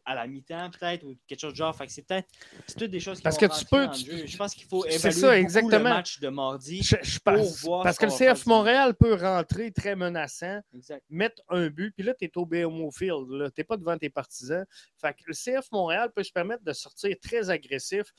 à 0.06 0.16
la 0.16 0.28
mi-temps, 0.28 0.70
peut-être, 0.72 1.04
ou 1.06 1.16
quelque 1.28 1.40
chose 1.40 1.52
de 1.54 1.58
genre. 1.58 1.76
Fait 1.76 1.86
que 1.86 1.92
c'est 1.92 2.02
peut-être. 2.02 2.28
C'est 2.68 2.78
toutes 2.78 2.92
des 2.92 3.00
choses 3.00 3.18
qui 3.18 3.24
Parce 3.24 3.40
vont 3.40 3.48
que 3.48 3.60
tu 3.60 3.66
peux- 3.66 3.90
tu- 3.92 4.06
jeu. 4.18 4.26
Je 4.26 4.38
pense 4.38 4.54
qu'il 4.56 4.66
faut 4.68 4.86
évaluer 4.86 5.12
ça, 5.20 5.38
exactement. 5.38 5.78
le 5.78 5.84
match 5.84 6.20
de 6.20 6.28
mardi. 6.30 6.82
Je, 6.84 6.96
je 7.02 7.20
pense, 7.20 7.62
voir 7.64 7.84
parce 7.84 7.96
ce 7.98 8.02
que 8.02 8.06
le 8.06 8.12
CF 8.34 8.46
Montréal 8.46 8.96
peut 8.96 9.14
rentrer 9.16 9.72
très 9.72 9.96
menaçant, 9.96 10.60
Exact. 10.74 11.04
mettre 11.10 11.42
un 11.50 11.68
but, 11.70 11.92
puis 11.96 12.04
là, 12.06 12.14
tu 12.14 12.26
es 12.26 12.32
au 12.38 12.46
BMO 12.46 12.92
Field. 12.92 13.28
Tu 13.30 13.62
n'es 13.62 13.64
pas 13.64 13.78
devant 13.78 13.98
tes 13.98 14.10
partisans. 14.10 14.66
Fait 14.98 15.14
que 15.14 15.24
le 15.28 15.34
CF 15.34 15.72
Montréal 15.72 16.12
peut 16.16 16.24
se 16.24 16.32
permettre 16.32 16.64
de 16.64 16.74
sortir 16.74 17.16
très 17.22 17.50
agressif, 17.50 18.12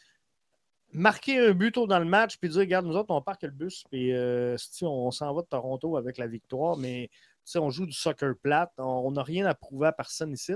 marquer 0.93 1.39
un 1.39 1.53
but 1.53 1.73
tôt 1.73 1.87
dans 1.87 1.99
le 1.99 2.05
match, 2.05 2.37
puis 2.39 2.49
dire 2.49 2.61
Regarde, 2.61 2.87
nous 2.87 2.97
autres, 2.97 3.15
on 3.15 3.23
parque 3.23 3.43
le 3.43 3.51
bus, 3.51 3.85
puis 3.91 4.13
euh, 4.13 4.57
si 4.57 4.85
on 4.85 5.11
s'en 5.11 5.33
va 5.35 5.43
de 5.43 5.47
Toronto 5.47 5.97
avec 5.97 6.19
la 6.19 6.27
victoire, 6.27 6.77
mais 6.77 7.09
on 7.57 7.71
joue 7.71 7.87
du 7.87 7.93
soccer 7.93 8.35
plate, 8.41 8.71
on 8.79 9.11
n'a 9.13 9.23
rien 9.25 9.47
à 9.47 9.55
prouver 9.55 9.89
à 9.89 9.93
personne 9.93 10.33
ici. 10.33 10.53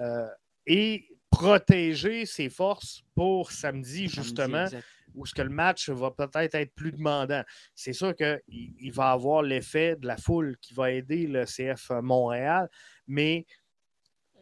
Euh, 0.00 0.28
et 0.66 1.08
protéger 1.30 2.26
ses 2.26 2.48
forces 2.48 3.02
pour 3.14 3.50
samedi, 3.50 4.08
justement 4.08 4.66
où 5.14 5.26
ce 5.26 5.34
que 5.34 5.42
le 5.42 5.50
match 5.50 5.88
va 5.90 6.10
peut-être 6.10 6.54
être 6.54 6.74
plus 6.74 6.92
demandant. 6.92 7.42
C'est 7.74 7.92
sûr 7.92 8.14
qu'il 8.14 8.40
il 8.48 8.92
va 8.92 9.10
avoir 9.10 9.42
l'effet 9.42 9.96
de 9.96 10.06
la 10.06 10.16
foule 10.16 10.56
qui 10.60 10.74
va 10.74 10.90
aider 10.90 11.26
le 11.26 11.44
CF 11.44 11.90
Montréal, 12.02 12.68
mais 13.06 13.46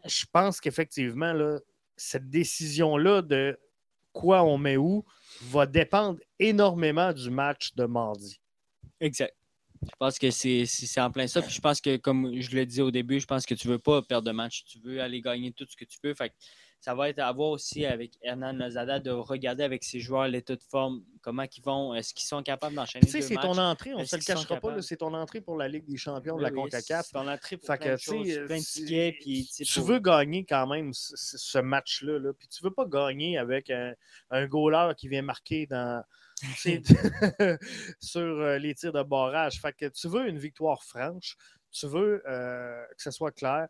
je 0.05 0.25
pense 0.31 0.59
qu'effectivement, 0.59 1.33
cette 1.95 2.29
décision-là 2.29 3.21
de 3.21 3.59
quoi 4.13 4.43
on 4.43 4.57
met 4.57 4.77
où 4.77 5.05
va 5.43 5.65
dépendre 5.65 6.19
énormément 6.39 7.13
du 7.13 7.29
match 7.29 7.73
de 7.75 7.85
mardi. 7.85 8.39
Exact. 8.99 9.35
Je 9.83 9.95
pense 9.97 10.19
que 10.19 10.29
c'est 10.29 10.65
en 10.99 11.11
plein 11.11 11.27
ça. 11.27 11.41
Puis 11.41 11.51
je 11.53 11.61
pense 11.61 11.81
que, 11.81 11.97
comme 11.97 12.39
je 12.39 12.55
le 12.55 12.65
disais 12.65 12.81
au 12.83 12.91
début, 12.91 13.19
je 13.19 13.25
pense 13.27 13.45
que 13.45 13.55
tu 13.55 13.67
ne 13.67 13.73
veux 13.73 13.79
pas 13.79 14.01
perdre 14.01 14.27
de 14.27 14.31
match. 14.31 14.63
Tu 14.65 14.79
veux 14.79 15.01
aller 15.01 15.21
gagner 15.21 15.51
tout 15.51 15.65
ce 15.69 15.75
que 15.75 15.85
tu 15.85 15.97
peux. 15.99 16.13
Fait 16.13 16.29
que 16.29 16.35
ça 16.79 16.95
va 16.95 17.09
être 17.09 17.19
à 17.19 17.31
voir 17.31 17.49
aussi 17.49 17.85
avec 17.85 18.13
Hernan 18.23 18.53
Lozada 18.53 18.99
de 18.99 19.11
regarder 19.11 19.63
avec 19.63 19.83
ses 19.83 19.99
joueurs 19.99 20.27
l'état 20.27 20.55
de 20.55 20.63
forme, 20.63 21.03
comment 21.21 21.43
ils 21.43 21.61
vont, 21.63 21.93
est-ce 21.93 22.11
qu'ils 22.11 22.25
sont 22.25 22.41
capables 22.41 22.73
d'enchaîner 22.75 23.05
Tu 23.05 23.11
sais, 23.11 23.21
c'est 23.21 23.35
ton 23.35 23.55
entrée, 23.57 23.93
on 23.93 23.99
ne 23.99 24.05
se 24.05 24.15
le 24.15 24.23
cachera 24.23 24.55
pas, 24.59 24.81
c'est 24.81 24.97
ton 24.97 25.13
entrée 25.13 25.41
pour 25.41 25.57
la 25.57 25.67
Ligue 25.67 25.85
des 25.85 25.97
champions 25.97 26.37
de 26.37 26.41
la 26.41 26.49
oui, 26.49 26.55
CONCACAF. 26.55 27.05
C'est 27.05 27.13
ton 27.13 27.27
entrée 27.27 27.57
pour 27.57 27.67
Fait 27.67 27.77
plein 27.77 27.85
que, 27.85 27.91
de 27.91 27.97
tu 27.97 28.03
sais, 28.03 28.11
choses, 28.35 28.45
plein 28.47 28.57
de 28.57 28.63
c'est- 28.63 28.79
tickets. 28.81 29.15
Puis, 29.21 29.49
tu 29.55 29.79
pour- 29.79 29.87
veux 29.89 29.99
gagner 29.99 30.43
quand 30.43 30.65
même 30.65 30.91
ce, 30.93 31.59
match-là. 31.59 32.17
Là. 32.17 32.33
Puis 32.33 32.47
tu 32.47 32.63
veux 32.63 32.71
pas 32.73 32.85
gagner 32.85 33.37
avec 33.37 33.69
un, 33.69 33.93
un 34.31 34.47
goaler 34.47 34.93
qui 34.97 35.07
vient 35.07 35.21
marquer 35.21 35.67
dans, 35.67 36.03
sur 37.99 38.21
euh, 38.21 38.57
les 38.57 38.73
tirs 38.75 38.93
de 38.93 39.03
barrage. 39.03 39.59
Fait 39.61 39.73
que 39.73 39.87
tu 39.87 40.07
veux 40.07 40.27
une 40.27 40.39
victoire 40.39 40.83
franche. 40.83 41.35
Tu 41.71 41.87
veux 41.87 42.21
euh, 42.27 42.83
que 42.97 43.01
ce 43.01 43.11
soit 43.11 43.31
clair. 43.31 43.67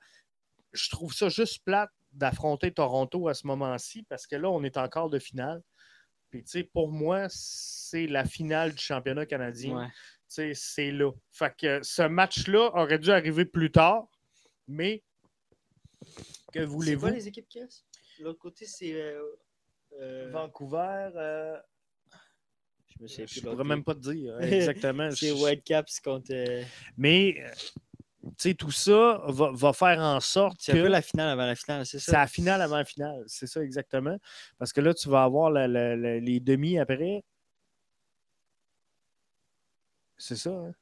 Je 0.74 0.90
trouve 0.90 1.14
ça 1.14 1.30
juste 1.30 1.64
plate 1.64 1.92
d'affronter 2.14 2.72
Toronto 2.74 3.28
à 3.28 3.34
ce 3.34 3.46
moment-ci 3.48 4.04
parce 4.04 4.26
que 4.28 4.36
là, 4.36 4.50
on 4.50 4.64
est 4.64 4.78
encore 4.78 5.10
de 5.10 5.20
finale. 5.20 5.62
Puis, 6.30 6.44
tu 6.44 6.52
sais, 6.52 6.64
pour 6.64 6.90
moi, 6.90 7.28
c'est 7.30 8.08
la 8.08 8.24
finale 8.26 8.74
du 8.74 8.82
championnat 8.82 9.26
canadien. 9.26 9.78
Ouais. 9.78 9.88
Tu 9.88 9.94
sais, 10.28 10.52
c'est 10.56 10.92
là. 10.92 11.12
Fait 11.32 11.54
que 11.58 11.84
ce 11.84 12.04
match-là 12.04 12.72
aurait 12.74 13.00
dû 13.00 13.12
arriver 13.12 13.44
plus 13.44 13.70
tard, 13.70 14.08
mais 14.68 15.04
que 16.54 16.60
C'est 16.60 16.66
voulez-vous? 16.66 17.02
quoi 17.02 17.12
les 17.12 17.28
équipes 17.28 17.48
qui 17.50 17.62
restent? 17.62 17.86
L'autre 18.20 18.40
côté, 18.40 18.66
c'est. 18.66 18.94
euh, 18.94 19.22
euh, 20.00 20.30
Vancouver, 20.32 21.10
euh, 21.16 21.60
Je 23.08 23.22
ne 23.22 23.46
l'autre 23.46 23.56
pourrais 23.56 23.64
même 23.68 23.84
pas 23.84 23.96
te 23.96 24.00
dire 24.12 24.36
hein, 24.36 24.40
exactement. 24.42 25.10
C'est 25.12 25.32
Whitecaps 25.32 26.00
contre. 26.02 26.32
euh, 26.32 26.64
Mais, 26.98 27.36
euh, 27.40 27.50
tu 28.24 28.32
sais, 28.38 28.54
tout 28.54 28.72
ça 28.72 29.22
va, 29.28 29.52
va 29.52 29.74
faire 29.74 30.00
en 30.00 30.20
sorte 30.20 30.58
C'est 30.60 30.74
un 30.74 30.76
que 30.76 30.82
peu 30.84 30.88
la 30.88 31.02
finale 31.02 31.30
avant 31.30 31.46
la 31.46 31.56
finale, 31.56 31.86
c'est 31.86 32.00
c'est 32.00 32.12
ça? 32.12 32.20
la 32.20 32.28
finale 32.28 32.62
avant 32.62 32.78
la 32.78 32.86
finale. 32.86 33.24
C'est 33.28 33.48
ça 33.48 33.64
exactement. 33.64 34.18
Parce 34.58 34.72
que 34.74 34.82
là, 34.82 34.94
tu 34.94 35.10
vas 35.10 35.24
avoir 35.24 35.50
la- 35.50 35.68
la- 35.68 35.96
la- 35.96 36.20
les 36.20 36.40
demi 36.40 36.78
après. 36.80 37.24
C'est 40.18 40.36
ça. 40.36 40.52
hein? 40.52 40.74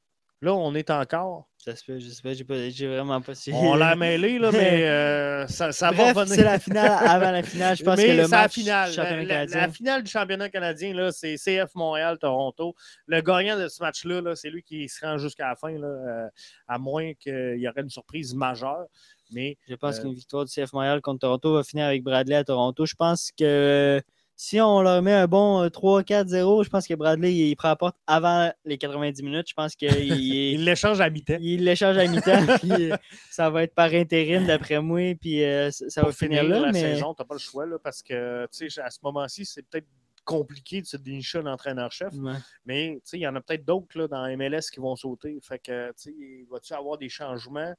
Là, 0.41 0.53
on 0.53 0.73
est 0.73 0.89
encore. 0.89 1.49
Ça 1.57 1.75
se 1.75 1.83
peut, 1.83 1.99
je 1.99 2.07
sais 2.07 2.21
pas, 2.21 2.33
j'ai 2.33 2.45
pas- 2.45 2.69
j'ai 2.69 2.87
vraiment 2.87 3.19
pas 3.19 3.35
suivi. 3.35 3.57
On 3.59 3.75
l'a 3.75 3.93
mêlé, 3.97 4.39
là, 4.39 4.49
mais 4.53 4.83
euh, 4.87 5.45
ça, 5.47 5.73
ça 5.73 5.91
va 5.91 6.13
revenir. 6.13 6.35
c'est 6.35 6.43
la 6.43 6.57
finale 6.59 6.91
avant 7.05 7.31
la 7.31 7.43
finale. 7.43 7.75
Je 7.75 7.83
pense 7.83 7.97
Mais 7.97 8.07
que 8.07 8.11
le 8.13 8.27
la 8.27 8.47
finale. 8.47 8.91
championnat 8.93 9.23
La, 9.25 9.45
la- 9.45 9.61
la 9.61 9.69
finale 9.69 10.03
du 10.03 10.09
championnat 10.09 10.49
canadien, 10.49 10.93
là, 10.93 11.11
c'est 11.11 11.35
CF 11.35 11.75
Montréal-Toronto. 11.75 12.73
Le 13.07 13.19
gagnant 13.21 13.59
de 13.59 13.67
ce 13.67 13.83
match-là, 13.83 14.21
là, 14.21 14.35
c'est 14.37 14.49
lui 14.49 14.63
qui 14.63 14.87
se 14.87 15.05
rend 15.05 15.17
jusqu'à 15.17 15.49
la 15.49 15.55
fin, 15.57 15.71
là, 15.77 15.87
euh, 15.87 16.27
à 16.69 16.77
moins 16.79 17.13
qu'il 17.15 17.57
y 17.57 17.67
aurait 17.67 17.81
une 17.81 17.89
surprise 17.89 18.33
majeure. 18.33 18.85
Mais 19.31 19.57
je 19.67 19.75
pense 19.75 19.99
euh, 19.99 20.03
qu'une 20.03 20.13
victoire 20.13 20.45
du 20.45 20.51
CF 20.53 20.71
Montréal 20.71 21.01
contre 21.01 21.19
Toronto 21.19 21.53
va 21.55 21.63
finir 21.63 21.85
avec 21.85 22.01
Bradley 22.01 22.35
à 22.35 22.45
Toronto. 22.45 22.85
Je 22.85 22.95
pense 22.95 23.31
que 23.37 24.01
si 24.41 24.61
on 24.61 24.81
leur 24.81 25.01
met 25.01 25.11
un 25.11 25.27
bon 25.27 25.63
euh, 25.63 25.67
3-4-0, 25.67 26.63
je 26.63 26.69
pense 26.69 26.87
que 26.87 26.93
Bradley 26.93 27.33
il, 27.33 27.55
prend 27.57 27.67
la 27.67 27.75
porte 27.75 27.97
avant 28.07 28.49
les 28.63 28.77
90 28.77 29.21
minutes. 29.21 29.49
Je 29.49 29.53
pense 29.53 29.75
qu'il 29.75 29.89
il 30.55 30.63
l'échange 30.63 31.01
à 31.01 31.09
mi-temps. 31.09 31.39
il 31.41 31.65
l'échange 31.65 31.97
à 31.97 32.07
mi-temps. 32.07 32.45
puis, 32.61 32.89
euh, 32.89 32.95
ça 33.29 33.49
va 33.49 33.63
être 33.63 33.75
par 33.75 33.93
intérim 33.93 34.47
d'après 34.47 34.79
moi. 34.79 35.13
Puis 35.19 35.43
euh, 35.43 35.71
ça 35.71 35.89
ça 35.89 36.03
va 36.03 36.13
finir 36.13 36.43
finir 36.43 36.55
là. 36.55 36.67
la 36.67 36.71
mais... 36.71 36.79
saison, 36.79 37.13
tu 37.13 37.21
n'as 37.21 37.25
pas 37.25 37.33
le 37.33 37.39
choix, 37.39 37.65
là, 37.65 37.79
parce 37.83 38.01
que 38.01 38.47
tu 38.53 38.69
sais, 38.69 38.81
à 38.81 38.89
ce 38.89 38.99
moment-ci, 39.03 39.43
c'est 39.43 39.63
peut-être 39.63 39.87
compliqué 40.23 40.79
de 40.79 40.85
se 40.85 40.95
dénicher 40.95 41.39
un 41.39 41.47
entraîneur-chef. 41.47 42.13
Ouais. 42.13 42.35
Mais 42.65 42.93
tu 43.03 43.09
sais, 43.09 43.17
il 43.17 43.23
y 43.23 43.27
en 43.27 43.35
a 43.35 43.41
peut-être 43.41 43.65
d'autres 43.65 43.99
là, 43.99 44.07
dans 44.07 44.25
MLS 44.37 44.71
qui 44.71 44.79
vont 44.79 44.95
sauter. 44.95 45.37
Fait 45.41 45.59
que, 45.59 45.89
tu 45.89 46.11
sais, 46.11 46.13
va-tu 46.49 46.73
avoir 46.73 46.97
des 46.97 47.09
changements? 47.09 47.73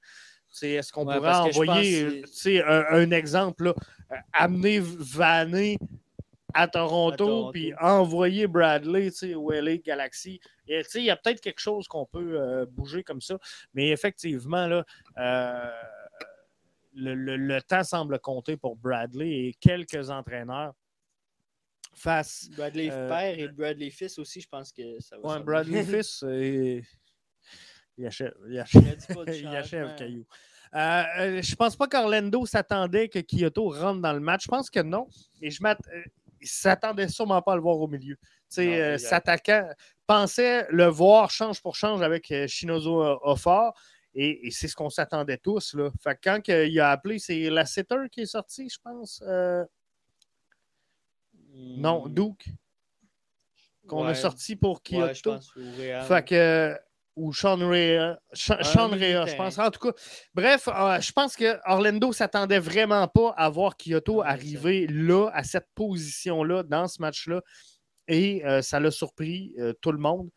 Est-ce 0.60 0.92
qu'on 0.92 1.06
Ouais, 1.06 1.16
pourrait 1.16 1.36
envoyer 1.36 2.02
euh, 2.02 2.22
que 2.22 2.62
un, 2.66 3.02
un 3.02 3.10
exemple, 3.12 3.64
là, 3.64 3.74
euh, 4.12 4.16
amener 4.34 4.80
Vané 4.82 5.78
à 6.54 6.68
Toronto, 6.68 7.50
puis 7.52 7.72
envoyer 7.80 8.46
Bradley 8.46 9.10
tu 9.10 9.16
sais, 9.16 9.34
au 9.34 9.50
LA 9.50 9.76
Galaxy. 9.78 10.40
Et, 10.66 10.82
tu 10.84 10.90
sais, 10.90 10.98
Il 11.00 11.04
y 11.06 11.10
a 11.10 11.16
peut-être 11.16 11.40
quelque 11.40 11.60
chose 11.60 11.86
qu'on 11.88 12.06
peut 12.06 12.40
euh, 12.40 12.66
bouger 12.66 13.02
comme 13.02 13.20
ça. 13.20 13.38
Mais 13.74 13.88
effectivement, 13.90 14.66
là, 14.66 14.84
euh, 15.18 15.70
le, 16.94 17.14
le- 17.14 17.36
le 17.36 17.62
temps 17.62 17.84
semble 17.84 18.18
compter 18.18 18.56
pour 18.56 18.76
Bradley 18.76 19.28
et 19.46 19.54
quelques 19.60 20.10
entraîneurs 20.10 20.74
face 21.94 22.48
Bradley 22.56 22.88
Euh, 22.90 23.08
père 23.08 23.38
et 23.38 23.48
Bradley 23.48 23.90
fils 23.90 24.18
aussi, 24.18 24.40
je 24.40 24.48
pense 24.48 24.72
que 24.72 24.98
ça 25.00 25.16
va. 25.18 25.36
Ouais. 25.38 25.42
Bradley 25.44 25.84
Fils, 26.02 26.22
euh, 26.24 26.80
il 27.98 28.06
achève, 28.06 28.34
il 28.48 28.58
achève, 28.58 28.96
Il 29.28 29.46
achève. 29.48 29.94
Caillou. 29.96 30.24
Euh, 30.72 31.42
je 31.42 31.54
pense 31.56 31.74
pas 31.74 31.88
qu'Orlando 31.88 32.46
s'attendait 32.46 33.08
que 33.08 33.18
Kyoto 33.18 33.70
rentre 33.70 34.00
dans 34.00 34.12
le 34.12 34.20
match. 34.20 34.44
Je 34.44 34.48
pense 34.48 34.70
que 34.70 34.78
non. 34.80 35.08
Et 35.42 35.50
je 35.50 35.60
il 36.40 36.48
s'attendait 36.48 37.08
sûrement 37.08 37.42
pas 37.42 37.52
à 37.52 37.56
le 37.56 37.62
voir 37.62 37.76
au 37.78 37.88
milieu. 37.88 38.16
Tu 38.16 38.24
sais, 38.48 38.66
Non, 38.66 38.72
euh, 38.72 38.98
s'attaquant, 38.98 39.68
pensait 40.06 40.66
le 40.70 40.86
voir 40.86 41.30
change 41.30 41.60
pour 41.62 41.76
change 41.76 42.02
avec 42.02 42.30
euh, 42.30 42.46
Shinozo 42.46 43.02
euh, 43.02 43.16
Offar. 43.22 43.72
Et, 44.14 44.48
et 44.48 44.50
c'est 44.50 44.66
ce 44.66 44.74
qu'on 44.74 44.90
s'attendait 44.90 45.38
tous. 45.38 45.74
Là. 45.74 45.90
Fait 46.02 46.16
que 46.16 46.20
quand 46.24 46.40
que 46.42 46.66
il 46.66 46.80
a 46.80 46.90
appelé, 46.90 47.18
c'est 47.20 47.48
la 47.48 47.64
setter 47.64 48.08
qui 48.10 48.22
est 48.22 48.26
sortie, 48.26 48.68
je 48.68 48.78
pense. 48.82 49.22
Euh, 49.24 49.64
non, 51.52 52.06
Hmm, 52.06 52.14
Duke, 52.14 52.46
qu'on 53.86 54.06
a 54.06 54.14
sorti 54.14 54.56
pour 54.56 54.82
Kyoto. 54.82 55.38
Ouais. 55.56 56.02
Fait 56.02 56.24
que. 56.26 56.78
Ou 57.20 57.32
Sean 57.34 57.58
Rea. 57.58 58.18
Sean, 58.32 58.88
de 58.88 58.94
Rea, 58.94 59.26
je 59.26 59.32
terrain. 59.32 59.36
pense. 59.36 59.58
En 59.58 59.70
tout 59.70 59.80
cas, 59.80 59.92
bref, 60.32 60.68
euh, 60.68 61.00
je 61.00 61.12
pense 61.12 61.36
que 61.36 61.58
Orlando 61.70 62.12
s'attendait 62.12 62.58
vraiment 62.58 63.06
pas 63.08 63.34
à 63.36 63.48
voir 63.50 63.76
Kyoto 63.76 64.22
c'est 64.22 64.28
arriver 64.28 64.86
là, 64.86 65.28
à 65.34 65.44
cette 65.44 65.66
position-là, 65.74 66.62
dans 66.62 66.88
ce 66.88 67.02
match-là. 67.02 67.42
Et 68.08 68.44
euh, 68.46 68.62
ça 68.62 68.80
l'a 68.80 68.90
surpris 68.90 69.52
euh, 69.58 69.72
tout 69.82 69.92
le 69.92 69.98
monde. 69.98 70.30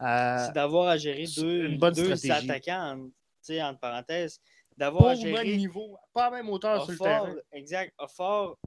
C'est 0.00 0.52
d'avoir 0.54 0.88
à 0.88 0.96
gérer 0.96 1.26
deux, 1.36 1.66
une 1.66 1.78
bonne 1.78 1.92
deux 1.94 2.16
stratégie. 2.16 2.50
attaquants, 2.50 2.92
en- 2.96 3.06
tu 3.06 3.12
sais, 3.42 3.62
entre 3.62 3.78
parenthèses. 3.80 4.38
pas 4.38 4.74
D'avoir 4.78 5.10
à 5.10 5.14
au 5.14 5.22
même 5.22 5.46
niveau, 5.56 5.96
pas 6.12 6.26
à 6.26 6.30
même 6.30 6.48
hauteur 6.48 6.82
sur 6.84 6.92
le 6.92 6.98
terrain. 6.98 7.34
exact, 7.52 7.92
Offort 7.98 8.58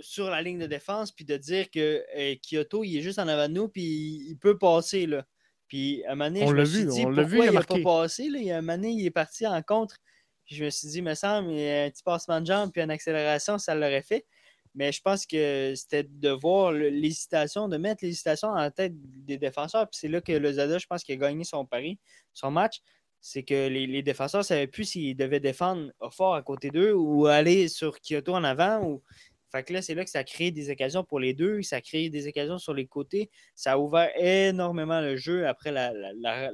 sur 0.00 0.28
la 0.30 0.42
ligne 0.42 0.58
de 0.58 0.66
défense, 0.66 1.12
puis 1.12 1.24
de 1.24 1.36
dire 1.36 1.70
que 1.70 2.02
Kyoto, 2.42 2.82
il 2.82 2.96
est 2.96 3.02
juste 3.02 3.18
en 3.18 3.28
avant 3.28 3.46
de 3.48 3.52
nous, 3.54 3.68
puis 3.68 4.26
il 4.28 4.36
peut 4.36 4.58
passer, 4.58 5.06
là. 5.06 5.24
Puis 5.72 6.04
à 6.04 6.12
un 6.12 6.16
moment 6.16 6.26
donné, 6.28 6.44
On 6.44 6.48
je 6.48 6.54
me 6.54 6.64
suis 6.66 6.78
vu, 6.80 6.86
dit, 6.86 7.02
pourquoi 7.04 7.46
il 7.46 7.52
n'a 7.52 7.62
pas 7.62 7.80
passé, 7.80 8.28
là? 8.28 8.38
Il 8.38 8.44
y 8.44 8.50
a 8.50 8.58
un 8.58 8.60
moment 8.60 8.76
donné, 8.76 8.90
il 8.90 9.06
est 9.06 9.10
parti 9.10 9.46
en 9.46 9.62
contre, 9.62 9.96
puis 10.44 10.54
je 10.54 10.66
me 10.66 10.68
suis 10.68 10.86
dit, 10.88 11.00
me 11.00 11.14
semble, 11.14 11.50
il 11.50 11.60
y 11.60 11.66
a 11.66 11.84
un 11.84 11.90
petit 11.90 12.02
passement 12.02 12.42
de 12.42 12.46
jambe, 12.46 12.70
puis 12.70 12.82
une 12.82 12.90
accélération, 12.90 13.56
ça 13.56 13.74
l'aurait 13.74 14.02
fait. 14.02 14.26
Mais 14.74 14.92
je 14.92 15.00
pense 15.00 15.24
que 15.24 15.72
c'était 15.74 16.02
de 16.02 16.28
voir 16.28 16.72
l'hésitation, 16.72 17.70
de 17.70 17.78
mettre 17.78 18.04
l'hésitation 18.04 18.48
dans 18.48 18.56
la 18.56 18.70
tête 18.70 18.92
des 19.24 19.38
défenseurs. 19.38 19.88
Puis 19.88 19.98
c'est 19.98 20.08
là 20.08 20.20
que 20.20 20.32
le 20.32 20.52
Zada, 20.52 20.76
je 20.76 20.86
pense 20.86 21.04
qu'il 21.04 21.14
a 21.14 21.16
gagné 21.16 21.42
son 21.42 21.64
pari, 21.64 21.98
son 22.34 22.50
match. 22.50 22.82
c'est 23.22 23.42
que 23.42 23.68
les, 23.68 23.86
les 23.86 24.02
défenseurs 24.02 24.40
ne 24.40 24.44
savaient 24.44 24.66
plus 24.66 24.84
s'ils 24.84 25.16
devaient 25.16 25.40
défendre 25.40 25.90
fort 26.10 26.34
à 26.34 26.42
côté 26.42 26.68
d'eux 26.70 26.92
ou 26.92 27.26
aller 27.26 27.68
sur 27.68 27.98
Kyoto 27.98 28.34
en 28.34 28.44
avant. 28.44 28.84
Ou... 28.84 29.02
Fait 29.52 29.62
que 29.62 29.74
là, 29.74 29.82
c'est 29.82 29.94
là 29.94 30.02
que 30.02 30.10
ça 30.10 30.24
crée 30.24 30.50
des 30.50 30.70
occasions 30.70 31.04
pour 31.04 31.20
les 31.20 31.34
deux. 31.34 31.60
Ça 31.60 31.82
crée 31.82 32.08
des 32.08 32.26
occasions 32.26 32.56
sur 32.56 32.72
les 32.72 32.86
côtés. 32.86 33.30
Ça 33.54 33.72
a 33.72 33.78
ouvert 33.78 34.10
énormément 34.16 35.02
le 35.02 35.16
jeu 35.16 35.46
après 35.46 35.72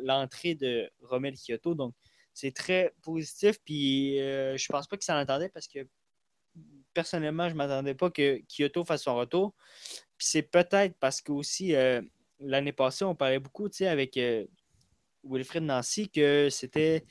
l'entrée 0.03 0.57
de 0.57 0.91
Romel 1.03 1.35
Kyoto. 1.35 1.77
Donc, 1.77 1.95
c'est 2.35 2.53
très 2.53 2.93
positif. 3.03 3.61
Puis, 3.65 4.21
euh, 4.21 4.57
je 4.57 4.67
pense 4.67 4.89
pas 4.89 4.97
que 4.97 5.05
ça 5.05 5.15
l'entendait 5.15 5.49
parce 5.49 5.69
que 5.69 5.87
personnellement, 6.93 7.49
je 7.49 7.55
m'attendais 7.55 7.95
pas 7.95 8.11
que 8.11 8.41
Kyoto 8.49 8.85
fasse 8.85 9.05
son 9.05 9.15
retour. 9.15 9.55
Puis, 10.17 10.27
c'est 10.27 10.43
peut-être 10.43 10.97
parce 10.99 11.21
que 11.21 11.31
aussi, 11.31 11.77
euh, 11.77 12.03
l'année 12.41 12.73
passée, 12.73 13.05
on 13.05 13.15
parlait 13.15 13.39
beaucoup 13.39 13.69
avec 13.81 14.17
euh, 14.17 14.45
Wilfred 15.23 15.63
Nancy 15.63 16.11
que 16.11 16.49
c'était. 16.51 17.05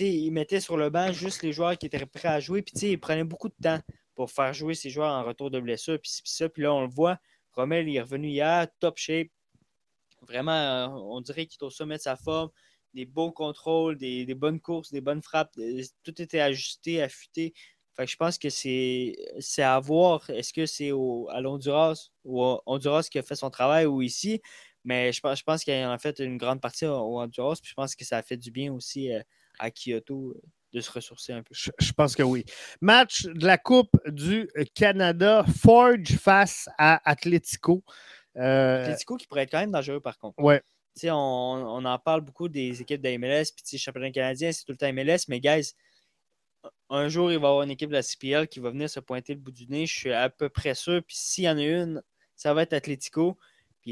Il 0.00 0.30
mettait 0.32 0.60
sur 0.60 0.76
le 0.76 0.90
banc 0.90 1.12
juste 1.12 1.42
les 1.42 1.52
joueurs 1.52 1.76
qui 1.78 1.86
étaient 1.86 2.04
prêts 2.06 2.28
à 2.28 2.40
jouer. 2.40 2.62
Puis, 2.62 2.74
il 2.82 2.98
prenait 2.98 3.24
beaucoup 3.24 3.48
de 3.48 3.54
temps 3.62 3.80
pour 4.20 4.30
faire 4.30 4.52
jouer 4.52 4.74
ses 4.74 4.90
joueurs 4.90 5.14
en 5.14 5.24
retour 5.24 5.50
de 5.50 5.58
blessure. 5.60 5.98
Puis, 5.98 6.20
ça. 6.24 6.46
Puis 6.50 6.62
là, 6.62 6.74
on 6.74 6.82
le 6.82 6.90
voit. 6.90 7.18
Rommel 7.52 7.88
est 7.88 8.02
revenu 8.02 8.28
hier, 8.28 8.66
top 8.78 8.98
shape. 8.98 9.28
Vraiment, 10.28 10.94
on 11.10 11.22
dirait 11.22 11.46
qu'il 11.46 11.56
est 11.58 11.64
au 11.64 11.70
sommet 11.70 11.96
de 11.96 12.02
sa 12.02 12.16
forme 12.16 12.50
des 12.92 13.06
beaux 13.06 13.32
contrôles, 13.32 13.96
des, 13.96 14.26
bonnes 14.34 14.60
courses, 14.60 14.92
des 14.92 15.00
bonnes 15.00 15.22
frappes. 15.22 15.54
Tout 16.02 16.20
était 16.20 16.40
ajusté, 16.40 17.00
affûté. 17.00 17.54
Je 17.98 18.16
pense 18.16 18.36
que 18.36 18.50
c'est 18.50 19.16
à 19.56 19.80
voir. 19.80 20.28
Est-ce 20.28 20.52
que 20.52 20.66
c'est 20.66 20.90
à 20.90 21.40
l'Honduras 21.40 22.10
ou 22.22 22.44
Honduras 22.66 23.08
qui 23.10 23.18
a 23.18 23.22
fait 23.22 23.36
son 23.36 23.48
travail 23.48 23.86
ou 23.86 24.02
ici? 24.02 24.42
Mais 24.84 25.14
je 25.14 25.20
pense, 25.22 25.38
je 25.38 25.44
pense 25.44 25.64
qu'il 25.64 25.72
en 25.82 25.92
a 25.92 25.98
fait 25.98 26.18
une 26.18 26.36
grande 26.36 26.60
partie 26.60 26.84
au 26.84 27.18
Honduras. 27.18 27.56
Puis 27.62 27.70
je 27.70 27.74
pense 27.74 27.96
que 27.96 28.04
ça 28.04 28.18
a 28.18 28.22
fait 28.22 28.36
du 28.36 28.50
bien 28.50 28.70
aussi 28.70 29.10
euh, 29.10 29.22
à 29.58 29.70
Kyoto 29.70 30.32
euh, 30.36 30.42
de 30.72 30.80
se 30.80 30.90
ressourcer 30.90 31.32
un 31.32 31.42
peu. 31.42 31.54
Je, 31.54 31.92
pense 31.92 32.14
que 32.14 32.22
oui. 32.22 32.44
Match 32.80 33.24
de 33.24 33.46
la 33.46 33.58
Coupe 33.58 33.90
du 34.06 34.48
Canada, 34.74 35.44
Forge 35.60 36.16
face 36.16 36.68
à 36.78 37.00
Atletico. 37.08 37.82
Euh, 38.36 38.84
Atletico 38.84 39.16
qui 39.16 39.26
pourrait 39.26 39.42
être 39.42 39.50
quand 39.50 39.60
même 39.60 39.72
dangereux 39.72 40.00
par 40.00 40.18
contre. 40.18 40.38
Ouais, 40.38 40.62
on, 41.04 41.84
en 41.84 41.98
parle 41.98 42.20
beaucoup 42.20 42.48
des 42.48 42.80
équipes 42.80 43.02
de 43.02 43.16
MLS, 43.16 43.46
puis 43.54 43.78
championnat 43.78 44.10
canadien, 44.10 44.52
c'est 44.52 44.64
tout 44.64 44.72
le 44.72 44.78
temps 44.78 44.92
MLS, 44.92 45.26
mais 45.28 45.40
guys, 45.40 45.74
un 46.88 47.08
jour, 47.08 47.32
il 47.32 47.38
va 47.38 47.48
y 47.48 47.50
avoir 47.50 47.62
une 47.62 47.70
équipe 47.70 47.90
de 47.90 47.94
la 47.94 48.02
CPL 48.02 48.48
qui 48.48 48.60
va 48.60 48.70
venir 48.70 48.90
se 48.90 49.00
pointer 49.00 49.34
le 49.34 49.40
bout 49.40 49.52
du 49.52 49.66
nez. 49.68 49.86
Je 49.86 49.96
suis 49.96 50.12
à 50.12 50.28
peu 50.28 50.48
près 50.48 50.74
sûr. 50.74 51.02
Puis 51.06 51.16
s'il 51.16 51.44
y 51.44 51.48
en 51.48 51.56
a 51.56 51.62
une, 51.62 52.02
ça 52.36 52.52
va 52.52 52.62
être 52.62 52.72
Atletico. 52.72 53.38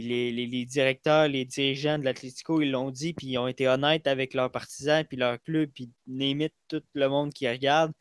Les, 0.02 0.64
directeurs, 0.64 1.28
les 1.28 1.44
dirigeants 1.44 1.98
de 1.98 2.04
l'Atletico, 2.04 2.60
ils 2.60 2.70
l'ont 2.70 2.90
dit, 2.90 3.14
puis 3.14 3.28
ils 3.28 3.38
ont 3.38 3.48
été 3.48 3.68
honnêtes 3.68 4.06
avec 4.06 4.34
leurs 4.34 4.50
partisans, 4.50 5.04
puis 5.04 5.16
leur 5.16 5.40
club, 5.42 5.70
puis 5.74 5.90
limite 6.06 6.54
tout 6.68 6.82
le 6.94 7.08
monde 7.08 7.32
qui 7.32 7.48
regarde. 7.48 7.92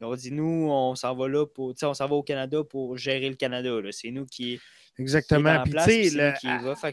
Ils 0.00 0.06
ont 0.06 0.14
dit, 0.14 0.30
nous, 0.30 0.68
on 0.70 0.94
s'en 0.94 1.14
va 1.14 1.28
là 1.28 1.46
pour, 1.46 1.74
on 1.82 1.94
s'en 1.94 2.06
va 2.06 2.14
au 2.14 2.22
Canada 2.22 2.62
pour 2.64 2.96
gérer 2.96 3.28
le 3.28 3.36
Canada. 3.36 3.70
C'est 3.90 4.10
nous 4.10 4.26
qui, 4.26 4.60
Exactement. 4.98 5.62
Puis, 5.62 6.18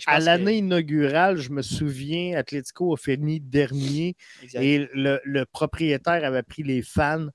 à, 0.08 0.20
l'année 0.20 0.58
inaugurale, 0.58 1.38
je 1.38 1.52
me 1.52 1.62
souviens, 1.62 2.38
Atletico 2.38 2.94
a 2.94 2.98
fini 2.98 3.40
dernier 3.40 4.16
et 4.54 4.88
le, 4.94 5.44
propriétaire 5.46 6.26
avait 6.26 6.44
pris 6.44 6.64
les 6.64 6.82
fans 6.82 7.28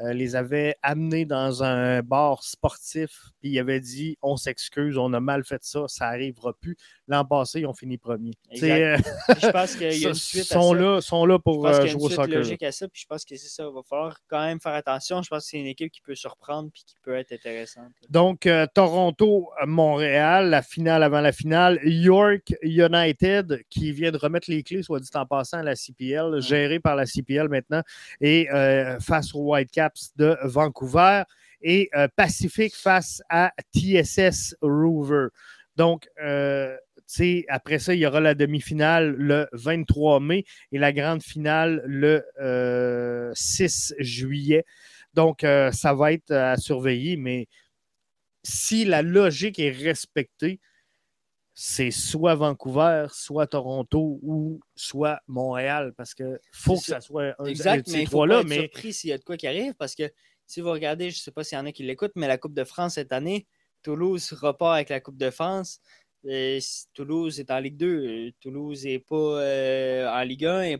euh, 0.00 0.12
les 0.12 0.36
avait 0.36 0.76
amenés 0.82 1.24
dans 1.24 1.62
un 1.62 2.02
bar 2.02 2.42
sportif, 2.42 3.30
puis 3.40 3.50
il 3.50 3.58
avait 3.58 3.80
dit 3.80 4.16
On 4.22 4.36
s'excuse, 4.36 4.96
on 4.96 5.12
a 5.12 5.20
mal 5.20 5.44
fait 5.44 5.64
ça, 5.64 5.84
ça 5.88 6.06
n'arrivera 6.10 6.52
plus. 6.54 6.76
L'an 7.08 7.24
passé, 7.24 7.60
ils 7.60 7.66
ont 7.66 7.74
fini 7.74 7.98
premier. 7.98 8.32
Euh, 8.62 8.96
je 9.40 9.50
pense 9.50 9.74
qu'il 9.74 9.92
y 9.98 10.06
a 10.06 10.08
une 10.10 10.14
suite 10.14 10.44
sont 10.44 10.74
à 10.74 10.78
Là, 10.78 11.00
sont 11.00 11.26
là 11.26 11.38
pour 11.38 11.66
euh, 11.66 11.86
jouer 11.86 12.02
au 12.02 12.10
soccer. 12.10 12.38
logique 12.38 12.62
à 12.62 12.70
ça, 12.70 12.86
puis 12.86 13.00
je 13.02 13.06
pense 13.06 13.24
que 13.24 13.36
c'est 13.36 13.48
ça. 13.48 13.64
Il 13.64 13.74
va 13.74 13.80
falloir 13.82 14.18
quand 14.28 14.44
même 14.44 14.60
faire 14.60 14.74
attention. 14.74 15.22
Je 15.22 15.28
pense 15.28 15.44
que 15.44 15.50
c'est 15.50 15.58
une 15.58 15.66
équipe 15.66 15.90
qui 15.90 16.00
peut 16.00 16.14
surprendre 16.14 16.70
puis 16.72 16.84
qui 16.86 16.94
peut 17.02 17.16
être 17.16 17.32
intéressante. 17.32 17.90
Donc, 18.08 18.48
Toronto-Montréal, 18.74 20.50
la 20.50 20.62
finale 20.62 21.02
avant 21.02 21.20
la 21.20 21.32
finale. 21.32 21.80
York 21.82 22.54
United, 22.62 23.62
qui 23.70 23.92
vient 23.92 24.12
de 24.12 24.18
remettre 24.18 24.50
les 24.50 24.62
clés, 24.62 24.82
soit 24.82 25.00
dit 25.00 25.08
en 25.14 25.26
passant, 25.26 25.58
à 25.58 25.62
la 25.62 25.74
CPL, 25.74 26.40
gérée 26.40 26.78
par 26.78 26.94
la 26.94 27.06
CPL 27.06 27.48
maintenant, 27.48 27.82
et 28.20 28.48
face 29.00 29.34
au 29.34 29.40
Whitecaps 29.40 30.12
de 30.16 30.36
Vancouver 30.44 31.24
et 31.62 31.90
euh, 31.94 32.08
Pacifique 32.14 32.74
face 32.74 33.22
à 33.28 33.52
TSS 33.74 34.56
Rover. 34.62 35.28
Donc, 35.76 36.08
euh, 36.22 36.76
après 37.48 37.78
ça, 37.78 37.94
il 37.94 38.00
y 38.00 38.06
aura 38.06 38.20
la 38.20 38.34
demi-finale 38.34 39.14
le 39.16 39.46
23 39.52 40.20
mai 40.20 40.44
et 40.72 40.78
la 40.78 40.92
grande 40.92 41.22
finale 41.22 41.82
le 41.86 42.24
6 43.34 43.94
euh, 43.98 44.02
juillet. 44.02 44.64
Donc, 45.14 45.40
ça 45.40 45.94
va 45.94 46.12
être 46.12 46.30
à 46.30 46.56
surveiller, 46.56 47.16
mais 47.16 47.48
si 48.44 48.84
la 48.84 49.02
logique 49.02 49.58
est 49.58 49.70
respectée, 49.70 50.60
c'est 51.60 51.90
soit 51.90 52.36
Vancouver, 52.36 53.08
soit 53.10 53.48
Toronto 53.48 54.20
ou 54.22 54.60
soit 54.76 55.20
Montréal 55.26 55.92
parce 55.96 56.14
que 56.14 56.40
faut 56.52 56.76
que 56.76 56.84
ça 56.84 57.00
soit 57.00 57.34
un 57.40 57.46
exact, 57.46 57.86
de 57.86 57.90
ces 57.90 58.04
trois-là. 58.04 58.44
Mais 58.44 58.60
surpris 58.60 58.92
s'il 58.92 59.10
y 59.10 59.12
a 59.12 59.18
de 59.18 59.24
quoi 59.24 59.36
qui 59.36 59.48
arrive 59.48 59.74
parce 59.74 59.96
que 59.96 60.08
si 60.46 60.60
vous 60.60 60.70
regardez, 60.70 61.10
je 61.10 61.18
ne 61.18 61.20
sais 61.20 61.32
pas 61.32 61.42
s'il 61.42 61.58
y 61.58 61.60
en 61.60 61.66
a 61.66 61.72
qui 61.72 61.82
l'écoutent, 61.82 62.12
mais 62.14 62.28
la 62.28 62.38
Coupe 62.38 62.54
de 62.54 62.62
France 62.62 62.94
cette 62.94 63.12
année, 63.12 63.48
Toulouse 63.82 64.32
repart 64.34 64.76
avec 64.76 64.88
la 64.88 65.00
Coupe 65.00 65.18
de 65.18 65.30
France. 65.30 65.80
Toulouse 66.94 67.38
est 67.38 67.50
en 67.50 67.60
Ligue 67.60 67.76
2. 67.76 68.32
Toulouse 68.40 68.84
n'est 68.84 68.98
pas 68.98 69.14
euh, 69.16 70.08
en 70.10 70.22
Ligue 70.22 70.46
1. 70.46 70.76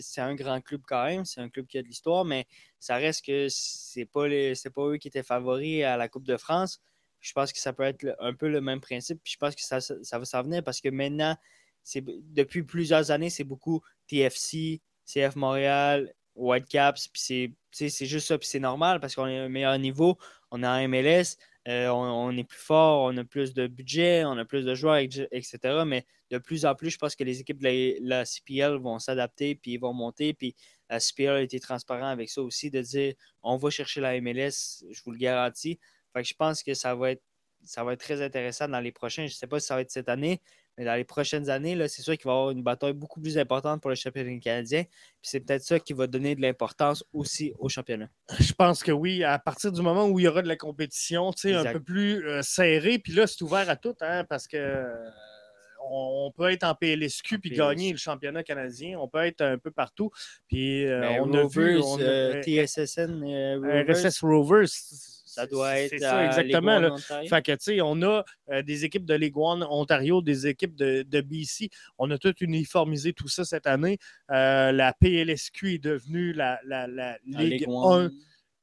C'est 0.00 0.20
un 0.20 0.34
grand 0.34 0.60
club 0.60 0.82
quand 0.86 1.04
même. 1.04 1.24
C'est 1.24 1.40
un 1.40 1.48
club 1.48 1.66
qui 1.66 1.78
a 1.78 1.82
de 1.82 1.88
l'histoire, 1.88 2.24
mais 2.24 2.46
ça 2.78 2.96
reste 2.96 3.24
que 3.24 3.48
ce 3.48 3.98
n'est 3.98 4.06
pas, 4.06 4.28
pas 4.74 4.86
eux 4.88 4.96
qui 4.96 5.08
étaient 5.08 5.22
favoris 5.22 5.84
à 5.84 5.96
la 5.96 6.08
Coupe 6.08 6.24
de 6.24 6.36
France. 6.36 6.80
Je 7.20 7.32
pense 7.32 7.52
que 7.52 7.58
ça 7.58 7.72
peut 7.72 7.84
être 7.84 8.16
un 8.20 8.34
peu 8.34 8.48
le 8.48 8.60
même 8.60 8.80
principe. 8.80 9.20
Je 9.24 9.36
pense 9.36 9.54
que 9.54 9.62
ça, 9.62 10.18
va 10.18 10.24
s'en 10.24 10.42
venir 10.42 10.62
parce 10.62 10.80
que 10.80 10.88
maintenant, 10.88 11.36
depuis 11.94 12.62
plusieurs 12.62 13.10
années, 13.10 13.30
c'est 13.30 13.44
beaucoup 13.44 13.80
TFC, 14.08 14.80
CF 15.06 15.36
Montréal, 15.36 16.12
Whitecaps. 16.34 17.10
C'est 17.14 17.54
juste 18.06 18.28
ça. 18.28 18.38
Puis 18.38 18.48
c'est 18.48 18.60
normal 18.60 19.00
parce 19.00 19.14
qu'on 19.14 19.26
est 19.26 19.38
un 19.38 19.48
meilleur 19.48 19.78
niveau. 19.78 20.18
On 20.50 20.62
est 20.62 20.66
en 20.66 20.88
MLS. 20.88 21.36
Euh, 21.68 21.88
on, 21.88 22.36
est 22.36 22.44
plus 22.44 22.58
fort, 22.58 23.02
on 23.04 23.16
a 23.16 23.24
plus 23.24 23.54
de 23.54 23.68
budget, 23.68 24.24
on 24.24 24.36
a 24.36 24.44
plus 24.44 24.64
de 24.64 24.74
joueurs, 24.74 24.96
etc. 24.96 25.58
Mais 25.86 26.04
de 26.30 26.38
plus 26.38 26.66
en 26.66 26.74
plus, 26.74 26.90
je 26.90 26.98
pense 26.98 27.14
que 27.14 27.22
les 27.22 27.40
équipes 27.40 27.60
de 27.62 27.98
la, 28.00 28.24
CPL 28.24 28.78
vont 28.78 28.98
s'adapter 28.98 29.54
puis 29.54 29.76
vont 29.76 29.92
monter. 29.92 30.34
Puis 30.34 30.56
la 30.90 30.98
CPL 30.98 31.28
a 31.28 31.40
été 31.40 31.60
transparent 31.60 32.08
avec 32.08 32.30
ça 32.30 32.42
aussi, 32.42 32.70
de 32.70 32.80
dire 32.80 33.14
on 33.42 33.56
va 33.56 33.70
chercher 33.70 34.00
la 34.00 34.20
MLS, 34.20 34.84
je 34.90 35.02
vous 35.04 35.12
le 35.12 35.18
garantis 35.18 35.78
je 36.20 36.34
pense 36.34 36.62
que 36.62 36.74
ça 36.74 36.94
va 36.94 37.12
être 37.12 37.22
ça 37.64 37.84
va 37.84 37.92
être 37.92 38.00
très 38.00 38.20
intéressant 38.22 38.68
dans 38.68 38.80
les 38.80 38.90
prochains. 38.90 39.26
Je 39.26 39.32
ne 39.32 39.36
sais 39.36 39.46
pas 39.46 39.60
si 39.60 39.68
ça 39.68 39.76
va 39.76 39.82
être 39.82 39.90
cette 39.92 40.08
année, 40.08 40.40
mais 40.78 40.84
dans 40.84 40.94
les 40.94 41.04
prochaines 41.04 41.50
années, 41.50 41.76
c'est 41.88 42.02
sûr 42.02 42.16
qu'il 42.16 42.24
va 42.24 42.32
y 42.32 42.34
avoir 42.34 42.50
une 42.50 42.62
bataille 42.62 42.94
beaucoup 42.94 43.20
plus 43.20 43.36
importante 43.38 43.80
pour 43.80 43.90
le 43.90 43.96
championnat 43.96 44.38
canadien. 44.38 44.84
c'est 45.20 45.40
peut-être 45.40 45.62
ça 45.62 45.78
qui 45.78 45.92
va 45.92 46.06
donner 46.06 46.34
de 46.34 46.40
l'importance 46.40 47.04
aussi 47.12 47.52
au 47.58 47.68
championnat. 47.68 48.08
Je 48.38 48.52
pense 48.52 48.82
que 48.82 48.92
oui, 48.92 49.22
à 49.24 49.38
partir 49.38 49.72
du 49.72 49.82
moment 49.82 50.06
où 50.06 50.18
il 50.18 50.24
y 50.24 50.28
aura 50.28 50.42
de 50.42 50.48
la 50.48 50.56
compétition, 50.56 51.30
un 51.44 51.72
peu 51.72 51.80
plus 51.80 52.26
euh, 52.26 52.42
serrée, 52.42 52.98
puis 52.98 53.12
là, 53.12 53.26
c'est 53.26 53.42
ouvert 53.42 53.68
à 53.68 53.76
tout, 53.76 53.94
hein, 54.00 54.24
parce 54.24 54.48
que 54.48 54.56
euh, 54.56 55.10
on 55.90 56.32
peut 56.34 56.50
être 56.50 56.64
en 56.64 56.74
PLSQ 56.74 57.38
puis 57.38 57.50
gagner 57.50 57.92
le 57.92 57.98
championnat 57.98 58.42
canadien. 58.42 58.98
On 58.98 59.08
peut 59.08 59.24
être 59.24 59.42
un 59.42 59.58
peu 59.58 59.70
partout. 59.70 60.10
Puis 60.48 60.86
euh, 60.86 61.00
ben, 61.00 61.20
on, 61.22 61.32
a 61.34 61.46
vu, 61.46 61.80
TSSN, 62.42 63.24
RSS 63.88 64.20
Rovers 64.22 64.68
ça 65.32 65.46
doit 65.46 65.78
être. 65.78 65.90
C'est 65.90 65.98
ça, 65.98 66.26
exactement. 66.26 66.96
Fait 66.98 67.42
que, 67.42 67.52
tu 67.52 67.58
sais, 67.60 67.80
on 67.80 68.02
a 68.02 68.22
euh, 68.50 68.62
des 68.62 68.84
équipes 68.84 69.06
de 69.06 69.14
Ligue 69.14 69.36
1 69.38 69.62
Ontario, 69.62 70.20
des 70.20 70.46
équipes 70.46 70.76
de, 70.76 71.20
BC. 71.22 71.70
On 71.96 72.10
a 72.10 72.18
tout 72.18 72.34
uniformisé 72.40 73.14
tout 73.14 73.28
ça 73.28 73.44
cette 73.44 73.66
année. 73.66 73.98
Euh, 74.30 74.72
la 74.72 74.92
PLSQ 74.92 75.74
est 75.74 75.78
devenue 75.78 76.34
la, 76.34 76.60
Ligue, 77.24 77.66
1 77.66 78.10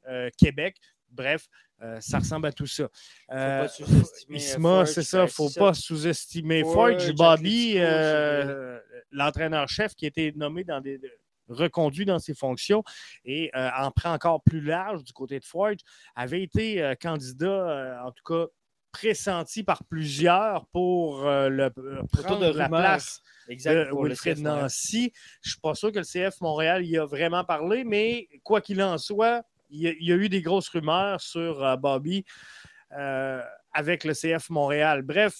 euh, 0.07 0.29
Québec. 0.37 0.77
Bref, 1.09 1.47
ça 1.99 2.19
ressemble 2.19 2.45
à 2.45 2.51
tout 2.51 2.67
ça. 2.67 2.87
Euh, 3.31 3.67
Isma, 4.29 4.85
c'est 4.85 5.01
ça, 5.01 5.21
il 5.21 5.23
ne 5.23 5.27
faut 5.27 5.49
pas 5.49 5.73
sous-estimer. 5.73 6.61
Forge, 6.61 7.15
Bobby, 7.15 7.79
l'entraîneur-chef 9.11 9.95
qui 9.95 10.05
a 10.05 10.09
été 10.09 10.33
nommé 10.35 10.63
dans 10.63 10.81
des, 10.81 10.99
reconduit 11.49 12.05
dans 12.05 12.19
ses 12.19 12.33
fonctions 12.33 12.83
et 13.25 13.51
euh, 13.55 13.69
en 13.77 13.91
prend 13.91 14.13
encore 14.13 14.41
plus 14.43 14.61
large 14.61 15.03
du 15.03 15.13
côté 15.13 15.39
de 15.39 15.45
Forge, 15.45 15.77
avait 16.15 16.41
été 16.41 16.81
euh, 16.81 16.95
candidat, 16.95 17.47
euh, 17.47 17.99
en 18.03 18.11
tout 18.11 18.23
cas 18.23 18.45
pressenti 18.91 19.63
par 19.63 19.83
plusieurs 19.83 20.65
pour 20.67 21.21
le, 21.23 21.69
prendre 22.11 22.51
de 22.51 22.57
la 22.57 22.67
place 22.67 23.21
de 23.47 23.87
Wilfred 23.93 24.39
Nancy. 24.39 25.13
Je 25.43 25.49
ne 25.49 25.51
suis 25.51 25.59
pas 25.61 25.75
sûr 25.75 25.91
que 25.91 25.99
le 25.99 26.03
CF 26.03 26.41
Montréal 26.41 26.83
y 26.83 26.97
a 26.97 27.05
vraiment 27.05 27.43
parlé, 27.43 27.83
mais 27.83 28.27
quoi 28.43 28.61
qu'il 28.61 28.81
en 28.81 28.97
soit, 28.97 29.43
il 29.69 29.81
y, 29.81 30.11
a, 30.11 30.15
eu 30.15 30.27
des 30.27 30.41
grosses 30.41 30.69
rumeurs 30.69 31.21
sur 31.21 31.77
Bobby 31.77 32.25
avec 32.89 34.05
le 34.05 34.13
CF 34.15 34.49
Montréal. 34.49 35.03
Bref, 35.03 35.35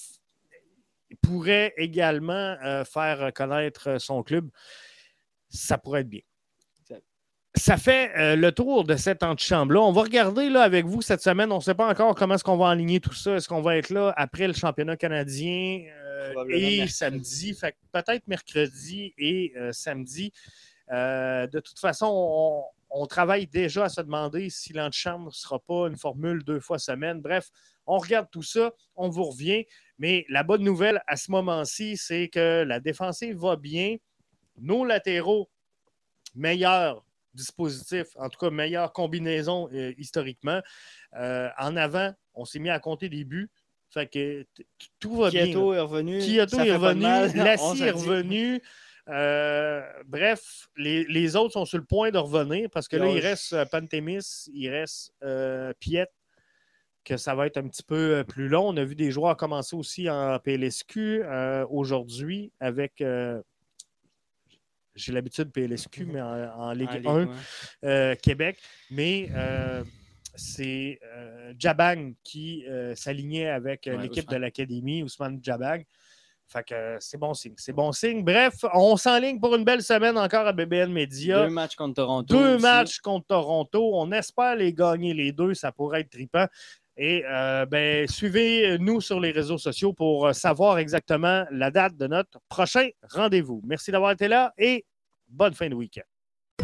il 1.09 1.17
pourrait 1.17 1.73
également 1.75 2.55
faire 2.85 3.33
connaître 3.33 3.99
son 3.99 4.21
club 4.21 4.47
ça 5.49 5.77
pourrait 5.77 6.01
être 6.01 6.09
bien. 6.09 6.21
ça 7.55 7.77
fait 7.77 8.11
euh, 8.17 8.35
le 8.35 8.51
tour 8.51 8.83
de 8.85 8.95
cette 8.95 9.23
antichambre-là. 9.23 9.81
On 9.81 9.91
va 9.91 10.03
regarder 10.03 10.49
là, 10.49 10.61
avec 10.61 10.85
vous 10.85 11.01
cette 11.01 11.21
semaine. 11.21 11.51
On 11.51 11.57
ne 11.57 11.61
sait 11.61 11.75
pas 11.75 11.89
encore 11.89 12.15
comment 12.15 12.35
est-ce 12.35 12.43
qu'on 12.43 12.57
va 12.57 12.69
aligner 12.69 12.99
tout 12.99 13.13
ça. 13.13 13.35
Est-ce 13.35 13.49
qu'on 13.49 13.61
va 13.61 13.77
être 13.77 13.89
là 13.89 14.13
après 14.15 14.47
le 14.47 14.53
championnat 14.53 14.95
canadien 14.97 15.83
euh, 16.03 16.45
et 16.49 16.77
mercredi. 16.77 16.89
samedi? 16.89 17.53
Fait 17.53 17.75
peut-être 17.91 18.27
mercredi 18.27 19.13
et 19.17 19.53
euh, 19.57 19.71
samedi. 19.71 20.31
De 20.89 21.59
toute 21.59 21.77
façon, 21.79 22.07
on, 22.09 22.63
on 22.91 23.05
travaille 23.05 23.47
déjà 23.47 23.85
à 23.85 23.89
se 23.89 24.01
demander 24.01 24.49
si 24.49 24.73
l'antichambre 24.73 25.25
ne 25.25 25.31
sera 25.31 25.59
pas 25.59 25.87
une 25.87 25.97
formule 25.97 26.43
deux 26.43 26.59
fois 26.59 26.79
semaine. 26.79 27.21
Bref, 27.21 27.49
on 27.85 27.97
regarde 27.97 28.27
tout 28.31 28.43
ça, 28.43 28.71
on 28.95 29.09
vous 29.09 29.25
revient. 29.25 29.65
Mais 29.97 30.25
la 30.29 30.43
bonne 30.43 30.63
nouvelle 30.63 31.01
à 31.07 31.15
ce 31.15 31.31
moment-ci, 31.31 31.97
c'est 31.97 32.29
que 32.29 32.63
la 32.63 32.79
défensive 32.79 33.37
va 33.37 33.55
bien. 33.55 33.97
Nos 34.61 34.85
latéraux, 34.85 35.49
meilleurs 36.35 37.03
dispositif, 37.33 38.07
en 38.15 38.29
tout 38.29 38.39
cas 38.39 38.49
meilleure 38.49 38.91
combinaison 38.93 39.69
euh, 39.73 39.93
historiquement. 39.97 40.61
Euh, 41.15 41.49
en 41.57 41.75
avant, 41.75 42.13
on 42.33 42.45
s'est 42.45 42.59
mis 42.59 42.69
à 42.69 42.79
compter 42.79 43.09
des 43.09 43.23
buts. 43.23 43.49
Fait 43.91 44.07
que 44.07 44.45
tout 44.99 45.15
va 45.15 45.31
bien. 45.31 45.45
Kyoto 45.45 45.71
là. 45.71 45.77
est 45.77 45.81
revenu. 45.81 46.19
Kyoto 46.19 46.57
ça 46.57 46.67
est 46.67 46.75
revenu, 46.75 47.01
Lassie 47.35 47.83
est 47.83 47.91
revenu. 47.91 48.61
Euh, 49.07 49.81
bref, 50.05 50.69
les, 50.77 51.03
les 51.05 51.35
autres 51.35 51.53
sont 51.53 51.65
sur 51.65 51.79
le 51.79 51.83
point 51.83 52.11
de 52.11 52.19
revenir 52.19 52.69
parce 52.69 52.87
que 52.87 52.97
là, 52.97 53.07
il 53.09 53.19
reste 53.19 53.55
Pantémis, 53.71 54.47
il 54.53 54.69
reste 54.69 55.13
Piet, 55.79 56.07
que 57.03 57.17
ça 57.17 57.33
va 57.33 57.47
être 57.47 57.57
un 57.57 57.67
petit 57.67 57.81
peu 57.81 58.23
plus 58.27 58.47
long. 58.47 58.67
On 58.67 58.77
a 58.77 58.83
vu 58.83 58.93
des 58.93 59.09
joueurs 59.09 59.35
commencer 59.35 59.75
aussi 59.75 60.07
en 60.09 60.37
PLSQ 60.37 61.23
aujourd'hui 61.69 62.51
avec. 62.59 63.03
J'ai 64.95 65.11
l'habitude 65.11 65.51
PLSQ, 65.51 66.05
mais 66.05 66.21
en, 66.21 66.27
en 66.59 66.71
Ligue 66.71 66.89
En 66.89 66.93
Ligue 66.93 67.07
1 67.07 67.17
un. 67.17 67.29
euh, 67.85 68.15
Québec, 68.15 68.57
mais 68.91 69.29
euh, 69.35 69.83
c'est 70.35 70.99
euh, 71.15 71.53
Jabang 71.57 72.13
qui 72.23 72.65
s'alignait 72.95 73.49
avec 73.49 73.83
Ouais, 73.87 73.97
l'équipe 73.97 74.29
de 74.29 74.35
l'Académie, 74.37 75.03
Ousmane 75.03 75.39
Jabang. 75.41 75.83
Fait 76.51 76.63
que 76.63 76.97
c'est 76.99 77.19
bon 77.19 77.35
signe. 77.35 77.53
C'est 77.57 77.73
bon 77.73 77.91
signe. 77.91 78.23
Bref, 78.23 78.55
on 78.73 78.97
s'enligne 78.97 79.39
pour 79.39 79.55
une 79.55 79.63
belle 79.63 79.83
semaine 79.83 80.17
encore 80.17 80.47
à 80.47 80.51
BBN 80.51 80.91
Media. 80.91 81.43
Deux 81.45 81.53
matchs 81.53 81.75
contre 81.75 81.93
Toronto. 81.95 82.33
Deux 82.35 82.55
aussi. 82.55 82.61
matchs 82.63 82.99
contre 83.01 83.27
Toronto. 83.27 83.91
On 83.93 84.11
espère 84.11 84.55
les 84.55 84.73
gagner 84.73 85.13
les 85.13 85.31
deux. 85.31 85.53
Ça 85.53 85.71
pourrait 85.71 86.01
être 86.01 86.09
trippant. 86.09 86.47
Et 87.01 87.23
euh, 87.25 87.65
ben, 87.65 88.05
suivez-nous 88.09 88.99
sur 88.99 89.21
les 89.21 89.31
réseaux 89.31 89.57
sociaux 89.57 89.93
pour 89.93 90.27
euh, 90.27 90.33
savoir 90.33 90.79
exactement 90.79 91.45
la 91.49 91.71
date 91.71 91.95
de 91.95 92.07
notre 92.07 92.39
prochain 92.49 92.89
rendez-vous. 93.09 93.61
Merci 93.65 93.89
d'avoir 93.89 94.11
été 94.11 94.27
là 94.27 94.51
et 94.57 94.83
bonne 95.29 95.53
fin 95.53 95.69
de 95.69 95.75
week-end. 95.75 96.01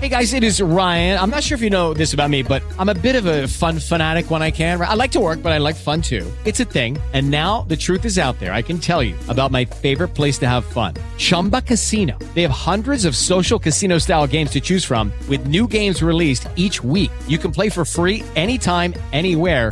Hey 0.02 0.10
guys, 0.10 0.34
it 0.34 0.44
is 0.44 0.62
Ryan. 0.62 1.18
I'm 1.18 1.30
not 1.30 1.41
sure 1.41 1.56
if 1.56 1.62
you 1.62 1.70
know 1.70 1.94
this 1.94 2.14
about 2.14 2.30
me, 2.30 2.44
but 2.44 2.62
I'm 2.78 2.90
a 2.90 2.94
bit 2.94 3.16
of 3.16 3.28
a 3.28 3.48
fun 3.48 3.80
fanatic 3.80 4.30
when 4.30 4.41
I 4.41 4.52
can. 4.52 4.82
I 4.82 4.94
like 4.94 5.12
to 5.14 5.22
work, 5.22 5.41
but 5.41 5.53
I 5.53 5.57
like 5.57 5.78
fun 5.78 6.02
too. 6.02 6.30
It's 6.44 6.60
a 6.60 6.66
thing. 6.66 6.98
And 7.14 7.32
now 7.32 7.62
the 7.70 7.78
truth 7.78 8.03
is 8.03 8.20
out 8.20 8.38
there. 8.38 8.52
I 8.52 8.62
can 8.62 8.78
tell 8.78 9.02
you 9.02 9.16
about 9.30 9.52
my 9.52 9.64
favorite 9.64 10.10
place 10.10 10.38
to 10.40 10.49
have 10.49 10.66
fun. 10.66 10.95
Chumba 11.18 11.62
Casino. 11.62 12.20
They 12.34 12.41
have 12.41 12.52
hundreds 12.52 13.06
of 13.06 13.16
social 13.16 13.57
casino 13.57 13.98
style 13.99 14.28
games 14.28 14.52
to 14.52 14.60
choose 14.60 14.84
from 14.84 15.14
with 15.30 15.48
new 15.48 15.66
games 15.66 16.03
released 16.03 16.49
each 16.57 16.84
week. 16.84 17.12
You 17.26 17.38
can 17.38 17.53
play 17.53 17.70
for 17.70 17.86
free 17.86 18.22
anytime, 18.36 18.94
anywhere 19.14 19.72